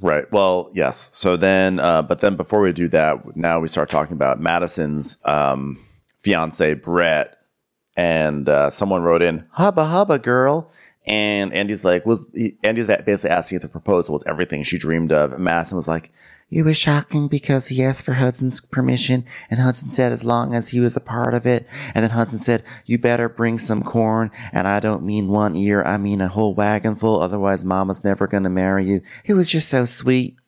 Right. 0.00 0.30
Well, 0.32 0.70
yes. 0.72 1.10
So 1.12 1.36
then, 1.36 1.80
uh, 1.80 2.02
but 2.02 2.20
then 2.20 2.36
before 2.36 2.62
we 2.62 2.72
do 2.72 2.88
that, 2.88 3.36
now 3.36 3.60
we 3.60 3.68
start 3.68 3.90
talking 3.90 4.14
about 4.14 4.40
Madison's 4.40 5.18
um, 5.24 5.78
fiance, 6.18 6.74
Brett. 6.74 7.36
And 7.96 8.48
uh, 8.48 8.70
someone 8.70 9.02
wrote 9.02 9.20
in, 9.20 9.46
hubba 9.50 9.84
hubba 9.84 10.18
girl. 10.18 10.72
And 11.04 11.52
Andy's 11.52 11.84
like, 11.84 12.06
was 12.06 12.30
Andy's 12.62 12.86
basically 12.86 13.30
asking 13.30 13.56
if 13.56 13.62
the 13.62 13.68
proposal 13.68 14.14
was 14.14 14.24
everything 14.26 14.62
she 14.62 14.78
dreamed 14.78 15.12
of. 15.12 15.32
And 15.32 15.44
Madison 15.44 15.76
was 15.76 15.88
like, 15.88 16.10
It 16.50 16.64
was 16.64 16.76
shocking 16.76 17.28
because 17.28 17.68
he 17.68 17.82
asked 17.82 18.04
for 18.04 18.14
Hudson's 18.14 18.60
permission, 18.60 19.24
and 19.50 19.60
Hudson 19.60 19.88
said 19.88 20.10
as 20.10 20.24
long 20.24 20.52
as 20.54 20.70
he 20.70 20.80
was 20.80 20.96
a 20.96 21.00
part 21.00 21.32
of 21.32 21.46
it. 21.46 21.68
And 21.94 22.02
then 22.02 22.10
Hudson 22.10 22.40
said, 22.40 22.64
You 22.84 22.98
better 22.98 23.28
bring 23.28 23.58
some 23.58 23.84
corn. 23.84 24.32
And 24.52 24.66
I 24.66 24.80
don't 24.80 25.04
mean 25.04 25.28
one 25.28 25.54
ear, 25.54 25.82
I 25.84 25.96
mean 25.96 26.20
a 26.20 26.26
whole 26.26 26.54
wagon 26.54 26.96
full, 26.96 27.20
otherwise 27.20 27.64
Mama's 27.64 28.02
never 28.02 28.26
gonna 28.26 28.50
marry 28.50 28.84
you. 28.84 29.00
It 29.24 29.34
was 29.34 29.46
just 29.46 29.68
so 29.68 29.84
sweet. 29.84 30.39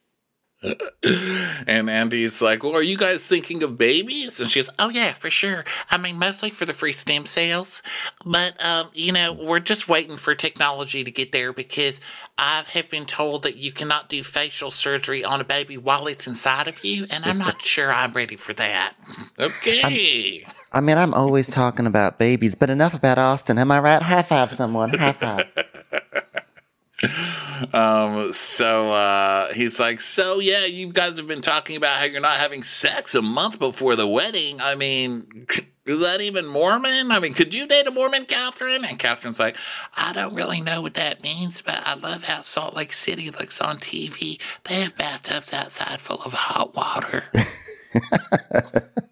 And 1.66 1.90
Andy's 1.90 2.40
like, 2.42 2.62
Well, 2.62 2.76
are 2.76 2.82
you 2.82 2.96
guys 2.96 3.26
thinking 3.26 3.62
of 3.62 3.76
babies? 3.78 4.40
And 4.40 4.50
she's, 4.50 4.70
Oh, 4.78 4.88
yeah, 4.90 5.12
for 5.12 5.30
sure. 5.30 5.64
I 5.90 5.98
mean, 5.98 6.18
mostly 6.18 6.50
for 6.50 6.64
the 6.64 6.72
free 6.72 6.92
stem 6.92 7.26
cells. 7.26 7.82
But, 8.24 8.62
um, 8.64 8.88
you 8.94 9.12
know, 9.12 9.32
we're 9.32 9.60
just 9.60 9.88
waiting 9.88 10.16
for 10.16 10.34
technology 10.34 11.04
to 11.04 11.10
get 11.10 11.32
there 11.32 11.52
because 11.52 12.00
I 12.38 12.62
have 12.72 12.88
been 12.90 13.04
told 13.04 13.42
that 13.42 13.56
you 13.56 13.72
cannot 13.72 14.08
do 14.08 14.22
facial 14.22 14.70
surgery 14.70 15.24
on 15.24 15.40
a 15.40 15.44
baby 15.44 15.76
while 15.76 16.06
it's 16.06 16.26
inside 16.26 16.68
of 16.68 16.84
you. 16.84 17.06
And 17.10 17.24
I'm 17.24 17.38
not 17.38 17.62
sure 17.62 17.92
I'm 17.92 18.12
ready 18.12 18.36
for 18.36 18.52
that. 18.54 18.94
Okay. 19.38 20.44
I 20.72 20.80
mean, 20.80 20.96
I'm 20.98 21.12
always 21.14 21.48
talking 21.48 21.86
about 21.86 22.18
babies, 22.18 22.54
but 22.54 22.70
enough 22.70 22.94
about 22.94 23.18
Austen. 23.18 23.58
Am 23.58 23.70
I 23.70 23.80
right? 23.80 24.02
High 24.02 24.22
five 24.22 24.52
someone. 24.52 24.90
High 24.90 25.12
five. 25.12 25.46
Um, 27.72 28.32
so 28.32 28.92
uh, 28.92 29.52
he's 29.52 29.80
like, 29.80 30.00
So, 30.00 30.38
yeah, 30.40 30.66
you 30.66 30.92
guys 30.92 31.16
have 31.16 31.26
been 31.26 31.42
talking 31.42 31.76
about 31.76 31.96
how 31.96 32.04
you're 32.04 32.20
not 32.20 32.36
having 32.36 32.62
sex 32.62 33.14
a 33.14 33.22
month 33.22 33.58
before 33.58 33.96
the 33.96 34.06
wedding. 34.06 34.60
I 34.60 34.74
mean, 34.74 35.46
is 35.84 36.00
that 36.00 36.20
even 36.20 36.46
Mormon? 36.46 37.10
I 37.10 37.18
mean, 37.18 37.34
could 37.34 37.54
you 37.54 37.66
date 37.66 37.86
a 37.86 37.90
Mormon, 37.90 38.24
Kathryn? 38.24 38.88
And 38.88 38.98
Kathryn's 38.98 39.40
like, 39.40 39.56
I 39.96 40.12
don't 40.12 40.34
really 40.34 40.60
know 40.60 40.80
what 40.80 40.94
that 40.94 41.22
means, 41.22 41.60
but 41.60 41.82
I 41.84 41.94
love 41.96 42.24
how 42.24 42.42
Salt 42.42 42.74
Lake 42.74 42.92
City 42.92 43.30
looks 43.30 43.60
on 43.60 43.78
TV. 43.78 44.40
They 44.64 44.74
have 44.82 44.96
bathtubs 44.96 45.52
outside 45.52 46.00
full 46.00 46.22
of 46.22 46.32
hot 46.32 46.74
water. 46.74 47.24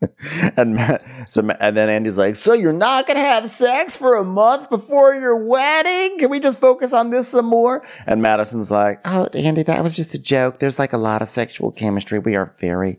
and 0.56 0.74
Ma- 0.74 0.98
so 1.26 1.48
and 1.60 1.76
then 1.76 1.88
Andy's 1.88 2.18
like, 2.18 2.36
so 2.36 2.52
you're 2.52 2.72
not 2.72 3.06
gonna 3.06 3.20
have 3.20 3.50
sex 3.50 3.96
for 3.96 4.16
a 4.16 4.24
month 4.24 4.70
before 4.70 5.14
your 5.14 5.36
wedding? 5.36 6.18
Can 6.18 6.30
we 6.30 6.40
just 6.40 6.60
focus 6.60 6.92
on 6.92 7.10
this 7.10 7.28
some 7.28 7.46
more? 7.46 7.84
And 8.06 8.22
Madison's 8.22 8.70
like, 8.70 8.98
Oh, 9.04 9.28
Andy, 9.34 9.62
that 9.64 9.82
was 9.82 9.96
just 9.96 10.14
a 10.14 10.18
joke. 10.18 10.58
There's 10.58 10.78
like 10.78 10.92
a 10.92 10.98
lot 10.98 11.22
of 11.22 11.28
sexual 11.28 11.72
chemistry. 11.72 12.18
We 12.18 12.36
are 12.36 12.54
very, 12.60 12.98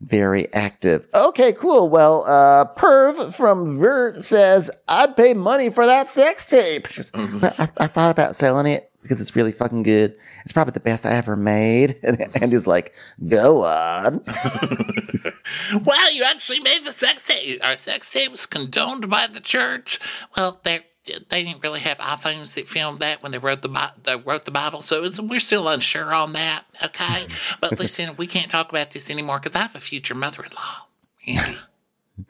very 0.00 0.52
active. 0.54 1.06
okay, 1.14 1.52
cool. 1.52 1.88
Well, 1.90 2.24
uh, 2.24 2.64
Perv 2.76 3.34
from 3.34 3.78
Vert 3.78 4.18
says 4.18 4.70
I'd 4.88 5.16
pay 5.16 5.34
money 5.34 5.70
for 5.70 5.86
that 5.86 6.08
sex 6.08 6.46
tape. 6.46 6.88
Goes, 6.94 7.10
"Well, 7.14 7.52
I, 7.58 7.68
I 7.78 7.86
thought 7.88 8.10
about 8.12 8.36
selling 8.36 8.66
it 8.66 8.87
because 9.02 9.20
it's 9.20 9.36
really 9.36 9.52
fucking 9.52 9.82
good. 9.82 10.16
It's 10.44 10.52
probably 10.52 10.72
the 10.72 10.80
best 10.80 11.06
I 11.06 11.12
ever 11.12 11.36
made. 11.36 11.96
And 12.08 12.42
Andy's 12.42 12.66
like, 12.66 12.94
go 13.28 13.64
on. 13.64 14.22
wow, 15.84 16.06
you 16.12 16.24
actually 16.24 16.60
made 16.60 16.84
the 16.84 16.92
sex 16.92 17.26
tape. 17.26 17.60
Our 17.62 17.76
sex 17.76 18.10
tape 18.10 18.30
was 18.30 18.46
condoned 18.46 19.08
by 19.10 19.26
the 19.26 19.40
church. 19.40 19.98
Well, 20.36 20.60
they 20.62 20.80
they 21.28 21.42
didn't 21.42 21.62
really 21.62 21.80
have 21.80 21.98
iPhones 21.98 22.54
that 22.54 22.68
filmed 22.68 22.98
that 23.00 23.22
when 23.22 23.32
they 23.32 23.38
wrote 23.38 23.62
the 23.62 23.92
they 24.04 24.16
wrote 24.16 24.44
the 24.44 24.50
Bible, 24.50 24.82
so 24.82 25.08
we're 25.22 25.40
still 25.40 25.68
unsure 25.68 26.12
on 26.12 26.34
that. 26.34 26.64
Okay, 26.84 27.26
but 27.60 27.78
listen, 27.78 28.14
we 28.16 28.26
can't 28.26 28.50
talk 28.50 28.70
about 28.70 28.90
this 28.90 29.10
anymore 29.10 29.38
because 29.38 29.54
I 29.56 29.60
have 29.60 29.74
a 29.74 29.80
future 29.80 30.14
mother-in-law. 30.14 30.86
Andy. 31.26 31.58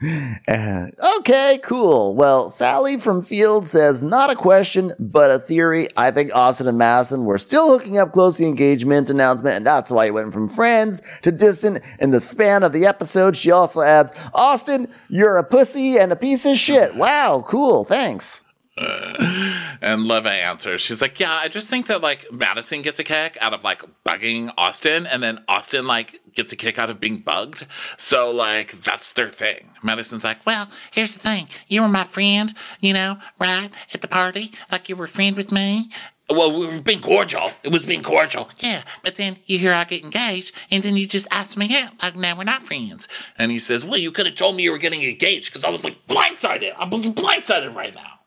Okay, 1.18 1.59
cool. 1.62 2.14
Well, 2.14 2.49
Sally 2.51 2.97
from 2.97 3.22
Field 3.22 3.66
says, 3.66 4.03
not 4.03 4.30
a 4.30 4.36
question, 4.36 4.93
but 4.99 5.30
a 5.30 5.39
theory. 5.39 5.89
I 5.97 6.11
think 6.11 6.34
Austen 6.34 6.66
and 6.68 6.78
Madison 6.78 7.24
were 7.24 7.39
still 7.39 7.70
hooking 7.70 7.99
up 7.99 8.12
close 8.12 8.36
to 8.36 8.45
the 8.45 8.49
engagement 8.49 9.11
announcement, 9.11 9.57
and 9.57 9.66
that's 9.66 9.91
why 9.91 10.07
he 10.07 10.11
went 10.11 10.32
from 10.32 10.49
friends 10.49 11.03
to 11.22 11.32
distant 11.32 11.82
in 11.99 12.11
the 12.11 12.20
span 12.20 12.62
of 12.62 12.72
the 12.72 12.86
episode. 12.86 13.36
She 13.36 13.51
also 13.51 13.82
adds, 13.82 14.12
Austen, 14.34 14.89
you're 15.09 15.36
a 15.36 15.45
pussy 15.45 15.99
and 15.99 16.12
a 16.12 16.16
piece 16.16 16.47
of 16.47 16.57
shit. 16.57 16.95
Wow, 16.95 17.45
cool. 17.47 17.84
Thanks. 17.84 18.45
And 19.80 20.06
Leva 20.08 20.30
answers. 20.32 20.80
She's 20.80 21.00
like, 21.00 21.20
Yeah, 21.20 21.32
I 21.32 21.46
just 21.46 21.68
think 21.68 21.86
that 21.86 22.02
like 22.02 22.26
Madison 22.32 22.82
gets 22.82 22.98
a 22.98 23.04
kick 23.04 23.38
out 23.40 23.54
of 23.54 23.62
like 23.62 23.82
bugging 24.04 24.52
Austen, 24.58 25.06
and 25.06 25.22
then 25.22 25.38
Austen 25.46 25.86
like 25.86 26.20
gets 26.34 26.52
a 26.52 26.56
kick 26.56 26.80
out 26.80 26.90
of 26.90 26.98
being 26.98 27.18
bugged. 27.18 27.64
So 27.96 28.30
like 28.32 28.72
that's 28.82 29.12
their 29.12 29.28
thing. 29.28 29.70
Madison's 29.84 30.24
like, 30.24 30.44
Well, 30.44 30.66
here's 30.90 31.14
the 31.14 31.20
thing. 31.20 31.46
You 31.68 31.82
were 31.82 31.88
my 31.88 32.02
friend, 32.02 32.54
you 32.80 32.92
know, 32.92 33.18
right 33.38 33.70
at 33.94 34.00
the 34.00 34.08
party, 34.08 34.50
like 34.72 34.88
you 34.88 34.96
were 34.96 35.04
a 35.04 35.08
friend 35.08 35.36
with 35.36 35.52
me. 35.52 35.90
well, 36.28 36.50
we 36.58 36.66
were 36.66 36.80
being 36.80 37.00
cordial. 37.00 37.52
It 37.62 37.70
was 37.70 37.84
being 37.84 38.02
cordial. 38.02 38.50
Yeah, 38.58 38.82
but 39.04 39.14
then 39.14 39.36
you 39.46 39.60
hear 39.60 39.72
I 39.72 39.84
get 39.84 40.02
engaged, 40.02 40.52
and 40.72 40.82
then 40.82 40.96
you 40.96 41.06
just 41.06 41.28
ask 41.30 41.56
me 41.56 41.68
out. 41.78 41.92
Like 42.02 42.16
now 42.16 42.36
we're 42.36 42.42
not 42.44 42.62
friends. 42.62 43.06
And 43.38 43.52
he 43.52 43.60
says, 43.60 43.84
Well, 43.84 43.98
you 43.98 44.10
could 44.10 44.26
have 44.26 44.34
told 44.34 44.56
me 44.56 44.64
you 44.64 44.72
were 44.72 44.78
getting 44.78 45.04
engaged 45.04 45.52
because 45.52 45.64
I 45.64 45.70
was 45.70 45.84
like 45.84 46.04
blindsided. 46.08 46.72
I'm 46.76 46.90
blindsided 46.90 47.76
right 47.76 47.94
now. 47.94 48.17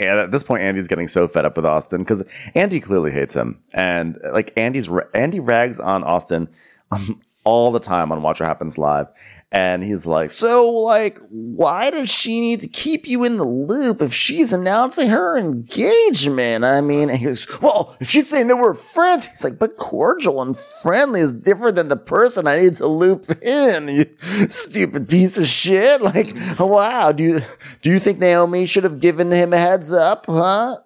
And 0.00 0.18
at 0.18 0.30
this 0.32 0.42
point, 0.42 0.62
Andy's 0.62 0.88
getting 0.88 1.06
so 1.06 1.28
fed 1.28 1.44
up 1.44 1.56
with 1.56 1.64
Austen 1.64 2.02
because 2.02 2.24
Andy 2.54 2.80
clearly 2.80 3.12
hates 3.12 3.34
him, 3.34 3.60
and 3.72 4.18
like 4.32 4.52
Andy's 4.56 4.90
Andy 5.14 5.38
rags 5.38 5.78
on 5.78 6.02
Austen 6.02 6.48
um, 6.90 7.20
all 7.50 7.72
the 7.72 7.80
time 7.80 8.12
on 8.12 8.22
Watch 8.22 8.38
What 8.38 8.46
Happens 8.46 8.78
Live, 8.78 9.08
and 9.50 9.82
he's 9.82 10.06
like, 10.06 10.30
"So, 10.30 10.70
like, 10.70 11.18
why 11.30 11.90
does 11.90 12.08
she 12.08 12.40
need 12.40 12.60
to 12.60 12.68
keep 12.68 13.08
you 13.08 13.24
in 13.24 13.36
the 13.38 13.44
loop 13.44 14.00
if 14.00 14.14
she's 14.14 14.52
announcing 14.52 15.08
her 15.08 15.36
engagement?" 15.36 16.64
I 16.64 16.80
mean, 16.80 17.10
and 17.10 17.18
he 17.18 17.26
goes, 17.26 17.46
"Well, 17.60 17.96
if 17.98 18.08
she's 18.08 18.28
saying 18.28 18.46
that 18.48 18.56
we're 18.56 18.74
friends," 18.74 19.26
he's 19.26 19.42
like, 19.42 19.58
"But 19.58 19.76
cordial 19.76 20.40
and 20.40 20.56
friendly 20.56 21.20
is 21.20 21.32
different 21.32 21.74
than 21.74 21.88
the 21.88 21.96
person 21.96 22.46
I 22.46 22.58
need 22.60 22.76
to 22.76 22.86
loop 22.86 23.26
in." 23.42 23.88
You 23.88 24.06
stupid 24.48 25.08
piece 25.08 25.36
of 25.36 25.46
shit! 25.48 26.00
Like, 26.00 26.34
wow, 26.60 27.10
do 27.12 27.24
you 27.24 27.40
do 27.82 27.90
you 27.90 27.98
think 27.98 28.20
Naomie 28.20 28.68
should 28.68 28.84
have 28.84 29.00
given 29.00 29.32
him 29.32 29.52
a 29.52 29.58
heads 29.58 29.92
up, 29.92 30.26
huh? 30.26 30.78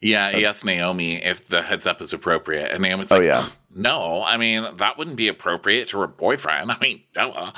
Yeah, 0.00 0.30
he 0.30 0.44
uh, 0.44 0.50
asked 0.50 0.64
Naomie 0.64 1.20
if 1.24 1.48
the 1.48 1.62
heads 1.62 1.86
up 1.86 2.00
is 2.00 2.12
appropriate. 2.12 2.70
And 2.70 2.84
Naomie's 2.84 3.10
Oh, 3.10 3.16
like, 3.16 3.24
oh 3.24 3.28
yeah. 3.28 3.46
No, 3.78 4.24
I 4.24 4.38
mean, 4.38 4.66
that 4.78 4.96
wouldn't 4.96 5.16
be 5.16 5.28
appropriate 5.28 5.88
to 5.88 5.98
her 6.00 6.06
boyfriend. 6.06 6.72
I 6.72 6.78
mean, 6.80 7.02
duh. 7.12 7.52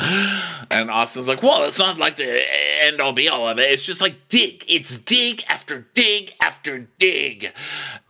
And 0.68 0.90
Austen's 0.90 1.28
like, 1.28 1.44
well, 1.44 1.62
it's 1.62 1.78
not 1.78 1.96
like 1.96 2.16
the 2.16 2.44
end 2.82 3.00
all 3.00 3.12
be 3.12 3.28
all 3.28 3.48
of 3.48 3.60
it. 3.60 3.70
It's 3.70 3.84
just 3.84 4.00
like 4.00 4.28
dig. 4.28 4.64
It's 4.66 4.98
dig 4.98 5.44
after 5.48 5.86
dig 5.94 6.32
after 6.40 6.88
dig. 6.98 7.52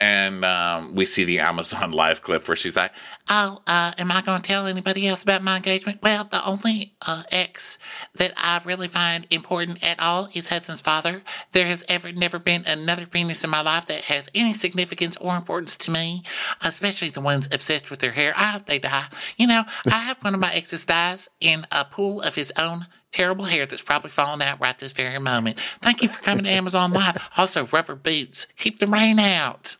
And 0.01 0.43
um, 0.43 0.95
we 0.95 1.05
see 1.05 1.25
the 1.25 1.41
Amazon 1.41 1.93
live 1.99 2.23
clip 2.23 2.49
where 2.49 2.57
she's 2.57 2.77
like, 2.77 2.93
Oh, 3.31 3.59
uh, 3.67 3.93
am 3.99 4.11
I 4.11 4.23
going 4.23 4.41
to 4.41 4.47
tell 4.47 4.67
anybody 4.67 5.07
else 5.07 5.23
about 5.23 5.43
my 5.43 5.57
engagement? 5.57 6.01
Well, 6.03 6.25
the 6.25 6.43
only 6.49 6.95
uh, 7.07 7.25
ex 7.31 7.79
that 8.15 8.33
I 8.39 8.63
really 8.65 8.89
find 8.89 9.27
important 9.31 9.87
at 9.87 10.01
all 10.01 10.31
is 10.33 10.49
Hudson's 10.49 10.81
father. 10.81 11.23
There 11.53 11.67
has 11.67 11.85
ever 11.89 12.11
never 12.11 12.39
been 12.39 12.65
another 12.67 13.05
penis 13.05 13.45
in 13.45 13.51
my 13.51 13.61
life 13.61 13.85
that 13.87 14.05
has 14.05 14.31
any 14.35 14.55
significance 14.55 15.15
or 15.19 15.37
importance 15.37 15.77
to 15.79 15.91
me, 15.91 16.23
especially 16.63 17.11
the 17.11 17.21
ones 17.21 17.51
obsessed 17.53 17.91
with 17.91 17.98
their 17.99 18.13
hair. 18.13 18.33
I 18.37 18.47
hope 18.47 18.67
they 18.67 18.79
die. 18.79 19.07
You 19.37 19.47
know, 19.47 19.65
I 19.87 19.99
had 19.99 20.17
one 20.23 20.35
of 20.35 20.41
my 20.41 20.53
exes 20.53 20.85
dies 20.85 21.29
in 21.41 21.67
a 21.73 21.85
pool 21.85 22.21
of 22.21 22.35
his 22.35 22.53
own 22.59 22.87
terrible 23.13 23.47
hair 23.47 23.67
that's 23.67 23.83
probably 23.83 24.11
falling 24.11 24.43
out 24.43 24.61
right 24.61 24.79
this 24.79 24.93
very 24.93 25.19
moment. 25.19 25.59
Thank 25.81 26.03
you 26.03 26.09
for 26.09 26.21
coming 26.23 26.45
to 26.45 26.51
Amazon 26.51 26.93
Live. 26.93 27.17
Also, 27.37 27.67
rubber 27.67 27.95
boots. 27.95 28.47
Keep 28.57 28.79
the 28.81 28.87
rain 28.87 29.19
out. 29.19 29.77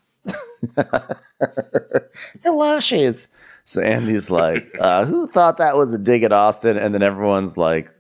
Galoshes. 2.43 3.29
So 3.65 3.83
Andy's 3.83 4.31
like, 4.31 4.67
uh, 4.81 5.05
who 5.05 5.27
thought 5.27 5.59
that 5.59 5.77
was 5.77 5.93
a 5.93 5.99
dig 5.99 6.23
at 6.23 6.33
Austen? 6.33 6.79
And 6.79 6.95
then 6.95 7.03
everyone's 7.03 7.57
like, 7.57 7.93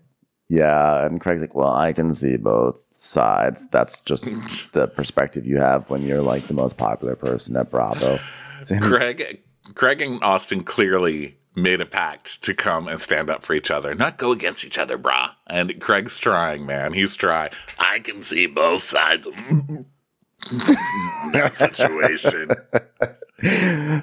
yeah. 0.49 1.05
And 1.05 1.21
Craig's 1.21 1.43
like, 1.43 1.55
well, 1.55 1.75
I 1.75 1.93
can 1.93 2.15
see 2.15 2.39
both 2.39 2.83
sides. 2.91 3.67
That's 3.71 4.01
just 4.01 4.25
the 4.73 4.89
perspective 4.89 5.47
you 5.47 5.59
have 5.59 5.89
when 5.91 6.03
you're 6.03 6.23
like 6.23 6.47
the 6.47 6.55
most 6.55 6.79
popular 6.79 7.17
person 7.17 7.57
at 7.57 7.71
Bravo. 7.71 8.19
So 8.63 8.79
Craig, 8.81 9.43
Craig 9.75 10.01
and 10.01 10.23
Austen 10.23 10.63
clearly 10.63 11.37
made 11.55 11.81
a 11.81 11.87
pact 11.87 12.43
to 12.45 12.55
come 12.55 12.89
and 12.89 13.01
stand 13.01 13.29
up 13.31 13.43
for 13.43 13.53
each 13.55 13.71
other, 13.71 13.95
not 13.95 14.17
go 14.19 14.33
against 14.33 14.65
each 14.65 14.79
other, 14.79 14.97
brah. 14.97 15.33
And 15.47 15.81
Craig's 15.81 16.19
trying, 16.19 16.65
man. 16.67 16.93
He's 16.93 17.17
trying. 17.17 17.51
I 17.79 17.99
can 17.99 18.23
see 18.23 18.47
both 18.47 18.83
sides. 18.83 19.27
of 19.27 19.35
that 21.33 21.51
situation. 21.55 22.51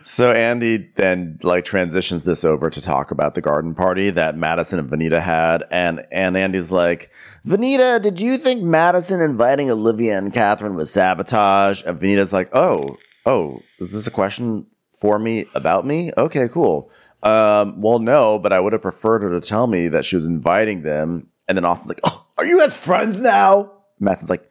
So 0.03 0.31
Andy 0.31 0.89
then 0.95 1.39
like 1.43 1.65
transitions 1.65 2.23
this 2.23 2.45
over 2.45 2.69
to 2.69 2.81
talk 2.81 3.11
about 3.11 3.35
the 3.35 3.41
garden 3.41 3.75
party 3.75 4.09
that 4.11 4.37
Madison 4.37 4.79
and 4.79 4.89
Venita 4.89 5.21
had, 5.21 5.63
and 5.71 6.05
and 6.09 6.37
Andy's 6.37 6.71
like, 6.71 7.11
Venita, 7.45 8.01
did 8.01 8.21
you 8.21 8.37
think 8.37 8.63
Madison 8.63 9.19
inviting 9.19 9.69
Olivia 9.69 10.17
and 10.17 10.33
Catherine 10.33 10.75
was 10.75 10.91
sabotage? 10.91 11.83
And 11.85 11.99
Venita's 11.99 12.31
like, 12.31 12.49
Oh, 12.53 12.95
oh, 13.25 13.61
is 13.79 13.91
this 13.91 14.07
a 14.07 14.11
question 14.11 14.67
for 14.99 15.19
me 15.19 15.45
about 15.53 15.85
me? 15.85 16.11
Okay, 16.17 16.47
cool. 16.47 16.89
Um, 17.23 17.81
well, 17.81 17.99
no, 17.99 18.39
but 18.39 18.53
I 18.53 18.59
would 18.59 18.73
have 18.73 18.81
preferred 18.81 19.23
her 19.23 19.31
to 19.31 19.41
tell 19.41 19.67
me 19.67 19.87
that 19.89 20.05
she 20.05 20.15
was 20.15 20.25
inviting 20.25 20.83
them. 20.83 21.27
And 21.47 21.57
then 21.57 21.65
Austen's 21.65 21.89
like, 21.89 22.01
Oh, 22.03 22.25
are 22.37 22.45
you 22.45 22.59
guys 22.59 22.75
friends 22.75 23.19
now? 23.19 23.71
Madison's 23.99 24.29
like, 24.29 24.49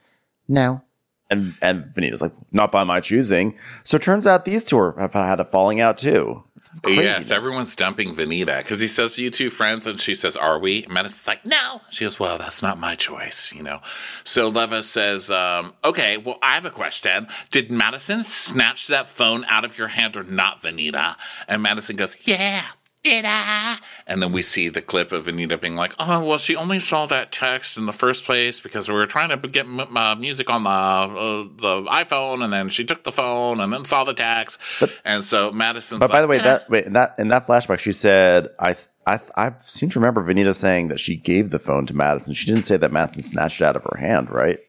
No. 0.48 0.82
And 1.30 1.54
and 1.62 1.84
Venita's 1.84 2.20
like, 2.20 2.34
not 2.52 2.70
by 2.70 2.84
my 2.84 3.00
choosing. 3.00 3.56
So 3.82 3.96
it 3.96 4.02
turns 4.02 4.26
out 4.26 4.44
these 4.44 4.62
two 4.62 4.78
are- 4.78 4.94
have 4.98 5.14
had 5.14 5.40
a 5.40 5.44
falling 5.44 5.80
out 5.80 5.96
too. 5.98 6.44
It's 6.56 6.70
Yes, 6.86 7.30
everyone's 7.30 7.74
dumping 7.76 8.14
Venita 8.14 8.58
because 8.58 8.80
he 8.80 8.88
says, 8.88 9.18
You 9.18 9.30
two 9.30 9.50
friends? 9.50 9.86
And 9.86 10.00
she 10.00 10.14
says, 10.14 10.36
Are 10.36 10.58
we? 10.58 10.84
And 10.84 10.92
Madison's 10.92 11.26
like, 11.26 11.44
No. 11.44 11.80
She 11.90 12.04
goes, 12.04 12.20
Well, 12.20 12.36
that's 12.38 12.62
not 12.62 12.78
my 12.78 12.94
choice, 12.94 13.52
you 13.54 13.62
know. 13.62 13.80
So 14.24 14.48
Leva 14.48 14.82
says, 14.82 15.30
um, 15.30 15.72
Okay, 15.84 16.16
well, 16.18 16.38
I 16.42 16.54
have 16.54 16.64
a 16.66 16.70
question. 16.70 17.26
Did 17.50 17.70
Madison 17.70 18.22
snatch 18.22 18.86
that 18.88 19.08
phone 19.08 19.44
out 19.48 19.64
of 19.64 19.76
your 19.78 19.88
hand 19.88 20.16
or 20.16 20.22
not, 20.24 20.62
Venita? 20.62 21.16
And 21.48 21.62
Madison 21.62 21.96
goes, 21.96 22.16
Yeah. 22.26 22.62
Did 23.04 23.26
I? 23.28 23.76
And 24.06 24.22
then 24.22 24.32
we 24.32 24.40
see 24.40 24.70
the 24.70 24.80
clip 24.80 25.12
of 25.12 25.28
Anita 25.28 25.58
being 25.58 25.76
like, 25.76 25.94
"Oh, 25.98 26.24
well, 26.24 26.38
she 26.38 26.56
only 26.56 26.80
saw 26.80 27.04
that 27.04 27.30
text 27.30 27.76
in 27.76 27.84
the 27.84 27.92
first 27.92 28.24
place 28.24 28.60
because 28.60 28.88
we 28.88 28.94
were 28.94 29.04
trying 29.04 29.28
to 29.28 29.36
get 29.46 29.66
m- 29.66 29.94
uh, 29.94 30.14
music 30.14 30.48
on 30.48 30.64
the 30.64 30.70
uh, 30.70 31.42
the 31.54 31.82
iPhone, 31.90 32.42
and 32.42 32.50
then 32.50 32.70
she 32.70 32.82
took 32.82 33.04
the 33.04 33.12
phone 33.12 33.60
and 33.60 33.70
then 33.70 33.84
saw 33.84 34.04
the 34.04 34.14
text." 34.14 34.58
and 35.04 35.22
so 35.22 35.52
Madison's 35.52 36.00
But 36.00 36.10
by 36.10 36.22
the 36.22 36.28
way, 36.28 36.36
like, 36.36 36.44
that 36.44 36.70
wait, 36.70 36.86
in 36.86 36.94
that 36.94 37.14
in 37.18 37.28
that 37.28 37.46
flashback, 37.46 37.78
she 37.78 37.92
said, 37.92 38.48
"I 38.58 38.74
I 39.06 39.20
I 39.36 39.52
seem 39.58 39.90
to 39.90 40.00
remember 40.00 40.24
Venita 40.24 40.54
saying 40.54 40.88
that 40.88 40.98
she 40.98 41.14
gave 41.14 41.50
the 41.50 41.58
phone 41.58 41.84
to 41.86 41.94
Madison. 41.94 42.32
She 42.32 42.46
didn't 42.46 42.64
say 42.64 42.78
that 42.78 42.90
Madison 42.90 43.22
snatched 43.22 43.60
it 43.60 43.64
out 43.64 43.76
of 43.76 43.84
her 43.84 43.98
hand, 43.98 44.30
right? 44.30 44.60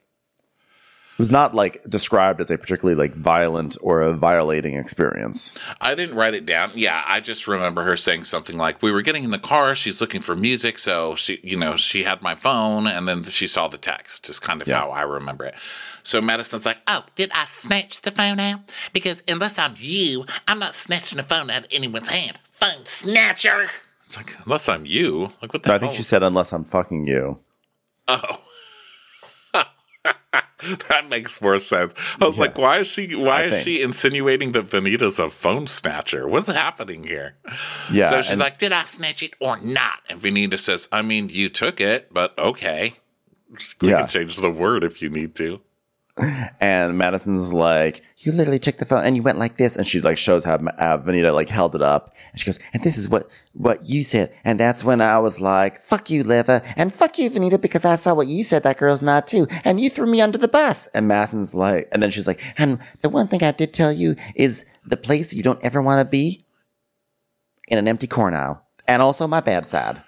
It 1.18 1.20
was 1.20 1.32
not 1.32 1.56
like 1.56 1.82
described 1.88 2.42
as 2.42 2.52
a 2.52 2.58
particularly 2.58 2.94
like 3.00 3.14
violent 3.16 3.78
or 3.80 4.02
a 4.02 4.12
violating 4.14 4.76
experience. 4.76 5.58
I 5.80 5.96
didn't 5.96 6.18
write 6.18 6.34
it 6.34 6.46
down. 6.46 6.72
Yeah, 6.76 7.04
I 7.08 7.22
just 7.22 7.48
remember 7.48 7.84
her 7.84 7.96
saying 7.96 8.26
something 8.26 8.58
like, 8.58 8.82
"We 8.82 8.92
were 8.92 9.02
getting 9.02 9.24
in 9.24 9.32
the 9.32 9.40
car. 9.40 9.76
She's 9.76 10.02
looking 10.02 10.20
for 10.20 10.36
music, 10.36 10.78
so 10.78 11.16
she, 11.16 11.40
you 11.42 11.56
know, 11.56 11.78
she 11.78 12.04
had 12.04 12.22
my 12.22 12.36
phone, 12.36 12.86
and 12.86 13.08
then 13.08 13.24
she 13.24 13.48
saw 13.48 13.70
the 13.70 13.78
text." 13.78 14.28
Is 14.30 14.42
kind 14.42 14.62
of 14.62 14.68
Yeah. 14.68 14.80
how 14.80 14.92
I 14.92 15.04
remember 15.04 15.46
it. 15.46 15.56
So 16.04 16.20
Madison's 16.20 16.66
like, 16.66 16.80
"Oh, 16.86 17.06
did 17.16 17.32
I 17.34 17.46
snatch 17.46 18.02
the 18.02 18.12
phone 18.12 18.40
out? 18.42 18.60
Because 18.92 19.24
unless 19.26 19.58
I'm 19.58 19.76
you, 19.78 20.26
I'm 20.50 20.60
not 20.60 20.76
snatching 20.76 21.16
the 21.16 21.24
phone 21.24 21.50
out 21.50 21.64
of 21.64 21.68
anyone's 21.72 22.10
hand. 22.10 22.38
Phone 22.52 22.86
snatcher. 22.86 23.70
it's 24.06 24.18
like 24.18 24.36
unless 24.46 24.68
I'm 24.68 24.86
you, 24.86 25.32
like 25.42 25.54
what 25.54 25.64
the 25.64 25.74
I 25.74 25.80
think 25.80 25.94
she 25.94 26.04
said, 26.04 26.24
"Unless 26.24 26.52
I'm 26.52 26.66
fucking 26.66 27.08
you." 27.08 27.40
Oh. 28.10 28.42
that 30.90 31.08
makes 31.10 31.42
more 31.42 31.60
sense. 31.60 31.94
I 32.22 32.26
was 32.26 32.40
like, 32.40 32.58
why 32.58 32.80
is 32.80 32.88
she 32.88 33.16
why 33.16 33.42
I 33.42 33.44
is 33.44 33.54
think. 33.56 33.64
she 33.64 33.82
insinuating 33.82 34.52
that 34.54 34.66
Venita's 34.66 35.20
a 35.20 35.30
phone 35.30 35.68
snatcher? 35.68 36.28
What's 36.28 36.48
happening 36.52 37.04
here? 37.04 37.36
Yeah. 37.92 38.10
so 38.10 38.22
she's 38.22 38.32
and- 38.32 38.40
like, 38.40 38.58
Did 38.58 38.72
I 38.72 38.84
snatch 38.84 39.22
it 39.24 39.34
or 39.40 39.58
not? 39.60 40.00
And 40.10 40.20
Venita 40.20 40.58
says, 40.60 40.88
I 40.92 41.02
mean, 41.02 41.30
you 41.30 41.50
took 41.50 41.80
it, 41.82 42.14
but 42.14 42.38
okay. 42.38 42.94
We 43.82 43.90
Yeah. 43.90 44.00
can 44.02 44.08
change 44.10 44.38
the 44.38 44.52
word 44.52 44.84
if 44.84 45.02
you 45.02 45.10
need 45.10 45.36
to. 45.36 45.62
And 46.18 46.98
Madison's 46.98 47.54
like, 47.54 48.02
You 48.20 48.32
literally 48.32 48.60
took 48.60 48.78
the 48.78 48.86
phone 48.86 49.04
and 49.04 49.18
you 49.18 49.24
went 49.24 49.38
like 49.38 49.58
this. 49.58 49.76
and 49.76 49.86
she 49.86 50.00
like 50.00 50.18
shows 50.18 50.46
how, 50.46 50.58
how 50.80 50.98
Venita 50.98 51.34
like 51.34 51.50
held 51.50 51.76
it 51.76 51.82
up. 51.82 52.16
And 52.32 52.40
she 52.40 52.46
goes, 52.46 52.60
and 52.74 52.84
this 52.84 52.98
is 52.98 53.10
what, 53.10 53.30
what 53.52 53.86
you 53.86 54.04
said. 54.04 54.34
And 54.46 54.58
that's 54.58 54.84
when 54.84 55.02
I 55.02 55.20
was 55.20 55.42
like, 55.42 55.82
fuck 55.82 56.10
you, 56.10 56.24
Leva. 56.24 56.62
And 56.78 56.94
fuck 56.94 57.20
you, 57.20 57.30
Venita, 57.30 57.60
because 57.60 57.84
I 57.84 57.98
saw 57.98 58.14
what 58.14 58.28
you 58.28 58.44
said. 58.44 58.64
That 58.64 58.78
girl's 58.78 59.02
not 59.02 59.28
too. 59.28 59.46
And 59.66 59.80
you 59.82 59.90
threw 59.90 60.06
me 60.06 60.22
under 60.22 60.38
the 60.38 60.48
bus. 60.48 60.88
And 60.88 61.08
Madison's 61.08 61.54
like, 61.54 61.90
And 61.92 62.02
then 62.02 62.12
she's 62.12 62.28
like, 62.28 62.42
and 62.58 62.80
the 63.02 63.10
one 63.10 63.28
thing 63.28 63.44
I 63.44 63.52
did 63.52 63.74
tell 63.74 63.92
you 63.92 64.16
is 64.36 64.66
the 64.86 64.98
place 64.98 65.34
you 65.34 65.44
don't 65.44 65.64
ever 65.66 65.82
want 65.82 66.00
to 66.00 66.10
be 66.10 66.46
in 67.68 67.78
an 67.78 67.88
empty 67.90 68.08
corn 68.08 68.34
aisle. 68.34 68.66
And 68.88 69.02
also 69.02 69.28
my 69.28 69.42
bad 69.42 69.68
side. 69.68 70.02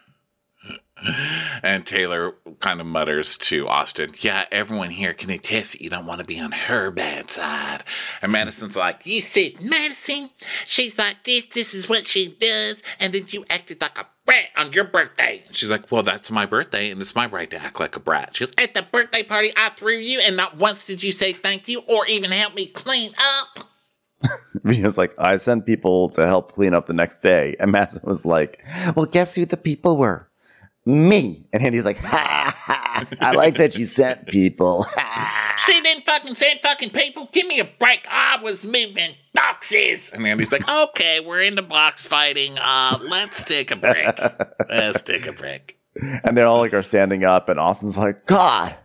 And 1.64 1.86
Taylor 1.86 2.34
kind 2.60 2.80
of 2.80 2.88
mutters 2.88 3.36
to 3.38 3.68
Austen, 3.68 4.12
Yeah, 4.20 4.46
everyone 4.52 4.90
here 4.90 5.14
can 5.14 5.30
attest 5.32 5.74
that 5.74 5.82
you 5.82 5.90
don't 5.90 6.06
want 6.06 6.20
to 6.20 6.26
be 6.26 6.40
on 6.40 6.52
her 6.52 6.92
bad 6.92 7.32
side. 7.32 7.84
And 8.22 8.32
Madison's 8.32 8.78
like, 8.78 9.06
You 9.06 9.22
said 9.22 9.54
Madison. 9.62 10.30
She's 10.66 10.98
like 10.98 11.24
this. 11.24 11.46
This 11.54 11.74
is 11.74 11.90
what 11.90 12.06
she 12.06 12.30
does. 12.40 12.84
And 13.00 13.14
then 13.14 13.26
you 13.30 13.44
acted 13.50 13.82
like 13.82 13.98
a 13.98 14.06
brat 14.26 14.50
on 14.56 14.72
your 14.74 14.84
birthday. 14.84 15.44
And 15.48 15.56
She's 15.56 15.72
like, 15.72 15.92
Well, 15.92 16.04
that's 16.04 16.30
my 16.30 16.46
birthday, 16.46 16.92
and 16.92 17.02
it's 17.02 17.16
my 17.16 17.26
right 17.26 17.50
to 17.50 17.62
act 17.62 17.80
like 17.80 17.96
a 17.96 18.00
brat. 18.00 18.36
She 18.36 18.46
goes, 18.46 18.54
At 18.58 18.74
the 18.76 18.84
birthday 18.84 19.24
party, 19.24 19.52
I 19.58 19.70
threw 19.70 19.98
you, 19.98 20.20
and 20.20 20.38
not 20.38 20.58
once 20.58 20.86
did 20.86 21.02
you 21.02 21.12
say 21.12 21.34
thank 21.34 21.68
you 21.68 21.82
or 21.88 22.06
even 22.06 22.32
help 22.32 22.54
me 22.54 22.68
clean 22.68 23.12
up. 23.20 23.66
Venita's 24.64 24.98
like, 24.98 25.14
I 25.18 25.38
sent 25.38 25.66
people 25.66 26.10
to 26.10 26.26
help 26.28 26.52
clean 26.52 26.74
up 26.74 26.88
the 26.88 26.94
next 26.94 27.22
day. 27.22 27.56
And 27.60 27.72
Madison 27.72 28.02
was 28.04 28.26
like, 28.26 28.64
Well, 28.96 29.06
guess 29.06 29.36
who 29.36 29.46
the 29.46 29.58
people 29.58 29.98
were? 29.98 30.27
Me. 30.88 31.46
And 31.52 31.62
Andy's 31.62 31.86
like, 31.86 31.98
ha, 31.98 32.54
ha, 32.56 33.06
I 33.20 33.34
like 33.34 33.58
that 33.58 33.78
you 33.78 33.86
sent 33.86 34.28
people. 34.28 34.86
She 35.66 35.82
didn't 35.82 36.06
fucking 36.06 36.36
send 36.36 36.60
fucking 36.62 36.92
people. 36.92 37.28
Give 37.34 37.46
me 37.46 37.60
a 37.60 37.66
break. 37.66 38.08
I 38.10 38.40
was 38.42 38.64
moving 38.64 39.16
boxes. 39.34 40.12
and 40.12 40.26
Andy's 40.26 40.52
like, 40.52 40.64
Okay, 40.70 41.20
we're 41.20 41.42
into 41.42 41.62
box 41.62 42.06
fighting. 42.06 42.58
Uh, 42.58 42.98
let's 43.02 43.44
take 43.44 43.72
a 43.72 43.76
break. 43.76 44.18
Let's 44.70 45.02
take 45.02 45.26
a 45.28 45.34
break. 45.34 45.78
and 46.24 46.38
they 46.38 46.44
all 46.44 46.60
like 46.60 46.74
are 46.74 46.84
standing 46.84 47.26
up, 47.26 47.50
and 47.50 47.60
Austen's 47.60 47.98
like, 47.98 48.26
God, 48.28 48.76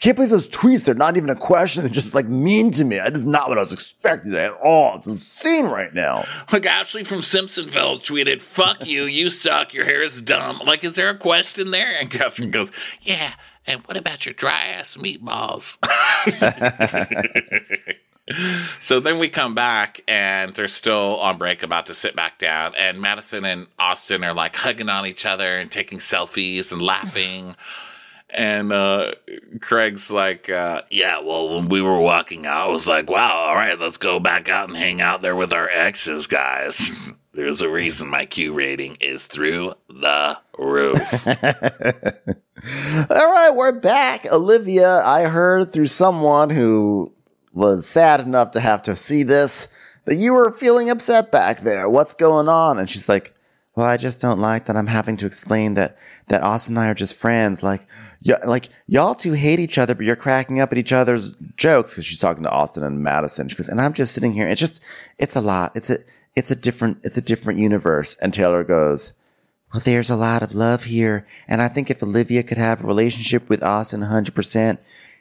can't 0.00 0.16
believe 0.16 0.30
those 0.30 0.48
tweets. 0.48 0.84
They're 0.84 0.94
not 0.94 1.16
even 1.16 1.30
a 1.30 1.36
question. 1.36 1.82
They're 1.82 1.92
just 1.92 2.14
like 2.14 2.26
mean 2.26 2.70
to 2.72 2.84
me. 2.84 2.96
That 2.96 3.14
is 3.16 3.26
not 3.26 3.48
what 3.48 3.58
I 3.58 3.60
was 3.60 3.72
expecting 3.72 4.34
at 4.34 4.52
all. 4.62 4.96
It's 4.96 5.06
insane 5.06 5.66
right 5.66 5.92
now. 5.92 6.24
Like 6.52 6.66
Ashley 6.66 7.04
from 7.04 7.18
Simpsonville 7.18 8.00
tweeted, 8.00 8.40
"Fuck 8.42 8.86
you, 8.86 9.04
you 9.04 9.30
suck. 9.30 9.74
Your 9.74 9.84
hair 9.84 10.02
is 10.02 10.20
dumb." 10.22 10.60
Like, 10.64 10.84
is 10.84 10.96
there 10.96 11.10
a 11.10 11.16
question 11.18 11.70
there? 11.70 11.92
And 12.00 12.10
Kathryn 12.10 12.50
goes, 12.50 12.72
"Yeah." 13.02 13.32
And 13.66 13.82
what 13.82 13.96
about 13.98 14.24
your 14.24 14.32
dry 14.32 14.66
ass 14.66 14.96
meatballs? 14.96 15.78
So 18.78 19.00
then 19.00 19.18
we 19.18 19.28
come 19.28 19.54
back 19.54 20.02
and 20.06 20.54
they're 20.54 20.68
still 20.68 21.18
on 21.18 21.36
break, 21.36 21.62
about 21.62 21.86
to 21.86 21.94
sit 21.94 22.14
back 22.14 22.38
down. 22.38 22.74
And 22.76 23.00
Madison 23.00 23.44
and 23.44 23.66
Austen 23.78 24.22
are 24.24 24.34
like 24.34 24.54
hugging 24.54 24.88
on 24.88 25.06
each 25.06 25.26
other 25.26 25.58
and 25.58 25.70
taking 25.70 25.98
selfies 25.98 26.72
and 26.72 26.80
laughing. 26.80 27.56
And 28.32 28.72
uh, 28.72 29.12
Craig's 29.60 30.10
like, 30.10 30.48
uh, 30.48 30.82
yeah, 30.90 31.20
well, 31.20 31.56
when 31.56 31.68
we 31.68 31.82
were 31.82 32.00
walking 32.00 32.46
out, 32.46 32.68
I 32.68 32.70
was 32.70 32.86
like, 32.86 33.10
wow, 33.10 33.32
all 33.48 33.54
right, 33.54 33.78
let's 33.78 33.98
go 33.98 34.20
back 34.20 34.48
out 34.48 34.68
and 34.68 34.76
hang 34.76 35.00
out 35.00 35.22
there 35.22 35.36
with 35.36 35.52
our 35.52 35.68
exes, 35.68 36.26
guys. 36.26 36.90
There's 37.32 37.62
a 37.62 37.70
reason 37.70 38.08
my 38.08 38.26
Q 38.26 38.52
rating 38.52 38.96
is 39.00 39.26
through 39.26 39.74
the 39.88 40.36
roof. 40.58 41.26
All 43.08 43.32
right, 43.32 43.52
we're 43.54 43.80
back. 43.80 44.26
Olivia, 44.30 45.00
I 45.04 45.22
heard 45.22 45.72
through 45.72 45.86
someone 45.86 46.50
who 46.50 47.12
was 47.52 47.86
sad 47.86 48.20
enough 48.20 48.50
to 48.50 48.60
have 48.60 48.82
to 48.82 48.96
see 48.96 49.22
this 49.22 49.68
that 50.06 50.16
you 50.16 50.34
were 50.34 50.50
feeling 50.50 50.90
upset 50.90 51.30
back 51.30 51.60
there. 51.60 51.88
What's 51.88 52.14
going 52.14 52.48
on? 52.48 52.78
And 52.78 52.90
she's 52.90 53.08
like, 53.08 53.32
Well, 53.76 53.86
I 53.86 53.96
just 53.96 54.20
don't 54.20 54.40
like 54.40 54.66
that 54.66 54.76
I'm 54.76 54.88
having 54.88 55.16
to 55.18 55.26
explain 55.26 55.74
that 55.74 55.96
that 56.28 56.42
Austen 56.42 56.76
and 56.76 56.84
I 56.84 56.90
are 56.90 56.94
just 56.94 57.14
friends. 57.14 57.62
Like, 57.62 57.86
y- 58.24 58.34
like 58.44 58.68
y'all 58.86 59.14
two 59.14 59.32
hate 59.32 59.60
each 59.60 59.78
other, 59.78 59.94
but 59.94 60.04
you're 60.04 60.16
cracking 60.16 60.60
up 60.60 60.72
at 60.72 60.78
each 60.78 60.92
other's 60.92 61.34
jokes 61.56 61.92
because 61.92 62.04
she's 62.04 62.18
talking 62.18 62.42
to 62.42 62.50
Austen 62.50 62.82
and 62.82 63.02
Madison. 63.02 63.48
She 63.48 63.54
goes, 63.56 63.68
and 63.68 63.80
I'm 63.80 63.92
just 63.92 64.12
sitting 64.12 64.32
here. 64.32 64.48
It's 64.48 64.60
just, 64.60 64.82
it's 65.18 65.36
a 65.36 65.40
lot. 65.40 65.72
It's 65.76 65.88
a, 65.88 65.98
it's 66.34 66.50
a 66.50 66.56
different, 66.56 66.98
it's 67.04 67.16
a 67.16 67.22
different 67.22 67.60
universe. 67.60 68.16
and 68.16 68.34
Taylor 68.34 68.64
goes, 68.64 69.12
Well, 69.72 69.82
there's 69.84 70.10
a 70.10 70.16
lot 70.16 70.42
of 70.42 70.54
love 70.54 70.84
here, 70.84 71.26
and 71.46 71.62
I 71.62 71.68
think 71.68 71.90
if 71.90 72.02
Olivia 72.02 72.42
could 72.42 72.58
have 72.58 72.82
a 72.82 72.86
relationship 72.86 73.48
with 73.48 73.62
Austen 73.62 74.00
100%, 74.00 74.78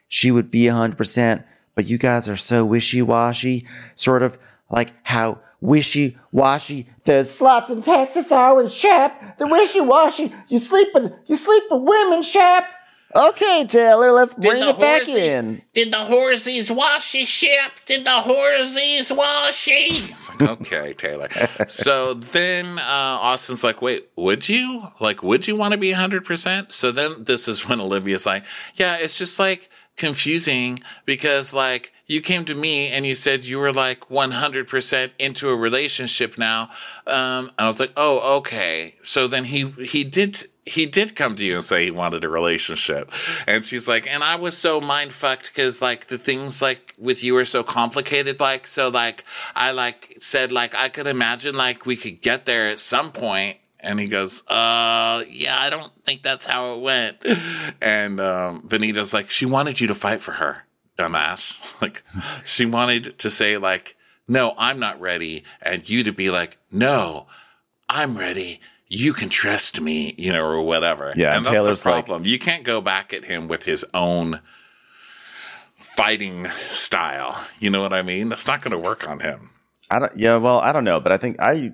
she 0.07 0.31
would 0.31 0.49
be 0.49 0.63
100%. 0.63 1.43
But 1.75 1.85
you 1.87 1.97
guys 1.99 2.27
are 2.27 2.35
so 2.35 2.65
wishy-washy, 2.65 3.65
sort 3.95 4.23
of 4.23 4.37
like 4.69 4.91
how 5.03 5.39
wishy-washy 5.61 6.87
the 7.05 7.23
slots 7.23 7.71
in 7.71 7.81
Texas 7.81 8.31
are 8.31 8.55
with 8.55 8.71
Shep. 8.71 9.37
The 9.39 9.47
wishy-washy. 9.47 10.31
You 10.47 10.59
sleep 10.59 10.89
with 10.93 11.13
you 11.25 11.35
sleep 11.35 11.63
with 11.71 11.81
women, 11.81 12.21
Shep. 12.21 12.65
Okay, 13.15 13.65
Taylor, 13.67 14.11
let's 14.11 14.35
bring 14.35 14.59
the 14.59 14.69
it 14.69 14.79
back 14.79 15.01
horsey- 15.07 15.27
in. 15.29 15.61
Did 15.73 15.91
the 15.91 15.97
horsies 15.97 16.69
washy 16.69 17.25
ship? 17.25 17.71
Did 17.87 18.05
the 18.05 18.09
horsies 18.11 19.09
washy? 19.15 20.13
Like, 20.39 20.49
okay, 20.61 20.93
Taylor. 20.93 21.27
So 21.67 22.13
then 22.13 22.77
uh, 22.77 23.17
Austen's 23.19 23.63
like, 23.63 23.81
wait, 23.81 24.09
would 24.15 24.47
you? 24.47 24.83
Like, 24.99 25.23
would 25.23 25.47
you 25.47 25.55
want 25.55 25.71
to 25.71 25.79
be 25.79 25.91
100%? 25.91 26.71
So 26.71 26.91
then 26.91 27.23
this 27.23 27.47
is 27.47 27.67
when 27.67 27.79
Olivia's 27.79 28.27
like, 28.27 28.43
yeah, 28.75 28.97
it's 28.97 29.17
just 29.17 29.39
like 29.39 29.71
confusing 29.97 30.79
because 31.05 31.51
like 31.51 31.91
you 32.09 32.21
came 32.21 32.43
to 32.45 32.55
me 32.55 32.89
and 32.89 33.05
you 33.05 33.13
said 33.13 33.45
you 33.45 33.59
were 33.59 33.71
like 33.71 34.09
100% 34.09 35.11
into 35.19 35.49
a 35.49 35.55
relationship 35.55 36.39
now. 36.39 36.71
Um, 37.05 37.51
I 37.59 37.67
was 37.67 37.79
like, 37.79 37.91
oh, 37.95 38.37
okay. 38.37 38.95
So 39.03 39.27
then 39.27 39.43
he, 39.45 39.69
he 39.69 40.03
did, 40.03 40.43
he 40.65 40.87
did 40.87 41.15
come 41.15 41.35
to 41.35 41.45
you 41.45 41.53
and 41.53 41.63
say 41.63 41.83
he 41.85 41.91
wanted 41.91 42.23
a 42.23 42.29
relationship. 42.29 43.11
And 43.45 43.63
she's 43.63 43.87
like, 43.87 44.07
and 44.07 44.23
I 44.23 44.37
was 44.37 44.57
so 44.57 44.81
mind 44.81 45.13
fucked 45.13 45.53
because 45.53 45.83
like 45.83 46.07
the 46.07 46.17
things 46.17 46.63
like 46.63 46.95
with 46.97 47.23
you 47.23 47.37
are 47.37 47.45
so 47.45 47.61
complicated. 47.61 48.39
Like, 48.39 48.65
so 48.65 48.89
like 48.89 49.23
I 49.55 49.71
like 49.71 50.17
said, 50.19 50.51
like 50.51 50.73
I 50.73 50.89
could 50.89 51.05
imagine 51.05 51.53
like 51.53 51.85
we 51.85 51.95
could 51.95 52.21
get 52.21 52.45
there 52.45 52.71
at 52.71 52.79
some 52.79 53.11
point. 53.11 53.57
And 53.81 53.99
he 53.99 54.07
goes, 54.07 54.45
uh, 54.47 55.23
yeah, 55.29 55.55
I 55.57 55.69
don't 55.69 55.91
think 56.03 56.21
that's 56.21 56.45
how 56.45 56.73
it 56.73 56.81
went. 56.81 57.17
And 57.81 58.19
um, 58.19 58.67
Venita's 58.67 59.13
like, 59.13 59.29
she 59.29 59.45
wanted 59.45 59.79
you 59.79 59.87
to 59.87 59.95
fight 59.95 60.19
for 60.19 60.33
her, 60.33 60.65
dumbass. 60.99 61.59
Like, 61.81 62.03
she 62.43 62.65
wanted 62.65 63.17
to 63.19 63.29
say, 63.29 63.57
like, 63.57 63.95
no, 64.27 64.53
I'm 64.57 64.79
not 64.79 64.99
ready. 64.99 65.43
And 65.61 65.87
you 65.89 66.03
to 66.03 66.11
be 66.11 66.29
like, 66.29 66.57
no, 66.71 67.27
I'm 67.87 68.17
ready. 68.17 68.59
You 68.89 69.13
can 69.13 69.29
trust 69.29 69.79
me, 69.79 70.13
you 70.17 70.31
know, 70.33 70.43
or 70.43 70.61
whatever. 70.61 71.13
Yeah, 71.15 71.29
and 71.29 71.37
and 71.37 71.45
that's 71.45 71.53
Taylor's 71.55 71.83
the 71.83 71.89
like- 71.91 72.05
problem. 72.05 72.25
you 72.25 72.37
can't 72.37 72.63
go 72.63 72.81
back 72.81 73.13
at 73.13 73.25
him 73.25 73.47
with 73.47 73.63
his 73.63 73.85
own 73.93 74.41
fighting 75.77 76.47
style. 76.47 77.39
You 77.59 77.69
know 77.69 77.81
what 77.81 77.93
I 77.93 78.01
mean? 78.01 78.29
That's 78.29 78.47
not 78.47 78.61
going 78.61 78.71
to 78.71 78.77
work 78.77 79.07
on 79.07 79.19
him. 79.19 79.51
I 79.89 79.99
don't. 79.99 80.17
Yeah, 80.17 80.35
well, 80.37 80.59
I 80.59 80.71
don't 80.71 80.83
know, 80.83 80.99
but 80.99 81.11
I 81.11 81.17
think 81.17 81.39
I, 81.39 81.73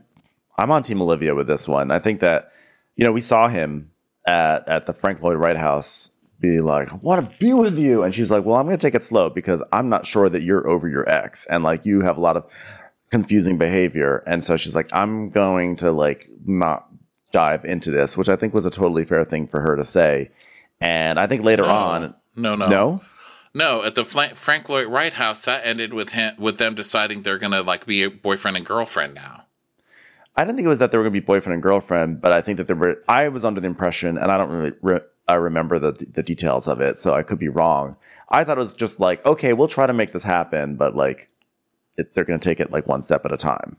I'm 0.58 0.72
on 0.72 0.84
Team 0.84 1.02
Olivia 1.02 1.36
with 1.36 1.48
this 1.48 1.68
one. 1.68 1.92
I 1.92 2.00
think 2.00 2.20
that, 2.22 2.50
you 2.96 3.04
know, 3.04 3.12
we 3.12 3.22
saw 3.22 3.48
him 3.48 3.92
at 4.28 4.68
at 4.68 4.86
the 4.86 4.94
Frank 4.94 5.22
Lloyd 5.22 5.38
Wright 5.38 5.58
House 5.58 6.12
be 6.40 6.60
like, 6.60 6.92
"I 6.92 6.98
want 7.02 7.32
to 7.32 7.38
be 7.38 7.54
with 7.54 7.78
you," 7.78 8.04
and 8.04 8.14
she's 8.14 8.32
like, 8.32 8.46
"Well, 8.46 8.56
I'm 8.56 8.66
going 8.66 8.78
to 8.78 8.82
take 8.88 8.96
it 8.96 9.04
slow 9.04 9.30
because 9.30 9.64
I'm 9.72 9.90
not 9.90 10.06
sure 10.06 10.30
that 10.30 10.42
you're 10.42 10.68
over 10.68 10.88
your 10.88 11.08
ex, 11.10 11.46
and 11.48 11.64
like 11.64 11.86
you 11.86 12.02
have 12.02 12.18
a 12.18 12.22
lot 12.22 12.38
of 12.38 12.46
confusing 13.10 13.58
behavior." 13.58 14.24
And 14.28 14.44
so 14.44 14.58
she's 14.58 14.76
like, 14.76 14.90
"I'm 14.94 15.30
going 15.30 15.76
to 15.78 15.92
like 15.92 16.30
not 16.46 16.88
dive 17.32 17.66
into 17.66 17.92
this," 17.92 18.18
which 18.18 18.30
I 18.30 18.36
think 18.36 18.54
was 18.54 18.66
a 18.66 18.70
totally 18.70 19.06
fair 19.06 19.24
thing 19.26 19.48
for 19.48 19.62
her 19.62 19.76
to 19.76 19.86
say. 19.86 20.32
And 20.82 21.20
I 21.20 21.28
think 21.28 21.44
later 21.44 21.66
on, 21.66 22.16
No, 22.36 22.56
no, 22.56 22.68
no, 22.68 23.02
No, 23.54 23.84
at 23.84 23.96
the 23.96 24.04
Frank 24.04 24.68
Lloyd 24.68 24.88
Wright 24.88 25.14
House, 25.14 25.46
that 25.46 25.66
ended 25.66 25.94
with 25.94 26.10
him 26.10 26.36
with 26.38 26.58
them 26.58 26.76
deciding 26.76 27.22
they're 27.22 27.38
gonna 27.38 27.62
like 27.62 27.86
be 27.86 28.04
a 28.04 28.10
boyfriend 28.10 28.58
and 28.58 28.66
girlfriend 28.66 29.14
now. 29.14 29.46
I 30.36 30.44
didn't 30.44 30.58
think 30.58 30.66
it 30.66 30.70
was 30.70 30.80
that 30.80 30.92
they 30.92 30.98
were 30.98 31.04
going 31.06 31.14
to 31.14 31.22
be 31.22 31.26
boyfriend 31.26 31.54
and 31.54 31.64
girlfriend, 31.64 32.20
but 32.20 32.34
I 32.34 32.42
think 32.42 32.58
that 32.58 32.68
they 32.68 32.74
were. 32.74 33.02
I 33.08 33.30
was 33.30 33.46
under 33.46 33.62
the 33.62 33.68
impression, 33.68 34.18
and 34.18 34.32
I 34.32 34.38
don't 34.38 34.50
really 34.50 34.74
re- 34.82 35.00
I 35.28 35.36
remember 35.36 35.80
the 35.80 35.92
the 36.14 36.24
details 36.24 36.68
of 36.68 36.82
it, 36.82 37.00
so 37.00 37.14
I 37.14 37.24
could 37.24 37.40
be 37.40 37.50
wrong. 37.50 37.96
I 38.30 38.44
thought 38.44 38.58
it 38.58 38.62
was 38.62 38.74
just 38.74 39.00
like, 39.00 39.26
okay, 39.26 39.54
we'll 39.54 39.68
try 39.68 39.88
to 39.88 39.94
make 39.94 40.12
this 40.12 40.24
happen, 40.24 40.76
but 40.76 40.96
like, 40.96 41.30
it, 41.98 42.14
they're 42.14 42.26
going 42.26 42.40
to 42.40 42.50
take 42.50 42.60
it 42.60 42.72
like 42.72 42.86
one 42.88 43.02
step 43.02 43.26
at 43.26 43.32
a 43.32 43.38
time. 43.38 43.78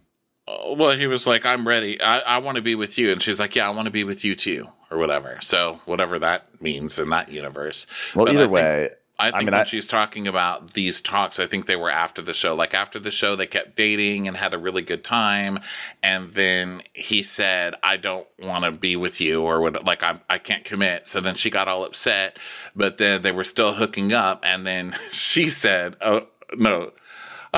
Uh, 0.48 0.74
Well, 0.74 0.96
he 0.96 1.06
was 1.06 1.26
like, 1.26 1.46
"I'm 1.46 1.66
ready. 1.66 2.00
I, 2.00 2.18
I 2.20 2.38
want 2.38 2.56
to 2.56 2.62
be 2.62 2.74
with 2.74 2.98
you," 2.98 3.12
and 3.12 3.22
she's 3.22 3.38
like, 3.38 3.54
"Yeah, 3.54 3.68
I 3.68 3.70
want 3.70 3.86
to 3.86 3.90
be 3.92 4.04
with 4.04 4.24
you 4.24 4.34
too," 4.34 4.68
or 4.90 4.98
whatever. 4.98 5.38
So 5.40 5.80
whatever 5.86 6.18
that 6.18 6.60
means 6.60 6.98
in 6.98 7.10
that 7.10 7.30
universe. 7.30 7.86
Well, 8.14 8.26
But 8.26 8.34
either 8.34 8.44
think- 8.44 8.52
way, 8.54 8.90
I 9.18 9.30
think 9.30 9.44
mean, 9.44 9.52
when 9.52 9.60
I- 9.62 9.64
she's 9.64 9.86
talking 9.86 10.28
about 10.28 10.74
these 10.74 11.00
talks, 11.00 11.38
I 11.38 11.46
think 11.46 11.66
they 11.66 11.76
were 11.76 11.90
after 11.90 12.20
the 12.20 12.34
show. 12.34 12.54
Like 12.54 12.74
after 12.74 12.98
the 12.98 13.10
show, 13.10 13.34
they 13.34 13.46
kept 13.46 13.74
dating 13.76 14.28
and 14.28 14.36
had 14.36 14.52
a 14.52 14.58
really 14.58 14.82
good 14.82 15.04
time, 15.04 15.60
and 16.02 16.34
then 16.34 16.82
he 16.92 17.22
said, 17.22 17.74
"I 17.82 17.96
don't 17.96 18.26
want 18.38 18.64
to 18.64 18.70
be 18.72 18.94
with 18.96 19.20
you," 19.20 19.42
or 19.42 19.60
what? 19.62 19.84
Like 19.84 20.02
I 20.02 20.20
I 20.28 20.38
can't 20.38 20.64
commit. 20.64 21.06
So 21.06 21.20
then 21.20 21.34
she 21.34 21.48
got 21.50 21.66
all 21.68 21.84
upset, 21.84 22.38
but 22.74 22.98
then 22.98 23.22
they 23.22 23.32
were 23.32 23.44
still 23.44 23.74
hooking 23.74 24.12
up, 24.12 24.40
and 24.44 24.66
then 24.66 24.94
she 25.12 25.48
said, 25.48 25.96
"Oh 26.00 26.26
no." 26.56 26.92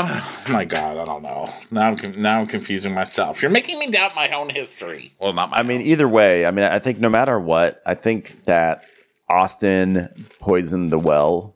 Oh 0.01 0.44
my 0.48 0.64
god, 0.64 0.97
I 0.97 1.05
don't 1.05 1.22
know. 1.24 1.48
Now 1.72 1.89
I'm 1.89 2.12
now 2.22 2.39
I'm 2.39 2.47
confusing 2.47 2.94
myself. 2.94 3.43
You're 3.43 3.51
making 3.51 3.80
me 3.80 3.89
doubt 3.90 4.14
my 4.14 4.28
own 4.30 4.48
history. 4.48 5.12
Well, 5.18 5.32
not 5.32 5.51
my. 5.51 5.56
I 5.56 5.62
mean, 5.64 5.80
either 5.80 6.06
way, 6.06 6.47
I 6.47 6.52
mean, 6.52 6.64
I 6.64 6.78
think 6.78 7.01
no 7.01 7.09
matter 7.09 7.40
what, 7.40 7.82
I 7.85 7.94
think 7.94 8.44
that 8.44 8.85
Austen 9.30 10.26
poisoned 10.40 10.92
the 10.92 10.98
well, 10.98 11.55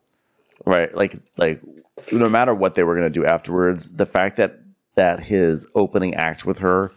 right? 0.65 0.95
Like, 0.95 1.17
like 1.37 1.61
no 2.11 2.29
matter 2.29 2.55
what 2.55 2.75
they 2.75 2.83
were 2.83 2.95
going 2.95 3.11
to 3.11 3.21
do 3.21 3.27
afterwards, 3.27 3.93
the 3.93 4.07
fact 4.07 4.37
that 4.37 4.59
that 4.95 5.21
his 5.21 5.67
opening 5.75 6.15
act 6.15 6.45
with 6.45 6.59
her 6.59 6.93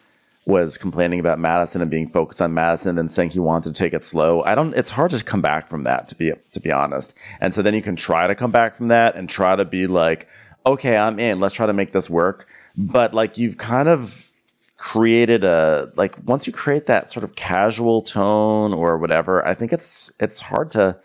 was 0.45 0.77
complaining 0.77 1.19
about 1.19 1.39
Madison 1.39 1.81
and 1.81 1.89
being 1.89 2.07
focused 2.07 2.41
on 2.41 2.53
Madison 2.53 2.97
and 2.97 3.10
saying 3.10 3.31
he 3.31 3.39
wanted 3.39 3.73
to 3.73 3.80
take 3.80 3.93
it 3.93 4.03
slow. 4.03 4.43
I 4.43 4.53
don't. 4.53 4.73
It's 4.76 4.91
hard 4.91 5.11
to 5.11 5.23
come 5.23 5.41
back 5.41 5.68
from 5.68 5.84
that, 5.84 6.07
to 6.10 6.15
be 6.15 6.31
to 6.53 6.60
be 6.60 6.72
honest. 6.72 7.15
And 7.41 7.53
so 7.53 7.61
then 7.61 7.73
you 7.73 7.81
can 7.81 7.95
try 7.95 8.27
to 8.27 8.35
come 8.35 8.52
back 8.52 8.76
from 8.76 8.89
that 8.89 9.15
and 9.15 9.30
try 9.30 9.56
to 9.56 9.65
be 9.65 9.88
like, 9.88 10.27
okay, 10.65 10.97
I'm 10.97 11.19
in. 11.19 11.39
Let's 11.39 11.56
try 11.56 11.65
to 11.65 11.73
make 11.73 11.93
this 11.93 12.10
work. 12.10 12.47
But 12.77 13.14
like 13.14 13.38
you've 13.38 13.57
kind 13.57 13.89
of 13.89 14.31
created 14.77 15.43
a 15.43 15.91
like 15.95 16.18
once 16.26 16.47
you 16.47 16.53
create 16.53 16.85
that 16.88 17.11
sort 17.11 17.23
of 17.23 17.35
casual 17.35 18.02
tone 18.02 18.73
or 18.73 18.97
whatever, 18.97 19.45
I 19.45 19.53
think 19.53 19.72
it's 19.73 20.11
it's 20.19 20.41
hard 20.41 20.72
to 20.72 20.99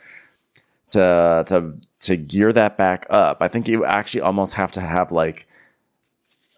to 0.90 1.44
to 1.46 1.74
to 2.00 2.16
gear 2.16 2.52
that 2.52 2.76
back 2.76 3.06
up. 3.10 3.38
I 3.40 3.48
think 3.48 3.68
you 3.68 3.84
actually 3.84 4.22
almost 4.22 4.54
have 4.54 4.72
to 4.72 4.80
have 4.80 5.12
like 5.12 5.46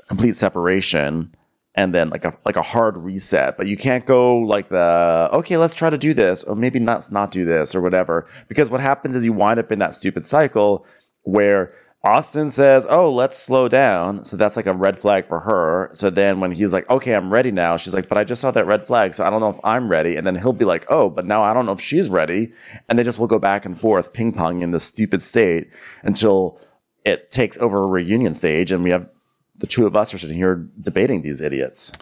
complete 0.08 0.36
separation 0.36 1.34
and 1.74 1.94
then 1.94 2.10
like 2.10 2.24
a 2.24 2.36
like 2.44 2.56
a 2.56 2.62
hard 2.62 2.98
reset. 2.98 3.56
But 3.56 3.66
you 3.66 3.76
can't 3.76 4.06
go 4.06 4.38
like 4.38 4.68
the 4.68 5.28
okay, 5.32 5.56
let's 5.56 5.74
try 5.74 5.90
to 5.90 5.98
do 5.98 6.14
this, 6.14 6.44
or 6.44 6.56
maybe 6.56 6.78
not 6.78 7.10
not 7.12 7.30
do 7.30 7.44
this 7.44 7.74
or 7.74 7.80
whatever. 7.80 8.26
Because 8.48 8.70
what 8.70 8.80
happens 8.80 9.16
is 9.16 9.24
you 9.24 9.32
wind 9.32 9.58
up 9.58 9.72
in 9.72 9.78
that 9.78 9.94
stupid 9.94 10.24
cycle 10.26 10.86
where 11.22 11.74
Austen 12.04 12.50
says, 12.50 12.84
"Oh, 12.88 13.12
let's 13.12 13.38
slow 13.38 13.68
down." 13.68 14.24
So 14.24 14.36
that's 14.36 14.56
like 14.56 14.66
a 14.66 14.72
red 14.72 14.98
flag 14.98 15.24
for 15.24 15.40
her. 15.40 15.90
So 15.94 16.10
then 16.10 16.40
when 16.40 16.50
he's 16.50 16.72
like, 16.72 16.88
"Okay, 16.90 17.14
I'm 17.14 17.32
ready 17.32 17.52
now," 17.52 17.76
she's 17.76 17.94
like, 17.94 18.08
"But 18.08 18.18
I 18.18 18.24
just 18.24 18.40
saw 18.40 18.50
that 18.50 18.66
red 18.66 18.84
flag, 18.84 19.14
so 19.14 19.24
I 19.24 19.30
don't 19.30 19.40
know 19.40 19.48
if 19.48 19.60
I'm 19.62 19.88
ready." 19.88 20.16
And 20.16 20.26
then 20.26 20.34
he'll 20.34 20.52
be 20.52 20.64
like, 20.64 20.84
"Oh, 20.88 21.08
but 21.08 21.26
now 21.26 21.42
I 21.42 21.54
don't 21.54 21.64
know 21.64 21.72
if 21.72 21.80
she's 21.80 22.08
ready." 22.08 22.52
And 22.88 22.98
they 22.98 23.04
just 23.04 23.20
will 23.20 23.28
go 23.28 23.38
back 23.38 23.64
and 23.64 23.80
forth, 23.80 24.12
ping 24.12 24.32
pong 24.32 24.62
in 24.62 24.72
this 24.72 24.84
stupid 24.84 25.22
state 25.22 25.68
until 26.02 26.58
it 27.04 27.30
takes 27.30 27.56
over 27.58 27.82
a 27.82 27.86
reunion 27.86 28.34
stage, 28.34 28.72
and 28.72 28.82
we 28.82 28.90
have 28.90 29.08
the 29.56 29.66
two 29.68 29.86
of 29.86 29.94
us 29.94 30.12
are 30.12 30.18
sitting 30.18 30.36
here 30.36 30.66
debating 30.80 31.22
these 31.22 31.40
idiots. 31.40 31.92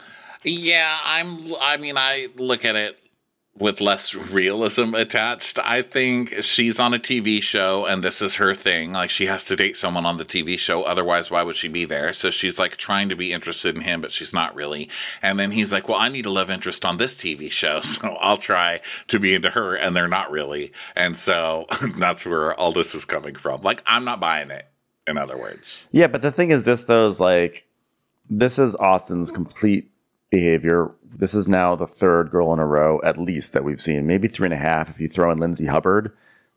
Yeah, 0.44 0.96
I'm. 1.04 1.36
I 1.60 1.76
mean, 1.76 1.98
I 1.98 2.28
look 2.36 2.64
at 2.64 2.74
it 2.74 2.98
with 3.60 3.80
less 3.80 4.14
realism 4.14 4.94
attached. 4.94 5.58
I 5.62 5.82
think 5.82 6.42
she's 6.42 6.80
on 6.80 6.94
a 6.94 6.98
TV 6.98 7.42
show 7.42 7.84
and 7.84 8.02
this 8.02 8.22
is 8.22 8.36
her 8.36 8.54
thing. 8.54 8.92
Like 8.92 9.10
she 9.10 9.26
has 9.26 9.44
to 9.44 9.56
date 9.56 9.76
someone 9.76 10.06
on 10.06 10.16
the 10.16 10.24
TV 10.24 10.58
show. 10.58 10.82
Otherwise, 10.82 11.30
why 11.30 11.42
would 11.42 11.56
she 11.56 11.68
be 11.68 11.84
there? 11.84 12.12
So 12.14 12.30
she's 12.30 12.58
like 12.58 12.78
trying 12.78 13.10
to 13.10 13.16
be 13.16 13.32
interested 13.32 13.76
in 13.76 13.82
him, 13.82 14.00
but 14.00 14.12
she's 14.12 14.32
not 14.32 14.54
really. 14.54 14.88
And 15.20 15.38
then 15.38 15.50
he's 15.50 15.72
like, 15.72 15.88
well, 15.88 15.98
I 15.98 16.08
need 16.08 16.26
a 16.26 16.30
love 16.30 16.50
interest 16.50 16.84
on 16.84 16.96
this 16.96 17.14
TV 17.14 17.50
show. 17.50 17.80
So 18.00 18.16
I'll 18.20 18.38
try 18.38 18.80
to 19.08 19.18
be 19.18 19.34
into 19.34 19.50
her. 19.50 19.74
And 19.74 19.94
they're 19.94 20.08
not 20.08 20.30
really. 20.30 20.72
And 20.96 21.16
so 21.16 21.66
that's 21.98 22.24
where 22.24 22.54
all 22.54 22.72
this 22.72 22.94
is 22.94 23.04
coming 23.04 23.34
from. 23.34 23.60
Like, 23.62 23.82
I'm 23.84 24.04
not 24.04 24.20
buying 24.20 24.50
it, 24.50 24.66
in 25.06 25.18
other 25.18 25.36
words. 25.36 25.86
Yeah, 25.90 26.06
but 26.06 26.22
the 26.22 26.32
thing 26.32 26.50
is, 26.50 26.62
this 26.62 26.84
though 26.84 27.06
is 27.08 27.20
like, 27.20 27.66
this 28.30 28.58
is 28.58 28.76
Austen's 28.76 29.32
complete 29.32 29.90
behavior. 30.30 30.92
This 31.04 31.34
is 31.34 31.48
now 31.48 31.74
the 31.76 31.86
third 31.86 32.30
girl 32.30 32.52
in 32.54 32.58
a 32.60 32.66
row, 32.66 33.00
at 33.04 33.18
least 33.18 33.52
that 33.52 33.64
we've 33.64 33.80
seen, 33.80 34.06
maybe 34.06 34.28
three 34.28 34.46
and 34.46 34.54
a 34.54 34.58
half 34.58 34.88
if 34.88 35.00
you 35.00 35.08
throw 35.08 35.30
in 35.30 35.38
Lindsay 35.38 35.66
Hubbard. 35.66 36.12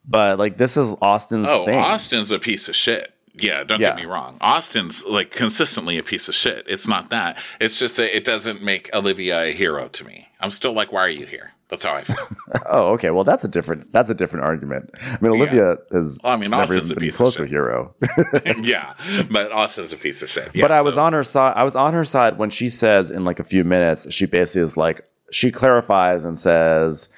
But 0.05 0.37
like 0.39 0.57
this 0.57 0.77
is 0.77 0.95
Austen's 1.01 1.47
Oh, 1.49 1.65
thing. 1.65 1.79
Austen's 1.79 2.31
a 2.31 2.39
piece 2.39 2.69
of 2.69 2.75
shit. 2.75 3.13
Yeah, 3.35 3.63
don't 3.63 3.79
Yeah. 3.79 3.89
get 3.89 3.97
me 3.97 4.05
wrong. 4.05 4.37
Austen's 4.41 5.03
like 5.05 5.31
consistently 5.31 5.97
a 5.97 6.03
piece 6.03 6.27
of 6.29 6.35
shit. 6.35 6.65
It's 6.67 6.87
not 6.87 7.09
that. 7.09 7.39
It's 7.59 7.79
just 7.79 7.97
that 7.97 8.15
it 8.15 8.25
doesn't 8.25 8.61
make 8.61 8.93
Olivia 8.93 9.41
a 9.43 9.51
hero 9.53 9.87
to 9.87 10.03
me. 10.05 10.27
I'm 10.39 10.51
still 10.51 10.73
like, 10.73 10.91
why 10.91 10.99
are 11.01 11.09
you 11.09 11.25
here? 11.25 11.52
That's 11.73 11.83
how 11.85 11.95
I 11.95 12.03
feel. 12.03 12.15
Oh, 12.71 12.91
okay. 12.93 13.09
Well, 13.09 13.23
that's 13.23 13.43
a 13.43 13.47
different 13.47 13.91
that's 13.91 14.09
a 14.09 14.13
different 14.13 14.45
argument. 14.45 14.91
I 15.01 15.17
mean, 15.21 15.31
Olivia 15.31 15.77
is 15.89 16.19
Well, 16.23 16.33
I 16.33 16.35
mean, 16.35 16.53
Austen's 16.53 16.91
a 16.91 16.95
piece 16.95 17.15
of 17.15 17.17
close 17.17 17.35
to 17.35 17.41
a 17.43 17.45
shit. 17.45 17.51
hero. 17.51 17.95
yeah, 18.61 18.93
but 19.31 19.51
Austen's 19.51 19.91
a 19.91 19.97
piece 19.97 20.21
of 20.21 20.29
shit. 20.29 20.45
but 20.45 20.55
Yeah, 20.55 20.67
I 20.67 20.81
was 20.81 20.99
on 20.99 21.13
her 21.13 21.23
side. 21.23 21.53
I 21.55 21.63
was 21.63 21.75
on 21.75 21.93
her 21.93 22.05
side 22.05 22.37
when 22.37 22.51
she 22.51 22.69
says 22.69 23.09
in 23.09 23.25
like 23.25 23.39
a 23.39 23.43
few 23.43 23.63
minutes. 23.63 24.05
She 24.13 24.27
basically 24.27 24.61
is 24.61 24.77
like 24.77 25.01
she 25.31 25.49
clarifies 25.51 26.23
and 26.23 26.39
says 26.39 27.09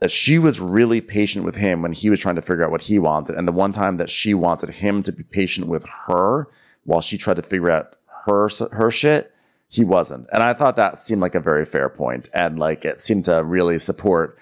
that 0.00 0.10
she 0.10 0.38
was 0.38 0.60
really 0.60 1.00
patient 1.00 1.46
with 1.46 1.56
him 1.56 1.80
when 1.80 1.92
he 1.92 2.10
was 2.10 2.20
trying 2.20 2.34
to 2.36 2.42
figure 2.42 2.64
out 2.64 2.70
what 2.70 2.82
he 2.82 2.98
wanted, 2.98 3.34
and 3.36 3.48
the 3.48 3.52
one 3.52 3.72
time 3.72 3.96
that 3.96 4.10
she 4.10 4.34
wanted 4.34 4.68
him 4.68 5.02
to 5.04 5.12
be 5.12 5.22
patient 5.22 5.68
with 5.68 5.86
her 6.06 6.48
while 6.84 7.00
she 7.00 7.16
tried 7.16 7.36
to 7.36 7.42
figure 7.42 7.70
out 7.70 7.96
her 8.26 8.50
her 8.72 8.90
shit, 8.90 9.32
he 9.68 9.84
wasn't. 9.84 10.28
And 10.32 10.42
I 10.42 10.52
thought 10.52 10.76
that 10.76 10.98
seemed 10.98 11.22
like 11.22 11.34
a 11.34 11.40
very 11.40 11.66
fair 11.66 11.88
point, 11.88 12.28
and 12.32 12.58
like 12.58 12.84
it 12.84 13.00
seemed 13.00 13.24
to 13.24 13.42
really 13.44 13.78
support 13.78 14.38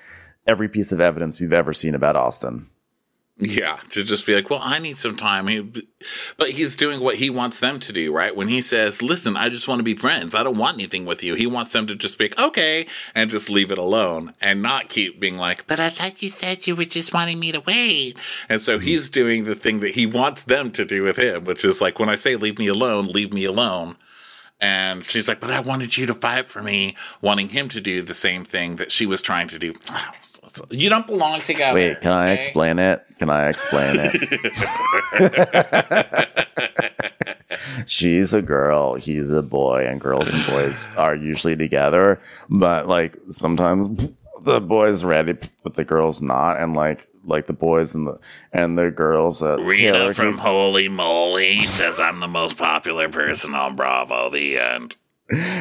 every 0.47 0.69
piece 0.69 0.93
of 0.93 1.01
evidence 1.01 1.41
we've 1.41 1.53
ever 1.53 1.73
seen 1.73 1.95
about 1.95 2.17
Austen. 2.17 2.69
Yeah, 3.37 3.81
to 3.91 4.05
just 4.05 4.27
be 4.27 4.35
like, 4.37 4.49
well, 4.49 4.61
I 4.63 4.79
need 4.79 4.97
some 4.97 5.17
time. 5.17 5.49
He, 5.49 5.85
but 6.37 6.51
he's 6.51 6.77
doing 6.77 7.01
what 7.01 7.17
he 7.17 7.31
wants 7.31 7.59
them 7.59 7.81
to 7.81 7.93
do, 7.93 8.13
right? 8.13 8.35
When 8.37 8.47
he 8.47 8.61
says, 8.61 9.03
listen, 9.03 9.37
I 9.37 9.49
just 9.49 9.67
want 9.67 9.81
to 9.81 9.85
be 9.85 9.97
friends. 9.97 10.37
I 10.37 10.45
don't 10.45 10.57
want 10.57 10.75
anything 10.75 11.05
with 11.05 11.21
you. 11.25 11.35
He 11.35 11.49
wants 11.49 11.73
them 11.73 11.89
to 11.89 11.97
just 11.97 12.17
be 12.17 12.27
like, 12.27 12.39
okay, 12.39 12.87
and 13.13 13.29
just 13.29 13.51
leave 13.51 13.73
it 13.73 13.79
alone 13.79 14.35
and 14.41 14.63
not 14.63 14.89
keep 14.89 15.19
being 15.19 15.37
like, 15.37 15.67
But 15.67 15.81
I 15.81 15.91
thought 15.91 16.23
you 16.23 16.29
said 16.29 16.69
you 16.69 16.77
were 16.77 16.85
just 16.85 17.13
wanting 17.13 17.41
me 17.41 17.51
to 17.51 17.61
wait. 17.67 18.17
and 18.49 18.61
so 18.61 18.79
he's 18.79 19.11
doing 19.11 19.43
the 19.43 19.57
thing 19.57 19.81
that 19.81 19.97
he 19.97 20.07
wants 20.07 20.45
them 20.45 20.71
to 20.71 20.85
do 20.85 21.03
with 21.03 21.17
him, 21.17 21.45
which 21.45 21.65
is 21.65 21.81
like, 21.81 21.99
when 21.99 22.09
I 22.09 22.15
say 22.15 22.37
leave 22.37 22.61
me 22.61 22.69
alone, 22.69 23.07
leave 23.07 23.33
me 23.33 23.45
alone. 23.47 23.97
And 24.61 25.05
she's 25.05 25.29
like, 25.29 25.41
but 25.41 25.51
I 25.51 25.61
wanted 25.61 25.97
you 25.97 26.07
to 26.07 26.15
fight 26.15 26.47
for 26.47 26.63
me, 26.63 26.97
wanting 27.21 27.49
him 27.49 27.69
to 27.71 27.81
do 27.81 28.03
the 28.03 28.15
same 28.15 28.45
thing 28.45 28.77
that 28.77 28.93
she 28.93 29.07
was 29.07 29.21
trying 29.23 29.49
to 29.49 29.59
do. 29.59 29.73
You 30.71 30.91
don't 30.91 31.07
belong 31.07 31.41
together. 31.41 31.75
Wait, 31.75 32.03
can 32.03 32.13
I 32.13 32.33
okay? 32.33 32.35
explain 32.35 32.79
it? 32.79 33.03
Can 33.19 33.31
I 33.31 33.49
explain 33.49 33.97
it? 33.99 34.15
She's 37.87 38.35
a 38.35 38.43
girl, 38.43 38.95
he's 38.95 39.31
a 39.33 39.43
boy, 39.43 39.87
and 39.87 39.99
girls 40.01 40.31
and 40.33 40.47
boys 40.47 40.89
are 40.97 41.15
usually 41.17 41.57
together. 41.57 42.21
But 42.51 42.89
like 42.89 43.17
sometimes 43.31 43.89
the 44.43 44.61
boys 44.61 45.03
ready, 45.03 45.35
but 45.63 45.75
the 45.75 45.85
girls 45.85 46.21
not, 46.21 46.61
and 46.61 46.75
like 46.75 47.09
like 47.25 47.47
the 47.47 47.53
boys 47.53 47.95
and 47.95 48.07
the 48.07 48.19
and 48.53 48.77
the 48.79 48.91
girls. 48.91 49.43
Uh, 49.43 49.59
Rita 49.61 49.83
Taylor 49.93 50.15
from 50.15 50.33
keep- 50.35 50.41
Holy 50.41 50.89
Moly 50.89 51.63
says 51.63 51.99
I'm 52.01 52.21
the 52.21 52.29
most 52.29 52.57
popular 52.57 53.09
person 53.09 53.55
on 53.55 53.77
Bravo. 53.77 54.31
The 54.31 54.59
end. 54.59 54.97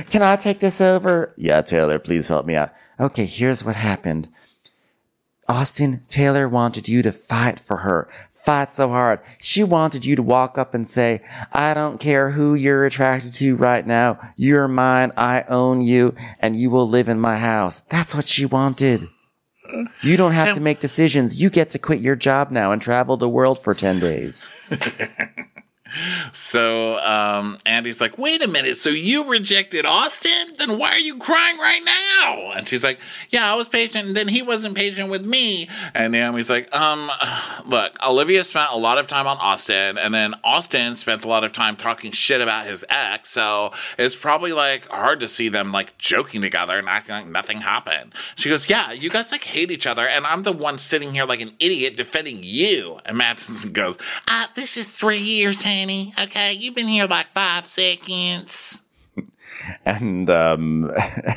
Can 0.10 0.22
I 0.22 0.36
take 0.36 0.60
this 0.60 0.82
over? 0.82 1.34
yeah, 1.38 1.62
Taylor, 1.62 1.98
please 1.98 2.28
help 2.28 2.46
me 2.46 2.56
out. 2.56 2.72
Okay, 3.00 3.26
here's 3.26 3.64
what 3.64 3.76
happened. 3.78 4.28
Austen 5.48 6.02
Taylor 6.10 6.48
wanted 6.48 6.88
you 6.88 7.02
to 7.02 7.12
fight 7.12 7.60
for 7.60 7.78
her. 7.78 8.10
Fight 8.32 8.74
so 8.74 8.90
hard. 8.90 9.20
She 9.40 9.64
wanted 9.64 10.06
you 10.06 10.18
to 10.18 10.22
walk 10.22 10.58
up 10.58 10.74
and 10.74 10.86
say, 10.88 11.22
I 11.54 11.74
don't 11.74 11.98
care 11.98 12.32
who 12.32 12.56
you're 12.56 12.86
attracted 12.86 13.32
to 13.36 13.56
right 13.56 13.88
now. 13.88 14.20
You're 14.36 14.68
mine. 14.68 15.14
I 15.16 15.44
own 15.48 15.80
you 15.80 16.14
and 16.40 16.56
you 16.58 16.70
will 16.70 16.88
live 16.88 17.08
in 17.08 17.22
my 17.22 17.38
house. 17.38 17.80
That's 17.82 18.14
what 18.14 18.28
she 18.28 18.46
wanted. 18.46 19.08
You 20.02 20.18
don't 20.18 20.34
have 20.34 20.56
to 20.56 20.62
make 20.62 20.80
decisions. 20.80 21.42
You 21.42 21.50
get 21.50 21.70
to 21.70 21.80
quit 21.80 22.00
your 22.00 22.16
job 22.16 22.52
now 22.52 22.72
and 22.72 22.82
travel 22.82 23.18
the 23.18 23.30
world 23.30 23.60
for 23.60 23.74
10 23.74 24.00
days. 24.00 24.52
So 26.32 26.98
um, 27.00 27.58
Andy's 27.66 28.02
like, 28.02 28.18
wait 28.18 28.44
a 28.44 28.48
minute. 28.48 28.78
So 28.78 28.90
you 28.90 29.30
rejected 29.30 29.86
Austen? 29.86 30.56
Then 30.58 30.78
why 30.78 30.90
are 30.92 31.00
you 31.00 31.18
crying 31.18 31.58
right 31.58 31.82
now? 31.86 32.52
And 32.52 32.68
she's 32.68 32.84
like, 32.84 33.00
yeah, 33.30 33.52
I 33.52 33.56
was 33.56 33.70
patient. 33.70 34.08
And 34.08 34.16
then 34.16 34.28
he 34.28 34.42
wasn't 34.42 34.76
patient 34.76 35.10
with 35.12 35.26
me. 35.26 35.70
And 35.94 36.14
Naomie's 36.14 36.50
like, 36.50 36.74
um, 36.76 37.10
look, 37.66 37.98
Olivia 38.06 38.44
spent 38.44 38.72
a 38.72 38.78
lot 38.78 38.98
of 38.98 39.08
time 39.08 39.28
on 39.28 39.38
Austen. 39.38 39.98
And 39.98 40.14
then 40.14 40.34
Austen 40.44 40.96
spent 40.96 41.26
a 41.26 41.28
lot 41.28 41.44
of 41.44 41.52
time 41.52 41.76
talking 41.76 42.12
shit 42.12 42.42
about 42.42 42.66
his 42.66 42.86
ex. 42.90 43.30
So 43.30 43.72
it's 43.98 44.16
probably 44.16 44.54
like 44.54 44.88
hard 44.88 45.20
to 45.22 45.28
see 45.28 45.50
them 45.50 45.72
like 45.72 45.98
joking 45.98 46.42
together 46.42 46.78
and 46.78 46.88
acting 46.88 47.16
like 47.16 47.28
nothing 47.28 47.62
happened. 47.62 48.14
She 48.36 48.50
goes, 48.50 48.70
yeah, 48.70 48.92
you 48.92 49.10
guys 49.10 49.32
like 49.32 49.44
hate 49.44 49.72
each 49.72 49.88
other. 49.88 50.08
And 50.08 50.26
I'm 50.26 50.44
the 50.44 50.52
one 50.52 50.78
sitting 50.78 51.12
here 51.14 51.26
like 51.26 51.42
an 51.42 51.54
idiot 51.60 51.98
defending 51.98 52.40
you. 52.42 53.00
And 53.06 53.18
Madison 53.18 53.72
goes, 53.74 53.98
Uh, 54.28 54.48
this 54.56 54.78
is 54.78 54.98
three 54.98 55.18
years, 55.20 55.62
honey. 55.84 56.14
Okay, 56.22 56.54
you've 56.54 56.76
been 56.76 56.88
here 56.88 57.06
like 57.08 57.28
five 57.28 57.66
seconds. 57.66 58.84
and 59.86 60.30
um, 60.30 60.92
and 61.26 61.36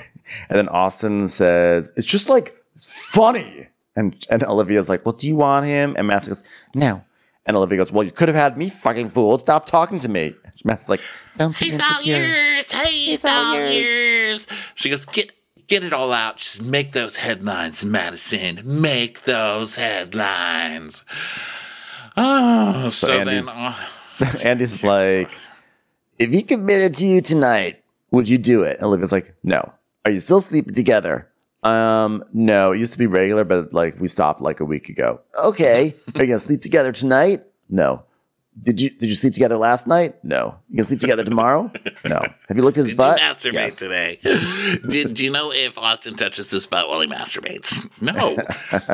then 0.48 0.68
Austen 0.68 1.28
says 1.28 1.92
it's 1.96 2.06
just 2.06 2.28
like 2.28 2.54
funny, 2.78 3.68
and 3.96 4.24
and 4.30 4.42
Olivia's 4.44 4.88
like, 4.88 5.04
well, 5.04 5.12
do 5.14 5.26
you 5.26 5.36
want 5.36 5.66
him? 5.66 5.94
And 5.98 6.06
Master 6.06 6.30
goes, 6.30 6.44
No. 6.74 7.02
and 7.44 7.56
Olivia 7.56 7.78
goes, 7.78 7.92
well, 7.92 8.04
you 8.04 8.12
could 8.12 8.28
have 8.28 8.36
had 8.36 8.56
me, 8.56 8.68
fucking 8.68 9.08
fool. 9.08 9.38
Stop 9.38 9.66
talking 9.66 9.98
to 10.00 10.08
me. 10.08 10.34
Master's 10.64 10.88
like, 10.88 11.00
Don't 11.36 11.58
be 11.58 11.70
He's 11.70 11.80
all 11.82 12.02
yours. 12.02 12.70
Hey, 12.70 13.12
it's 13.12 13.24
all 13.24 13.54
all 13.56 13.60
yours. 13.60 14.00
yours. 14.00 14.46
She 14.74 14.90
goes, 14.90 15.04
get 15.04 15.32
get 15.66 15.82
it 15.84 15.92
all 15.92 16.12
out. 16.12 16.36
Just 16.38 16.62
make 16.62 16.92
those 16.92 17.16
headlines, 17.16 17.84
Madison. 17.84 18.60
Make 18.64 19.24
those 19.24 19.76
headlines. 19.76 21.04
Oh, 22.16 22.88
so, 22.88 23.24
then 23.24 23.46
uh, 23.46 23.74
Andy's 24.44 24.82
like, 24.82 25.30
if 26.18 26.30
he 26.30 26.42
committed 26.42 26.94
to 26.96 27.06
you 27.06 27.20
tonight, 27.20 27.82
would 28.10 28.28
you 28.28 28.38
do 28.38 28.62
it? 28.62 28.76
And 28.76 28.84
Olivia's 28.86 29.12
like, 29.12 29.34
no. 29.42 29.72
Are 30.04 30.10
you 30.10 30.20
still 30.20 30.40
sleeping 30.40 30.74
together? 30.74 31.28
Um, 31.62 32.22
no. 32.32 32.72
It 32.72 32.78
used 32.78 32.92
to 32.92 32.98
be 32.98 33.06
regular, 33.06 33.44
but 33.44 33.72
like 33.72 33.98
we 33.98 34.06
stopped 34.08 34.40
like 34.40 34.60
a 34.60 34.64
week 34.64 34.88
ago. 34.88 35.20
Okay. 35.44 35.94
Are 36.14 36.20
you 36.22 36.26
gonna 36.28 36.38
sleep 36.38 36.62
together 36.62 36.92
tonight? 36.92 37.42
No. 37.68 38.04
Did 38.62 38.80
you 38.80 38.88
did 38.88 39.08
you 39.10 39.14
sleep 39.16 39.34
together 39.34 39.56
last 39.58 39.86
night? 39.86 40.22
No. 40.24 40.58
You 40.70 40.76
gonna 40.76 40.86
sleep 40.86 41.00
together 41.00 41.24
tomorrow? 41.24 41.70
No. 42.08 42.20
Have 42.48 42.56
you 42.56 42.62
looked 42.62 42.78
at 42.78 42.82
his 42.82 42.88
did 42.92 42.96
butt? 42.96 43.18
you 43.20 43.24
masturbate 43.26 43.52
Yes. 43.54 43.76
today? 43.76 44.18
did 44.88 45.14
do 45.14 45.24
you 45.24 45.30
know 45.30 45.52
if 45.52 45.76
Austen 45.76 46.14
touches 46.14 46.50
his 46.52 46.66
butt 46.66 46.88
while 46.88 47.00
he 47.00 47.06
masturbates? 47.08 47.86
No. 48.00 48.38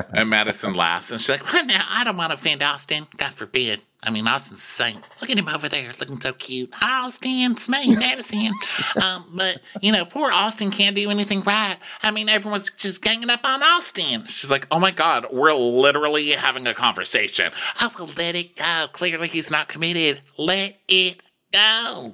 and 0.19 0.31
Madison 0.31 0.73
laughs 0.73 1.11
and 1.13 1.21
she's 1.21 1.29
like, 1.29 1.45
But 1.53 1.67
now, 1.67 1.85
I 1.91 2.03
don't 2.05 2.17
want 2.17 2.31
to 2.31 2.35
offend 2.39 2.63
Austen. 2.63 3.07
God 3.19 3.35
forbid. 3.35 3.85
I 4.05 4.11
mean, 4.11 4.27
Austen's 4.27 4.63
same. 4.63 4.99
Look 5.21 5.31
at 5.31 5.39
him 5.39 5.49
over 5.49 5.69
there, 5.69 5.93
looking 6.01 6.21
so 6.21 6.33
cute. 6.33 6.75
Austen, 6.83 7.55
me, 7.69 7.97
Madison. 7.97 8.51
um, 8.97 9.25
but 9.33 9.59
you 9.81 9.93
know, 9.93 10.05
poor 10.05 10.33
Austen 10.33 10.71
can't 10.71 10.97
do 10.97 11.09
anything 11.09 11.41
right. 11.43 11.77
I 12.03 12.11
mean, 12.11 12.29
everyone's 12.29 12.71
just 12.71 13.03
ganging 13.03 13.31
up 13.31 13.45
on 13.45 13.63
Austen. 13.63 14.27
she's 14.27 14.51
like, 14.51 14.67
oh 14.71 14.81
my 14.81 14.91
god, 14.91 15.27
we're 15.33 15.55
literally 15.55 16.31
having 16.31 16.67
a 16.67 16.75
conversation. 16.75 17.53
I 17.79 17.91
will 17.97 18.11
let 18.17 18.37
it 18.37 18.57
go. 18.57 18.87
Clearly, 18.93 19.29
he's 19.29 19.51
not 19.51 19.69
committed. 19.69 20.21
Let 20.37 20.79
it 20.89 21.21
go. 21.53 22.13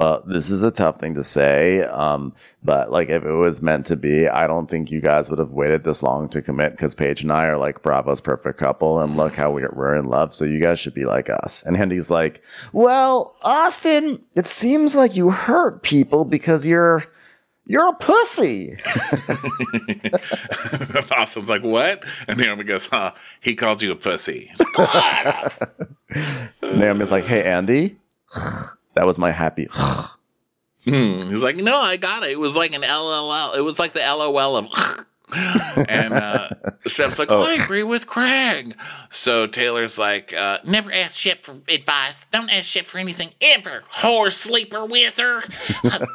Well, 0.00 0.22
this 0.24 0.48
is 0.50 0.62
a 0.62 0.70
tough 0.70 0.98
thing 0.98 1.12
to 1.12 1.22
say, 1.22 1.82
um, 1.82 2.32
but 2.62 2.90
like 2.90 3.10
if 3.10 3.22
it 3.22 3.32
was 3.34 3.60
meant 3.60 3.84
to 3.84 3.96
be, 3.96 4.26
I 4.28 4.46
don't 4.46 4.66
think 4.66 4.90
you 4.90 4.98
guys 4.98 5.28
would 5.28 5.38
have 5.38 5.50
waited 5.50 5.84
this 5.84 6.02
long 6.02 6.30
to 6.30 6.40
commit 6.40 6.70
because 6.70 6.94
Paige 6.94 7.20
and 7.20 7.30
I 7.30 7.44
are 7.44 7.58
like 7.58 7.82
Bravo's 7.82 8.22
perfect 8.22 8.58
couple, 8.58 8.98
and 8.98 9.18
look 9.18 9.36
how 9.36 9.50
we're, 9.50 9.70
we're 9.74 9.94
in 9.94 10.06
love. 10.06 10.32
So 10.32 10.46
you 10.46 10.58
guys 10.58 10.80
should 10.80 10.94
be 10.94 11.04
like 11.04 11.28
us. 11.28 11.62
And 11.64 11.76
Andy's 11.76 12.10
like, 12.10 12.42
"Well, 12.72 13.36
Austen, 13.42 14.22
it 14.34 14.46
seems 14.46 14.96
like 14.96 15.16
you 15.16 15.28
hurt 15.28 15.82
people 15.82 16.24
because 16.24 16.66
you're 16.66 17.04
you're 17.66 17.90
a 17.90 17.94
pussy." 17.96 18.78
Austen's 21.14 21.50
like, 21.50 21.62
what? 21.62 22.06
And 22.26 22.40
Naomie 22.40 22.66
goes, 22.66 22.86
huh? 22.86 23.12
He 23.42 23.54
called 23.54 23.82
you 23.82 23.92
a 23.92 23.96
pussy. 23.96 24.46
He's 24.48 24.62
like, 24.78 25.52
Naomie's 26.62 27.10
like, 27.10 27.24
"Hey, 27.24 27.42
Andy, 27.44 27.98
that 29.00 29.06
was 29.06 29.16
my 29.16 29.30
happy." 29.30 29.66
Hmm. 30.84 31.28
He's 31.28 31.42
like, 31.42 31.56
no, 31.56 31.76
I 31.76 31.98
got 31.98 32.22
it. 32.22 32.30
It 32.30 32.40
was 32.40 32.56
like 32.56 32.74
an 32.74 32.80
LOL. 32.80 33.52
It 33.52 33.60
was 33.60 33.78
like 33.78 33.92
the 33.92 34.00
LOL 34.00 34.56
of. 34.56 34.66
and 35.88 36.14
uh, 36.14 36.48
Shep's 36.86 37.18
like, 37.18 37.30
Oh. 37.30 37.42
I 37.42 37.62
agree 37.62 37.82
with 37.82 38.06
Craig. 38.06 38.74
So 39.10 39.46
Taylor's 39.46 39.98
like, 39.98 40.32
uh, 40.32 40.58
Never 40.64 40.90
ask 40.90 41.16
Shep 41.16 41.42
for 41.42 41.52
advice. 41.68 42.24
Don't 42.32 42.50
ask 42.50 42.64
Shep 42.64 42.86
for 42.86 42.98
anything 42.98 43.28
ever. 43.42 43.84
Whore 43.96 44.32
sleeper 44.32 44.84
with 44.86 45.18
her. 45.18 45.42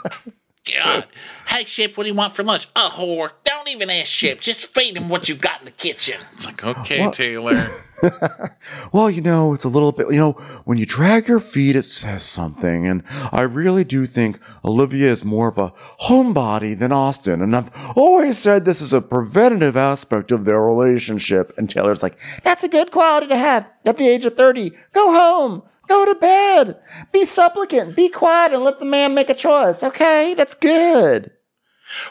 God. 0.74 1.06
Hey, 1.48 1.64
Shep, 1.66 1.96
what 1.96 2.06
do 2.06 2.10
you 2.10 2.16
want 2.16 2.36
for 2.36 2.42
lunch? 2.42 2.68
A 2.76 2.90
whore. 2.90 3.30
Don't 3.44 3.70
even 3.70 3.92
ask 3.92 4.08
Shep. 4.08 4.42
Just 4.42 4.74
feed 4.74 4.98
him 4.98 5.10
what 5.10 5.30
you 5.30 5.36
got 5.36 5.60
in 5.60 5.66
the 5.66 5.72
kitchen. 5.72 6.20
it's 6.34 6.48
like, 6.48 6.64
okay, 6.64 7.10
Taylor. 7.12 7.68
Well, 8.92 9.10
you 9.10 9.22
know, 9.22 9.54
it's 9.54 9.64
a 9.64 9.70
little 9.70 9.92
bit, 9.92 10.08
you 10.12 10.18
know, 10.18 10.34
when 10.64 10.78
you 10.78 10.86
drag 10.86 11.28
your 11.28 11.40
feet, 11.40 11.76
it 11.76 11.84
says 11.84 12.24
something. 12.24 12.88
And 12.88 13.04
I 13.32 13.42
really 13.42 13.84
do 13.84 14.06
think 14.06 14.40
Olivia 14.64 15.12
is 15.12 15.26
more 15.26 15.48
of 15.48 15.58
a 15.58 15.74
homebody 16.04 16.78
than 16.78 16.92
Austen. 16.92 17.42
And 17.42 17.56
I've 17.56 17.72
always 17.96 18.38
said 18.38 18.64
this 18.66 18.82
is 18.82 18.94
a 18.94 19.02
preventative 19.02 19.76
aspect 19.76 20.32
of 20.32 20.46
their 20.46 20.62
relationship. 20.62 21.54
And 21.58 21.70
Taylor's 21.70 22.04
like, 22.04 22.18
that's 22.44 22.64
a 22.64 22.70
good 22.70 22.92
quality 22.92 23.28
to 23.28 23.38
have 23.38 23.70
at 23.86 23.98
the 23.98 24.08
age 24.08 24.26
of 24.26 24.36
30. 24.36 24.72
Go 24.94 25.12
home. 25.12 25.64
Go 25.88 26.06
to 26.06 26.16
bed. 26.16 26.80
Be 27.12 27.26
supplicant. 27.26 27.96
Be 27.96 28.10
quiet 28.10 28.54
and 28.54 28.64
let 28.64 28.80
the 28.80 28.86
man 28.86 29.14
make 29.14 29.30
a 29.30 29.36
choice. 29.36 29.84
Okay? 29.84 30.34
That's 30.36 30.56
good. 30.56 31.32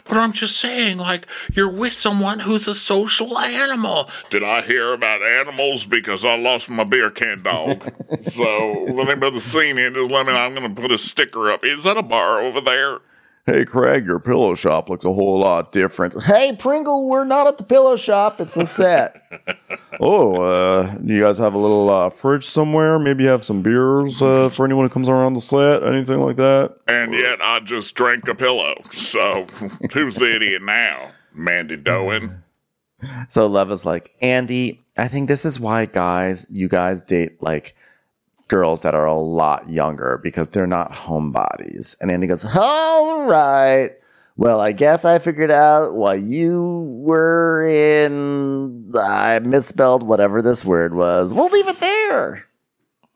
But 0.05 0.19
I'm 0.19 0.33
just 0.33 0.59
saying, 0.59 0.99
like, 0.99 1.27
you're 1.53 1.71
with 1.73 1.93
someone 1.93 2.41
who's 2.41 2.69
a 2.69 2.75
social 2.75 3.39
animal. 3.39 4.09
Did 4.31 4.43
I 4.43 4.61
hear 4.63 4.93
about 4.93 5.23
animals 5.23 5.87
because 5.87 6.25
I 6.25 6.37
lost 6.37 6.71
my 6.71 6.85
beer 6.85 7.11
can 7.11 7.43
dog? 7.43 7.83
so 8.23 8.87
if 8.87 8.99
anybody's 9.09 9.45
seen 9.45 9.79
it, 9.79 9.95
just 9.95 10.11
let 10.11 10.27
me 10.27 10.33
know. 10.33 10.39
I'm 10.39 10.55
going 10.55 10.75
to 10.75 10.81
put 10.81 10.93
a 10.93 10.99
sticker 10.99 11.51
up. 11.51 11.65
Is 11.65 11.85
that 11.85 11.97
a 11.97 12.03
bar 12.03 12.41
over 12.41 12.61
there? 12.61 13.01
Hey, 13.47 13.67
Craig, 13.67 14.07
your 14.07 14.21
pillow 14.21 14.55
shop 14.55 14.89
looks 14.89 15.05
a 15.05 15.13
whole 15.13 15.39
lot 15.41 15.71
different. 15.71 16.15
Hey, 16.25 16.57
Pringle, 16.59 17.07
we're 17.07 17.25
not 17.25 17.47
at 17.47 17.59
the 17.59 17.65
pillow 17.65 17.95
shop. 17.97 18.41
It's 18.41 18.57
a 18.57 18.67
set. 18.67 19.21
Oh, 20.01 20.43
uh, 20.43 20.93
do 20.97 21.15
you 21.15 21.23
guys 21.23 21.39
have 21.39 21.55
a 21.55 21.59
little 21.59 21.89
uh, 21.89 22.11
fridge 22.11 22.45
somewhere? 22.45 22.99
Maybe 22.99 23.23
you 23.23 23.29
have 23.31 23.45
some 23.45 23.63
beers 23.63 24.21
uh, 24.21 24.49
for 24.49 24.65
anyone 24.65 24.87
who 24.87 24.89
comes 24.89 25.09
around 25.09 25.35
the 25.35 25.41
set? 25.41 25.85
Anything 25.85 26.21
like 26.21 26.35
that? 26.37 26.77
And 26.89 27.13
yet 27.13 27.41
I 27.41 27.61
just 27.61 27.95
drank 27.95 28.27
a 28.27 28.35
pillow. 28.35 28.75
So 28.91 29.47
who's 29.93 30.17
the 30.17 30.35
idiot 30.35 30.63
now? 30.63 31.13
Mandy 31.33 31.77
Doan? 31.77 32.43
So 33.29 33.47
love 33.47 33.69
Leva's 33.69 33.85
like, 33.85 34.15
Andy, 34.21 34.83
I 34.97 35.07
think 35.07 35.29
this 35.29 35.45
is 35.45 35.61
why 35.61 35.87
guys, 35.87 36.45
you 36.51 36.69
guys 36.69 37.03
date 37.05 37.41
like 37.41 37.77
girls 38.49 38.81
that 38.83 38.95
are 38.95 39.07
a 39.07 39.15
lot 39.15 39.69
younger 39.69 40.21
because 40.23 40.49
they're 40.49 40.67
not 40.67 40.93
homebodies. 40.93 41.97
And 42.01 42.11
Andy 42.11 42.27
goes, 42.27 42.45
All 42.57 43.27
right. 43.27 43.91
Well, 44.37 44.61
I 44.61 44.73
guess 44.73 45.05
I 45.05 45.21
figured 45.21 45.53
out 45.53 45.95
why 45.95 46.15
you 46.15 46.89
were 46.99 47.65
in. 47.65 48.91
I 48.99 49.39
misspelled 49.39 50.03
whatever 50.03 50.43
this 50.43 50.65
word 50.65 50.95
was. 50.95 51.33
We'll 51.33 51.51
leave 51.51 51.69
it 51.69 51.77
there. 51.77 52.47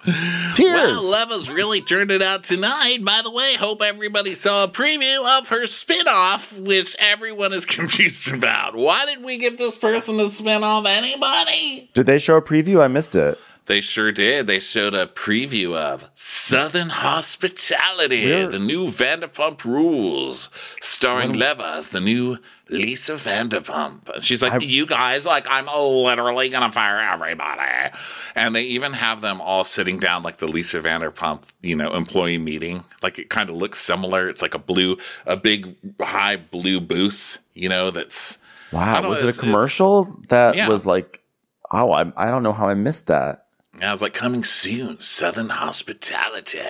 Tears. 0.04 0.54
Well, 0.58 1.10
Leva's 1.10 1.50
really 1.50 1.80
turned 1.80 2.12
it 2.12 2.22
out 2.22 2.44
tonight. 2.44 2.98
By 3.04 3.20
the 3.24 3.32
way, 3.32 3.54
hope 3.54 3.82
everybody 3.82 4.34
saw 4.36 4.64
a 4.64 4.68
preview 4.68 5.38
of 5.38 5.48
her 5.48 5.66
spin-off, 5.66 6.58
which 6.60 6.94
everyone 7.00 7.52
is 7.52 7.66
confused 7.66 8.32
about. 8.32 8.76
Why 8.76 9.04
did 9.06 9.24
we 9.24 9.38
give 9.38 9.58
this 9.58 9.76
person 9.76 10.20
a 10.20 10.30
spin-off? 10.30 10.86
Anybody? 10.86 11.90
Did 11.94 12.06
they 12.06 12.20
show 12.20 12.36
a 12.36 12.42
preview? 12.42 12.80
I 12.80 12.86
missed 12.86 13.16
it. 13.16 13.38
They 13.68 13.82
sure 13.82 14.12
did. 14.12 14.46
They 14.46 14.60
showed 14.60 14.94
a 14.94 15.06
preview 15.06 15.76
of 15.76 16.10
Southern 16.14 16.88
Hospitality, 16.88 18.46
the 18.46 18.58
new 18.58 18.86
Vanderpump 18.86 19.62
Rules, 19.62 20.48
starring 20.80 21.32
Leva 21.34 21.74
as 21.76 21.90
the 21.90 22.00
new 22.00 22.38
Lisa 22.70 23.12
Vanderpump. 23.12 24.08
And 24.14 24.24
she's 24.24 24.42
like, 24.42 24.62
you 24.62 24.86
guys, 24.86 25.26
like, 25.26 25.46
I'm 25.50 25.66
literally 25.66 26.48
gonna 26.48 26.72
fire 26.72 26.98
everybody. 26.98 27.94
And 28.34 28.56
they 28.56 28.62
even 28.62 28.94
have 28.94 29.20
them 29.20 29.40
all 29.42 29.64
sitting 29.64 29.98
down 29.98 30.22
like 30.22 30.38
the 30.38 30.48
Lisa 30.48 30.80
Vanderpump, 30.80 31.42
you 31.60 31.76
know, 31.76 31.94
employee 31.94 32.38
meeting. 32.38 32.84
Like 33.02 33.18
it 33.18 33.28
kind 33.28 33.50
of 33.50 33.56
looks 33.56 33.80
similar. 33.80 34.30
It's 34.30 34.40
like 34.40 34.54
a 34.54 34.58
blue, 34.58 34.96
a 35.26 35.36
big 35.36 35.76
high 36.00 36.36
blue 36.36 36.80
booth, 36.80 37.38
you 37.52 37.68
know, 37.68 37.90
that's 37.90 38.38
Wow. 38.72 39.08
Was 39.08 39.20
know, 39.22 39.28
it 39.28 39.36
a 39.36 39.40
commercial 39.40 40.20
that 40.28 40.56
Yeah. 40.56 40.68
was 40.68 40.86
like, 40.86 41.22
oh, 41.70 41.92
I, 41.92 42.10
I 42.16 42.30
don't 42.30 42.42
know 42.42 42.54
how 42.54 42.68
I 42.68 42.74
missed 42.74 43.08
that. 43.08 43.44
I 43.82 43.92
was 43.92 44.02
like, 44.02 44.14
coming 44.14 44.44
soon, 44.44 44.98
Southern 45.00 45.50
Hospitality. 45.50 46.60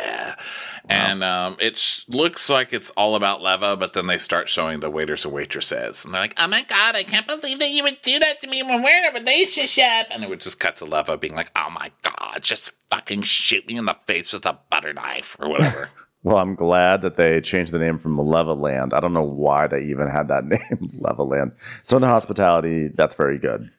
And 0.89 1.22
um, 1.22 1.56
it 1.60 1.76
sh- 1.76 2.05
looks 2.09 2.48
like 2.48 2.72
it's 2.72 2.90
all 2.90 3.14
about 3.14 3.43
Leva, 3.43 3.76
but 3.76 3.93
then 3.93 4.06
they 4.06 4.18
start 4.18 4.48
showing 4.48 4.80
the 4.80 4.90
waiters 4.90 5.24
and 5.24 5.35
waitresses. 5.35 6.05
And 6.05 6.14
they're 6.14 6.20
like, 6.20 6.35
oh 6.39 6.48
my 6.48 6.62
God, 6.62 6.97
I 6.97 7.02
can't 7.02 7.26
believe 7.26 7.59
that 7.59 7.70
you 7.70 7.82
would 7.82 8.01
do 8.02 8.18
that 8.18 8.40
to 8.40 8.47
me 8.47 8.62
when 8.62 8.82
we're 8.82 8.98
in 8.98 9.16
a 9.16 9.18
relationship. 9.18 10.06
And 10.10 10.22
it 10.22 10.30
would 10.30 10.40
just 10.40 10.60
cut 10.60 10.76
to 10.76 10.85
Leva 10.85 11.16
being 11.18 11.35
like, 11.35 11.51
oh 11.56 11.70
my 11.70 11.90
God, 12.02 12.43
just 12.43 12.72
fucking 12.90 13.22
shoot 13.22 13.66
me 13.66 13.76
in 13.76 13.85
the 13.85 13.94
face 14.06 14.32
with 14.32 14.47
a 14.47 14.59
butter 14.70 14.93
knife 14.93 15.36
or 15.40 15.48
whatever. 15.48 15.90
Well, 16.24 16.39
I'm 16.39 16.56
glad 16.56 17.02
that 17.02 17.16
they 17.16 17.40
changed 17.40 17.70
the 17.70 17.78
name 17.78 17.97
from 17.97 18.16
Levaland. 18.16 18.93
I 18.93 18.98
don't 18.98 19.12
know 19.12 19.22
why 19.22 19.68
they 19.68 19.82
even 19.85 20.09
had 20.09 20.26
that 20.28 20.44
name, 20.47 20.90
Levaland. 20.98 21.52
So 21.85 21.97
in 21.97 22.01
the 22.01 22.09
hospitality, 22.09 22.89
that's 22.89 23.14
very 23.14 23.39
good. 23.39 23.70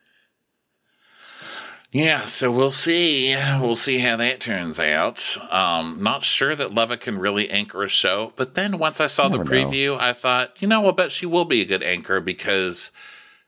Yeah, 1.91 2.26
so 2.26 2.52
we'll 2.52 2.72
see. 2.72 3.36
We'll 3.60 3.76
see 3.76 3.98
how 3.98 4.16
that 4.18 4.40
turns 4.40 4.80
out. 4.80 5.38
Um, 5.52 5.98
not 6.02 6.24
sure 6.24 6.56
that 6.56 6.74
Leva 6.74 6.98
can 6.98 7.18
really 7.18 7.49
anchor 7.49 7.84
a 7.84 7.90
show, 7.90 8.32
but 8.36 8.53
then 8.53 8.78
once 8.78 9.02
I 9.02 9.07
saw 9.07 9.28
the 9.28 9.40
never 9.40 9.49
know. 9.56 9.66
preview, 9.66 9.98
I 9.99 10.14
thought, 10.14 10.56
you 10.61 10.68
know, 10.68 10.88
I 10.88 10.91
bet 10.91 11.11
she 11.11 11.26
will 11.26 11.45
be 11.45 11.61
a 11.61 11.66
good 11.66 11.82
anchor 11.82 12.20
because 12.22 12.91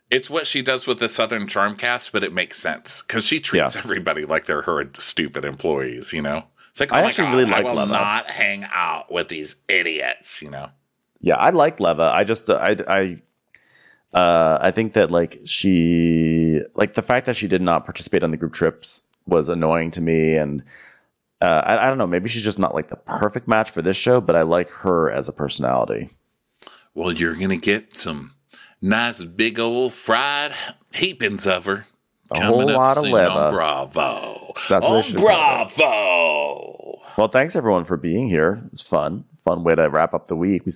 it's 0.10 0.28
what 0.28 0.48
she 0.48 0.64
does 0.64 0.88
with 0.88 0.98
the 0.98 1.08
Southern 1.08 1.46
Charm 1.46 1.76
cast, 1.76 2.12
but 2.12 2.24
it 2.24 2.34
makes 2.34 2.58
sense 2.58 3.04
because 3.04 3.24
she 3.26 3.40
treats 3.40 3.76
Yeah. 3.76 3.82
everybody 3.84 4.26
like 4.26 4.46
they're 4.46 4.64
her 4.64 4.90
stupid 4.94 5.46
employees. 5.46 6.12
You 6.12 6.24
know, 6.24 6.46
it's 6.72 6.80
like, 6.80 6.92
oh 6.92 6.96
I 6.96 7.02
actually 7.04 7.26
God, 7.26 7.32
really 7.38 7.52
like 7.52 7.66
I 7.66 7.70
will 7.70 7.76
Leva. 7.82 7.92
not 7.92 8.26
hang 8.28 8.66
out 8.74 9.12
with 9.12 9.28
these 9.28 9.56
idiots. 9.70 10.42
You 10.42 10.50
know. 10.50 10.70
Yeah, 11.20 11.36
I 11.36 11.52
like 11.52 11.80
Leva. 11.80 12.10
I 12.12 12.24
just 12.24 12.50
I 12.50 12.76
I 12.88 13.22
uh 14.14 14.58
I 14.62 14.72
think 14.72 14.94
that 14.94 15.12
like 15.12 15.40
she 15.46 16.62
like 16.76 16.94
the 16.96 17.02
fact 17.02 17.26
that 17.26 17.36
she 17.36 17.48
did 17.48 17.62
not 17.62 17.86
participate 17.86 18.24
on 18.24 18.32
the 18.32 18.38
group 18.38 18.54
trips 18.54 19.04
was 19.26 19.48
annoying 19.48 19.92
to 19.92 20.02
me 20.02 20.36
and 20.36 20.64
uh, 21.42 21.64
I, 21.66 21.86
I 21.86 21.90
don't 21.90 21.98
know. 21.98 22.06
Maybe 22.06 22.30
she's 22.30 22.44
just 22.44 22.60
not 22.60 22.76
like 22.76 22.90
the 22.90 22.98
perfect 22.98 23.48
match 23.48 23.72
for 23.72 23.82
this 23.82 23.98
show, 23.98 24.22
but 24.22 24.36
I 24.36 24.44
like 24.44 24.70
her 24.70 25.10
as 25.10 25.28
a 25.28 25.34
personality. 25.34 26.12
Well, 26.94 27.12
you're 27.12 27.36
gonna 27.36 27.58
get 27.58 27.98
some 27.98 28.36
nice 28.82 29.24
big 29.24 29.60
old 29.60 29.94
fried 29.94 30.54
heapings 30.94 31.48
of 31.48 31.66
her. 31.66 31.88
A 32.30 32.36
coming 32.36 32.54
whole 32.54 32.72
lot 32.72 32.98
of 32.98 33.06
on 33.06 33.54
Bravo. 33.54 34.54
That's 34.70 34.84
what 34.84 34.84
on 34.84 34.96
they 34.98 35.02
should 35.02 35.20
have 35.20 35.28
called 35.28 35.74
Bravo. 35.76 37.02
Well, 37.18 37.28
thanks 37.28 37.56
everyone 37.56 37.84
for 37.86 37.98
being 37.98 38.28
here. 38.28 38.62
It's 38.72 38.82
fun, 38.82 39.26
fun 39.44 39.64
way 39.64 39.76
to 39.76 39.90
wrap 39.90 40.14
up 40.14 40.28
the 40.28 40.36
week. 40.36 40.66
We, 40.66 40.74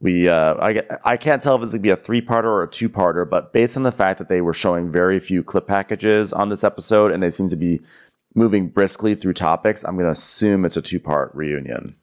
we 0.00 0.28
uh, 0.28 0.54
I, 0.54 0.82
I 1.04 1.16
can't 1.16 1.42
tell 1.42 1.56
if 1.56 1.62
it's 1.62 1.72
gonna 1.72 1.82
be 1.82 1.90
a 1.90 1.96
three 1.96 2.20
parter 2.20 2.44
or 2.44 2.62
a 2.62 2.68
two 2.68 2.88
parter, 2.88 3.28
but 3.28 3.52
based 3.52 3.76
on 3.76 3.82
the 3.82 3.92
fact 3.92 4.18
that 4.18 4.28
they 4.28 4.40
were 4.40 4.52
showing 4.52 4.92
very 4.92 5.18
few 5.20 5.42
clip 5.42 5.66
packages 5.66 6.32
on 6.32 6.48
this 6.48 6.64
episode, 6.64 7.12
and 7.12 7.22
they 7.22 7.30
seem 7.30 7.48
to 7.48 7.56
be 7.56 7.80
moving 8.34 8.68
briskly 8.68 9.14
through 9.14 9.32
topics, 9.32 9.84
I'm 9.84 9.96
gonna 9.96 10.10
assume 10.10 10.64
it's 10.64 10.76
a 10.76 10.82
two 10.82 11.00
part 11.00 11.34
reunion. 11.34 11.96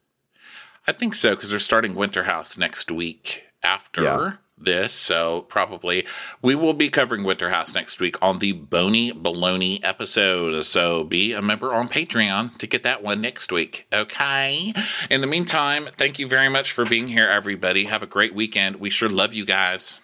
I 0.87 0.91
think 0.91 1.15
so 1.15 1.35
because 1.35 1.49
they're 1.49 1.59
starting 1.59 1.95
Winter 1.95 2.23
House 2.23 2.57
next 2.57 2.91
week 2.91 3.43
after 3.63 4.03
Yeah. 4.03 4.33
This. 4.65 4.93
So 4.93 5.41
probably 5.43 6.05
we 6.41 6.55
will 6.55 6.73
be 6.73 6.89
covering 6.89 7.23
Winter 7.23 7.49
House 7.49 7.73
next 7.73 7.99
week 7.99 8.15
on 8.21 8.39
the 8.39 8.53
Bony 8.53 9.11
Baloney 9.11 9.79
episode. 9.83 10.65
So 10.65 11.03
be 11.03 11.33
a 11.33 11.41
member 11.41 11.73
on 11.73 11.87
Patreon 11.87 12.57
to 12.57 12.67
get 12.67 12.83
that 12.83 13.03
one 13.03 13.21
next 13.21 13.51
week. 13.51 13.87
Okay. 13.93 14.73
In 15.09 15.21
the 15.21 15.27
meantime, 15.27 15.89
thank 15.97 16.19
you 16.19 16.27
very 16.27 16.49
much 16.49 16.71
for 16.71 16.85
being 16.85 17.07
here, 17.07 17.29
everybody. 17.29 17.85
Have 17.85 18.03
a 18.03 18.07
great 18.07 18.33
weekend. 18.33 18.77
We 18.77 18.89
sure 18.89 19.09
love 19.09 19.33
you 19.33 19.45
guys. 19.45 19.99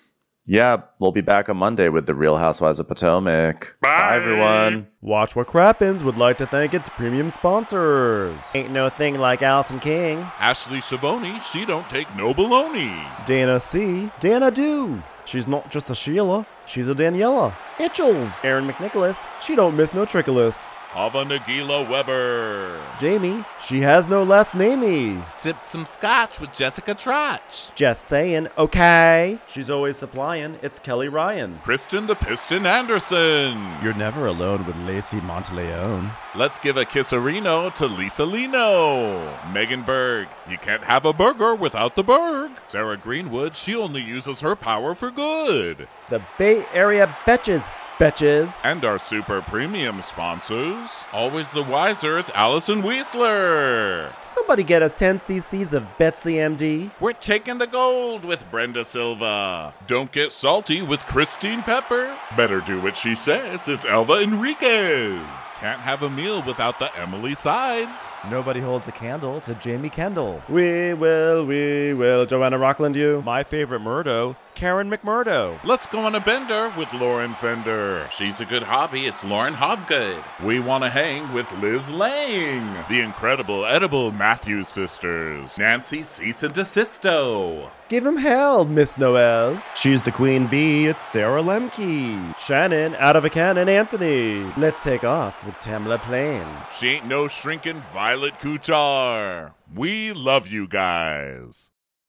Yeah, 0.52 0.82
we'll 0.98 1.12
be 1.12 1.22
back 1.22 1.48
on 1.48 1.58
Monday 1.58 1.90
with 1.90 2.08
the 2.08 2.16
Real 2.16 2.38
Housewives 2.38 2.80
of 2.80 2.88
Potomac. 2.88 3.76
Bye. 3.84 4.16
everyone. 4.16 4.88
Watch 5.00 5.36
What 5.36 5.46
Crappens 5.46 6.02
would 6.02 6.18
like 6.18 6.40
to 6.40 6.48
thank 6.48 6.74
its 6.74 6.90
premium 6.90 7.30
sponsors. 7.30 8.56
Ain't 8.56 8.72
no 8.72 8.90
thing 8.90 9.20
like 9.20 9.44
Allison 9.44 9.80
King, 9.80 10.18
Ashley 10.40 10.80
Savoni, 10.80 11.40
she 11.44 11.66
don't 11.66 11.88
take 11.92 12.08
no 12.16 12.34
baloney. 12.34 13.06
Dana 13.28 13.60
C, 13.60 14.10
Dana 14.20 14.50
Do. 14.50 15.04
She's 15.24 15.48
not 15.48 15.70
just 15.70 15.92
a 15.92 15.96
Sheila, 15.96 16.48
she's 16.66 16.88
a 16.88 16.96
Daniela. 16.96 17.54
Itchels, 17.78 18.44
Aaron 18.44 18.68
McNicholas, 18.68 19.28
she 19.44 19.56
don't 19.56 19.78
miss 19.78 19.94
no 19.94 20.04
trickolas. 20.04 20.78
Hava 20.90 21.24
Nagila 21.24 21.88
Weber. 21.88 22.82
Jamie, 23.00 23.46
she 23.64 23.80
has 23.82 24.08
no 24.08 24.24
last 24.24 24.54
namey. 24.54 25.24
Sipped 25.38 25.72
some 25.72 25.86
scotch 25.86 26.40
with 26.40 26.52
Jessica 26.52 26.96
Trotch. 26.96 27.70
Just 27.76 28.06
saying, 28.06 28.48
okay. 28.58 29.38
She's 29.48 29.70
always 29.70 29.98
supplying, 29.98 30.58
it's 30.64 30.80
Kelly 30.80 31.08
Ryan. 31.08 31.60
Kristen 31.64 32.08
the 32.08 32.16
Piston 32.16 32.66
Anderson. 32.66 33.72
You're 33.84 33.94
never 33.94 34.26
alone 34.26 34.66
with 34.66 34.76
Lacey 34.78 35.20
Monteleone. 35.20 36.12
Let's 36.36 36.58
give 36.58 36.76
a 36.76 36.86
kisserino 36.86 37.72
to 37.76 37.86
Lisa 37.86 38.26
Lino. 38.26 39.32
Megan 39.54 39.84
Berg, 39.84 40.28
you 40.50 40.58
can't 40.58 40.84
have 40.84 41.06
a 41.06 41.14
burger 41.14 41.54
without 41.54 41.96
the 41.96 42.04
Berg. 42.04 42.52
Sarah 42.68 42.98
Greenwood, 42.98 43.56
she 43.56 43.76
only 43.76 44.02
uses 44.02 44.42
her 44.42 44.56
power 44.56 44.96
for 44.96 45.12
good. 45.12 45.88
The 46.10 46.24
Bay 46.40 46.66
Area 46.74 47.16
Betches, 47.26 47.70
Betches. 48.00 48.66
And 48.66 48.86
our 48.86 48.98
super 48.98 49.42
premium 49.42 50.02
sponsors. 50.02 50.90
Always 51.12 51.52
the 51.52 51.64
wiser, 51.64 52.18
it's 52.18 52.30
Allison 52.34 52.82
Weisler. 52.82 54.14
Somebody 54.26 54.64
get 54.64 54.82
us 54.82 54.94
10 54.94 55.18
cc's 55.18 55.74
of 55.74 55.86
Betsy 55.98 56.36
MD. 56.36 56.92
We're 57.02 57.12
taking 57.12 57.58
the 57.58 57.68
gold 57.68 58.24
with 58.24 58.50
Brenda 58.50 58.86
Silva. 58.86 59.74
Don't 59.88 60.14
get 60.14 60.32
salty 60.32 60.82
with 60.82 61.06
Christine 61.08 61.62
Pepper. 61.62 62.16
Better 62.38 62.62
do 62.62 62.80
what 62.80 62.96
she 62.96 63.16
says. 63.16 63.68
It's 63.68 63.84
Elva 63.84 64.22
Enriquez. 64.22 65.20
Can't 65.60 65.82
have 65.82 66.04
a 66.04 66.10
meal 66.10 66.42
without 66.44 66.80
the 66.80 66.96
Emily 66.98 67.36
sides. 67.36 68.16
Nobody 68.32 68.62
holds 68.62 68.88
a 68.88 68.94
candle 68.94 69.42
to 69.42 69.54
Jamie 69.56 69.90
Kendall. 69.90 70.42
We 70.48 70.94
will, 70.94 71.46
we 71.46 71.94
will. 71.94 72.26
Joanna 72.26 72.58
Rockland, 72.58 72.96
you. 72.96 73.22
My 73.26 73.44
favorite 73.44 73.82
Murdo, 73.82 74.38
Karen 74.60 74.92
McMurdo. 74.92 75.58
Let's 75.64 75.88
go 75.88 76.00
on 76.00 76.16
a 76.16 76.20
bender 76.20 76.70
with 76.78 76.94
Lauren 76.94 77.34
Fender. 77.34 78.10
She's 78.12 78.42
a 78.42 78.46
good 78.46 78.62
hobby. 78.62 79.06
It's 79.06 79.24
Lauren 79.24 79.54
Hobgood. 79.54 80.22
We 80.44 80.60
want 80.60 80.84
to 80.84 80.90
hang 80.90 81.32
with 81.32 81.50
Liz 81.62 81.90
Lang. 81.90 82.84
The 82.90 83.00
incredible 83.00 83.66
edible 83.66 84.12
Matthews 84.12 84.68
sisters. 84.68 85.58
Nancy 85.58 86.04
Cease 86.04 86.44
and 86.44 86.54
Desisto. 86.54 87.72
Give 87.88 88.06
him 88.06 88.18
hell, 88.18 88.66
Miss 88.66 88.98
Noel. 88.98 89.64
She's 89.76 90.02
the 90.02 90.12
queen 90.12 90.46
bee. 90.48 90.88
It's 90.88 91.04
Sarah 91.04 91.42
Lemke. 91.42 92.38
Shannon, 92.38 92.96
out 92.96 93.16
of 93.16 93.24
a 93.24 93.30
cannon, 93.30 93.70
Anthony. 93.70 94.44
Let's 94.58 94.80
take 94.80 95.06
off 95.06 95.42
with 95.46 95.56
Tamla 95.56 96.02
Plain. 96.02 96.46
She 96.76 96.90
ain't 96.90 97.08
no 97.08 97.30
shrinking 97.30 97.80
Violet 97.94 98.34
Kuchar. 98.42 99.54
We 99.74 100.12
love 100.12 100.50
you 100.50 100.68
guys. 100.68 101.70